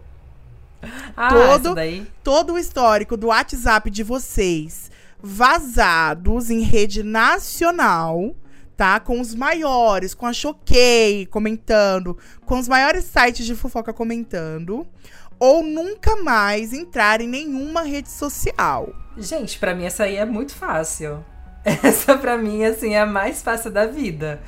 Ah, 1.16 1.28
Todo- 1.30 1.74
daí. 1.74 2.06
todo 2.22 2.52
o 2.54 2.58
histórico 2.58 3.16
do 3.16 3.28
WhatsApp 3.28 3.90
de 3.90 4.02
vocês 4.02 4.90
vazados 5.20 6.50
em 6.50 6.60
rede 6.60 7.02
nacional, 7.02 8.34
tá? 8.76 8.98
Com 9.00 9.20
os 9.20 9.34
maiores, 9.34 10.14
com 10.14 10.26
a 10.26 10.32
Choquei 10.32 11.26
comentando, 11.26 12.16
com 12.44 12.58
os 12.58 12.68
maiores 12.68 13.04
sites 13.04 13.46
de 13.46 13.54
fofoca 13.54 13.92
comentando, 13.92 14.86
ou 15.38 15.62
nunca 15.62 16.16
mais 16.16 16.72
entrar 16.72 17.20
em 17.20 17.28
nenhuma 17.28 17.82
rede 17.82 18.10
social. 18.10 18.92
Gente, 19.16 19.58
pra 19.58 19.74
mim 19.74 19.84
essa 19.84 20.04
aí 20.04 20.16
é 20.16 20.24
muito 20.24 20.54
fácil. 20.54 21.24
Essa 21.82 22.16
pra 22.16 22.38
mim, 22.38 22.62
assim, 22.64 22.94
é 22.94 23.00
a 23.00 23.06
mais 23.06 23.42
fácil 23.42 23.72
da 23.72 23.86
vida. 23.86 24.40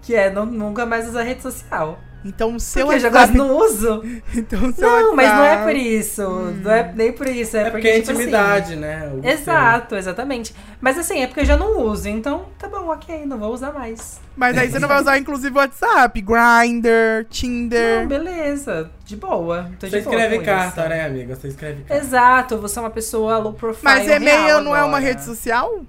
Que 0.00 0.14
é 0.14 0.30
não, 0.32 0.46
nunca 0.46 0.86
mais 0.86 1.06
usar 1.06 1.22
rede 1.22 1.42
social. 1.42 1.98
Então 2.24 2.54
o 2.54 2.60
seu 2.60 2.86
Porque 2.86 2.96
eu 2.98 3.00
já 3.00 3.08
WhatsApp... 3.08 3.32
quase 3.32 3.38
não 3.38 3.56
uso. 3.56 4.02
Então 4.36 4.68
o 4.68 4.72
seu 4.72 4.88
Não, 4.88 5.16
mas 5.16 5.28
não 5.28 5.36
é 5.44 5.48
WhatsApp- 5.50 5.64
por 5.64 5.76
isso. 5.76 6.22
Não 6.62 6.70
é 6.70 6.92
nem 6.94 7.12
por 7.12 7.26
isso. 7.26 7.56
É, 7.56 7.62
É 7.66 7.70
porque 7.70 7.88
é 7.88 7.92
tipo 7.98 8.10
assim, 8.12 8.20
intimidade, 8.20 8.76
né? 8.76 9.10
O 9.12 9.26
Exato, 9.26 9.96
exatamente. 9.96 10.54
Mas 10.80 10.96
assim, 10.98 11.20
é 11.20 11.26
porque 11.26 11.40
eu 11.40 11.44
já 11.44 11.56
não 11.56 11.80
uso, 11.80 12.08
então 12.08 12.46
tá 12.58 12.68
bom, 12.68 12.88
ok, 12.88 13.26
não 13.26 13.38
vou 13.38 13.52
usar 13.52 13.72
mais. 13.72 14.20
Mas 14.36 14.56
aí 14.56 14.70
você 14.70 14.78
não 14.78 14.88
vai 14.88 15.00
usar, 15.00 15.18
inclusive, 15.18 15.54
o 15.54 15.58
WhatsApp, 15.58 16.20
Grindr, 16.20 17.26
Tinder. 17.28 18.00
Não, 18.02 18.08
beleza, 18.08 18.90
de 19.04 19.16
boa. 19.16 19.70
Tô 19.78 19.86
Você 19.86 19.98
de 19.98 20.04
boa 20.04 20.14
escreve 20.16 20.38
com 20.38 20.44
carta, 20.44 20.80
isso. 20.80 20.88
né, 20.88 21.04
amiga? 21.06 21.34
Você 21.36 21.48
escreve 21.48 21.82
carta. 21.82 22.02
Exato, 22.04 22.58
você 22.58 22.78
é 22.78 22.82
uma 22.82 22.90
pessoa 22.90 23.38
low 23.38 23.52
profile. 23.52 23.84
Mas 23.84 24.08
e-mail 24.08 24.42
real 24.44 24.60
não 24.62 24.74
é 24.74 24.78
uma 24.80 24.96
agora. 24.98 25.02
rede 25.04 25.24
social? 25.24 25.82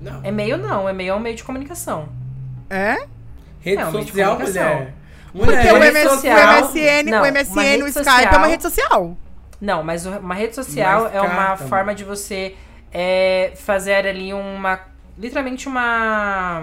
Não. 0.00 0.24
E-mail 0.24 0.58
não, 0.58 0.88
e-mail 0.88 1.12
é 1.12 1.16
um 1.16 1.20
meio 1.20 1.36
de 1.36 1.44
comunicação. 1.44 2.08
É? 2.70 3.06
Rede 3.60 3.82
É, 3.82 3.86
um 3.86 3.90
meio 3.92 4.04
de 4.04 4.10
social, 4.10 4.36
comunicação. 4.36 4.74
mulher. 4.74 4.94
Porque 5.32 5.52
o, 5.72 5.76
MS, 5.76 6.08
social- 6.08 6.36
o 6.36 6.62
MSN, 6.68 7.10
Não, 7.10 7.22
o 7.22 7.26
MSN, 7.26 7.82
o 7.82 7.86
Skype 7.88 8.04
social- 8.04 8.34
é 8.34 8.36
uma 8.36 8.46
rede 8.46 8.62
social. 8.62 9.16
Não, 9.60 9.82
mas 9.82 10.06
uma 10.06 10.34
rede 10.34 10.54
social 10.54 11.02
Mas 11.04 11.14
é 11.14 11.20
uma 11.20 11.34
carta, 11.48 11.66
forma 11.66 11.84
mano. 11.86 11.96
de 11.96 12.04
você 12.04 12.54
é, 12.92 13.52
fazer 13.56 14.06
ali 14.06 14.32
uma. 14.32 14.80
Literalmente 15.18 15.66
uma. 15.68 16.62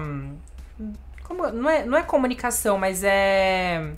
Como, 1.24 1.48
não, 1.52 1.70
é, 1.70 1.84
não 1.86 1.98
é 1.98 2.04
comunicação, 2.04 2.78
mas 2.78 3.04
é. 3.04 3.92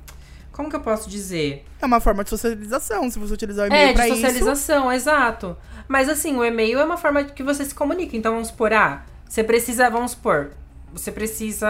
Como 0.51 0.69
que 0.69 0.75
eu 0.75 0.79
posso 0.79 1.07
dizer? 1.09 1.63
É 1.79 1.85
uma 1.85 1.99
forma 1.99 2.23
de 2.23 2.31
socialização, 2.31 3.09
se 3.11 3.19
você 3.19 3.33
utilizar 3.35 3.69
o 3.69 3.73
É, 3.73 3.75
e-mail 3.75 3.87
de 3.89 3.93
pra 3.93 4.07
isso. 4.07 4.15
socialização, 4.15 4.91
exato. 4.91 5.55
Mas 5.87 6.09
assim, 6.09 6.35
o 6.35 6.43
e-mail 6.43 6.79
é 6.79 6.83
uma 6.83 6.97
forma 6.97 7.23
que 7.23 7.43
você 7.43 7.63
se 7.63 7.75
comunica. 7.75 8.17
Então 8.17 8.31
vamos 8.33 8.47
supor, 8.47 8.73
ah, 8.73 9.03
você 9.29 9.43
precisa, 9.43 9.87
vamos 9.91 10.11
supor, 10.11 10.49
você 10.91 11.11
precisa 11.11 11.69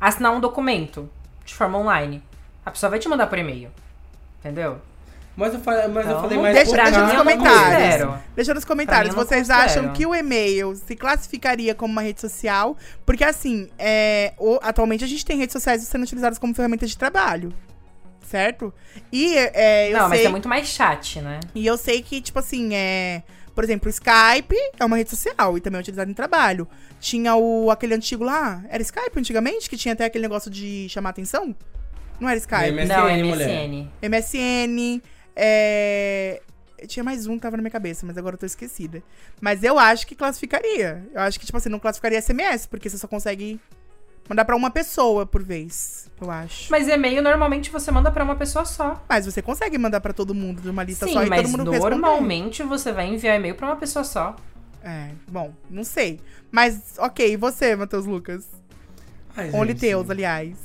assinar 0.00 0.32
um 0.32 0.38
documento 0.40 1.10
de 1.50 1.54
forma 1.56 1.78
online. 1.78 2.22
A 2.64 2.70
pessoa 2.70 2.90
vai 2.90 2.98
te 2.98 3.08
mandar 3.08 3.26
por 3.26 3.38
e-mail. 3.38 3.70
Entendeu? 4.38 4.78
Mas 5.36 5.54
eu 5.54 5.60
falei, 5.60 5.86
mas 5.88 6.04
eu 6.04 6.10
Então, 6.10 6.20
falei 6.22 6.36
não 6.36 6.42
mais 6.42 6.54
deixa- 6.54 6.70
por 6.70 6.76
deixa 6.84 7.00
nos 7.02 7.12
eu 7.12 7.18
comentários. 7.18 8.18
Deixa 8.34 8.54
nos 8.54 8.64
comentários, 8.64 9.14
eu 9.14 9.24
vocês 9.24 9.48
considero. 9.48 9.64
acham 9.64 9.92
que 9.92 10.04
o 10.06 10.14
e-mail 10.14 10.74
se 10.76 10.94
classificaria 10.96 11.74
como 11.74 11.92
uma 11.92 12.02
rede 12.02 12.20
social? 12.20 12.76
Porque 13.06 13.24
assim, 13.24 13.68
é, 13.78 14.32
o- 14.38 14.58
atualmente 14.62 15.04
a 15.04 15.06
gente 15.06 15.24
tem 15.24 15.38
redes 15.38 15.52
sociais 15.52 15.82
sendo 15.82 16.02
utilizadas 16.02 16.38
como 16.38 16.54
ferramentas 16.54 16.90
de 16.90 16.98
trabalho. 16.98 17.52
Certo? 18.26 18.72
E 19.10 19.34
é, 19.36 19.88
eu 19.92 19.98
não, 19.98 20.08
mas 20.08 20.18
sei, 20.18 20.26
é 20.26 20.30
muito 20.30 20.48
mais 20.48 20.68
chat, 20.68 21.20
né? 21.20 21.40
e 21.54 21.66
eu 21.66 21.76
sei 21.76 22.00
que, 22.02 22.20
tipo 22.20 22.38
assim, 22.38 22.74
é. 22.74 23.22
Por 23.54 23.64
exemplo, 23.64 23.88
o 23.88 23.90
Skype 23.90 24.56
é 24.78 24.84
uma 24.84 24.96
rede 24.96 25.10
social 25.10 25.56
e 25.56 25.60
também 25.60 25.78
é 25.78 25.80
utilizado 25.80 26.10
em 26.10 26.14
trabalho. 26.14 26.66
Tinha 26.98 27.34
o 27.34 27.70
aquele 27.70 27.94
antigo 27.94 28.24
lá, 28.24 28.64
era 28.68 28.82
Skype 28.82 29.18
antigamente, 29.18 29.68
que 29.68 29.76
tinha 29.76 29.94
até 29.94 30.04
aquele 30.04 30.22
negócio 30.22 30.50
de 30.50 30.88
chamar 30.88 31.10
atenção? 31.10 31.54
Não 32.18 32.28
era 32.28 32.38
Skype? 32.38 32.72
MSN, 32.72 32.88
não, 32.88 33.08
é 33.08 33.22
mulher. 33.22 33.68
MSN. 33.68 33.90
MSN, 34.02 35.02
é... 35.34 36.42
Tinha 36.86 37.04
mais 37.04 37.26
um 37.26 37.36
que 37.36 37.42
tava 37.42 37.56
na 37.56 37.62
minha 37.62 37.70
cabeça, 37.70 38.06
mas 38.06 38.16
agora 38.16 38.34
eu 38.34 38.38
tô 38.38 38.46
esquecida. 38.46 39.02
Mas 39.40 39.62
eu 39.62 39.78
acho 39.78 40.06
que 40.06 40.14
classificaria. 40.14 41.06
Eu 41.12 41.20
acho 41.20 41.38
que, 41.38 41.44
tipo 41.44 41.56
assim, 41.58 41.68
não 41.68 41.78
classificaria 41.78 42.20
SMS, 42.20 42.66
porque 42.66 42.88
você 42.88 42.96
só 42.96 43.06
consegue 43.06 43.60
mandar 44.30 44.44
pra 44.44 44.54
uma 44.54 44.70
pessoa 44.70 45.26
por 45.26 45.42
vez, 45.42 46.08
eu 46.22 46.30
acho. 46.30 46.70
Mas 46.70 46.86
e-mail 46.86 47.20
normalmente 47.20 47.68
você 47.68 47.90
manda 47.90 48.12
pra 48.12 48.22
uma 48.22 48.36
pessoa 48.36 48.64
só. 48.64 49.04
Mas 49.08 49.26
você 49.26 49.42
consegue 49.42 49.76
mandar 49.76 50.00
pra 50.00 50.12
todo 50.12 50.32
mundo 50.32 50.62
de 50.62 50.70
uma 50.70 50.84
lista 50.84 51.04
Sim, 51.04 51.14
só 51.14 51.24
e 51.24 51.28
mas 51.28 51.42
todo 51.42 51.50
mundo 51.58 51.70
responder. 51.72 51.96
normalmente 51.96 52.62
você 52.62 52.92
vai 52.92 53.08
enviar 53.08 53.36
e-mail 53.36 53.56
pra 53.56 53.66
uma 53.66 53.76
pessoa 53.76 54.04
só. 54.04 54.36
É, 54.84 55.10
bom, 55.28 55.52
não 55.68 55.82
sei. 55.82 56.20
Mas, 56.50 56.94
ok, 56.98 57.32
e 57.32 57.36
você, 57.36 57.74
Matheus 57.74 58.06
Lucas? 58.06 58.46
Ai, 59.36 59.50
Only 59.52 59.70
gente, 59.72 59.80
Teus, 59.80 60.08
aliás. 60.08 60.56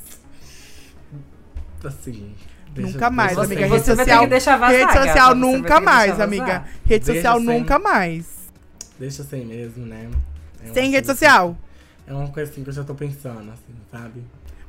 Assim. 1.84 2.34
deixa- 2.72 2.92
Nunca 2.92 3.10
mais, 3.10 3.34
Você, 3.34 3.44
amiga. 3.46 3.60
Rede 3.66 3.70
você 3.84 3.94
vai 3.94 4.04
ter 4.04 4.10
social, 4.12 4.20
que 4.24 4.30
deixar 4.30 4.56
vazar. 4.56 4.76
rede 4.78 4.92
social 5.08 5.34
nunca 5.34 5.80
mais, 5.80 6.20
amiga. 6.20 6.64
Rede 6.84 7.04
Deixa 7.04 7.14
social 7.14 7.36
sem. 7.38 7.46
nunca 7.46 7.78
mais. 7.78 8.26
Deixa 8.98 9.22
sem 9.24 9.44
mesmo, 9.44 9.84
né? 9.86 10.08
É 10.64 10.72
Sem 10.72 10.90
rede 10.90 11.06
social. 11.06 11.56
É 12.06 12.12
uma 12.12 12.28
coisa 12.28 12.50
assim 12.50 12.62
que 12.62 12.70
eu 12.70 12.74
já 12.74 12.84
tô 12.84 12.94
pensando, 12.94 13.50
assim, 13.50 13.74
sabe? 13.90 14.22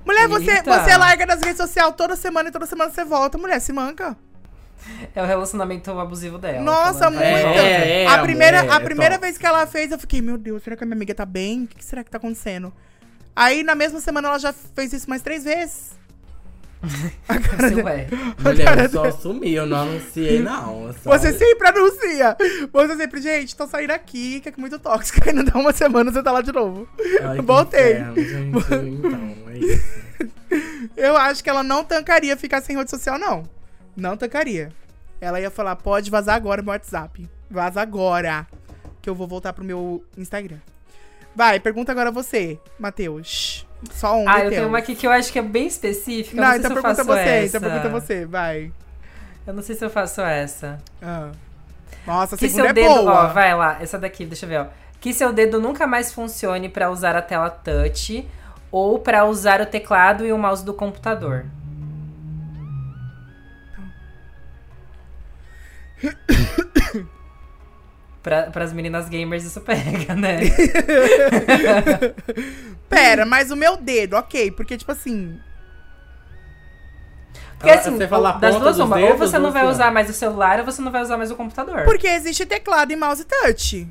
Mulher, 0.06 0.28
você, 0.28 0.52
Eita. 0.52 0.84
você 0.84 0.98
larga 0.98 1.26
das 1.26 1.42
redes 1.42 1.58
sociais 1.58 1.94
toda 1.96 2.16
semana 2.16 2.50
e 2.50 2.52
toda 2.52 2.66
semana 2.66 2.90
você 2.90 3.04
volta. 3.04 3.38
Mulher, 3.38 3.60
se 3.60 3.74
manca. 3.74 4.18
É 5.14 5.22
o 5.22 5.26
relacionamento 5.26 5.92
abusivo 5.92 6.38
dela. 6.38 6.62
Nossa, 6.62 7.10
muito. 7.10 7.24
É, 7.24 8.04
é, 8.04 8.08
a 8.08 8.20
primeira, 8.20 8.58
é, 8.58 8.70
a 8.70 8.80
primeira 8.80 9.18
vez 9.18 9.38
que 9.38 9.46
ela 9.46 9.66
fez, 9.68 9.92
eu 9.92 10.00
fiquei, 10.00 10.22
meu 10.22 10.38
Deus, 10.38 10.64
será 10.64 10.76
que 10.76 10.84
a 10.84 10.88
minha 10.88 10.96
amiga 10.96 11.14
tá 11.14 11.26
bem? 11.26 11.64
O 11.64 11.68
que 11.68 11.84
será 11.84 12.04
que 12.04 12.10
tá 12.10 12.18
acontecendo? 12.18 12.72
Aí, 13.36 13.64
na 13.64 13.76
mesma 13.76 14.00
semana, 14.00 14.30
ela 14.30 14.40
já 14.40 14.54
fez 14.54 14.94
isso 14.94 15.10
mais 15.10 15.22
três 15.22 15.44
vezes. 15.44 15.92
A 17.28 17.40
cara 17.40 17.76
ué. 17.84 18.08
Mulher, 18.40 18.78
eu 18.84 18.90
só 18.90 19.04
assumi, 19.06 19.54
eu 19.54 19.66
não 19.66 19.78
anunciei, 19.78 20.40
não. 20.40 20.94
só- 21.04 21.18
Você 21.18 21.34
sempre 21.34 21.68
anuncia. 21.68 22.38
Você 22.72 22.98
sempre, 22.98 23.22
gente, 23.22 23.56
tô 23.56 23.68
saindo 23.68 23.92
aqui, 23.92 24.40
que 24.40 24.50
é 24.50 24.54
muito 24.58 24.78
tóxico. 24.80 25.20
Aí 25.28 25.34
não 25.34 25.44
dá 25.44 25.58
uma 25.58 25.74
semana, 25.74 26.12
você 26.12 26.22
tá 26.24 26.32
lá 26.32 26.42
de 26.42 26.52
novo. 26.52 26.88
Ai, 27.22 27.42
Voltei. 27.42 27.94
inferno, 27.94 28.16
gente, 28.16 28.58
então, 28.96 29.36
é 29.50 29.58
isso. 29.58 29.98
Eu 30.96 31.18
acho 31.18 31.44
que 31.44 31.50
ela 31.50 31.64
não 31.64 31.84
tancaria 31.84 32.38
ficar 32.38 32.62
sem 32.62 32.76
rede 32.78 32.90
social, 32.90 33.18
não. 33.20 33.44
Não 33.96 34.16
tancaria. 34.16 34.72
Ela 35.20 35.42
ia 35.42 35.50
falar, 35.52 35.76
pode 35.76 36.10
vazar 36.12 36.36
agora 36.36 36.62
meu 36.62 36.72
WhatsApp. 36.72 37.28
Vaza 37.50 37.82
agora. 37.82 38.48
Que 39.02 39.10
eu 39.10 39.16
vou 39.16 39.28
voltar 39.28 39.52
pro 39.54 39.64
meu 39.66 40.04
Instagram. 40.18 40.58
Vai, 41.36 41.60
pergunta 41.60 41.92
agora 41.92 42.12
você, 42.12 42.60
Matheus. 42.80 43.67
Só 43.92 44.18
um. 44.18 44.28
Ah, 44.28 44.40
eu 44.40 44.50
tenho 44.50 44.68
uma 44.68 44.80
aqui 44.80 44.96
que 44.96 45.06
eu 45.06 45.12
acho 45.12 45.32
que 45.32 45.40
é 45.40 45.42
bem 45.42 45.68
específica. 45.68 46.36
Não, 46.42 46.48
Não, 46.50 46.56
então 46.56 46.70
se 46.76 46.82
pergunta 46.82 47.04
você, 47.04 47.20
essa. 47.22 47.58
então 47.58 47.70
pergunta 47.70 47.90
você, 47.90 48.26
vai. 48.26 48.72
Eu 49.46 49.54
não 49.54 49.62
sei 49.62 49.76
se 49.76 49.86
eu 49.86 49.90
faço 49.90 50.22
essa. 50.22 50.78
Ah. 51.02 51.30
Nossa, 52.06 52.36
a 52.36 52.38
Que 52.38 52.50
segunda 52.50 52.64
seu 52.64 52.70
é 52.70 52.74
dedo, 52.74 53.04
boa. 53.04 53.26
ó, 53.26 53.28
vai 53.28 53.56
lá, 53.56 53.78
essa 53.82 53.98
daqui, 54.00 54.26
deixa 54.26 54.46
eu 54.46 54.50
ver, 54.50 54.60
ó. 54.62 54.66
Que 55.00 55.14
seu 55.14 55.32
dedo 55.32 55.60
nunca 55.62 55.86
mais 55.86 56.12
funcione 56.12 56.70
pra 56.70 56.90
usar 56.90 57.16
a 57.16 57.22
tela 57.22 57.50
touch 57.50 58.28
ou 58.72 59.00
pra 59.00 59.26
usar 59.26 59.62
o 59.62 59.66
teclado 59.66 60.26
e 60.26 60.34
o 60.34 60.38
mouse 60.38 60.66
do 60.66 60.74
computador. 60.74 61.46
Pra, 68.28 68.52
pras 68.52 68.74
meninas 68.74 69.08
gamers 69.08 69.46
isso 69.46 69.62
pega, 69.62 70.14
né? 70.14 70.40
Pera, 72.90 73.26
mas 73.26 73.52
o 73.52 73.56
meu 73.56 73.78
dedo, 73.78 74.18
ok, 74.18 74.52
porque 74.52 74.78
tipo 74.78 74.92
assim. 74.92 75.40
Porque 77.58 77.72
assim, 77.72 77.96
você 77.96 78.06
fala 78.06 78.34
das 78.34 78.58
duas 78.58 78.80
uma, 78.80 79.00
ou 79.00 79.16
você 79.16 79.40
não 79.40 79.50
vai 79.50 79.62
assim, 79.62 79.72
usar 79.72 79.92
mais 79.94 80.10
o 80.10 80.14
celular 80.14 80.60
ou 80.60 80.66
você 80.66 80.82
não 80.82 80.92
vai 80.92 81.04
usar 81.04 81.16
mais 81.16 81.32
o 81.32 81.38
computador. 81.38 81.86
Porque 81.86 82.06
existe 82.06 82.46
teclado 82.46 82.92
e 82.92 82.98
mouse 82.98 83.24
touch. 83.24 83.88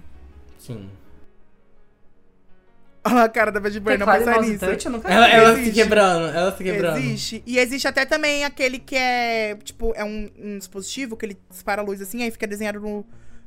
Sim. 0.58 0.90
Olha 3.06 3.22
a 3.22 3.28
cara 3.30 3.50
da 3.50 3.58
Bad 3.58 3.80
Burn, 3.80 3.96
não 3.96 4.06
Teclado 4.06 4.20
e 4.20 4.24
pensar 4.26 4.36
mouse 4.36 4.50
nisso. 4.50 4.66
touch, 4.66 4.84
eu 4.84 4.92
nunca 4.92 5.10
Ela, 5.10 5.28
ela 5.30 5.56
se 5.56 5.72
quebrando, 5.72 6.26
ela 6.28 6.54
se 6.54 6.62
quebrando. 6.62 6.98
Existe. 6.98 7.42
E 7.46 7.58
existe 7.58 7.88
até 7.88 8.04
também 8.04 8.44
aquele 8.44 8.78
que 8.78 8.96
é, 8.96 9.56
tipo, 9.64 9.94
é 9.96 10.04
um, 10.04 10.30
um 10.38 10.58
dispositivo 10.58 11.16
que 11.16 11.24
ele 11.24 11.38
dispara 11.48 11.80
a 11.80 11.84
luz 11.86 12.02
assim, 12.02 12.22
aí 12.22 12.30
fica 12.30 12.46
desenhado 12.46 12.78
no, 12.80 13.02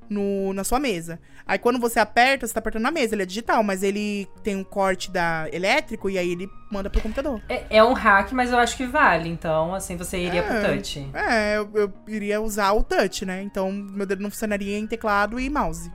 no- 0.10 0.53
na 0.53 0.64
sua 0.64 0.80
mesa. 0.80 1.20
Aí 1.45 1.57
quando 1.60 1.80
você 1.80 1.99
aperta, 1.99 2.45
você 2.47 2.53
tá 2.53 2.60
apertando 2.60 2.84
na 2.84 2.91
mesa, 2.91 3.16
ele 3.16 3.24
é 3.24 3.26
digital, 3.26 3.62
mas 3.64 3.84
ele 3.84 4.28
tem 4.43 4.55
um 4.55 4.64
corte 4.64 5.10
da 5.12 5.47
elétrico 5.51 6.10
e 6.10 6.18
aí 6.18 6.32
ele 6.32 6.49
manda 6.72 6.89
pro 6.89 7.01
computador. 7.01 7.41
É, 7.49 7.64
é 7.70 7.84
um 7.84 7.93
hack, 7.93 8.32
mas 8.34 8.51
eu 8.51 8.57
acho 8.57 8.76
que 8.78 8.86
vale. 8.86 9.30
Então, 9.30 9.74
assim, 9.74 9.95
você 9.97 10.18
iria 10.18 10.41
É. 10.41 10.43
pro 10.43 10.70
touch. 10.76 11.10
É, 11.14 11.57
eu, 11.57 11.70
eu 11.74 11.93
iria 12.07 12.41
usar 12.41 12.72
o 12.74 12.84
touch, 12.84 13.26
né? 13.26 13.41
Então 13.43 13.72
meu 13.72 14.05
dedo 14.05 14.22
não 14.24 14.30
funcionaria 14.30 14.78
em 14.78 14.86
teclado 14.88 15.39
e 15.39 15.49
mouse. 15.49 15.91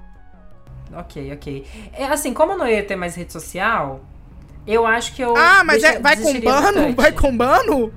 Ok, 0.92 1.32
ok. 1.32 1.66
É, 1.92 2.04
assim, 2.06 2.32
como 2.32 2.52
eu 2.52 2.58
não 2.58 2.68
ia 2.68 2.84
ter 2.84 2.94
mais 2.96 3.14
rede 3.16 3.32
social, 3.32 4.00
eu 4.66 4.86
acho 4.86 5.14
que 5.14 5.22
eu. 5.22 5.36
ah, 5.36 5.62
mas 5.64 5.82
é- 5.82 5.98
vai 5.98 6.16
combando? 6.16 6.94
Vai 6.94 7.12
combando? 7.12 7.92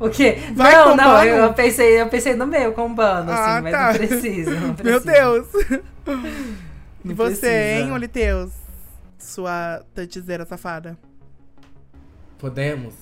O 0.00 0.08
quê? 0.10 0.38
Vai 0.54 0.72
não, 0.74 0.96
não, 0.96 1.24
eu, 1.24 1.36
eu 1.44 1.52
pensei, 1.54 2.00
eu 2.00 2.08
pensei 2.08 2.34
no 2.34 2.46
meu 2.46 2.72
combando, 2.72 3.30
assim, 3.30 3.42
Ah, 3.42 3.60
mas 3.62 3.72
tá. 3.72 3.86
não 3.92 3.94
precisa. 4.08 4.50
Não 4.58 4.74
Meu. 4.82 5.00
Deus. 5.00 5.46
E 7.04 7.12
você, 7.14 7.40
precisa. 7.40 7.50
hein, 7.52 7.92
Oliteus? 7.92 8.50
Sua 9.18 9.82
touchzeira 9.94 10.46
safada. 10.46 10.96
Podemos 12.38 12.94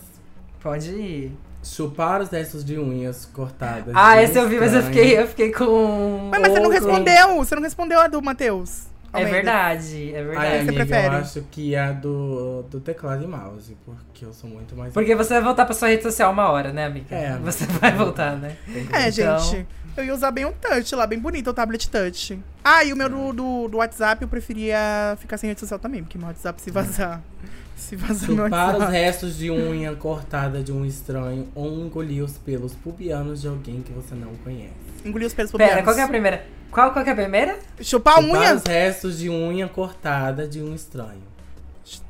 Pode 0.61 0.90
ir. 0.90 1.32
chupar 1.62 2.20
os 2.20 2.28
restos 2.30 2.64
de 2.64 2.76
unhas 2.78 3.24
cortadas. 3.24 3.94
Ah, 3.96 4.16
de 4.16 4.22
esse 4.24 4.36
eu 4.36 4.49
vi, 4.49 4.59
mas 4.59 4.74
eu 4.74 4.82
fiquei, 4.82 5.16
eu 5.18 5.28
fiquei 5.28 5.53
com. 5.53 6.28
Mas, 6.32 6.40
mas 6.40 6.53
você 6.53 6.61
não 6.61 6.70
respondeu. 6.70 7.36
Você 7.36 7.55
não 7.55 7.62
respondeu 7.62 8.01
a 8.01 8.09
do 8.09 8.20
Matheus. 8.20 8.88
É 9.12 9.24
verdade, 9.24 10.12
é 10.14 10.18
Ai, 10.18 10.24
verdade. 10.24 10.48
você 10.48 10.56
amiga, 10.59 10.72
prefere? 10.86 11.06
eu 11.06 11.12
acho 11.20 11.40
que 11.50 11.74
é 11.74 11.78
a 11.80 11.92
do, 11.92 12.62
do 12.70 12.78
teclado 12.80 13.24
e 13.24 13.26
mouse, 13.26 13.76
porque 13.84 14.24
eu 14.24 14.33
sou 14.33 14.49
muito 14.50 14.76
mais... 14.76 14.92
Porque 14.92 15.14
você 15.14 15.34
vai 15.34 15.42
voltar 15.42 15.64
pra 15.64 15.74
sua 15.74 15.88
rede 15.88 16.03
social 16.03 16.30
uma 16.30 16.50
hora, 16.50 16.72
né, 16.72 16.84
amiga? 16.84 17.07
É, 17.14 17.30
amiga. 17.30 17.50
Você 17.50 17.64
vai 17.66 17.92
voltar, 17.92 18.37
né? 18.37 18.57
É, 18.92 19.08
Então- 19.08 19.11
gente. 19.41 19.66
Eu 19.96 20.04
ia 20.04 20.14
usar 20.14 20.30
bem 20.30 20.45
o 20.45 20.53
touch 20.53 20.95
lá, 20.95 21.07
bem 21.08 21.18
bonito, 21.18 21.50
o 21.50 21.53
tablet 21.54 21.91
touch. 21.91 22.38
Ah, 22.62 22.84
e 22.84 22.92
o 22.92 22.96
meu 22.96 23.08
do, 23.08 23.33
do, 23.33 23.68
do 23.68 23.76
WhatsApp 23.78 24.22
eu 24.22 24.28
preferia 24.28 25.16
ficar 25.18 25.37
sem 25.38 25.49
rede 25.49 25.58
social 25.58 25.80
também, 25.80 26.04
porque 26.04 26.16
meu 26.16 26.28
WhatsApp 26.28 26.61
se 26.62 26.70
vazar. 26.70 27.20
Se 27.76 27.95
vazar 27.95 28.28
meu 28.30 28.45
Chupar 28.46 28.68
os 28.70 28.74
WhatsApp. 28.80 28.92
restos 28.92 29.37
de 29.38 29.50
unha 29.53 29.95
cortada 29.95 30.62
de 30.64 30.72
um 30.72 30.84
estranho 30.84 31.46
ou 31.54 31.72
engolir 31.80 32.24
os 32.24 32.37
pelos 32.37 32.74
pubianos 32.74 33.41
de 33.41 33.46
alguém 33.46 33.83
que 33.83 33.92
você 33.92 34.16
não 34.16 34.34
conhece. 34.42 34.72
Engolir 35.04 35.28
os 35.28 35.33
pelos 35.34 35.53
Pera, 35.53 35.64
pubianos. 35.64 35.84
qual 35.84 35.95
que 35.95 36.00
é 36.00 36.04
a 36.04 36.08
primeira? 36.08 36.45
Qual, 36.70 36.92
qual 36.92 37.03
que 37.04 37.11
é 37.11 37.12
a 37.12 37.16
primeira? 37.16 37.58
Chupar 37.80 38.20
Chupar 38.22 38.40
unha? 38.40 38.54
os 38.54 38.62
restos 38.64 39.18
de 39.18 39.30
unha 39.30 39.68
cortada 39.68 40.46
de 40.46 40.62
um 40.62 40.74
estranho. 40.74 41.22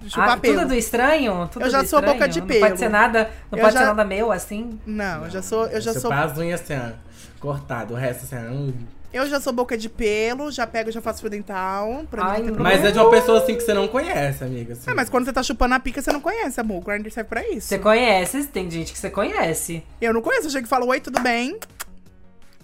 Chupar 0.09 0.31
ah, 0.31 0.37
pelo. 0.37 0.59
tudo 0.59 0.69
do 0.69 0.75
estranho? 0.75 1.49
Tudo 1.53 1.65
Eu 1.65 1.71
já 1.71 1.85
sou 1.85 2.01
estranho? 2.01 2.13
boca 2.15 2.29
de 2.29 2.41
Não 2.41 2.47
pelo. 2.49 2.61
pode 2.61 2.79
ser 2.81 2.89
nada, 2.89 3.31
não 3.51 3.59
Eu 3.59 3.63
pode 3.63 3.75
já- 3.75 3.81
ser 3.81 3.87
nada 3.87 4.05
meu, 4.05 4.33
assim? 4.33 4.81
Não, 4.85 5.25
eu 5.25 5.31
já 5.31 5.41
sou, 5.43 5.67
eu 5.67 5.81
já 5.81 5.93
sou, 5.93 6.03
Chupar 6.03 6.25
as 6.25 6.37
unhas 6.37 6.61
assim, 6.61 6.75
ó, 6.75 6.91
cortado, 7.39 7.95
o 7.95 7.97
resto 7.97 8.25
assim, 8.25 8.35
ó, 8.45 8.51
hum. 8.51 8.73
eu 9.13 9.25
já 9.29 9.39
sou 9.41 9.53
boca 9.53 9.79
de 9.79 9.89
pelo, 9.89 10.51
já 10.51 10.67
pego, 10.67 10.91
já 10.91 11.01
faço 11.01 11.21
fio 11.21 11.31
dental, 11.31 12.05
pra 12.11 12.25
Ai, 12.25 12.43
não 12.43 12.55
não. 12.55 12.63
Mas 12.65 12.85
é 12.85 12.91
de 12.91 12.99
uma 12.99 13.09
pessoa 13.09 13.39
assim 13.39 13.55
que 13.55 13.61
você 13.63 13.73
não 13.73 13.87
conhece, 13.87 14.43
amiga. 14.43 14.73
assim. 14.73 14.83
Ah, 14.91 14.95
mas 14.97 15.09
quando 15.09 15.25
você 15.27 15.33
tá 15.33 15.45
chupando 15.45 15.75
a 15.77 15.79
pica, 15.79 16.03
você 16.03 16.11
não 16.13 16.21
conhece, 16.21 16.61
amor. 16.61 16.79
O 16.79 16.81
Grindr 16.85 17.13
serve 17.13 17.29
pra 17.31 17.49
isso. 17.49 17.69
Você 17.69 17.79
conhece, 17.79 18.45
tem 18.49 18.69
gente 18.69 18.93
que 18.93 18.99
você 18.99 19.09
conhece. 19.11 19.85
Eu 20.01 20.13
não 20.13 20.21
conheço, 20.21 20.49
eu 20.49 20.51
chego 20.51 20.67
e 20.67 20.69
falo, 20.69 20.89
oi, 20.89 21.01
tudo 21.01 21.21
bem? 21.21 21.57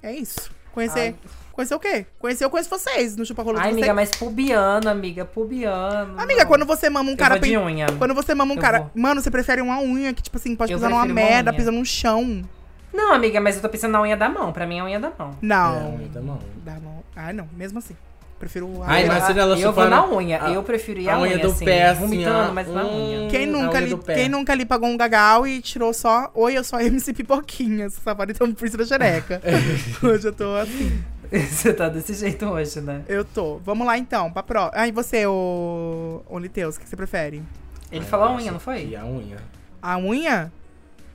É 0.03 0.13
isso. 0.13 0.51
Conhecer. 0.73 1.15
Ai. 1.15 1.44
Conhecer 1.55 1.75
o 1.77 1.79
quê? 1.79 2.05
Conhecer 2.19 2.45
eu 2.45 2.51
conheço 2.51 2.69
vocês, 2.69 3.17
no 3.17 3.25
chupa-rola 3.25 3.61
de 3.61 3.65
Ai, 3.67 3.71
amiga, 3.73 3.95
mas 3.95 4.11
pubiano, 4.11 4.89
amiga, 4.91 5.25
pubiano. 5.25 6.21
Amiga, 6.21 6.41
não. 6.43 6.47
quando 6.49 6.67
você 6.67 6.91
mama 6.91 7.09
um 7.09 7.13
Eu 7.13 7.17
cara. 7.17 7.37
vou 7.37 7.45
de 7.49 7.57
unha. 7.57 7.87
Quando 7.97 8.13
você 8.13 8.35
mama 8.35 8.53
um 8.53 8.57
Eu 8.57 8.61
cara. 8.61 8.79
vou. 8.81 8.91
Mano, 8.95 9.23
você 9.23 9.31
prefere 9.31 9.63
uma 9.63 9.79
unha 9.81 10.13
que, 10.13 10.21
tipo 10.23 10.37
assim, 10.37 10.57
pode 10.57 10.73
Eu 10.73 10.79
pisar 10.79 10.91
numa 10.91 11.07
merda, 11.07 11.51
unha. 11.53 11.57
pisar 11.59 11.71
num 11.71 11.85
chão. 11.85 12.43
Não, 12.93 13.13
amiga, 13.15 13.41
mas 13.41 13.55
eu 13.57 13.63
tô 13.63 13.69
pensando 13.69 13.93
na 13.93 14.01
unha 14.03 14.17
da 14.17 14.29
mão. 14.29 14.53
Pra 14.53 14.67
mim 14.67 14.79
é 14.79 14.81
a 14.81 14.85
unha 14.85 14.99
da 15.01 15.13
mão. 15.17 15.31
É, 15.31 15.47
Não. 15.47 15.95
unha 15.97 16.09
da 16.09 16.21
mão. 16.21 16.39
Dá 16.65 16.73
mão. 16.81 17.05
Ah, 17.15 17.33
não. 17.33 17.49
Mesmo 17.57 17.79
assim. 17.79 17.97
Prefiro 18.39 18.83
a 18.83 18.89
Ai, 18.91 19.05
unha. 19.05 19.17
imagina 19.17 19.41
ela 19.43 19.59
eu 19.59 19.73
vou 19.73 19.89
na 19.89 20.07
unha. 20.09 20.43
a- 20.45 20.51
eu 20.51 20.63
prefiro 20.65 20.99
ir 21.01 21.09
a, 21.09 21.15
a 21.15 21.21
unha 21.21 21.39
do 21.39 21.47
assim, 21.53 21.65
pé, 21.65 21.87
assim, 21.91 22.01
vomitando, 22.01 22.53
mas 22.53 22.69
na 22.69 22.83
Hum. 22.85 23.21
unha. 23.23 23.31
Quem 23.31 23.47
nunca, 23.47 23.79
unha 23.79 23.99
quem 23.99 24.29
nunca 24.29 24.53
ali 24.53 24.65
pagou 24.67 24.89
um 24.89 24.97
gagal 24.97 25.47
e 25.47 25.61
tirou 25.63 25.93
só. 25.95 26.31
Oi, 26.35 26.57
eu 26.59 26.65
sou 26.65 26.79
a 26.81 26.83
MC 26.85 27.13
Pipoquinha. 27.15 27.87
Essa 27.87 28.01
safada 28.01 28.33
então 28.33 28.53
por 28.53 28.67
isso 28.67 28.77
da 28.77 28.85
xereca. 28.85 29.41
Hoje 30.03 30.27
eu 30.29 30.33
tô 30.33 30.55
assim. 30.57 31.01
Você 31.51 31.73
tá 31.73 31.89
desse 31.89 32.15
jeito 32.15 32.47
hoje, 32.47 32.81
né? 32.81 33.03
Eu 33.09 33.25
tô. 33.25 33.59
Vamos 33.59 33.87
lá 33.87 33.99
então, 33.99 34.31
pra 34.31 34.43
pró. 34.43 34.71
Ah, 34.73 34.87
e 34.87 34.93
você, 34.93 35.27
ô. 35.27 36.23
Ô 36.29 36.39
Liteus, 36.39 36.77
o 36.77 36.81
que 36.81 36.89
você 36.89 36.97
prefere? 36.97 37.43
Ele 37.91 38.01
Ai, 38.05 38.07
falou 38.07 38.29
a 38.29 38.35
unha, 38.35 38.53
não 38.53 38.61
foi? 38.61 38.87
que 38.87 38.97
a 38.97 39.05
unha. 39.05 39.39
A 39.83 39.99
unha? 39.99 40.53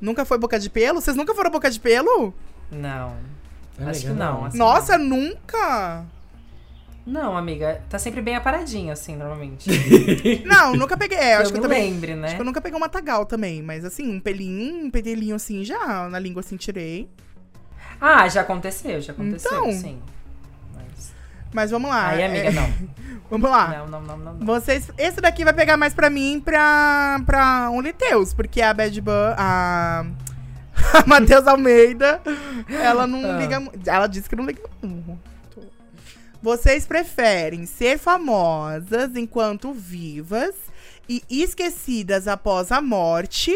Nunca 0.01 0.25
foi 0.25 0.37
boca 0.37 0.59
de 0.59 0.69
pelo? 0.69 1.01
Vocês 1.01 1.15
nunca 1.15 1.33
foram 1.33 1.51
boca 1.51 1.69
de 1.69 1.79
pelo? 1.79 2.33
Não. 2.71 3.15
Amiga, 3.77 3.91
Acho 3.91 4.01
que 4.01 4.09
não, 4.09 4.45
assim. 4.45 4.57
Nossa, 4.57 4.97
nunca! 4.97 6.05
Não, 7.05 7.35
amiga, 7.35 7.81
tá 7.89 7.97
sempre 7.97 8.21
bem 8.21 8.35
aparadinho, 8.35 8.91
assim, 8.91 9.15
normalmente. 9.15 9.67
Não, 10.45 10.75
nunca 10.75 10.95
peguei. 10.95 11.17
É, 11.17 11.37
eu 11.37 11.39
acho 11.39 11.51
que 11.51 11.57
eu 11.57 11.63
também. 11.63 11.91
lembre, 11.91 12.13
né? 12.13 12.27
Acho 12.27 12.35
que 12.35 12.41
eu 12.41 12.45
nunca 12.45 12.61
peguei 12.61 12.77
uma 12.77 12.89
tagal 12.89 13.25
também, 13.25 13.63
mas 13.63 13.83
assim, 13.83 14.07
um 14.07 14.19
pelinho, 14.19 14.85
um 14.85 14.91
pedelinho 14.91 15.35
assim 15.35 15.63
já, 15.63 16.07
na 16.07 16.19
língua 16.19 16.41
assim, 16.41 16.55
tirei. 16.55 17.09
Ah, 17.99 18.27
já 18.27 18.41
aconteceu, 18.41 19.01
já 19.01 19.11
aconteceu, 19.13 19.51
Então. 19.51 19.71
sim. 19.73 19.99
Mas... 20.75 21.11
Mas 21.53 21.71
vamos 21.71 21.89
lá. 21.89 22.09
Aí, 22.09 22.23
amiga, 22.23 22.47
é, 22.47 22.51
não. 22.51 22.69
Vamos 23.29 23.47
lá. 23.47 23.67
Não, 23.67 23.87
não, 23.87 24.01
não, 24.01 24.17
não, 24.17 24.33
não. 24.33 24.45
Vocês, 24.45 24.89
esse 24.97 25.21
daqui 25.21 25.43
vai 25.43 25.53
pegar 25.53 25.77
mais 25.77 25.93
pra 25.93 26.09
mim 26.09 26.41
pra, 26.43 27.21
pra 27.27 27.69
Liteus, 27.79 28.33
porque 28.33 28.59
a 28.59 28.73
Bad 28.73 28.99
Bun, 29.01 29.11
a, 29.37 30.03
a 30.97 31.05
Matheus 31.05 31.45
Almeida, 31.45 32.19
ela 32.67 33.05
não 33.05 33.19
Ah. 33.29 33.37
liga. 33.37 33.61
Ela 33.85 34.07
disse 34.07 34.27
que 34.27 34.35
não 34.35 34.45
liga 34.47 34.63
muito. 34.81 35.19
Vocês 36.41 36.87
preferem 36.87 37.67
ser 37.67 37.99
famosas 37.99 39.15
enquanto 39.15 39.73
vivas 39.73 40.55
e 41.09 41.23
esquecidas 41.29 42.27
após 42.27 42.71
a 42.71 42.79
morte, 42.79 43.51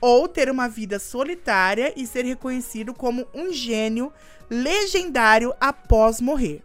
ou 0.00 0.26
ter 0.26 0.48
uma 0.48 0.68
vida 0.68 0.98
solitária 0.98 1.92
e 1.94 2.06
ser 2.06 2.24
reconhecido 2.24 2.94
como 2.94 3.26
um 3.34 3.52
gênio 3.52 4.10
legendário 4.48 5.54
após 5.60 6.20
morrer? 6.20 6.62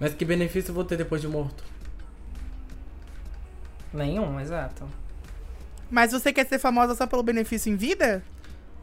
Mas 0.00 0.12
que 0.14 0.24
benefício 0.24 0.70
eu 0.70 0.74
vou 0.74 0.84
ter 0.84 0.96
depois 0.96 1.20
de 1.20 1.28
morto? 1.28 1.62
Nenhum, 3.94 4.40
exato. 4.40 4.88
Mas 5.88 6.10
você 6.10 6.32
quer 6.32 6.46
ser 6.48 6.58
famosa 6.58 6.94
só 6.94 7.06
pelo 7.06 7.22
benefício 7.22 7.70
em 7.70 7.76
vida? 7.76 8.24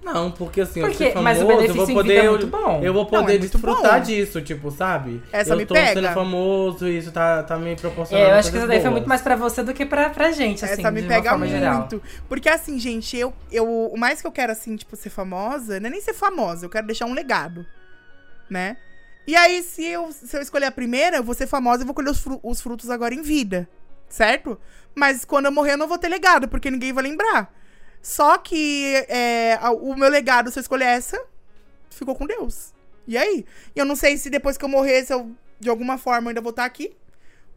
Não, 0.01 0.31
porque 0.31 0.61
assim, 0.61 0.81
Porque- 0.81 1.03
eu 1.03 1.11
ser 1.11 1.19
mas 1.21 1.37
o 1.37 1.41
famoso, 1.41 1.53
eu 1.53 1.61
benefício 1.73 1.75
vou 1.75 2.03
em 2.03 2.07
vida 2.07 2.21
poder. 2.21 2.25
é 2.25 2.29
muito 2.29 2.47
bom. 2.47 2.81
Eu 2.83 2.93
vou 2.93 3.03
Não, 3.03 3.09
poder 3.09 3.35
é 3.35 3.37
muito 3.39 3.51
desfrutar 3.51 3.99
bom. 3.99 4.05
disso, 4.05 4.41
tipo, 4.41 4.71
sabe? 4.71 5.21
Essa 5.31 5.53
eu 5.53 5.57
me 5.57 5.65
tô 5.65 5.73
pega. 5.73 5.93
sendo 6.01 6.13
famoso, 6.13 6.87
isso 6.87 7.11
tá, 7.11 7.43
tá 7.43 7.57
me 7.57 7.75
proporcionando. 7.75 8.27
É, 8.27 8.31
eu 8.31 8.35
acho 8.39 8.49
que 8.51 8.57
essa 8.57 8.65
daí 8.67 8.81
foi 8.81 8.89
muito 8.89 9.07
mais 9.09 9.21
pra 9.21 9.35
você 9.35 9.61
do 9.61 9.73
que 9.73 9.85
pra, 9.85 10.09
pra 10.09 10.31
gente, 10.31 10.63
assim, 10.65 10.79
Essa 10.81 10.89
me 10.89 11.01
de 11.01 11.07
pega 11.07 11.21
uma 11.23 11.29
forma 11.31 11.47
geral. 11.47 11.79
muito. 11.79 12.01
Porque 12.27 12.49
assim, 12.49 12.79
gente, 12.79 13.15
eu, 13.17 13.33
eu. 13.51 13.65
O 13.67 13.97
mais 13.97 14.21
que 14.21 14.25
eu 14.27 14.31
quero, 14.31 14.51
assim, 14.51 14.75
tipo, 14.75 14.95
ser 14.95 15.09
famosa, 15.09 15.79
não 15.79 15.87
é 15.87 15.89
nem 15.91 16.01
ser 16.01 16.13
famosa, 16.13 16.65
eu 16.65 16.69
quero 16.69 16.87
deixar 16.87 17.05
um 17.05 17.13
legado. 17.13 17.65
Né? 18.49 18.77
E 19.27 19.35
aí, 19.35 19.61
se 19.61 19.85
eu, 19.85 20.11
se 20.11 20.35
eu 20.35 20.41
escolher 20.41 20.65
a 20.65 20.71
primeira, 20.71 21.17
eu 21.17 21.23
vou 21.23 21.35
ser 21.35 21.45
famosa 21.45 21.83
e 21.83 21.85
vou 21.85 21.93
colher 21.93 22.09
os, 22.09 22.19
fru- 22.19 22.39
os 22.41 22.61
frutos 22.61 22.89
agora 22.89 23.13
em 23.13 23.21
vida. 23.21 23.69
Certo? 24.07 24.59
Mas 24.95 25.23
quando 25.23 25.45
eu 25.45 25.51
morrer, 25.51 25.73
eu 25.73 25.77
não 25.77 25.87
vou 25.87 25.99
ter 25.99 26.07
legado, 26.07 26.47
porque 26.47 26.71
ninguém 26.71 26.91
vai 26.91 27.03
lembrar. 27.03 27.53
Só 28.01 28.37
que 28.37 28.95
é, 29.09 29.59
o 29.81 29.95
meu 29.95 30.09
legado, 30.09 30.49
se 30.51 30.57
eu 30.57 30.61
escolher 30.61 30.85
essa, 30.85 31.21
ficou 31.89 32.15
com 32.15 32.25
Deus. 32.25 32.73
E 33.07 33.17
aí? 33.17 33.45
Eu 33.75 33.85
não 33.85 33.95
sei 33.95 34.17
se 34.17 34.29
depois 34.29 34.57
que 34.57 34.63
eu 34.63 34.69
morrer, 34.69 35.03
se 35.03 35.13
eu, 35.13 35.31
de 35.59 35.69
alguma 35.69 35.97
forma, 35.97 36.27
eu 36.27 36.29
ainda 36.29 36.41
vou 36.41 36.51
estar 36.51 36.65
aqui. 36.65 36.95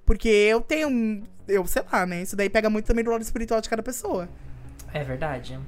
Porque 0.04 0.28
eu 0.28 0.60
tenho. 0.60 1.22
Eu 1.46 1.66
sei 1.66 1.82
lá, 1.92 2.04
né? 2.06 2.22
Isso 2.22 2.34
daí 2.34 2.48
pega 2.48 2.68
muito 2.68 2.86
também 2.86 3.04
do 3.04 3.10
lado 3.10 3.22
espiritual 3.22 3.60
de 3.60 3.68
cada 3.68 3.82
pessoa. 3.82 4.28
É 4.92 5.02
verdade. 5.04 5.58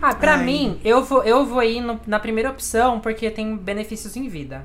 Ah, 0.00 0.14
pra 0.14 0.34
Ai. 0.34 0.44
mim, 0.44 0.80
eu 0.84 1.02
vou, 1.04 1.24
eu 1.24 1.44
vou 1.44 1.62
ir 1.62 1.80
no- 1.80 2.00
na 2.06 2.20
primeira 2.20 2.50
opção 2.50 3.00
porque 3.00 3.30
tem 3.32 3.56
benefícios 3.56 4.14
em 4.16 4.28
vida. 4.28 4.64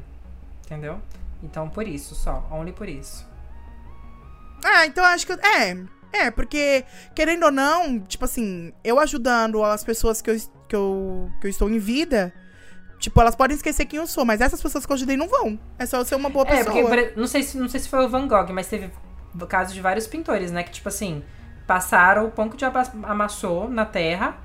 Entendeu? 0.66 1.00
Então, 1.42 1.68
por 1.70 1.88
isso 1.88 2.14
só. 2.14 2.48
Only 2.52 2.72
por 2.72 2.88
isso. 2.88 3.26
Ah, 4.64 4.86
então 4.86 5.04
acho 5.04 5.26
que. 5.26 5.34
É. 5.34 5.76
É, 6.14 6.30
porque, 6.30 6.86
querendo 7.16 7.44
ou 7.46 7.52
não, 7.52 8.00
tipo 8.00 8.24
assim, 8.24 8.72
eu 8.84 9.00
ajudando 9.00 9.64
as 9.64 9.84
pessoas 9.84 10.22
que 10.22 10.30
eu, 10.30 10.38
que 10.70 10.76
eu, 10.76 11.30
que 11.42 11.48
eu 11.48 11.50
estou 11.50 11.68
em 11.70 11.80
vida, 11.80 12.32
tipo, 13.00 13.20
elas 13.20 13.36
podem 13.36 13.56
esquecer 13.58 13.86
quem 13.86 13.98
eu 13.98 14.06
sou, 14.06 14.24
mas 14.24 14.40
essas 14.40 14.62
pessoas 14.62 14.86
que 14.86 14.92
eu 14.92 14.96
ajudei 14.96 15.18
não 15.18 15.28
vão. 15.28 15.60
É 15.80 15.86
só 15.88 15.98
eu 15.98 16.06
ser 16.06 16.14
uma 16.16 16.30
boa 16.30 16.46
É, 16.48 16.58
pessoa. 16.58 16.72
porque 16.72 16.88
por 17.12 17.18
não 17.18 17.26
sei, 17.28 17.42
se, 17.42 17.58
não 17.58 17.68
sei 17.68 17.80
se 17.80 17.90
foi 17.90 18.06
o 18.06 18.10
Van 18.10 18.28
Gogh, 18.28 18.54
mas 18.54 18.68
teve 18.68 18.92
casos 19.50 19.74
de 19.74 19.82
vários 19.82 20.06
pintores, 20.06 20.52
né? 20.52 20.62
Que, 20.62 20.70
tipo 20.72 20.88
assim, 20.88 21.24
passaram 21.66 22.28
o 22.28 22.32
pão 22.32 22.48
que 22.48 22.54
o 22.56 22.58
diabo 22.58 22.78
amassou 23.04 23.68
na 23.68 23.84
terra. 23.86 24.38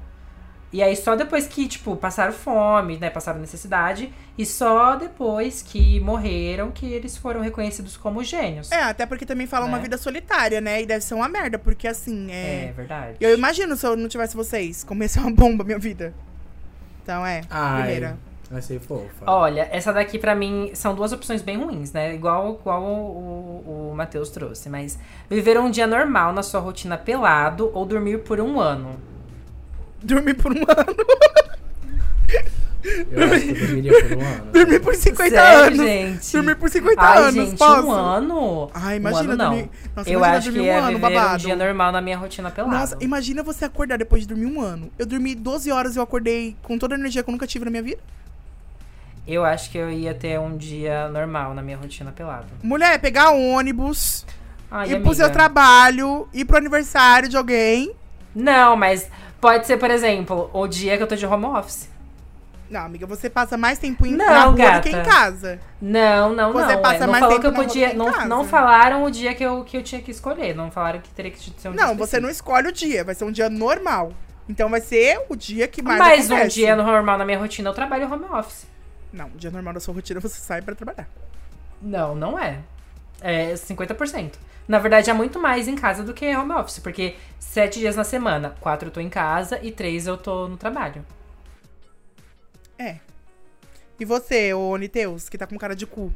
E 0.70 0.82
aí 0.82 0.94
só 0.94 1.16
depois 1.16 1.46
que, 1.46 1.66
tipo, 1.66 1.96
passaram 1.96 2.32
fome, 2.32 2.98
né? 2.98 3.08
Passaram 3.08 3.40
necessidade. 3.40 4.12
E 4.36 4.44
só 4.44 4.96
depois 4.96 5.62
que 5.62 5.98
morreram 6.00 6.70
que 6.70 6.84
eles 6.92 7.16
foram 7.16 7.40
reconhecidos 7.40 7.96
como 7.96 8.22
gênios. 8.22 8.70
É, 8.70 8.82
até 8.82 9.06
porque 9.06 9.24
também 9.24 9.46
fala 9.46 9.64
uma 9.64 9.78
Né? 9.78 9.84
vida 9.84 9.96
solitária, 9.96 10.60
né? 10.60 10.82
E 10.82 10.86
deve 10.86 11.02
ser 11.02 11.14
uma 11.14 11.28
merda, 11.28 11.58
porque 11.58 11.88
assim, 11.88 12.30
É, 12.30 12.66
é. 12.66 12.72
verdade. 12.76 13.16
Eu 13.18 13.34
imagino 13.34 13.74
se 13.76 13.86
eu 13.86 13.96
não 13.96 14.08
tivesse 14.08 14.36
vocês, 14.36 14.84
ser 15.08 15.20
uma 15.20 15.30
bomba 15.32 15.62
a 15.62 15.66
minha 15.66 15.78
vida. 15.78 16.12
Então 17.02 17.24
é, 17.24 17.40
Ai, 17.48 17.82
primeira. 17.84 18.18
achei 18.52 18.78
fofa. 18.78 19.24
Olha, 19.26 19.66
essa 19.72 19.90
daqui 19.90 20.18
pra 20.18 20.34
mim 20.34 20.70
são 20.74 20.94
duas 20.94 21.12
opções 21.12 21.40
bem 21.40 21.56
ruins, 21.56 21.92
né? 21.92 22.14
Igual, 22.14 22.58
igual 22.60 22.82
o, 22.82 23.64
o, 23.66 23.90
o 23.92 23.94
Matheus 23.96 24.28
trouxe. 24.28 24.68
Mas 24.68 24.98
viver 25.30 25.58
um 25.58 25.70
dia 25.70 25.86
normal 25.86 26.34
na 26.34 26.42
sua 26.42 26.60
rotina 26.60 26.98
pelado 26.98 27.70
ou 27.72 27.86
dormir 27.86 28.18
por 28.18 28.38
um 28.38 28.60
ano. 28.60 29.00
Dormir 30.02 30.34
por 30.34 30.52
um 30.52 30.60
ano, 30.60 30.96
Eu 33.10 33.24
acho 33.32 33.44
que 33.44 33.50
eu 33.50 33.58
dormiria 33.58 33.92
por 34.08 34.16
um 34.18 34.20
ano. 34.26 34.52
dormir 34.52 34.80
por 34.80 34.94
50 34.94 35.30
Sério, 35.30 35.64
anos. 35.66 35.78
gente? 35.78 36.32
Dormir 36.32 36.54
por 36.56 36.70
50 36.70 37.02
Ai, 37.02 37.18
anos, 37.18 37.34
gente, 37.34 37.58
posso? 37.58 37.86
um 37.88 37.90
ano? 37.92 38.70
Ai, 38.72 38.94
um 38.94 38.96
imagina 38.96 39.32
ano 39.32 39.36
não. 39.36 39.50
dormir. 39.50 39.70
Nossa, 39.96 40.08
Eu 40.10 40.18
imagina 40.18 40.38
acho 40.38 40.44
dormir 40.52 40.60
que 40.60 40.70
um 40.70 40.72
é 40.72 40.78
ano, 40.78 40.86
viver 40.98 41.00
babado. 41.00 41.34
um 41.34 41.36
dia 41.38 41.56
normal 41.56 41.92
na 41.92 42.00
minha 42.00 42.16
rotina 42.16 42.50
pelado. 42.50 42.74
Nossa, 42.76 42.96
imagina 43.00 43.42
você 43.42 43.64
acordar 43.64 43.98
depois 43.98 44.22
de 44.22 44.28
dormir 44.28 44.46
um 44.46 44.60
ano. 44.60 44.90
Eu 44.98 45.04
dormi 45.06 45.34
12 45.34 45.72
horas 45.72 45.96
e 45.96 45.98
eu 45.98 46.02
acordei 46.02 46.56
com 46.62 46.78
toda 46.78 46.94
a 46.94 46.98
energia 46.98 47.22
que 47.22 47.28
eu 47.28 47.32
nunca 47.32 47.46
tive 47.46 47.64
na 47.64 47.70
minha 47.72 47.82
vida. 47.82 48.00
Eu 49.26 49.44
acho 49.44 49.70
que 49.70 49.76
eu 49.76 49.90
ia 49.90 50.14
ter 50.14 50.38
um 50.40 50.56
dia 50.56 51.08
normal 51.08 51.52
na 51.54 51.60
minha 51.60 51.76
rotina 51.76 52.12
pelado. 52.12 52.46
Mulher, 52.62 52.98
pegar 53.00 53.30
ônibus, 53.30 54.24
Ai, 54.70 54.86
ir 54.88 54.94
amiga. 54.94 55.04
pro 55.04 55.14
seu 55.14 55.30
trabalho, 55.30 56.28
ir 56.32 56.44
pro 56.46 56.56
aniversário 56.56 57.28
de 57.28 57.36
alguém. 57.36 57.92
Não, 58.34 58.74
mas 58.76 59.10
pode 59.40 59.66
ser, 59.66 59.76
por 59.76 59.90
exemplo, 59.90 60.50
o 60.52 60.66
dia 60.66 60.96
que 60.96 61.02
eu 61.02 61.06
tô 61.06 61.16
de 61.16 61.26
home 61.26 61.46
office. 61.46 61.88
Não, 62.70 62.82
amiga, 62.82 63.06
você 63.06 63.30
passa 63.30 63.56
mais 63.56 63.78
tempo 63.78 64.04
em 64.04 64.12
Não, 64.12 64.52
rua 64.52 64.72
do 64.72 64.82
que 64.82 64.90
em 64.90 65.02
casa. 65.02 65.58
Não, 65.80 66.34
não, 66.34 66.52
Você 66.52 66.74
não. 66.74 66.82
passa 66.82 66.96
é. 66.96 67.00
Não 67.00 67.12
mais 67.12 67.24
falou 67.24 67.40
tempo 67.40 67.54
que 67.54 67.60
eu 67.60 67.64
podia. 67.64 67.94
Não, 67.94 68.26
não 68.26 68.44
falaram 68.44 69.04
o 69.04 69.10
dia 69.10 69.34
que 69.34 69.42
eu, 69.42 69.64
que 69.64 69.76
eu 69.78 69.82
tinha 69.82 70.02
que 70.02 70.10
escolher. 70.10 70.54
Não 70.54 70.70
falaram 70.70 71.00
que 71.00 71.08
teria 71.10 71.30
que 71.30 71.38
ser 71.38 71.68
um 71.68 71.72
dia 71.72 71.86
Não, 71.86 71.94
você 71.96 72.20
não 72.20 72.28
escolhe 72.28 72.68
o 72.68 72.72
dia, 72.72 73.02
vai 73.04 73.14
ser 73.14 73.24
um 73.24 73.32
dia 73.32 73.48
normal. 73.48 74.12
Então 74.46 74.68
vai 74.68 74.80
ser 74.82 75.22
o 75.30 75.36
dia 75.36 75.66
que 75.66 75.80
mais 75.80 75.98
Mas 75.98 76.30
um 76.30 76.34
acontece. 76.34 76.56
dia 76.56 76.76
normal 76.76 77.16
na 77.18 77.24
minha 77.24 77.38
rotina 77.38 77.70
eu 77.70 77.74
trabalho 77.74 78.10
home 78.12 78.24
office. 78.26 78.66
Não, 79.12 79.26
o 79.26 79.38
dia 79.38 79.50
normal 79.50 79.72
da 79.74 79.80
sua 79.80 79.94
rotina 79.94 80.20
você 80.20 80.38
sai 80.38 80.60
pra 80.60 80.74
trabalhar. 80.74 81.08
Não, 81.80 82.14
não 82.14 82.38
é. 82.38 82.58
É 83.20 83.54
50%. 83.54 84.32
Na 84.68 84.78
verdade, 84.78 85.10
é 85.10 85.14
muito 85.14 85.40
mais 85.40 85.66
em 85.66 85.74
casa 85.74 86.04
do 86.04 86.12
que 86.14 86.36
home 86.36 86.52
office, 86.52 86.78
porque 86.78 87.16
sete 87.38 87.78
dias 87.80 87.96
na 87.96 88.04
semana, 88.04 88.54
quatro 88.60 88.88
eu 88.88 88.92
tô 88.92 89.00
em 89.00 89.08
casa 89.08 89.58
e 89.62 89.72
três 89.72 90.06
eu 90.06 90.16
tô 90.18 90.46
no 90.46 90.56
trabalho. 90.58 91.04
É. 92.78 92.98
E 93.98 94.04
você, 94.04 94.52
ô 94.54 94.76
Niteus, 94.76 95.28
que 95.28 95.38
tá 95.38 95.46
com 95.46 95.58
cara 95.58 95.74
de 95.74 95.86
cu, 95.86 96.14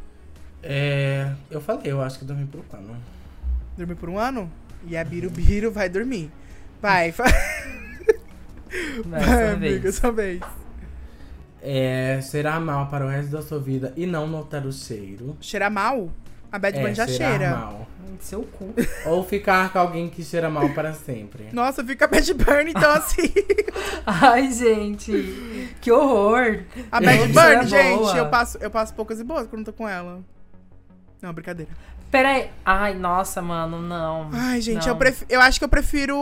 É. 0.62 1.34
Eu 1.50 1.60
falei, 1.60 1.90
eu 1.90 2.00
acho 2.02 2.18
que 2.18 2.24
dormi 2.24 2.46
por 2.46 2.64
ano. 2.72 2.96
dormiu 3.76 3.96
por 3.96 4.08
um 4.08 4.18
ano? 4.18 4.50
E 4.84 4.96
a 4.96 5.04
Birubiru 5.04 5.70
vai 5.72 5.88
dormir. 5.88 6.30
Vai, 6.80 7.12
fa... 7.12 7.24
Nessa 9.06 9.26
vai 9.36 9.56
vez. 9.56 9.76
amiga, 9.76 9.92
sua 9.92 10.12
vez. 10.12 10.40
É. 11.60 12.20
Cheirar 12.22 12.60
mal 12.60 12.88
para 12.88 13.04
o 13.04 13.08
resto 13.08 13.30
da 13.32 13.42
sua 13.42 13.60
vida 13.60 13.92
e 13.96 14.06
não 14.06 14.26
notar 14.26 14.66
o 14.66 14.72
cheiro. 14.72 15.36
Cheirar 15.40 15.70
mal? 15.70 16.10
A 16.50 16.58
Bad 16.58 16.78
Bunny 16.78 16.92
é, 16.92 16.94
já 16.94 17.06
cheirar 17.06 17.38
cheira. 17.38 17.50
mal. 17.50 17.88
Seu 18.20 18.42
cu. 18.42 18.74
Ou 19.06 19.24
ficar 19.24 19.72
com 19.72 19.78
alguém 19.78 20.08
que 20.08 20.22
cheira 20.24 20.48
mal 20.48 20.68
para 20.70 20.92
sempre. 20.92 21.48
Nossa, 21.52 21.84
fica 21.84 22.06
Bad 22.06 22.32
Bunny, 22.34 22.70
então 22.70 22.90
assim. 22.92 23.32
Ai, 24.06 24.50
gente. 24.52 25.74
Que 25.80 25.90
horror. 25.90 26.60
A 26.90 27.00
Bad 27.00 27.28
Bunny, 27.28 27.54
é 27.54 27.66
gente, 27.66 27.98
boa. 27.98 28.16
eu 28.16 28.28
passo, 28.28 28.58
eu 28.60 28.70
passo 28.70 28.94
poucas 28.94 29.18
e 29.20 29.24
boas 29.24 29.46
quando 29.46 29.64
tô 29.64 29.72
com 29.72 29.88
ela. 29.88 30.20
Não, 31.20 31.32
brincadeira. 31.32 31.70
Pera 32.12 32.28
aí. 32.28 32.50
Ai, 32.64 32.94
nossa, 32.94 33.40
mano, 33.40 33.80
não. 33.80 34.28
Ai, 34.32 34.60
gente, 34.60 34.86
Não. 34.86 34.92
eu, 34.92 34.96
pref... 34.96 35.24
eu 35.30 35.40
acho 35.40 35.58
que 35.58 35.64
eu 35.64 35.68
prefiro. 35.68 36.14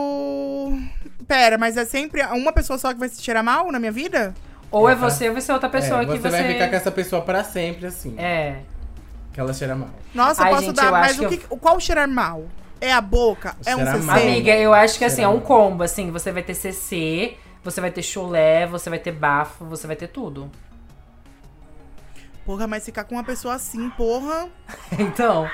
Pera, 1.27 1.57
mas 1.57 1.75
é 1.75 1.83
sempre 1.83 2.23
uma 2.27 2.53
pessoa 2.53 2.79
só 2.79 2.93
que 2.93 2.99
vai 2.99 3.09
se 3.09 3.21
cheirar 3.21 3.43
mal 3.43 3.69
na 3.71 3.79
minha 3.79 3.91
vida? 3.91 4.33
Ou 4.71 4.87
é 4.87 4.93
É, 4.93 4.95
você 4.95 5.27
ou 5.27 5.33
vai 5.33 5.41
ser 5.41 5.51
outra 5.51 5.67
pessoa 5.67 6.01
é, 6.01 6.05
que 6.05 6.11
você 6.13 6.19
você. 6.21 6.29
vai 6.29 6.53
ficar 6.53 6.69
com 6.69 6.75
essa 6.77 6.91
pessoa 6.91 7.21
para 7.23 7.43
sempre, 7.43 7.87
assim. 7.87 8.15
É. 8.17 8.61
Que 9.33 9.39
ela 9.39 9.53
cheira 9.53 9.75
mal. 9.75 9.89
Nossa, 10.13 10.43
Ai, 10.43 10.49
eu 10.51 10.55
posso 10.55 10.65
gente, 10.67 10.75
dar. 10.75 10.85
eu 10.85 10.91
mas 10.91 11.19
o 11.19 11.27
que 11.29 11.37
que, 11.37 11.47
qual 11.47 11.79
cheirar 11.79 12.07
mal? 12.07 12.45
É 12.81 12.91
a 12.91 12.99
boca? 13.01 13.55
É 13.65 13.75
um 13.75 13.85
CC? 13.85 13.97
mal. 13.99 14.17
Amiga, 14.17 14.55
eu 14.55 14.73
acho 14.73 14.97
que 14.97 15.05
assim, 15.05 15.21
é 15.23 15.27
um 15.27 15.39
combo, 15.39 15.83
assim, 15.83 16.11
você 16.11 16.31
vai 16.31 16.41
ter 16.43 16.53
CC, 16.55 17.37
você 17.63 17.79
vai 17.79 17.91
ter 17.91 18.01
chulé, 18.01 18.65
você 18.67 18.89
vai 18.89 18.99
ter 18.99 19.11
bafo, 19.11 19.63
você 19.65 19.85
vai 19.87 19.95
ter 19.95 20.07
tudo. 20.07 20.49
Porra, 22.45 22.65
mas 22.65 22.83
ficar 22.83 23.03
com 23.03 23.15
uma 23.15 23.23
pessoa 23.23 23.53
assim, 23.53 23.89
porra. 23.91 24.49
Então. 24.99 25.47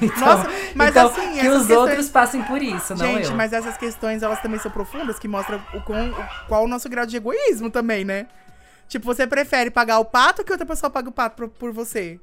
então 0.00 0.20
Nossa, 0.20 0.48
mas 0.74 0.90
então, 0.90 1.08
assim, 1.08 1.32
que 1.40 1.48
os 1.48 1.58
questões- 1.66 1.70
outros 1.70 2.08
passem 2.10 2.42
por 2.42 2.62
isso, 2.62 2.94
não 2.94 3.06
Gente, 3.06 3.30
eu. 3.30 3.34
mas 3.36 3.52
essas 3.52 3.76
questões, 3.78 4.22
elas 4.22 4.40
também 4.40 4.60
são 4.60 4.70
profundas, 4.70 5.18
que 5.18 5.26
mostram 5.26 5.60
o 5.72 5.80
quão- 5.80 6.10
o- 6.10 6.46
qual 6.46 6.64
o 6.64 6.68
nosso 6.68 6.88
grau 6.88 7.06
de 7.06 7.16
egoísmo 7.16 7.70
também, 7.70 8.04
né? 8.04 8.26
Tipo, 8.86 9.06
você 9.06 9.26
prefere 9.26 9.70
pagar 9.70 9.98
o 9.98 10.04
pato 10.04 10.42
ou 10.42 10.44
que 10.44 10.52
outra 10.52 10.66
pessoa 10.66 10.90
pague 10.90 11.08
o 11.08 11.12
pato 11.12 11.34
por, 11.36 11.48
por 11.48 11.72
você? 11.72 12.20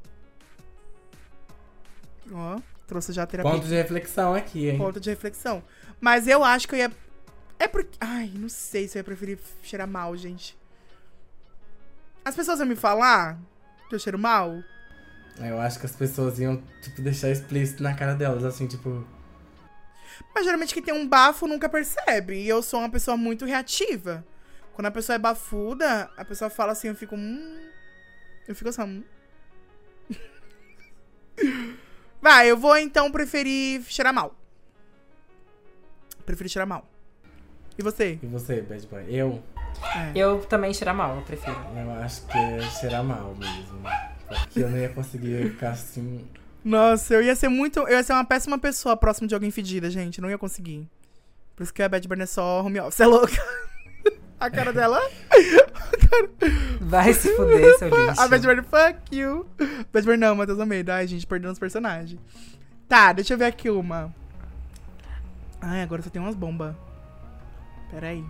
Ó, 2.31 2.59
trouxe 2.87 3.11
já 3.11 3.23
a 3.23 3.27
terapia. 3.27 3.51
Ponto 3.51 3.67
de 3.67 3.75
reflexão 3.75 4.33
aqui, 4.33 4.69
hein? 4.69 4.77
ponto 4.77 4.99
de 4.99 5.09
reflexão. 5.09 5.63
Mas 5.99 6.27
eu 6.27 6.43
acho 6.43 6.67
que 6.67 6.75
eu 6.75 6.79
ia. 6.79 6.91
É 7.59 7.67
porque. 7.67 7.97
Ai, 7.99 8.31
não 8.33 8.49
sei 8.49 8.87
se 8.87 8.97
eu 8.97 9.01
ia 9.01 9.03
preferir 9.03 9.39
cheirar 9.61 9.87
mal, 9.87 10.15
gente. 10.15 10.57
As 12.23 12.35
pessoas 12.35 12.59
iam 12.59 12.67
me 12.67 12.75
falar 12.75 13.39
que 13.89 13.95
eu 13.95 13.99
cheiro 13.99 14.17
mal? 14.17 14.63
Eu 15.39 15.59
acho 15.59 15.79
que 15.79 15.85
as 15.85 15.95
pessoas 15.95 16.39
iam, 16.39 16.61
tipo, 16.81 17.01
deixar 17.01 17.29
explícito 17.29 17.81
na 17.83 17.93
cara 17.93 18.13
delas, 18.13 18.43
assim, 18.43 18.67
tipo. 18.67 19.05
Mas 20.33 20.45
geralmente 20.45 20.73
quem 20.73 20.83
tem 20.83 20.93
um 20.93 21.07
bafo 21.07 21.47
nunca 21.47 21.67
percebe. 21.67 22.35
E 22.35 22.47
eu 22.47 22.61
sou 22.61 22.79
uma 22.79 22.89
pessoa 22.89 23.17
muito 23.17 23.45
reativa. 23.45 24.25
Quando 24.73 24.87
a 24.87 24.91
pessoa 24.91 25.15
é 25.15 25.19
bafuda, 25.19 26.09
a 26.15 26.23
pessoa 26.23 26.49
fala 26.49 26.71
assim, 26.71 26.87
eu 26.87 26.95
fico. 26.95 27.15
Hum. 27.15 27.69
Eu 28.47 28.55
fico 28.55 28.69
assim. 28.69 28.81
Hum. 28.83 29.03
Vai, 32.21 32.51
eu 32.51 32.57
vou 32.57 32.77
então 32.77 33.11
preferir 33.11 33.81
cheirar 33.83 34.13
mal. 34.13 34.35
Prefiro 36.25 36.47
cheirar 36.47 36.67
mal. 36.67 36.85
E 37.77 37.81
você? 37.81 38.19
E 38.21 38.27
você, 38.27 38.61
Bad 38.61 38.85
Boy? 38.87 39.05
Eu? 39.09 39.41
É. 39.95 40.11
Eu 40.15 40.39
também 40.45 40.73
cheirar 40.73 40.93
mal, 40.93 41.15
eu 41.15 41.21
prefiro. 41.23 41.57
Eu 41.75 41.91
acho 41.93 42.27
que 42.27 42.37
é 42.37 42.61
cheirar 42.79 43.03
mal 43.03 43.35
mesmo. 43.35 43.81
Porque 44.27 44.59
eu 44.59 44.69
não 44.69 44.77
ia 44.77 44.89
conseguir 44.89 45.49
ficar 45.51 45.71
assim. 45.71 46.27
Nossa, 46.63 47.15
eu 47.15 47.23
ia 47.23 47.35
ser 47.35 47.49
muito. 47.49 47.79
Eu 47.79 47.89
ia 47.97 48.03
ser 48.03 48.13
uma 48.13 48.23
péssima 48.23 48.59
pessoa 48.59 48.95
próximo 48.95 49.27
de 49.27 49.33
alguém 49.33 49.49
fedida, 49.49 49.89
gente. 49.89 50.21
Não 50.21 50.29
ia 50.29 50.37
conseguir. 50.37 50.87
Por 51.55 51.63
isso 51.63 51.73
que 51.73 51.81
a 51.81 51.89
Bad 51.89 52.07
Bunny 52.07 52.21
é 52.21 52.25
só 52.27 52.61
home 52.61 52.79
office. 52.79 52.99
É 52.99 53.05
louca. 53.07 53.33
A 54.41 54.49
cara 54.49 54.73
dela. 54.73 54.99
Vai 56.81 57.13
se 57.13 57.35
fuder, 57.35 57.77
seu 57.77 57.89
lixo. 57.89 58.19
A 58.21 58.27
Bad 58.27 58.45
Bunny, 58.47 58.61
fuck 58.63 59.15
you. 59.15 59.45
Bunny 59.93 60.17
não, 60.17 60.35
Matheus 60.35 60.59
Almeida. 60.59 60.95
Ai, 60.95 61.05
gente, 61.07 61.27
perdendo 61.27 61.51
os 61.51 61.59
personagens. 61.59 62.19
Tá, 62.89 63.13
deixa 63.13 63.35
eu 63.35 63.37
ver 63.37 63.45
aqui 63.45 63.69
uma. 63.69 64.13
Ai, 65.61 65.83
agora 65.83 66.01
só 66.01 66.09
tem 66.09 66.19
umas 66.19 66.35
bombas. 66.35 66.75
Pera 67.91 68.07
aí. 68.07 68.25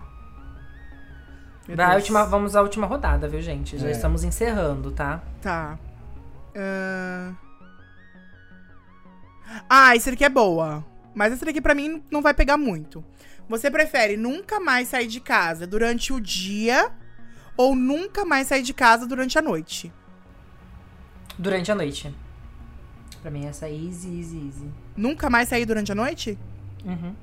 Meu 1.67 1.77
Vai, 1.77 1.95
última, 1.95 2.25
vamos 2.25 2.55
à 2.57 2.61
última 2.61 2.85
rodada, 2.85 3.29
viu, 3.29 3.41
gente? 3.41 3.77
Já 3.77 3.87
É. 3.87 3.91
estamos 3.91 4.23
encerrando, 4.25 4.91
tá? 4.91 5.21
Tá. 5.41 5.79
Ahn. 6.53 7.33
Ah, 9.69 9.95
esse 9.95 10.11
daqui 10.11 10.25
é 10.25 10.29
boa. 10.29 10.83
Mas 11.15 11.31
esse 11.33 11.45
daqui 11.45 11.61
pra 11.61 11.73
mim 11.75 12.03
não 12.11 12.21
vai 12.21 12.33
pegar 12.33 12.57
muito. 12.57 13.03
Você 13.51 13.69
prefere 13.69 14.15
nunca 14.15 14.61
mais 14.61 14.87
sair 14.87 15.07
de 15.07 15.19
casa 15.19 15.67
durante 15.67 16.13
o 16.13 16.21
dia 16.21 16.89
ou 17.57 17.75
nunca 17.75 18.23
mais 18.23 18.47
sair 18.47 18.63
de 18.63 18.73
casa 18.73 19.05
durante 19.05 19.37
a 19.37 19.41
noite? 19.41 19.91
Durante 21.37 21.69
a 21.69 21.75
noite. 21.75 22.15
Pra 23.21 23.29
mim, 23.29 23.45
essa 23.45 23.67
é 23.67 23.73
easy, 23.73 24.07
easy, 24.19 24.37
easy. 24.37 24.71
Nunca 24.95 25.29
mais 25.29 25.49
sair 25.49 25.65
durante 25.65 25.91
a 25.91 25.95
noite? 25.95 26.37
Uhum. 26.85 27.13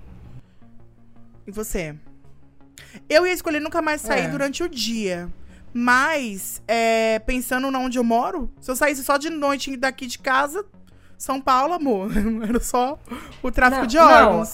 E 1.47 1.51
você? 1.51 1.97
Eu 3.09 3.27
ia 3.27 3.33
escolher 3.33 3.61
nunca 3.61 3.81
mais 3.81 4.03
sair 4.03 4.25
É. 4.27 4.29
durante 4.29 4.63
o 4.63 4.69
dia. 4.69 5.33
Mas, 5.73 6.63
é, 6.69 7.21
pensando 7.21 7.71
na 7.71 7.79
onde 7.79 7.99
eu 7.99 8.05
moro, 8.05 8.53
se 8.61 8.71
eu 8.71 8.77
saísse 8.77 9.03
só 9.03 9.17
de 9.17 9.31
noite 9.31 9.75
daqui 9.79 10.07
de 10.07 10.19
casa, 10.19 10.63
São 11.17 11.41
Paulo, 11.41 11.73
amor, 11.73 12.11
era 12.47 12.61
só 12.61 12.99
o 13.43 13.51
tráfico 13.51 13.81
Não, 13.81 13.87
de 13.87 13.97
não. 13.97 14.45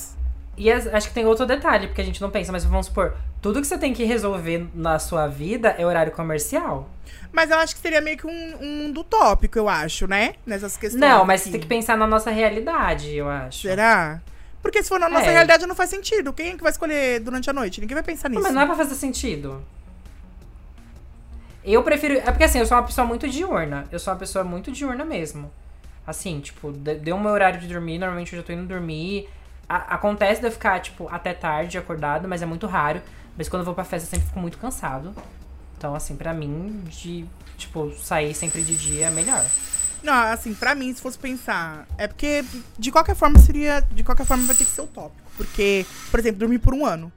E 0.56 0.70
acho 0.70 1.08
que 1.08 1.14
tem 1.14 1.26
outro 1.26 1.46
detalhe, 1.46 1.88
porque 1.88 2.00
a 2.00 2.04
gente 2.04 2.20
não 2.22 2.30
pensa, 2.30 2.52
mas 2.52 2.64
vamos 2.64 2.86
supor, 2.86 3.16
tudo 3.42 3.60
que 3.60 3.66
você 3.66 3.76
tem 3.76 3.92
que 3.92 4.04
resolver 4.04 4.68
na 4.74 4.98
sua 4.98 5.26
vida 5.26 5.70
é 5.76 5.84
horário 5.84 6.12
comercial. 6.12 6.88
Mas 7.32 7.50
eu 7.50 7.58
acho 7.58 7.74
que 7.74 7.80
seria 7.80 8.00
meio 8.00 8.16
que 8.16 8.26
um, 8.26 8.56
um 8.60 8.76
mundo 8.84 9.00
utópico, 9.00 9.58
eu 9.58 9.68
acho, 9.68 10.06
né? 10.06 10.34
Nessas 10.46 10.76
questões. 10.76 11.00
Não, 11.00 11.24
mas 11.24 11.40
você 11.40 11.48
aqui. 11.48 11.52
tem 11.52 11.60
que 11.62 11.66
pensar 11.66 11.96
na 11.96 12.06
nossa 12.06 12.30
realidade, 12.30 13.12
eu 13.16 13.28
acho. 13.28 13.62
Será? 13.62 14.20
Porque 14.62 14.82
se 14.82 14.88
for 14.88 15.00
na 15.00 15.08
nossa 15.08 15.26
É. 15.26 15.32
realidade 15.32 15.66
não 15.66 15.74
faz 15.74 15.90
sentido. 15.90 16.32
Quem 16.32 16.50
é 16.52 16.56
que 16.56 16.62
vai 16.62 16.70
escolher 16.70 17.18
durante 17.20 17.50
a 17.50 17.52
noite? 17.52 17.80
Ninguém 17.80 17.94
vai 17.96 18.04
pensar 18.04 18.28
Não, 18.28 18.36
nisso. 18.36 18.44
mas 18.44 18.54
não 18.54 18.62
é 18.62 18.66
pra 18.66 18.76
fazer 18.76 18.94
sentido. 18.94 19.62
Eu 21.64 21.82
prefiro. 21.82 22.14
É 22.18 22.30
porque 22.30 22.44
assim, 22.44 22.58
eu 22.58 22.66
sou 22.66 22.76
uma 22.76 22.84
pessoa 22.84 23.06
muito 23.06 23.28
diurna. 23.28 23.84
Eu 23.90 23.98
sou 23.98 24.12
uma 24.12 24.18
pessoa 24.18 24.44
muito 24.44 24.70
diurna 24.70 25.04
mesmo. 25.04 25.50
Assim, 26.06 26.40
tipo, 26.40 26.70
de- 26.72 26.96
deu 26.96 27.16
o 27.16 27.20
meu 27.20 27.30
horário 27.32 27.58
de 27.60 27.66
dormir, 27.66 27.98
normalmente 27.98 28.32
eu 28.34 28.40
já 28.40 28.46
tô 28.46 28.52
indo 28.52 28.64
dormir. 28.66 29.28
A- 29.68 29.94
acontece 29.94 30.40
de 30.40 30.46
eu 30.46 30.52
ficar, 30.52 30.80
tipo, 30.80 31.08
até 31.08 31.32
tarde 31.32 31.78
acordado, 31.78 32.28
mas 32.28 32.42
é 32.42 32.46
muito 32.46 32.66
raro. 32.66 33.00
Mas 33.36 33.48
quando 33.48 33.60
eu 33.62 33.64
vou 33.66 33.74
pra 33.74 33.84
festa, 33.84 34.06
eu 34.06 34.10
sempre 34.10 34.26
fico 34.26 34.38
muito 34.40 34.58
cansado. 34.58 35.14
Então, 35.76 35.94
assim, 35.94 36.14
pra 36.16 36.32
mim, 36.32 36.82
de, 36.86 37.24
tipo, 37.56 37.92
sair 37.98 38.34
sempre 38.34 38.62
de 38.62 38.76
dia 38.76 39.06
é 39.06 39.10
melhor. 39.10 39.44
Não, 40.02 40.12
assim, 40.14 40.52
pra 40.54 40.74
mim, 40.74 40.94
se 40.94 41.00
fosse 41.00 41.18
pensar, 41.18 41.86
é 41.96 42.06
porque 42.06 42.44
de 42.78 42.92
qualquer 42.92 43.16
forma 43.16 43.38
seria. 43.38 43.80
De 43.80 44.04
qualquer 44.04 44.26
forma 44.26 44.44
vai 44.46 44.54
ter 44.54 44.64
que 44.64 44.70
ser 44.70 44.82
utópico. 44.82 45.30
Porque, 45.36 45.84
por 46.10 46.20
exemplo, 46.20 46.38
dormir 46.40 46.58
por 46.58 46.74
um 46.74 46.84
ano. 46.84 47.10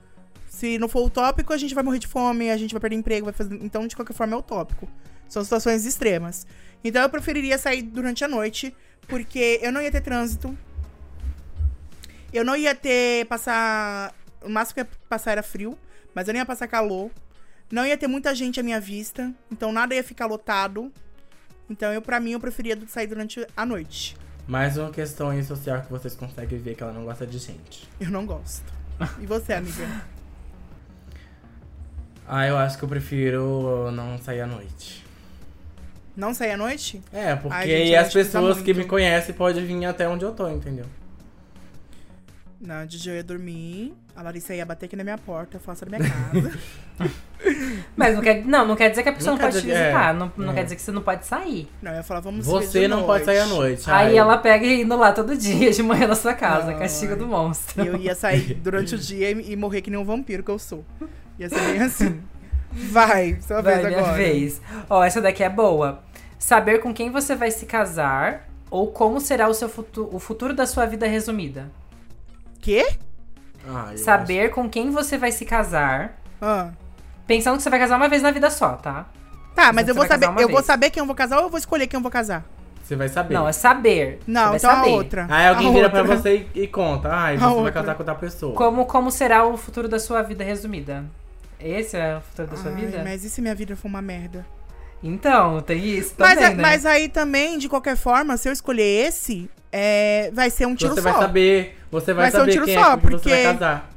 Se 0.50 0.78
não 0.80 0.88
for 0.88 1.06
utópico, 1.06 1.54
a 1.54 1.58
gente 1.58 1.76
vai 1.76 1.84
morrer 1.84 2.00
de 2.00 2.08
fome, 2.08 2.50
a 2.50 2.58
gente 2.58 2.74
vai 2.74 2.80
perder 2.80 2.96
emprego, 2.96 3.26
vai 3.26 3.34
fazer. 3.34 3.54
Então, 3.62 3.86
de 3.86 3.96
qualquer 3.96 4.14
forma, 4.14 4.36
é 4.36 4.40
utópico. 4.40 4.88
São 5.30 5.44
situações 5.44 5.86
extremas. 5.86 6.48
Então 6.84 7.02
eu 7.02 7.10
preferiria 7.10 7.58
sair 7.58 7.82
durante 7.82 8.24
a 8.24 8.28
noite, 8.28 8.74
porque 9.08 9.60
eu 9.62 9.72
não 9.72 9.82
ia 9.82 9.92
ter 9.92 10.02
trânsito. 10.02 10.58
Eu 12.34 12.44
não 12.44 12.56
ia 12.56 12.76
ter 12.76 13.26
passar. 13.28 14.14
O 14.42 14.50
máximo 14.50 14.76
que 14.76 14.82
ia 14.82 14.88
passar 15.10 15.32
era 15.32 15.44
frio, 15.44 15.78
mas 16.14 16.28
eu 16.28 16.34
não 16.34 16.40
ia 16.40 16.46
passar 16.46 16.68
calor. 16.68 17.10
Não 17.72 17.86
ia 17.86 17.98
ter 17.98 18.08
muita 18.08 18.34
gente 18.34 18.60
à 18.60 18.64
minha 18.64 18.80
vista, 18.80 19.34
então 19.52 19.72
nada 19.72 19.94
ia 19.94 20.04
ficar 20.04 20.26
lotado. 20.26 20.92
Então, 21.70 21.92
eu, 21.92 22.02
pra 22.02 22.20
mim, 22.20 22.32
eu 22.32 22.40
preferia 22.40 22.78
sair 22.88 23.08
durante 23.08 23.46
a 23.56 23.66
noite. 23.66 24.16
Mais 24.48 24.78
uma 24.78 24.90
questão 24.90 25.30
aí 25.30 25.44
social 25.44 25.82
que 25.82 25.92
vocês 25.92 26.16
conseguem 26.16 26.58
ver 26.58 26.76
que 26.76 26.82
ela 26.82 26.94
não 26.94 27.04
gosta 27.04 27.28
de 27.28 27.38
gente. 27.38 27.90
Eu 28.00 28.10
não 28.10 28.26
gosto. 28.26 28.72
E 29.20 29.26
você, 29.26 29.54
amiga? 29.54 29.86
Ah, 32.30 32.46
eu 32.46 32.58
acho 32.58 32.78
que 32.78 32.84
eu 32.84 32.90
prefiro 32.90 33.90
não 33.92 34.18
sair 34.18 34.42
à 34.42 34.46
noite. 34.46 35.02
Não 36.14 36.34
sair 36.34 36.52
à 36.52 36.58
noite? 36.58 37.02
É, 37.14 37.34
porque 37.38 37.56
Ai, 37.56 37.68
gente, 37.70 37.96
as 37.96 38.08
tá 38.08 38.14
pessoas 38.14 38.62
que 38.62 38.74
me 38.74 38.84
conhecem 38.84 39.34
podem 39.34 39.66
vir 39.66 39.86
até 39.86 40.10
onde 40.10 40.26
eu 40.26 40.34
tô, 40.34 40.50
entendeu? 40.50 40.86
Não, 42.60 42.86
de 42.88 43.00
dia 43.00 43.12
eu 43.12 43.18
ia 43.18 43.24
dormir, 43.24 43.94
a 44.16 44.24
Larissa 44.24 44.54
ia 44.56 44.66
bater 44.66 44.88
aqui 44.88 44.96
na 44.96 45.04
minha 45.04 45.18
porta, 45.18 45.58
eu 45.58 45.62
faço 45.62 45.86
da 45.86 45.98
minha 45.98 46.10
casa. 46.10 46.60
Mas 47.96 48.16
não 48.16 48.22
quer, 48.22 48.44
não, 48.46 48.66
não 48.68 48.76
quer 48.76 48.90
dizer 48.90 49.04
que 49.04 49.10
a 49.10 49.14
pessoa 49.14 49.36
Não 49.36 49.38
não, 49.38 49.46
pode 49.48 49.62
te 49.62 49.68
dizer- 49.68 49.78
visitar. 49.80 50.10
é, 50.10 50.18
não 50.18 50.32
não 50.36 50.52
é. 50.52 50.56
quer 50.56 50.64
dizer 50.64 50.76
que 50.76 50.82
você 50.82 50.92
não 50.92 51.02
pode 51.04 51.26
sair. 51.28 51.70
não, 51.82 51.92
eu 51.92 51.98
ia 51.98 52.04
falar, 52.04 52.20
vamos 52.22 52.46
Você 52.48 52.88
não 52.88 53.04
pode 53.04 53.26
sair 53.26 53.40
à 53.40 53.46
noite. 53.46 53.84
Aí 53.90 54.08
Ai, 54.08 54.18
ela 54.18 54.38
pega 54.40 54.66
e 54.66 54.82
indo 54.82 54.98
lá 54.98 55.12
todo 55.12 55.38
dia, 55.38 55.70
de 55.72 55.84
manhã 55.84 56.08
na 56.08 56.16
sua 56.16 56.34
casa. 56.34 56.72
Não, 56.72 56.80
castigo 56.80 57.16
do 57.16 57.28
monstro. 57.28 57.84
E 57.84 57.88
eu 57.88 57.96
ia 57.98 58.16
sair 58.16 58.56
durante 58.62 58.96
o 58.96 58.98
dia 58.98 59.30
e, 59.32 59.52
e 59.52 59.56
morrer 59.56 59.82
que 59.82 59.92
nem 59.92 60.00
um 60.00 60.04
vampiro 60.06 60.42
que 60.44 60.50
eu 60.50 60.58
sou. 60.58 60.84
Ia 61.38 61.48
ser 61.50 61.60
bem 61.60 61.82
assim. 61.82 62.20
Vai, 62.72 63.38
sua 63.42 63.62
Vai, 63.62 63.76
vez 63.76 63.88
minha 63.88 64.00
agora. 64.00 64.18
vez. 64.18 64.62
Ó, 64.90 65.04
essa 65.04 65.22
daqui 65.22 65.44
é 65.44 65.50
boa. 65.50 66.02
Saber 66.40 66.80
com 66.80 66.92
quem 66.94 67.12
você 67.12 67.36
vai 67.36 67.52
se 67.52 67.68
casar 67.68 68.50
ou 68.72 68.88
como 68.92 69.22
será 69.22 69.48
o 69.48 69.54
seu 69.54 69.70
futuro, 69.70 70.10
o 70.12 70.20
futuro 70.20 70.54
da 70.56 70.66
sua 70.66 70.86
vida 70.88 71.06
resumida. 71.08 71.70
Quê? 72.68 72.86
eu 73.92 73.98
Saber 73.98 74.50
com 74.52 74.70
quem 74.70 74.92
você 74.92 75.18
vai 75.18 75.32
se 75.32 75.46
casar, 75.46 76.18
Ah. 76.42 76.70
pensando 77.26 77.56
que 77.56 77.64
você 77.64 77.70
vai 77.70 77.80
casar 77.80 77.96
uma 77.96 78.10
vez 78.10 78.22
na 78.22 78.30
vida 78.32 78.50
só, 78.50 78.74
tá? 78.74 79.06
Tá, 79.56 79.72
mas 79.72 79.86
Você 79.86 79.92
eu 79.92 79.96
vou 79.96 80.06
vai 80.06 80.20
saber. 80.20 80.42
Eu 80.44 80.50
vou 80.50 80.62
saber 80.62 80.90
quem 80.90 81.00
eu 81.00 81.06
vou 81.08 81.16
casar 81.16 81.38
ou 81.38 81.44
eu 81.44 81.50
vou 81.50 81.58
escolher 81.58 81.88
quem 81.88 81.98
eu 81.98 82.02
vou 82.02 82.12
casar? 82.12 82.40
acho. 82.40 82.58
Você 82.84 82.96
vai 82.98 83.08
saber. 83.08 83.34
Não, 83.36 83.48
é 83.48 83.54
saber. 83.54 84.20
Não, 84.28 84.54
então 84.56 84.70
vai 84.70 84.80
a 84.80 84.84
saber. 84.84 84.90
outra. 84.92 85.28
Aí 85.30 85.48
alguém 85.48 85.70
A 85.70 85.72
vira 85.72 85.90
pra 85.90 86.02
outra. 86.02 86.18
você 86.18 86.48
e, 86.54 86.64
e 86.64 86.68
conta. 86.68 87.10
Ai, 87.10 87.36
A 87.36 87.40
você 87.40 87.46
vai 87.46 87.54
outra. 87.56 87.72
casar 87.72 87.96
com 87.96 88.02
outra 88.02 88.16
pessoa. 88.16 88.54
Como, 88.56 88.86
como 88.86 89.12
será 89.12 89.46
o 89.46 89.56
futuro 89.56 89.88
da 89.88 89.98
sua 90.00 90.22
vida 90.22 90.44
resumida? 90.44 91.06
Esse 91.60 91.96
é 91.96 92.18
o 92.18 92.22
futuro 92.22 92.50
da 92.50 92.58
sua 92.58 92.72
Ai, 92.72 92.76
vida? 92.86 93.02
Mas 93.02 93.24
e 93.24 93.30
se 93.30 93.42
minha 93.42 93.56
vida 93.56 93.78
for 93.78 93.88
uma 93.88 94.02
merda? 94.02 94.46
Então, 95.02 95.62
tem 95.62 95.86
isso 95.86 96.14
Mas, 96.18 96.34
também, 96.36 96.46
a- 96.46 96.50
né? 96.56 96.62
mas 96.62 96.86
aí 96.86 97.08
também, 97.08 97.58
de 97.58 97.70
qualquer 97.70 97.96
forma, 97.96 98.36
se 98.38 98.50
eu 98.50 98.54
escolher 98.54 99.08
esse, 99.08 99.50
é, 99.72 100.32
vai 100.34 100.50
ser 100.50 100.66
um 100.66 100.76
tiro 100.76 100.94
Você 100.94 101.02
só. 101.02 101.12
vai 101.12 101.22
saber. 101.22 101.77
Você 101.92 102.14
vai, 102.14 102.24
Vai 102.26 102.32
ser 102.32 102.38
um 102.38 102.40
saber 102.42 102.52
tiro 102.52 102.66
quem 102.66 102.76
só, 102.76 102.80
é 102.94 102.98
que 102.98 103.02
você 103.04 103.10
vai 103.10 103.12
porque- 103.12 103.44
casar. 103.44 103.90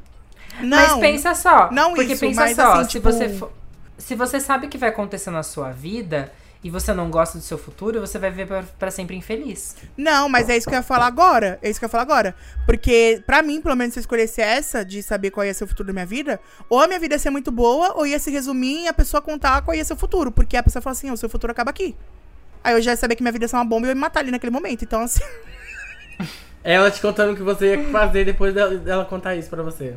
Não, 0.61 0.77
Mas 0.77 1.01
pensa 1.01 1.35
só. 1.35 1.71
não 1.73 1.95
porque 1.95 2.13
isso, 2.13 2.21
pensa 2.21 2.41
mas 2.41 2.57
só, 2.57 2.73
assim, 2.75 2.85
se 2.85 2.91
tipo- 2.91 3.11
você 3.11 3.29
for- 3.31 3.53
se 3.97 4.15
você 4.15 4.39
sabe 4.41 4.67
o 4.67 4.69
que 4.69 4.77
vai 4.79 4.91
acontecer 4.91 5.31
na 5.31 5.43
sua 5.43 5.71
vida 5.71 6.31
e 6.63 6.69
você 6.69 6.93
não 6.93 7.11
gosta 7.11 7.39
do 7.39 7.45
seu 7.45 7.57
futuro, 7.57 7.99
você 8.01 8.19
vai 8.19 8.31
viver 8.31 8.47
pra, 8.47 8.63
pra 8.79 8.91
sempre 8.91 9.17
infeliz. 9.17 9.75
Não, 9.97 10.29
mas 10.29 10.49
é 10.51 10.57
isso 10.59 10.69
que 10.69 10.75
eu 10.75 10.79
ia 10.79 10.83
falar 10.83 11.07
agora. 11.07 11.59
É 11.63 11.71
isso 11.71 11.79
que 11.79 11.85
eu 11.85 11.87
ia 11.87 11.91
falar 11.91 12.03
agora. 12.03 12.35
Porque, 12.67 13.23
pra 13.27 13.43
mim, 13.43 13.63
pelo 13.63 13.75
menos, 13.75 13.95
se 13.95 13.99
eu 13.99 14.03
escolhesse 14.03 14.43
essa, 14.43 14.85
de 14.85 15.03
saber 15.03 15.31
qual 15.31 15.47
ia 15.47 15.55
ser 15.55 15.65
o 15.65 15.67
futuro 15.67 15.87
da 15.87 15.93
minha 15.95 16.05
vida, 16.05 16.39
ou 16.69 16.81
a 16.81 16.87
minha 16.87 16.99
vida 17.01 17.15
ia 17.15 17.19
ser 17.19 17.31
muito 17.31 17.51
boa, 17.51 17.95
ou 17.97 18.07
ia 18.07 18.19
se 18.19 18.31
resumir 18.31 18.81
em 18.85 18.89
a 18.89 18.93
pessoa 18.93 19.23
contar 19.23 19.63
qual 19.63 19.75
ia 19.75 19.85
ser 19.85 19.95
o 19.95 19.97
futuro. 19.97 20.31
Porque 20.31 20.57
a 20.57 20.63
pessoa 20.63 20.83
fala 20.83 20.93
assim, 20.93 21.09
"Ó, 21.11 21.15
o 21.15 21.17
seu 21.17 21.31
futuro 21.31 21.51
acaba 21.51 21.71
aqui. 21.71 21.97
Aí 22.63 22.75
eu 22.75 22.83
já 22.83 22.91
ia 22.91 22.97
saber 22.99 23.17
que 23.17 23.23
minha 23.23 23.33
vida 23.33 23.45
ia 23.47 23.49
ser 23.49 23.57
uma 23.57 23.65
bomba 23.65 23.87
e 23.87 23.89
eu 23.89 23.91
ia 23.93 23.95
me 23.95 24.01
matar 24.03 24.21
ali 24.21 24.31
naquele 24.31 24.53
momento. 24.53 24.83
Então, 24.85 25.01
assim. 25.01 25.21
Ela 26.63 26.91
te 26.91 27.01
contando 27.01 27.33
o 27.33 27.37
que 27.37 27.43
você 27.43 27.75
ia 27.75 27.89
fazer 27.91 28.25
depois 28.27 28.53
dela, 28.53 29.05
contar 29.07 29.35
isso 29.35 29.49
pra 29.49 29.63
você. 29.63 29.95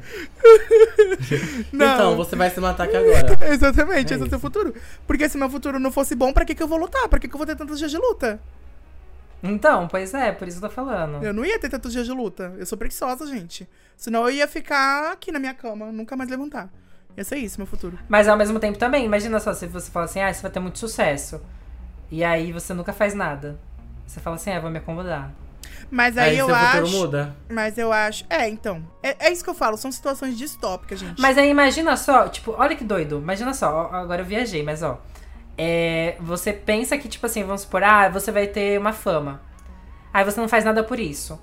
Não. 1.74 1.94
Então, 1.94 2.16
você 2.16 2.36
vai 2.38 2.50
se 2.50 2.60
matar 2.62 2.86
aqui 2.86 2.96
agora. 2.96 3.38
Exatamente, 3.52 4.14
É 4.14 4.16
esse 4.16 4.24
é 4.24 4.28
o 4.28 4.30
seu 4.30 4.40
futuro. 4.40 4.74
Porque 5.06 5.28
se 5.28 5.38
meu 5.38 5.50
futuro 5.50 5.78
não 5.78 5.92
fosse 5.92 6.16
bom, 6.16 6.32
pra 6.32 6.46
que, 6.46 6.56
que 6.56 6.64
eu 6.64 6.68
vou 6.68 6.78
lutar? 6.78 7.08
Pra 7.10 7.20
que, 7.20 7.28
que 7.28 7.36
eu 7.36 7.38
vou 7.38 7.46
ter 7.46 7.58
tantos 7.58 7.78
dias 7.78 7.92
de 7.92 7.98
luta? 7.98 8.40
Então, 9.44 9.90
pois 9.90 10.14
é, 10.14 10.32
por 10.32 10.48
isso 10.48 10.60
que 10.60 10.66
eu 10.66 10.70
tô 10.70 10.76
falando. 10.76 11.22
Eu 11.22 11.34
não 11.34 11.44
ia 11.44 11.60
ter 11.60 11.68
tantos 11.68 11.92
dias 11.92 12.06
de 12.06 12.14
luta. 12.14 12.54
Eu 12.58 12.66
sou 12.66 12.78
preguiçosa, 12.78 13.28
gente. 13.28 13.68
Senão 13.98 14.24
eu 14.24 14.34
ia 14.34 14.48
ficar 14.48 15.12
aqui 15.12 15.34
na 15.34 15.40
minha 15.40 15.54
cama, 15.54 15.92
nunca 15.92 16.16
mais 16.16 16.30
levantar. 16.30 16.70
Ia 17.18 17.26
ser 17.26 17.36
isso, 17.38 17.60
meu 17.60 17.68
futuro. 17.68 18.00
Mas 18.08 18.30
ao 18.30 18.38
mesmo 18.38 18.58
tempo 18.58 18.78
também, 18.78 19.06
imagina 19.06 19.38
só, 19.42 19.54
se 19.54 19.68
você 19.68 19.92
fala 19.92 20.06
assim, 20.06 20.22
ah, 20.22 20.34
você 20.34 20.42
vai 20.42 20.50
ter 20.50 20.62
muito 20.62 20.80
sucesso. 20.80 21.42
E 22.10 22.24
aí 22.24 22.54
você 22.54 22.74
nunca 22.74 22.94
faz 22.94 23.14
nada. 23.14 23.60
Você 24.08 24.22
fala 24.22 24.38
assim, 24.38 24.52
ah, 24.52 24.62
vou 24.62 24.72
me 24.72 24.78
acomodar. 24.78 25.30
Mas 25.90 26.18
aí, 26.18 26.32
Aí 26.32 26.38
eu 26.38 26.54
acho. 26.54 26.92
muda. 26.92 27.36
Mas 27.50 27.78
eu 27.78 27.94
acho. 27.94 28.26
É, 28.30 28.48
então. 28.50 28.84
É, 29.02 29.28
é 29.28 29.32
isso 29.32 29.44
que 29.44 29.50
eu 29.50 29.54
falo, 29.54 29.78
são 29.78 29.92
situações 29.92 30.38
distópicas, 30.38 31.00
gente. 31.00 31.22
Mas 31.22 31.38
aí 31.38 31.50
imagina 31.50 31.96
só, 31.96 32.28
tipo, 32.28 32.56
olha 32.58 32.76
que 32.76 32.84
doido. 32.84 33.18
Imagina 33.18 33.54
só, 33.54 33.90
ó, 33.92 33.96
agora 33.96 34.22
eu 34.22 34.26
viajei, 34.26 34.64
mas 34.64 34.82
ó. 34.82 35.00
É, 35.58 36.16
você 36.20 36.52
pensa 36.52 36.98
que, 36.98 37.08
tipo 37.08 37.26
assim, 37.26 37.44
vamos 37.44 37.62
supor, 37.62 37.84
ah, 37.84 38.10
você 38.10 38.32
vai 38.32 38.48
ter 38.48 38.80
uma 38.80 38.92
fama. 38.92 39.42
Aí 40.14 40.24
você 40.24 40.42
não 40.42 40.50
faz 40.50 40.66
nada 40.66 40.84
por 40.84 41.00
isso. 41.00 41.40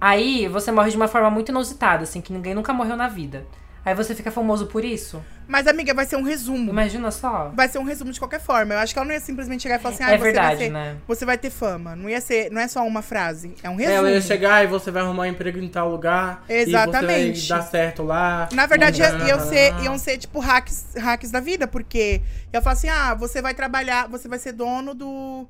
Aí 0.00 0.48
você 0.48 0.70
morre 0.70 0.90
de 0.90 0.96
uma 0.96 1.08
forma 1.08 1.30
muito 1.30 1.50
inusitada, 1.50 2.04
assim, 2.04 2.20
que 2.20 2.32
ninguém 2.32 2.54
nunca 2.54 2.72
morreu 2.72 2.96
na 2.96 3.08
vida. 3.08 3.46
Aí 3.84 3.94
você 3.94 4.14
fica 4.14 4.30
famoso 4.30 4.66
por 4.66 4.84
isso. 4.84 5.22
Mas, 5.48 5.66
amiga, 5.66 5.94
vai 5.94 6.04
ser 6.04 6.16
um 6.16 6.22
resumo. 6.22 6.70
Imagina 6.70 7.10
só. 7.10 7.50
Vai 7.54 7.68
ser 7.68 7.78
um 7.78 7.82
resumo 7.82 8.12
de 8.12 8.18
qualquer 8.18 8.38
forma. 8.38 8.74
Eu 8.74 8.78
acho 8.80 8.92
que 8.92 8.98
ela 8.98 9.06
não 9.06 9.14
ia 9.14 9.20
simplesmente 9.20 9.62
chegar 9.62 9.76
e 9.76 9.78
falar 9.78 9.94
assim, 9.94 10.04
ah, 10.04 10.08
é 10.08 10.10
você 10.10 10.18
vai 10.18 10.32
verdade, 10.32 10.64
ser. 10.64 10.70
né? 10.70 10.96
Você 11.08 11.24
vai 11.24 11.38
ter 11.38 11.48
fama. 11.48 11.96
Não 11.96 12.08
ia 12.08 12.20
ser. 12.20 12.50
Não 12.50 12.60
é 12.60 12.68
só 12.68 12.86
uma 12.86 13.00
frase. 13.00 13.54
É 13.62 13.70
um 13.70 13.74
resumo. 13.74 13.96
Ela 13.96 14.10
ia 14.10 14.20
chegar 14.20 14.62
e 14.62 14.66
você 14.66 14.90
vai 14.90 15.02
arrumar 15.02 15.22
um 15.22 15.26
emprego 15.26 15.58
em 15.58 15.68
tal 15.68 15.90
lugar. 15.90 16.44
Exatamente. 16.48 17.38
E 17.38 17.40
você 17.40 17.48
vai 17.48 17.58
dar 17.58 17.64
certo 17.64 18.02
lá. 18.02 18.48
Na 18.52 18.66
verdade, 18.66 19.00
ia, 19.00 19.08
iam 19.26 19.40
ser, 19.40 19.74
iam 19.82 19.98
ser, 19.98 20.18
tipo, 20.18 20.38
hacks, 20.38 20.94
hacks 20.96 21.30
da 21.30 21.40
vida, 21.40 21.66
porque 21.66 22.20
eu 22.52 22.60
falo 22.60 22.76
assim, 22.76 22.90
ah, 22.90 23.14
você 23.14 23.40
vai 23.40 23.54
trabalhar, 23.54 24.06
você 24.06 24.28
vai 24.28 24.38
ser 24.38 24.52
dono 24.52 24.94
do. 24.94 25.46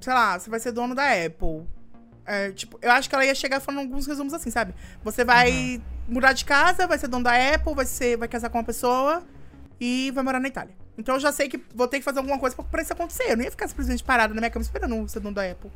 Sei 0.00 0.12
lá, 0.12 0.38
você 0.38 0.50
vai 0.50 0.58
ser 0.58 0.72
dono 0.72 0.94
da 0.94 1.04
Apple. 1.04 1.62
É, 2.26 2.50
tipo, 2.50 2.78
eu 2.82 2.90
acho 2.92 3.08
que 3.08 3.14
ela 3.14 3.24
ia 3.24 3.34
chegar 3.34 3.58
falando 3.60 3.80
alguns 3.80 4.06
resumos 4.06 4.34
assim, 4.34 4.50
sabe? 4.50 4.74
Você 5.02 5.24
vai 5.24 5.76
Uhum. 5.76 5.97
Mudar 6.08 6.32
de 6.32 6.44
casa, 6.44 6.86
vai 6.86 6.98
ser 6.98 7.08
dono 7.08 7.24
da 7.24 7.32
Apple, 7.54 7.74
vai, 7.74 7.84
ser, 7.86 8.16
vai 8.16 8.26
casar 8.28 8.48
com 8.50 8.58
uma 8.58 8.64
pessoa 8.64 9.22
e 9.80 10.10
vai 10.12 10.24
morar 10.24 10.40
na 10.40 10.48
Itália. 10.48 10.74
Então 10.96 11.14
eu 11.14 11.20
já 11.20 11.30
sei 11.30 11.48
que 11.48 11.60
vou 11.74 11.86
ter 11.86 11.98
que 11.98 12.04
fazer 12.04 12.18
alguma 12.18 12.38
coisa 12.38 12.56
pra, 12.56 12.64
pra 12.64 12.82
isso 12.82 12.92
acontecer. 12.92 13.24
Eu 13.30 13.36
não 13.36 13.44
ia 13.44 13.50
ficar 13.50 13.68
simplesmente 13.68 14.02
parada 14.02 14.34
na 14.34 14.40
minha 14.40 14.50
cama 14.50 14.62
esperando 14.64 15.08
ser 15.08 15.20
dono 15.20 15.34
da 15.34 15.42
Apple. 15.48 15.70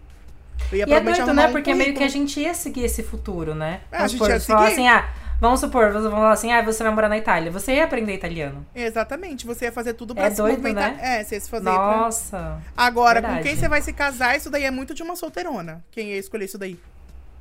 Eu 0.72 0.78
ia 0.78 0.86
E 0.88 0.92
é 0.92 1.00
doido, 1.00 1.32
né? 1.34 1.46
um 1.46 1.52
Porque 1.52 1.72
meio 1.74 1.92
que 1.94 1.98
a 2.02 2.06
currículo. 2.09 2.26
gente 2.26 2.40
ia 2.40 2.54
seguir 2.54 2.84
esse 2.84 3.02
futuro, 3.02 3.54
né? 3.54 3.80
É, 3.90 3.96
a 3.96 3.98
Vamos 3.98 4.12
gente 4.12 4.18
supor, 4.20 4.30
ia 4.34 4.40
seguir. 4.40 4.72
assim, 4.72 4.88
ah, 4.88 5.09
vamos 5.40 5.60
supor, 5.60 5.92
vai 5.92 6.02
falar 6.02 6.32
assim, 6.32 6.52
ah, 6.52 6.62
você 6.62 6.82
vai 6.82 6.92
morar 6.92 7.09
na 7.09 7.16
Itália. 7.18 7.50
Você 7.52 7.74
ia 7.74 7.84
aprender 7.84 8.14
italiano. 8.14 8.66
Exatamente, 8.74 9.46
você 9.46 9.66
ia 9.66 9.72
fazer 9.72 9.94
tudo 9.94 10.14
pra 10.14 10.24
É 10.26 10.30
se 10.30 10.36
doido, 10.36 10.59
movimentar. 10.59 10.92
né? 10.94 11.20
É, 11.20 11.24
você 11.24 11.36
ia 11.36 11.40
se 11.40 11.48
fazer 11.50 11.64
pra... 11.64 11.72
Nossa. 11.96 12.60
Agora, 12.76 13.20
com 13.22 13.28
Verdade. 13.28 13.48
quem 13.48 13.56
você 13.56 13.68
vai 13.68 13.80
se 13.82 13.92
casar, 13.92 14.36
isso 14.36 14.50
daí 14.50 14.64
é 14.64 14.70
muito 14.70 14.92
de 14.94 15.02
uma 15.02 15.14
solteirona. 15.16 15.84
Quem 15.90 16.09
ia 16.10 16.18
escolher 16.18 16.44
isso 16.46 16.59
daí? 16.59 16.78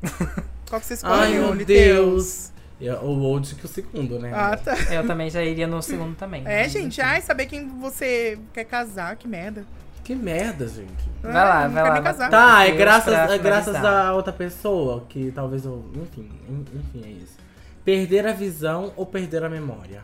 Qual 0.69 0.80
que 0.80 0.85
você 0.88 0.93
escolhe, 0.93 1.13
Ai, 1.13 1.31
meu 1.34 1.53
Liteus? 1.53 1.65
Deus. 1.68 2.51
E 2.82 2.90
O 2.90 3.20
old 3.22 3.53
que 3.56 3.66
o 3.66 3.70
segundo, 3.70 4.18
né? 4.20 4.32
Ah, 4.34 4.58
tá. 4.58 4.76
Eu 4.91 5.06
também 5.06 5.30
já 5.30 5.44
iria 5.44 5.68
no 5.68 5.82
segundo 5.82 6.16
também. 6.16 6.41
É, 6.41 6.64
né? 6.64 6.70
gente, 6.70 6.99
ai, 6.99 7.22
saber 7.22 7.45
quem 7.45 7.68
você 7.80 8.40
quer 8.52 8.64
casar, 8.66 9.16
que 9.16 9.28
merda. 9.28 9.64
Que 10.03 10.16
merda, 10.16 10.68
gente. 10.68 10.91
Vai 11.22 11.32
lá, 11.34 11.68
vai 11.68 11.84
lá, 11.84 11.99
vai-. 12.02 12.30
Tá, 12.30 12.68
é 12.68 12.72
graças, 12.72 13.14
é 13.14 13.38
graças 13.38 13.76
a 13.76 14.14
outra 14.14 14.34
pessoa 14.34 15.06
que 15.08 15.32
talvez 15.32 15.64
eu. 15.64 15.86
Enfim, 15.95 16.28
en- 16.49 16.66
enfim, 16.80 17.03
é 17.08 17.12
isso. 17.24 17.38
Perder 17.86 18.26
a 18.26 18.34
visão 18.34 18.91
ou 18.95 19.06
perder 19.06 19.44
a 19.44 19.49
memória? 19.49 20.03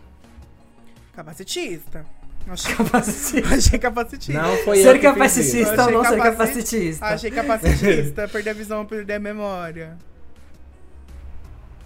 Capacitista. 1.16 2.06
Achei, 2.50 2.76
Capacitista. 2.76 3.50
achei 3.56 3.80
capacitista. 3.80 4.42
Não 4.42 4.56
foi 4.64 4.80
eu 4.80 4.84
Ser 4.84 5.00
capacitista 5.02 5.74
ou 5.74 5.80
Achei 5.82 5.94
não 5.94 6.04
ser 6.06 6.18
capaci- 6.18 6.32
capacitista? 6.38 7.06
Achei 7.06 7.32
capacitista. 7.32 8.28
perder 8.30 8.50
a 8.52 8.54
visão, 8.54 8.86
perder 8.86 9.14
a 9.16 9.20
memória. 9.20 9.98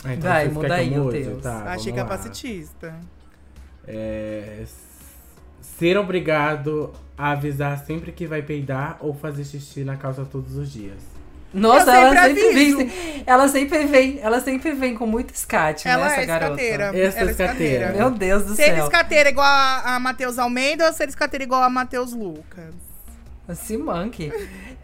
Ah, 0.04 0.14
então 0.14 0.30
Vai, 0.32 0.48
muda 0.50 0.74
aí, 0.76 1.00
o? 1.00 1.12
Deus. 1.12 1.44
Tá, 1.44 1.64
achei 1.74 1.94
capacitista. 1.94 2.96
É, 3.88 4.60
s- 4.62 4.74
ser 5.78 5.98
obrigado 5.98 6.92
a 7.18 7.32
avisar 7.32 7.78
sempre 7.86 8.12
que 8.12 8.26
vai 8.26 8.42
peidar 8.42 8.98
ou 9.00 9.14
fazer 9.14 9.44
xixi 9.44 9.84
na 9.84 9.96
calça 9.98 10.26
todos 10.26 10.56
os 10.56 10.72
dias. 10.72 10.98
Nossa, 11.54 11.92
Eu 11.92 11.96
ela 12.14 12.24
sempre 12.28 12.42
sempre, 12.42 12.50
aviso. 12.62 12.78
vem, 12.78 13.24
ela 13.28 13.48
sempre 13.50 13.86
vem, 13.86 14.20
ela 14.22 14.40
sempre 14.40 14.72
vem 14.72 14.96
com 14.96 15.06
muito 15.06 15.34
escate, 15.34 15.86
né, 15.86 15.92
Ela 15.92 16.06
essa 16.08 16.22
é 16.22 16.26
garota. 16.26 16.52
escateira. 16.62 16.98
Essa 16.98 17.20
Ela 17.20 17.30
é 17.30 17.32
escateira. 17.32 17.92
Meu 17.92 18.10
Deus 18.10 18.46
do 18.46 18.56
Ser 18.56 18.74
céu. 18.76 18.86
escateira 18.86 19.30
igual 19.30 19.46
a, 19.46 19.96
a 19.96 20.00
Matheus 20.00 20.40
Almeida 20.40 20.88
ou 20.88 20.94
ser 20.94 21.10
escateira 21.10 21.44
igual 21.44 21.62
a 21.62 21.70
Matheus 21.70 22.14
Lucas? 22.14 22.74
Se 23.56 23.78
manque. 23.78 24.32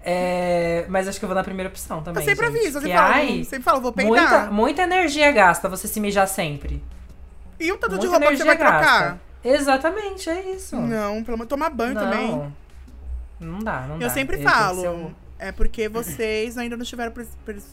É, 0.04 0.86
mas 0.88 1.08
acho 1.08 1.20
que 1.20 1.26
eu 1.26 1.28
vou 1.28 1.36
na 1.36 1.44
primeira 1.44 1.70
opção 1.70 2.02
também. 2.02 2.24
eu 2.24 2.30
sempre 2.30 2.48
gente, 2.48 2.58
aviso, 2.58 2.78
eu 2.78 2.82
sempre 2.82 2.98
falo, 2.98 3.14
ai, 3.14 3.44
sempre 3.44 3.64
falo, 3.64 3.82
vou 3.82 3.92
peidar. 3.92 4.12
muita, 4.12 4.52
muita 4.52 4.82
energia 4.84 5.32
gasta 5.32 5.68
você 5.68 5.88
se 5.88 6.00
mijar 6.00 6.28
sempre. 6.28 6.82
E 7.60 7.72
o 7.72 7.78
tanto 7.78 7.98
de 7.98 8.08
roupa 8.08 8.28
que 8.28 8.38
você 8.38 8.44
vai 8.46 8.58
trocar? 8.58 8.82
gasta. 8.82 9.22
Exatamente, 9.44 10.30
é 10.30 10.52
isso. 10.52 10.76
Não, 10.76 11.24
pelo 11.24 11.36
amor 11.36 11.48
tomar 11.48 11.70
banho 11.70 11.94
Não. 11.94 12.02
também. 12.02 12.54
Não 13.40 13.60
dá, 13.60 13.82
não 13.82 14.00
dá. 14.00 14.06
Eu 14.06 14.10
sempre 14.10 14.38
Ele 14.38 14.44
falo. 14.44 15.14
Um- 15.40 15.46
É 15.46 15.52
porque 15.52 15.88
vocês 15.88 16.58
ainda 16.58 16.76
não 16.76 16.84
estiveram 16.84 17.14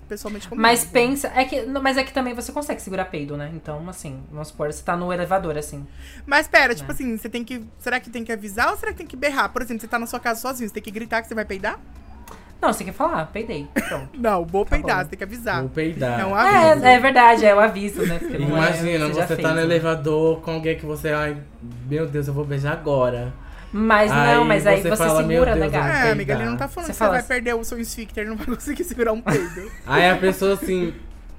pessoalmente 0.08 0.48
comigo. 0.48 0.60
Mas 0.62 0.84
pensa, 0.84 1.32
é 1.34 1.44
que, 1.44 1.62
mas 1.66 1.96
é 1.96 2.04
que 2.04 2.12
também 2.12 2.34
você 2.34 2.52
consegue 2.52 2.80
segurar 2.82 3.06
peido, 3.06 3.36
né? 3.36 3.50
Então, 3.54 3.88
assim, 3.88 4.22
vamos 4.30 4.48
supor, 4.48 4.72
você 4.72 4.82
tá 4.82 4.96
no 4.96 5.12
elevador, 5.12 5.56
assim. 5.56 5.86
Mas 6.26 6.46
pera, 6.46 6.74
tipo 6.74 6.88
Né. 6.88 6.94
assim, 6.94 7.16
você 7.16 7.28
tem 7.28 7.42
que. 7.44 7.64
Será 7.78 7.98
que 8.00 8.10
tem 8.10 8.22
que 8.24 8.32
avisar 8.32 8.70
ou 8.70 8.76
será 8.76 8.92
que 8.92 8.98
tem 8.98 9.06
que 9.06 9.16
berrar? 9.16 9.48
Por 9.52 9.62
exemplo, 9.62 9.80
você 9.80 9.88
tá 9.88 9.98
na 9.98 10.06
sua 10.06 10.20
casa 10.20 10.40
sozinho, 10.40 10.68
você 10.68 10.74
tem 10.74 10.82
que 10.82 10.90
gritar 10.90 11.22
que 11.22 11.28
você 11.28 11.34
vai 11.34 11.44
peidar? 11.44 11.78
Não, 12.62 12.72
você 12.72 12.78
tem 12.84 12.86
que 12.92 12.96
falar, 12.96 13.26
peidei. 13.26 13.68
Pronto. 13.88 14.08
Não, 14.18 14.42
vou 14.44 14.64
Tá 14.64 14.70
peidar, 14.70 14.96
bom. 14.98 15.02
você 15.04 15.08
tem 15.10 15.18
que 15.18 15.24
avisar. 15.24 15.60
Vou 15.60 15.68
peidar. 15.68 16.20
É 16.20 16.24
um 16.24 16.34
aviso. 16.34 16.84
É, 16.86 16.94
é 16.94 16.98
verdade, 17.00 17.44
é 17.44 17.54
o 17.54 17.60
aviso, 17.60 18.06
né? 18.06 18.18
Porque 18.18 18.36
é- 18.36 18.40
Imagina, 18.40 19.08
já 19.08 19.26
você 19.26 19.36
fez, 19.36 19.42
tá 19.42 19.50
no 19.50 19.56
né? 19.56 19.62
elevador 19.62 20.40
com 20.40 20.52
alguém 20.52 20.74
que 20.78 20.86
você, 20.86 21.10
ai, 21.10 21.36
meu 21.86 22.06
Deus, 22.06 22.26
eu 22.26 22.32
vou 22.32 22.44
beijar 22.44 22.72
agora. 22.72 23.34
Mas 23.76 24.08
não, 24.08 24.42
Aí 24.42 24.48
mas 24.48 24.66
aí 24.68 24.82
você 24.82 24.88
você 24.90 24.96
fala, 24.96 25.26
segura, 25.26 25.56
né, 25.56 25.68
gata? 25.68 25.88
É, 26.06 26.12
amiga, 26.12 26.34
ele 26.34 26.44
não 26.44 26.56
tá 26.56 26.68
falando 26.68 26.86
Você 26.86 26.92
que 26.92 26.98
fala 26.98 27.10
você 27.10 27.12
vai 27.14 27.20
assim- 27.20 27.28
perder 27.28 27.54
o 27.56 27.64
seu 27.64 27.80
esfíncter, 27.80 28.24
não 28.28 28.36
vai 28.36 28.46
conseguir 28.46 28.84
segurar 28.84 29.12
um 29.12 29.20
peido. 29.20 29.68
Aí 29.84 30.08
a 30.08 30.16
pessoa 30.16 30.54
assim, 30.54 30.94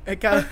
É 0.06 0.18
que 0.18 0.28
ela... 0.28 0.46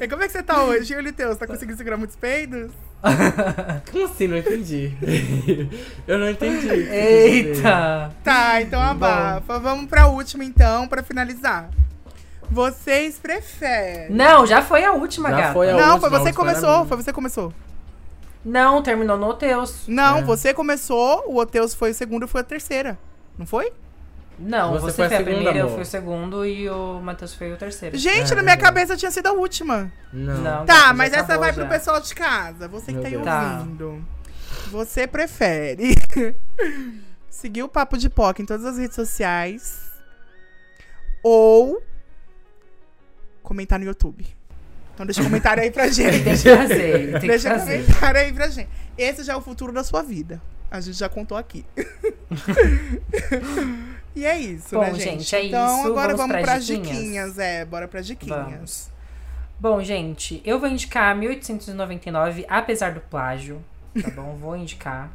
é, 0.00 0.06
como 0.06 0.22
é 0.22 0.26
que 0.26 0.32
você 0.32 0.42
tá 0.44 0.62
hoje, 0.62 0.94
Yuli 0.94 1.10
Teus? 1.10 1.36
Tá 1.36 1.44
conseguindo 1.48 1.76
segurar 1.76 1.96
muitos 1.96 2.14
peidos? 2.14 2.70
como 3.90 4.04
assim? 4.04 4.28
Não 4.28 4.36
entendi. 4.38 4.92
eu 6.06 6.18
não 6.18 6.30
entendi. 6.30 6.68
Eita! 6.68 8.12
Tá, 8.22 8.62
então 8.62 8.80
abafa. 8.80 9.58
Vamos 9.58 9.86
pra 9.86 10.06
última, 10.06 10.44
então, 10.44 10.86
pra 10.86 11.02
finalizar. 11.02 11.68
Vocês 12.48 13.18
preferem... 13.18 14.10
Não, 14.10 14.46
já 14.46 14.62
foi 14.62 14.84
a 14.84 14.92
última, 14.92 15.30
Já 15.30 15.36
gata. 15.36 15.52
foi 15.52 15.70
a 15.70 15.72
Não, 15.72 15.94
última, 15.94 16.00
foi 16.00 16.10
você 16.20 16.30
que 16.30 16.36
começou, 16.36 16.84
foi 16.86 16.96
você 16.98 17.10
que 17.10 17.12
começou. 17.14 17.52
Não, 18.44 18.82
terminou 18.82 19.16
no 19.16 19.26
Oteus. 19.28 19.84
Não, 19.88 20.18
É. 20.18 20.22
você 20.22 20.52
começou, 20.52 21.24
o 21.26 21.36
Oteus 21.38 21.74
foi 21.74 21.92
o 21.92 21.94
segundo 21.94 22.24
e 22.26 22.28
foi 22.28 22.42
a 22.42 22.44
terceira. 22.44 22.98
Não 23.38 23.46
foi? 23.46 23.72
Não, 24.38 24.72
Você 24.72 24.80
você, 24.86 24.96
foi 24.96 25.04
a 25.04 25.08
foi 25.08 25.16
a 25.16 25.18
segunda, 25.20 25.34
primeira, 25.36 25.58
eu 25.60 25.64
amor. 25.66 25.74
fui 25.74 25.82
o 25.82 25.86
segundo 25.86 26.44
e 26.44 26.68
o 26.68 27.00
Matheus 27.00 27.34
foi 27.34 27.52
o 27.52 27.56
terceiro. 27.56 27.96
Gente, 27.96 28.32
É, 28.32 28.34
na 28.34 28.42
minha 28.42 28.54
é. 28.54 28.58
cabeça 28.58 28.96
tinha 28.96 29.10
sido 29.10 29.28
a 29.28 29.32
última. 29.32 29.92
Não. 30.12 30.40
Não. 30.42 30.66
Tá, 30.66 30.92
mas 30.92 31.12
essa 31.12 31.38
vai 31.38 31.52
já. 31.52 31.60
pro 31.60 31.68
pessoal 31.68 32.00
de 32.00 32.12
casa. 32.14 32.66
Você 32.68 32.86
que 32.92 32.98
Meu 32.98 33.02
tá 33.02 33.08
aí. 33.08 33.24
Tá. 33.24 33.58
ouvindo. 33.60 34.04
Você 34.72 35.06
prefere 35.06 35.94
seguir 37.30 37.62
o 37.62 37.68
Papo 37.68 37.96
de 37.96 38.10
Poc 38.10 38.40
em 38.40 38.44
todas 38.46 38.64
as 38.64 38.76
redes 38.76 38.96
sociais 38.96 39.80
ou 41.22 41.80
comentar 43.42 43.78
no 43.78 43.84
YouTube? 43.84 44.26
Então 44.94 45.04
deixa 45.04 45.20
um 45.20 45.24
comentário 45.24 45.62
aí 45.62 45.70
pra 45.70 45.88
gente. 45.88 46.22
Tem 46.22 46.36
que 46.36 46.56
fazer, 46.56 47.10
tem 47.12 47.20
que 47.20 47.26
Deixa 47.26 47.54
um 47.54 47.60
comentário 47.60 48.20
aí 48.20 48.32
pra 48.32 48.48
gente. 48.48 48.68
Esse 48.96 49.24
já 49.24 49.32
é 49.32 49.36
o 49.36 49.40
futuro 49.40 49.72
da 49.72 49.82
sua 49.82 50.02
vida. 50.02 50.40
A 50.70 50.80
gente 50.80 50.96
já 50.96 51.08
contou 51.08 51.36
aqui. 51.36 51.64
e 54.14 54.24
é 54.24 54.38
isso, 54.38 54.74
Bom, 54.74 54.82
né, 54.82 54.94
gente? 54.94 55.22
gente, 55.22 55.36
é 55.36 55.46
então 55.46 55.78
isso. 55.78 55.86
agora 55.88 56.16
Vamos 56.16 56.18
vamos 56.18 56.32
pras 56.32 56.44
pras 56.44 56.66
diquinhas? 56.66 56.96
diquinhas. 56.96 57.38
É, 57.38 57.64
bora 57.64 57.88
pras 57.88 58.06
diquinhas. 58.06 58.44
Vamos. 58.44 58.90
Bom, 59.58 59.82
gente, 59.82 60.42
eu 60.44 60.58
vou 60.58 60.68
indicar 60.68 61.16
1899, 61.16 62.44
apesar 62.48 62.92
do 62.92 63.00
plágio. 63.00 63.62
Tá 64.02 64.10
bom? 64.10 64.34
Vou 64.40 64.56
indicar. 64.56 65.08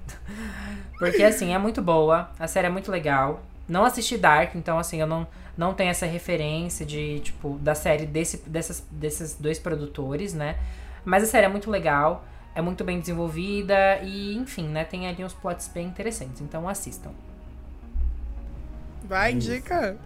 Porque, 0.98 1.22
assim, 1.22 1.54
é 1.54 1.58
muito 1.58 1.82
boa. 1.82 2.32
A 2.40 2.48
série 2.48 2.68
é 2.68 2.70
muito 2.70 2.90
legal. 2.90 3.44
Não 3.68 3.84
assisti 3.84 4.18
Dark, 4.18 4.56
então, 4.56 4.80
assim, 4.80 5.02
eu 5.02 5.06
não, 5.06 5.28
não 5.60 5.73
tenho 5.73 5.90
essa 5.90 6.06
referência 6.06 6.86
de, 6.86 7.19
tipo, 7.19 7.60
da 7.60 7.76
série 7.76 8.06
desse, 8.06 8.38
dessas, 8.49 8.81
desses 8.90 9.36
dois 9.36 9.60
produtores, 9.60 10.34
né? 10.34 10.57
Mas 11.03 11.22
a 11.23 11.26
série 11.26 11.48
é 11.48 11.49
muito 11.49 11.69
legal. 11.69 12.26
É 12.56 12.61
muito 12.61 12.81
bem 12.86 12.98
desenvolvida. 12.98 13.99
E, 14.02 14.38
enfim, 14.38 14.69
né? 14.69 14.86
Tem 14.86 15.06
ali 15.06 15.22
uns 15.22 15.34
plots 15.34 15.68
bem 15.68 15.88
interessantes. 15.88 16.40
Então, 16.40 16.69
assistam. 16.69 17.11
Vai, 19.03 19.34
indica. 19.34 19.98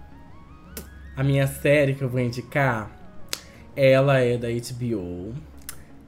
A 1.15 1.23
minha 1.23 1.45
série 1.45 1.93
que 1.93 2.03
eu 2.03 2.09
vou 2.09 2.19
indicar, 2.19 2.89
ela 3.75 4.17
é 4.17 4.35
da 4.39 4.47
HBO. 4.47 5.35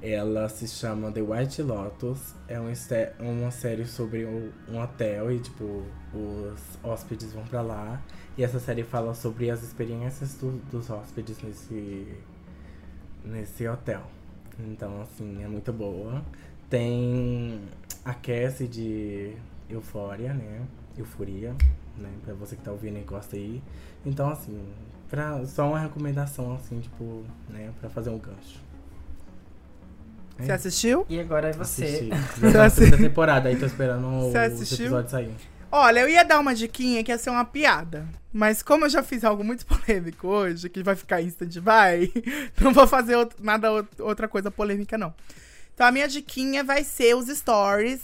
Ela 0.01 0.49
se 0.49 0.67
chama 0.67 1.11
The 1.11 1.21
White 1.21 1.61
Lotus. 1.61 2.33
É 2.47 2.59
um 2.59 2.73
uma 3.19 3.51
série 3.51 3.85
sobre 3.85 4.25
um, 4.25 4.51
um 4.67 4.81
hotel 4.81 5.31
e, 5.31 5.39
tipo, 5.39 5.85
os 6.11 6.79
hóspedes 6.83 7.31
vão 7.31 7.43
pra 7.43 7.61
lá. 7.61 8.01
E 8.37 8.43
essa 8.43 8.59
série 8.59 8.83
fala 8.83 9.13
sobre 9.13 9.49
as 9.49 9.63
experiências 9.63 10.33
do- 10.35 10.59
dos 10.69 10.89
hóspedes 10.89 11.37
nesse, 11.41 12.07
nesse 13.23 13.67
hotel. 13.67 14.01
Então, 14.59 15.01
assim, 15.01 15.43
é 15.43 15.47
muito 15.47 15.71
boa. 15.71 16.21
Tem 16.69 17.61
a 18.03 18.13
Cassie 18.13 18.67
de 18.67 19.33
Eufória, 19.69 20.33
né? 20.33 20.61
Euforia, 20.97 21.55
né? 21.97 22.09
Pra 22.23 22.33
você 22.33 22.55
que 22.55 22.61
tá 22.61 22.71
ouvindo 22.71 22.97
e 22.97 23.01
gosta 23.03 23.35
aí. 23.35 23.61
Então, 24.05 24.29
assim, 24.29 24.61
pra, 25.09 25.45
só 25.45 25.67
uma 25.69 25.79
recomendação, 25.79 26.55
assim, 26.55 26.79
tipo, 26.79 27.23
né? 27.49 27.71
Pra 27.79 27.89
fazer 27.89 28.09
um 28.09 28.17
gancho. 28.17 28.63
É 30.37 30.43
Você 30.43 30.51
assistiu? 30.51 31.05
E 31.07 31.17
agora 31.19 31.49
é 31.49 31.53
você. 31.53 31.85
Assisti. 31.85 32.09
Já 32.51 32.69
tá 32.91 32.97
temporada, 32.97 33.47
aí 33.47 33.55
tô 33.57 33.65
esperando 33.65 34.05
os 34.07 34.31
Você 34.33 34.37
assistiu? 34.37 34.85
episódios 34.87 35.11
sair. 35.11 35.33
Olha, 35.77 35.99
eu 35.99 36.07
ia 36.09 36.23
dar 36.23 36.39
uma 36.39 36.55
diquinha 36.55 37.03
que 37.03 37.11
ia 37.11 37.17
ser 37.17 37.29
uma 37.31 37.43
piada. 37.43 38.07
Mas 38.31 38.63
como 38.63 38.85
eu 38.85 38.89
já 38.89 39.03
fiz 39.03 39.25
algo 39.25 39.43
muito 39.43 39.65
polêmico 39.67 40.25
hoje, 40.25 40.69
que 40.69 40.81
vai 40.81 40.95
ficar 40.95 41.21
instant 41.21 41.53
vai, 41.57 42.09
não 42.61 42.71
vou 42.71 42.87
fazer 42.87 43.15
out- 43.15 43.35
nada 43.41 43.67
out- 43.67 44.01
outra 44.01 44.25
coisa 44.27 44.49
polêmica, 44.49 44.97
não. 44.97 45.13
Então 45.73 45.85
a 45.85 45.91
minha 45.91 46.07
diquinha 46.07 46.63
vai 46.63 46.81
ser 46.85 47.13
os 47.13 47.27
stories, 47.27 47.99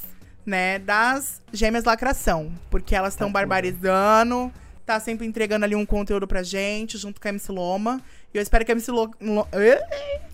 né, 0.45 0.79
das 0.79 1.41
gêmeas 1.53 1.85
lacração. 1.85 2.51
Porque 2.69 2.93
elas 2.93 3.13
estão 3.13 3.29
Tá 3.29 3.33
barbarizando, 3.33 4.51
tá 4.85 4.99
sempre 4.99 5.25
entregando 5.25 5.63
ali 5.63 5.73
um 5.75 5.85
conteúdo 5.85 6.27
pra 6.27 6.43
gente, 6.43 6.97
junto 6.97 7.21
com 7.21 7.27
a 7.29 7.31
MC 7.31 7.53
Loma. 7.53 8.01
E 8.33 8.37
eu 8.37 8.41
espero 8.43 8.65
que 8.65 8.71
a 8.71 8.75
MC 8.75 8.91
Lo... 8.91 9.09
Lo... 9.21 9.47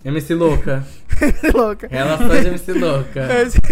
MC 0.04 0.34
Louca. 0.34 0.84
Louca. 1.54 1.88
Ela 1.90 2.18
faz 2.18 2.46
MC 2.46 2.72
Louca. 2.72 3.20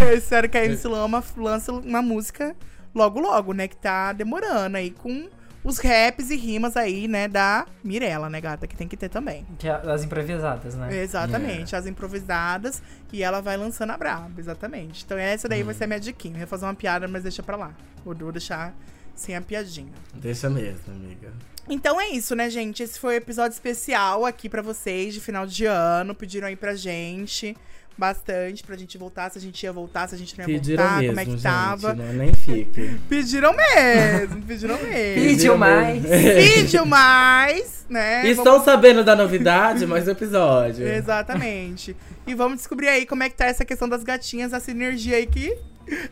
Eu 0.00 0.16
espero 0.16 0.48
que 0.48 0.56
a 0.56 0.64
MC 0.64 0.86
Loma 0.86 1.24
lance 1.36 1.68
uma 1.72 2.00
música 2.00 2.54
logo, 2.96 3.20
logo, 3.20 3.52
né? 3.52 3.68
Que 3.68 3.76
tá 3.76 4.12
demorando 4.12 4.76
aí 4.76 4.90
com 4.90 5.28
os 5.62 5.78
raps 5.78 6.30
e 6.30 6.36
rimas 6.36 6.76
aí, 6.76 7.06
né? 7.06 7.28
Da 7.28 7.66
Mirella, 7.84 8.30
né, 8.30 8.40
gata? 8.40 8.66
Que 8.66 8.76
tem 8.76 8.88
que 8.88 8.96
ter 8.96 9.08
também. 9.08 9.46
Que 9.58 9.68
é 9.68 9.72
as 9.72 10.02
improvisadas, 10.02 10.74
né? 10.74 10.96
Exatamente, 10.96 11.76
as 11.76 11.86
improvisadas. 11.86 12.82
E 13.12 13.22
ela 13.22 13.40
vai 13.42 13.56
lançando 13.56 13.90
a 13.90 13.96
braba, 13.96 14.40
exatamente. 14.40 15.04
Então 15.04 15.18
essa 15.18 15.48
daí 15.48 15.62
vai 15.62 15.74
ser 15.74 15.84
a 15.84 15.86
minha 15.86 16.00
diquinha. 16.00 16.36
Eu 16.36 16.40
ia 16.40 16.46
fazer 16.46 16.64
uma 16.64 16.74
piada, 16.74 17.06
mas 17.06 17.22
deixa 17.22 17.42
pra 17.42 17.56
lá. 17.56 17.74
Vou, 18.04 18.14
vou 18.14 18.32
deixar 18.32 18.74
sem 19.14 19.36
a 19.36 19.40
piadinha. 19.40 19.92
Deixa 20.14 20.48
mesmo, 20.48 20.92
amiga. 20.92 21.32
Então 21.68 22.00
é 22.00 22.10
isso, 22.10 22.36
né, 22.36 22.48
gente? 22.48 22.82
Esse 22.82 22.98
foi 22.98 23.14
o 23.14 23.16
episódio 23.16 23.54
especial 23.54 24.24
aqui 24.24 24.48
pra 24.48 24.62
vocês 24.62 25.12
de 25.12 25.20
final 25.20 25.46
de 25.46 25.66
ano. 25.66 26.14
Pediram 26.14 26.46
aí 26.46 26.54
pra 26.54 26.76
gente 26.76 27.56
bastante 27.98 28.62
pra 28.62 28.76
gente 28.76 28.96
voltar, 28.98 29.30
se 29.30 29.38
a 29.38 29.40
gente 29.40 29.62
ia 29.62 29.72
voltar, 29.72 30.08
se 30.08 30.14
a 30.14 30.18
gente 30.18 30.36
não 30.38 30.46
ia 30.48 30.54
Pediram 30.54 30.82
voltar, 30.84 30.98
mesmo, 31.00 31.08
como 31.14 31.20
é 31.20 31.24
que 31.24 31.30
gente. 31.32 31.42
tava. 31.42 31.94
Não, 31.94 32.12
nem 32.12 32.34
fique. 32.34 33.00
Pediram 33.08 33.54
mesmo, 33.54 34.42
pediram 34.42 34.78
mesmo. 34.82 35.22
Pediu 35.28 35.56
mais. 35.58 36.02
Pediu 36.06 36.86
mais, 36.86 37.86
né? 37.88 38.26
Estão 38.28 38.62
sabendo 38.64 39.02
da 39.02 39.16
novidade, 39.16 39.86
mais 39.86 40.06
um 40.06 40.10
episódio. 40.10 40.84
Vamos- 40.84 40.98
Exatamente. 40.98 41.96
E 42.26 42.34
vamos 42.34 42.58
descobrir 42.58 42.88
aí 42.88 43.06
como 43.06 43.22
é 43.22 43.28
que 43.28 43.36
tá 43.36 43.46
essa 43.46 43.64
questão 43.64 43.88
das 43.88 44.02
gatinhas, 44.04 44.52
essa 44.52 44.70
energia 44.70 45.16
aí 45.16 45.26
que 45.26 45.56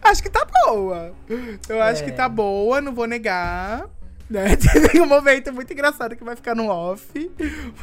acho 0.03 0.23
que 0.23 0.31
tá 0.31 0.47
boa. 0.65 1.13
Eu 1.69 1.83
acho 1.83 2.03
É. 2.03 2.05
que 2.07 2.13
tá 2.13 2.29
boa, 2.29 2.81
não 2.81 2.95
vou 2.95 3.07
negar. 3.07 3.85
Né? 4.29 4.57
Tem 4.91 5.01
um 5.03 5.07
momento 5.07 5.53
muito 5.53 5.73
engraçado 5.73 6.17
que 6.17 6.25
vai 6.25 6.35
ficar 6.35 6.55
no 6.55 6.69
off. 6.69 7.05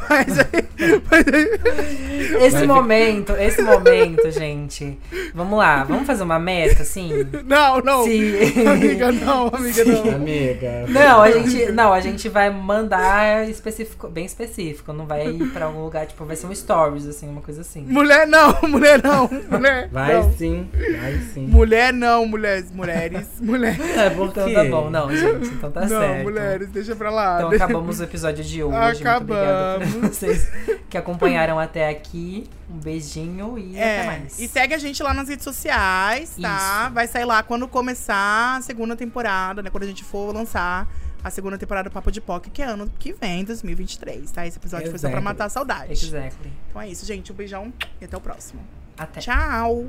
Mas 0.09 0.39
aí. 0.39 1.01
Mas 1.09 1.25
aí 1.27 2.45
Esse 2.45 2.57
Vai 2.57 2.67
momento, 2.67 3.33
esse 3.33 3.61
momento, 3.61 4.31
gente. 4.31 4.97
Vamos 5.35 5.59
lá, 5.59 5.83
vamos 5.83 6.07
fazer 6.07 6.23
uma 6.23 6.39
meta, 6.39 6.81
assim? 6.81 7.11
não, 7.45 7.79
não. 7.79 8.03
Se... 8.03 8.43
Amiga, 8.67 9.11
não, 9.11 9.47
amiga, 9.47 9.85
não. 9.85 10.15
Amiga. 10.15 10.85
Não, 10.87 11.21
a 11.21 11.31
gente, 11.31 11.71
não, 11.71 11.93
a 11.93 11.99
gente 11.99 12.27
vai 12.27 12.49
mandar 12.49 13.47
específico, 13.47 14.07
bem 14.07 14.25
específico. 14.25 14.91
Não 14.91 15.05
vai 15.05 15.27
ir 15.27 15.51
pra 15.51 15.65
algum 15.65 15.83
lugar, 15.83 16.07
tipo, 16.07 16.25
vai 16.25 16.35
ser 16.35 16.47
um 16.47 16.55
stories, 16.55 17.05
assim, 17.05 17.29
uma 17.29 17.41
coisa 17.41 17.61
assim. 17.61 17.81
Mulher 17.81 18.25
não, 18.27 18.57
mulher 18.67 19.01
não, 19.03 19.29
mulher. 19.49 19.89
Vai 19.91 20.15
não. 20.15 20.33
sim, 20.33 20.69
vai 20.99 21.17
sim. 21.33 21.45
Mulher 21.47 21.93
não, 21.93 22.25
mulheres, 22.25 22.71
mulheres, 22.71 23.27
mulher. 23.39 23.77
É 23.95 24.09
porque... 24.09 24.39
Então 24.39 24.53
tá 24.53 24.63
bom, 24.63 24.89
não, 24.89 25.15
gente, 25.15 25.47
então 25.49 25.71
tá 25.71 25.81
não, 25.81 25.87
certo. 25.87 26.30
Mulheres, 26.31 26.69
deixa 26.69 26.95
pra 26.95 27.09
lá. 27.09 27.37
Então 27.37 27.51
acabamos 27.51 27.99
o 27.99 28.03
episódio 28.03 28.43
de 28.43 28.63
hoje. 28.63 28.77
Muito 28.77 29.01
Acabamos. 29.07 29.93
por 29.93 30.01
vocês 30.09 30.51
que 30.89 30.97
acompanharam 30.97 31.59
até 31.59 31.89
aqui. 31.89 32.49
Um 32.69 32.77
beijinho 32.77 33.57
e 33.59 33.75
até 33.75 34.03
É, 34.03 34.05
mais. 34.05 34.39
e 34.39 34.47
segue 34.47 34.73
a 34.73 34.77
gente 34.77 35.03
lá 35.03 35.13
nas 35.13 35.27
redes 35.27 35.43
sociais, 35.43 36.35
tá? 36.41 36.83
Isso. 36.85 36.93
Vai 36.93 37.07
sair 37.07 37.25
lá 37.25 37.43
quando 37.43 37.67
começar 37.67 38.57
a 38.57 38.61
segunda 38.61 38.95
temporada, 38.95 39.61
né? 39.61 39.69
Quando 39.69 39.83
a 39.83 39.87
gente 39.87 40.03
for 40.03 40.33
lançar 40.33 40.87
a 41.23 41.29
segunda 41.29 41.57
temporada 41.57 41.89
do 41.89 41.93
Papo 41.93 42.11
de 42.11 42.19
Poc, 42.21 42.47
que 42.47 42.61
é 42.61 42.65
ano 42.65 42.91
que 42.97 43.13
vem, 43.13 43.43
2023, 43.43 44.31
tá? 44.31 44.47
Esse 44.47 44.57
episódio 44.57 44.89
foi 44.89 44.97
só 44.97 45.07
pra 45.09 45.19
Exactly. 45.19 45.23
matar 45.23 45.45
a 45.45 45.49
saudade. 45.49 45.91
Exactly. 45.91 46.51
Então 46.69 46.81
é 46.81 46.87
isso, 46.89 47.05
gente. 47.05 47.31
Um 47.31 47.35
beijão 47.35 47.71
e 47.99 48.05
até 48.05 48.15
o 48.17 48.21
próximo. 48.21 48.61
Até. 48.97 49.19
Tchau! 49.19 49.87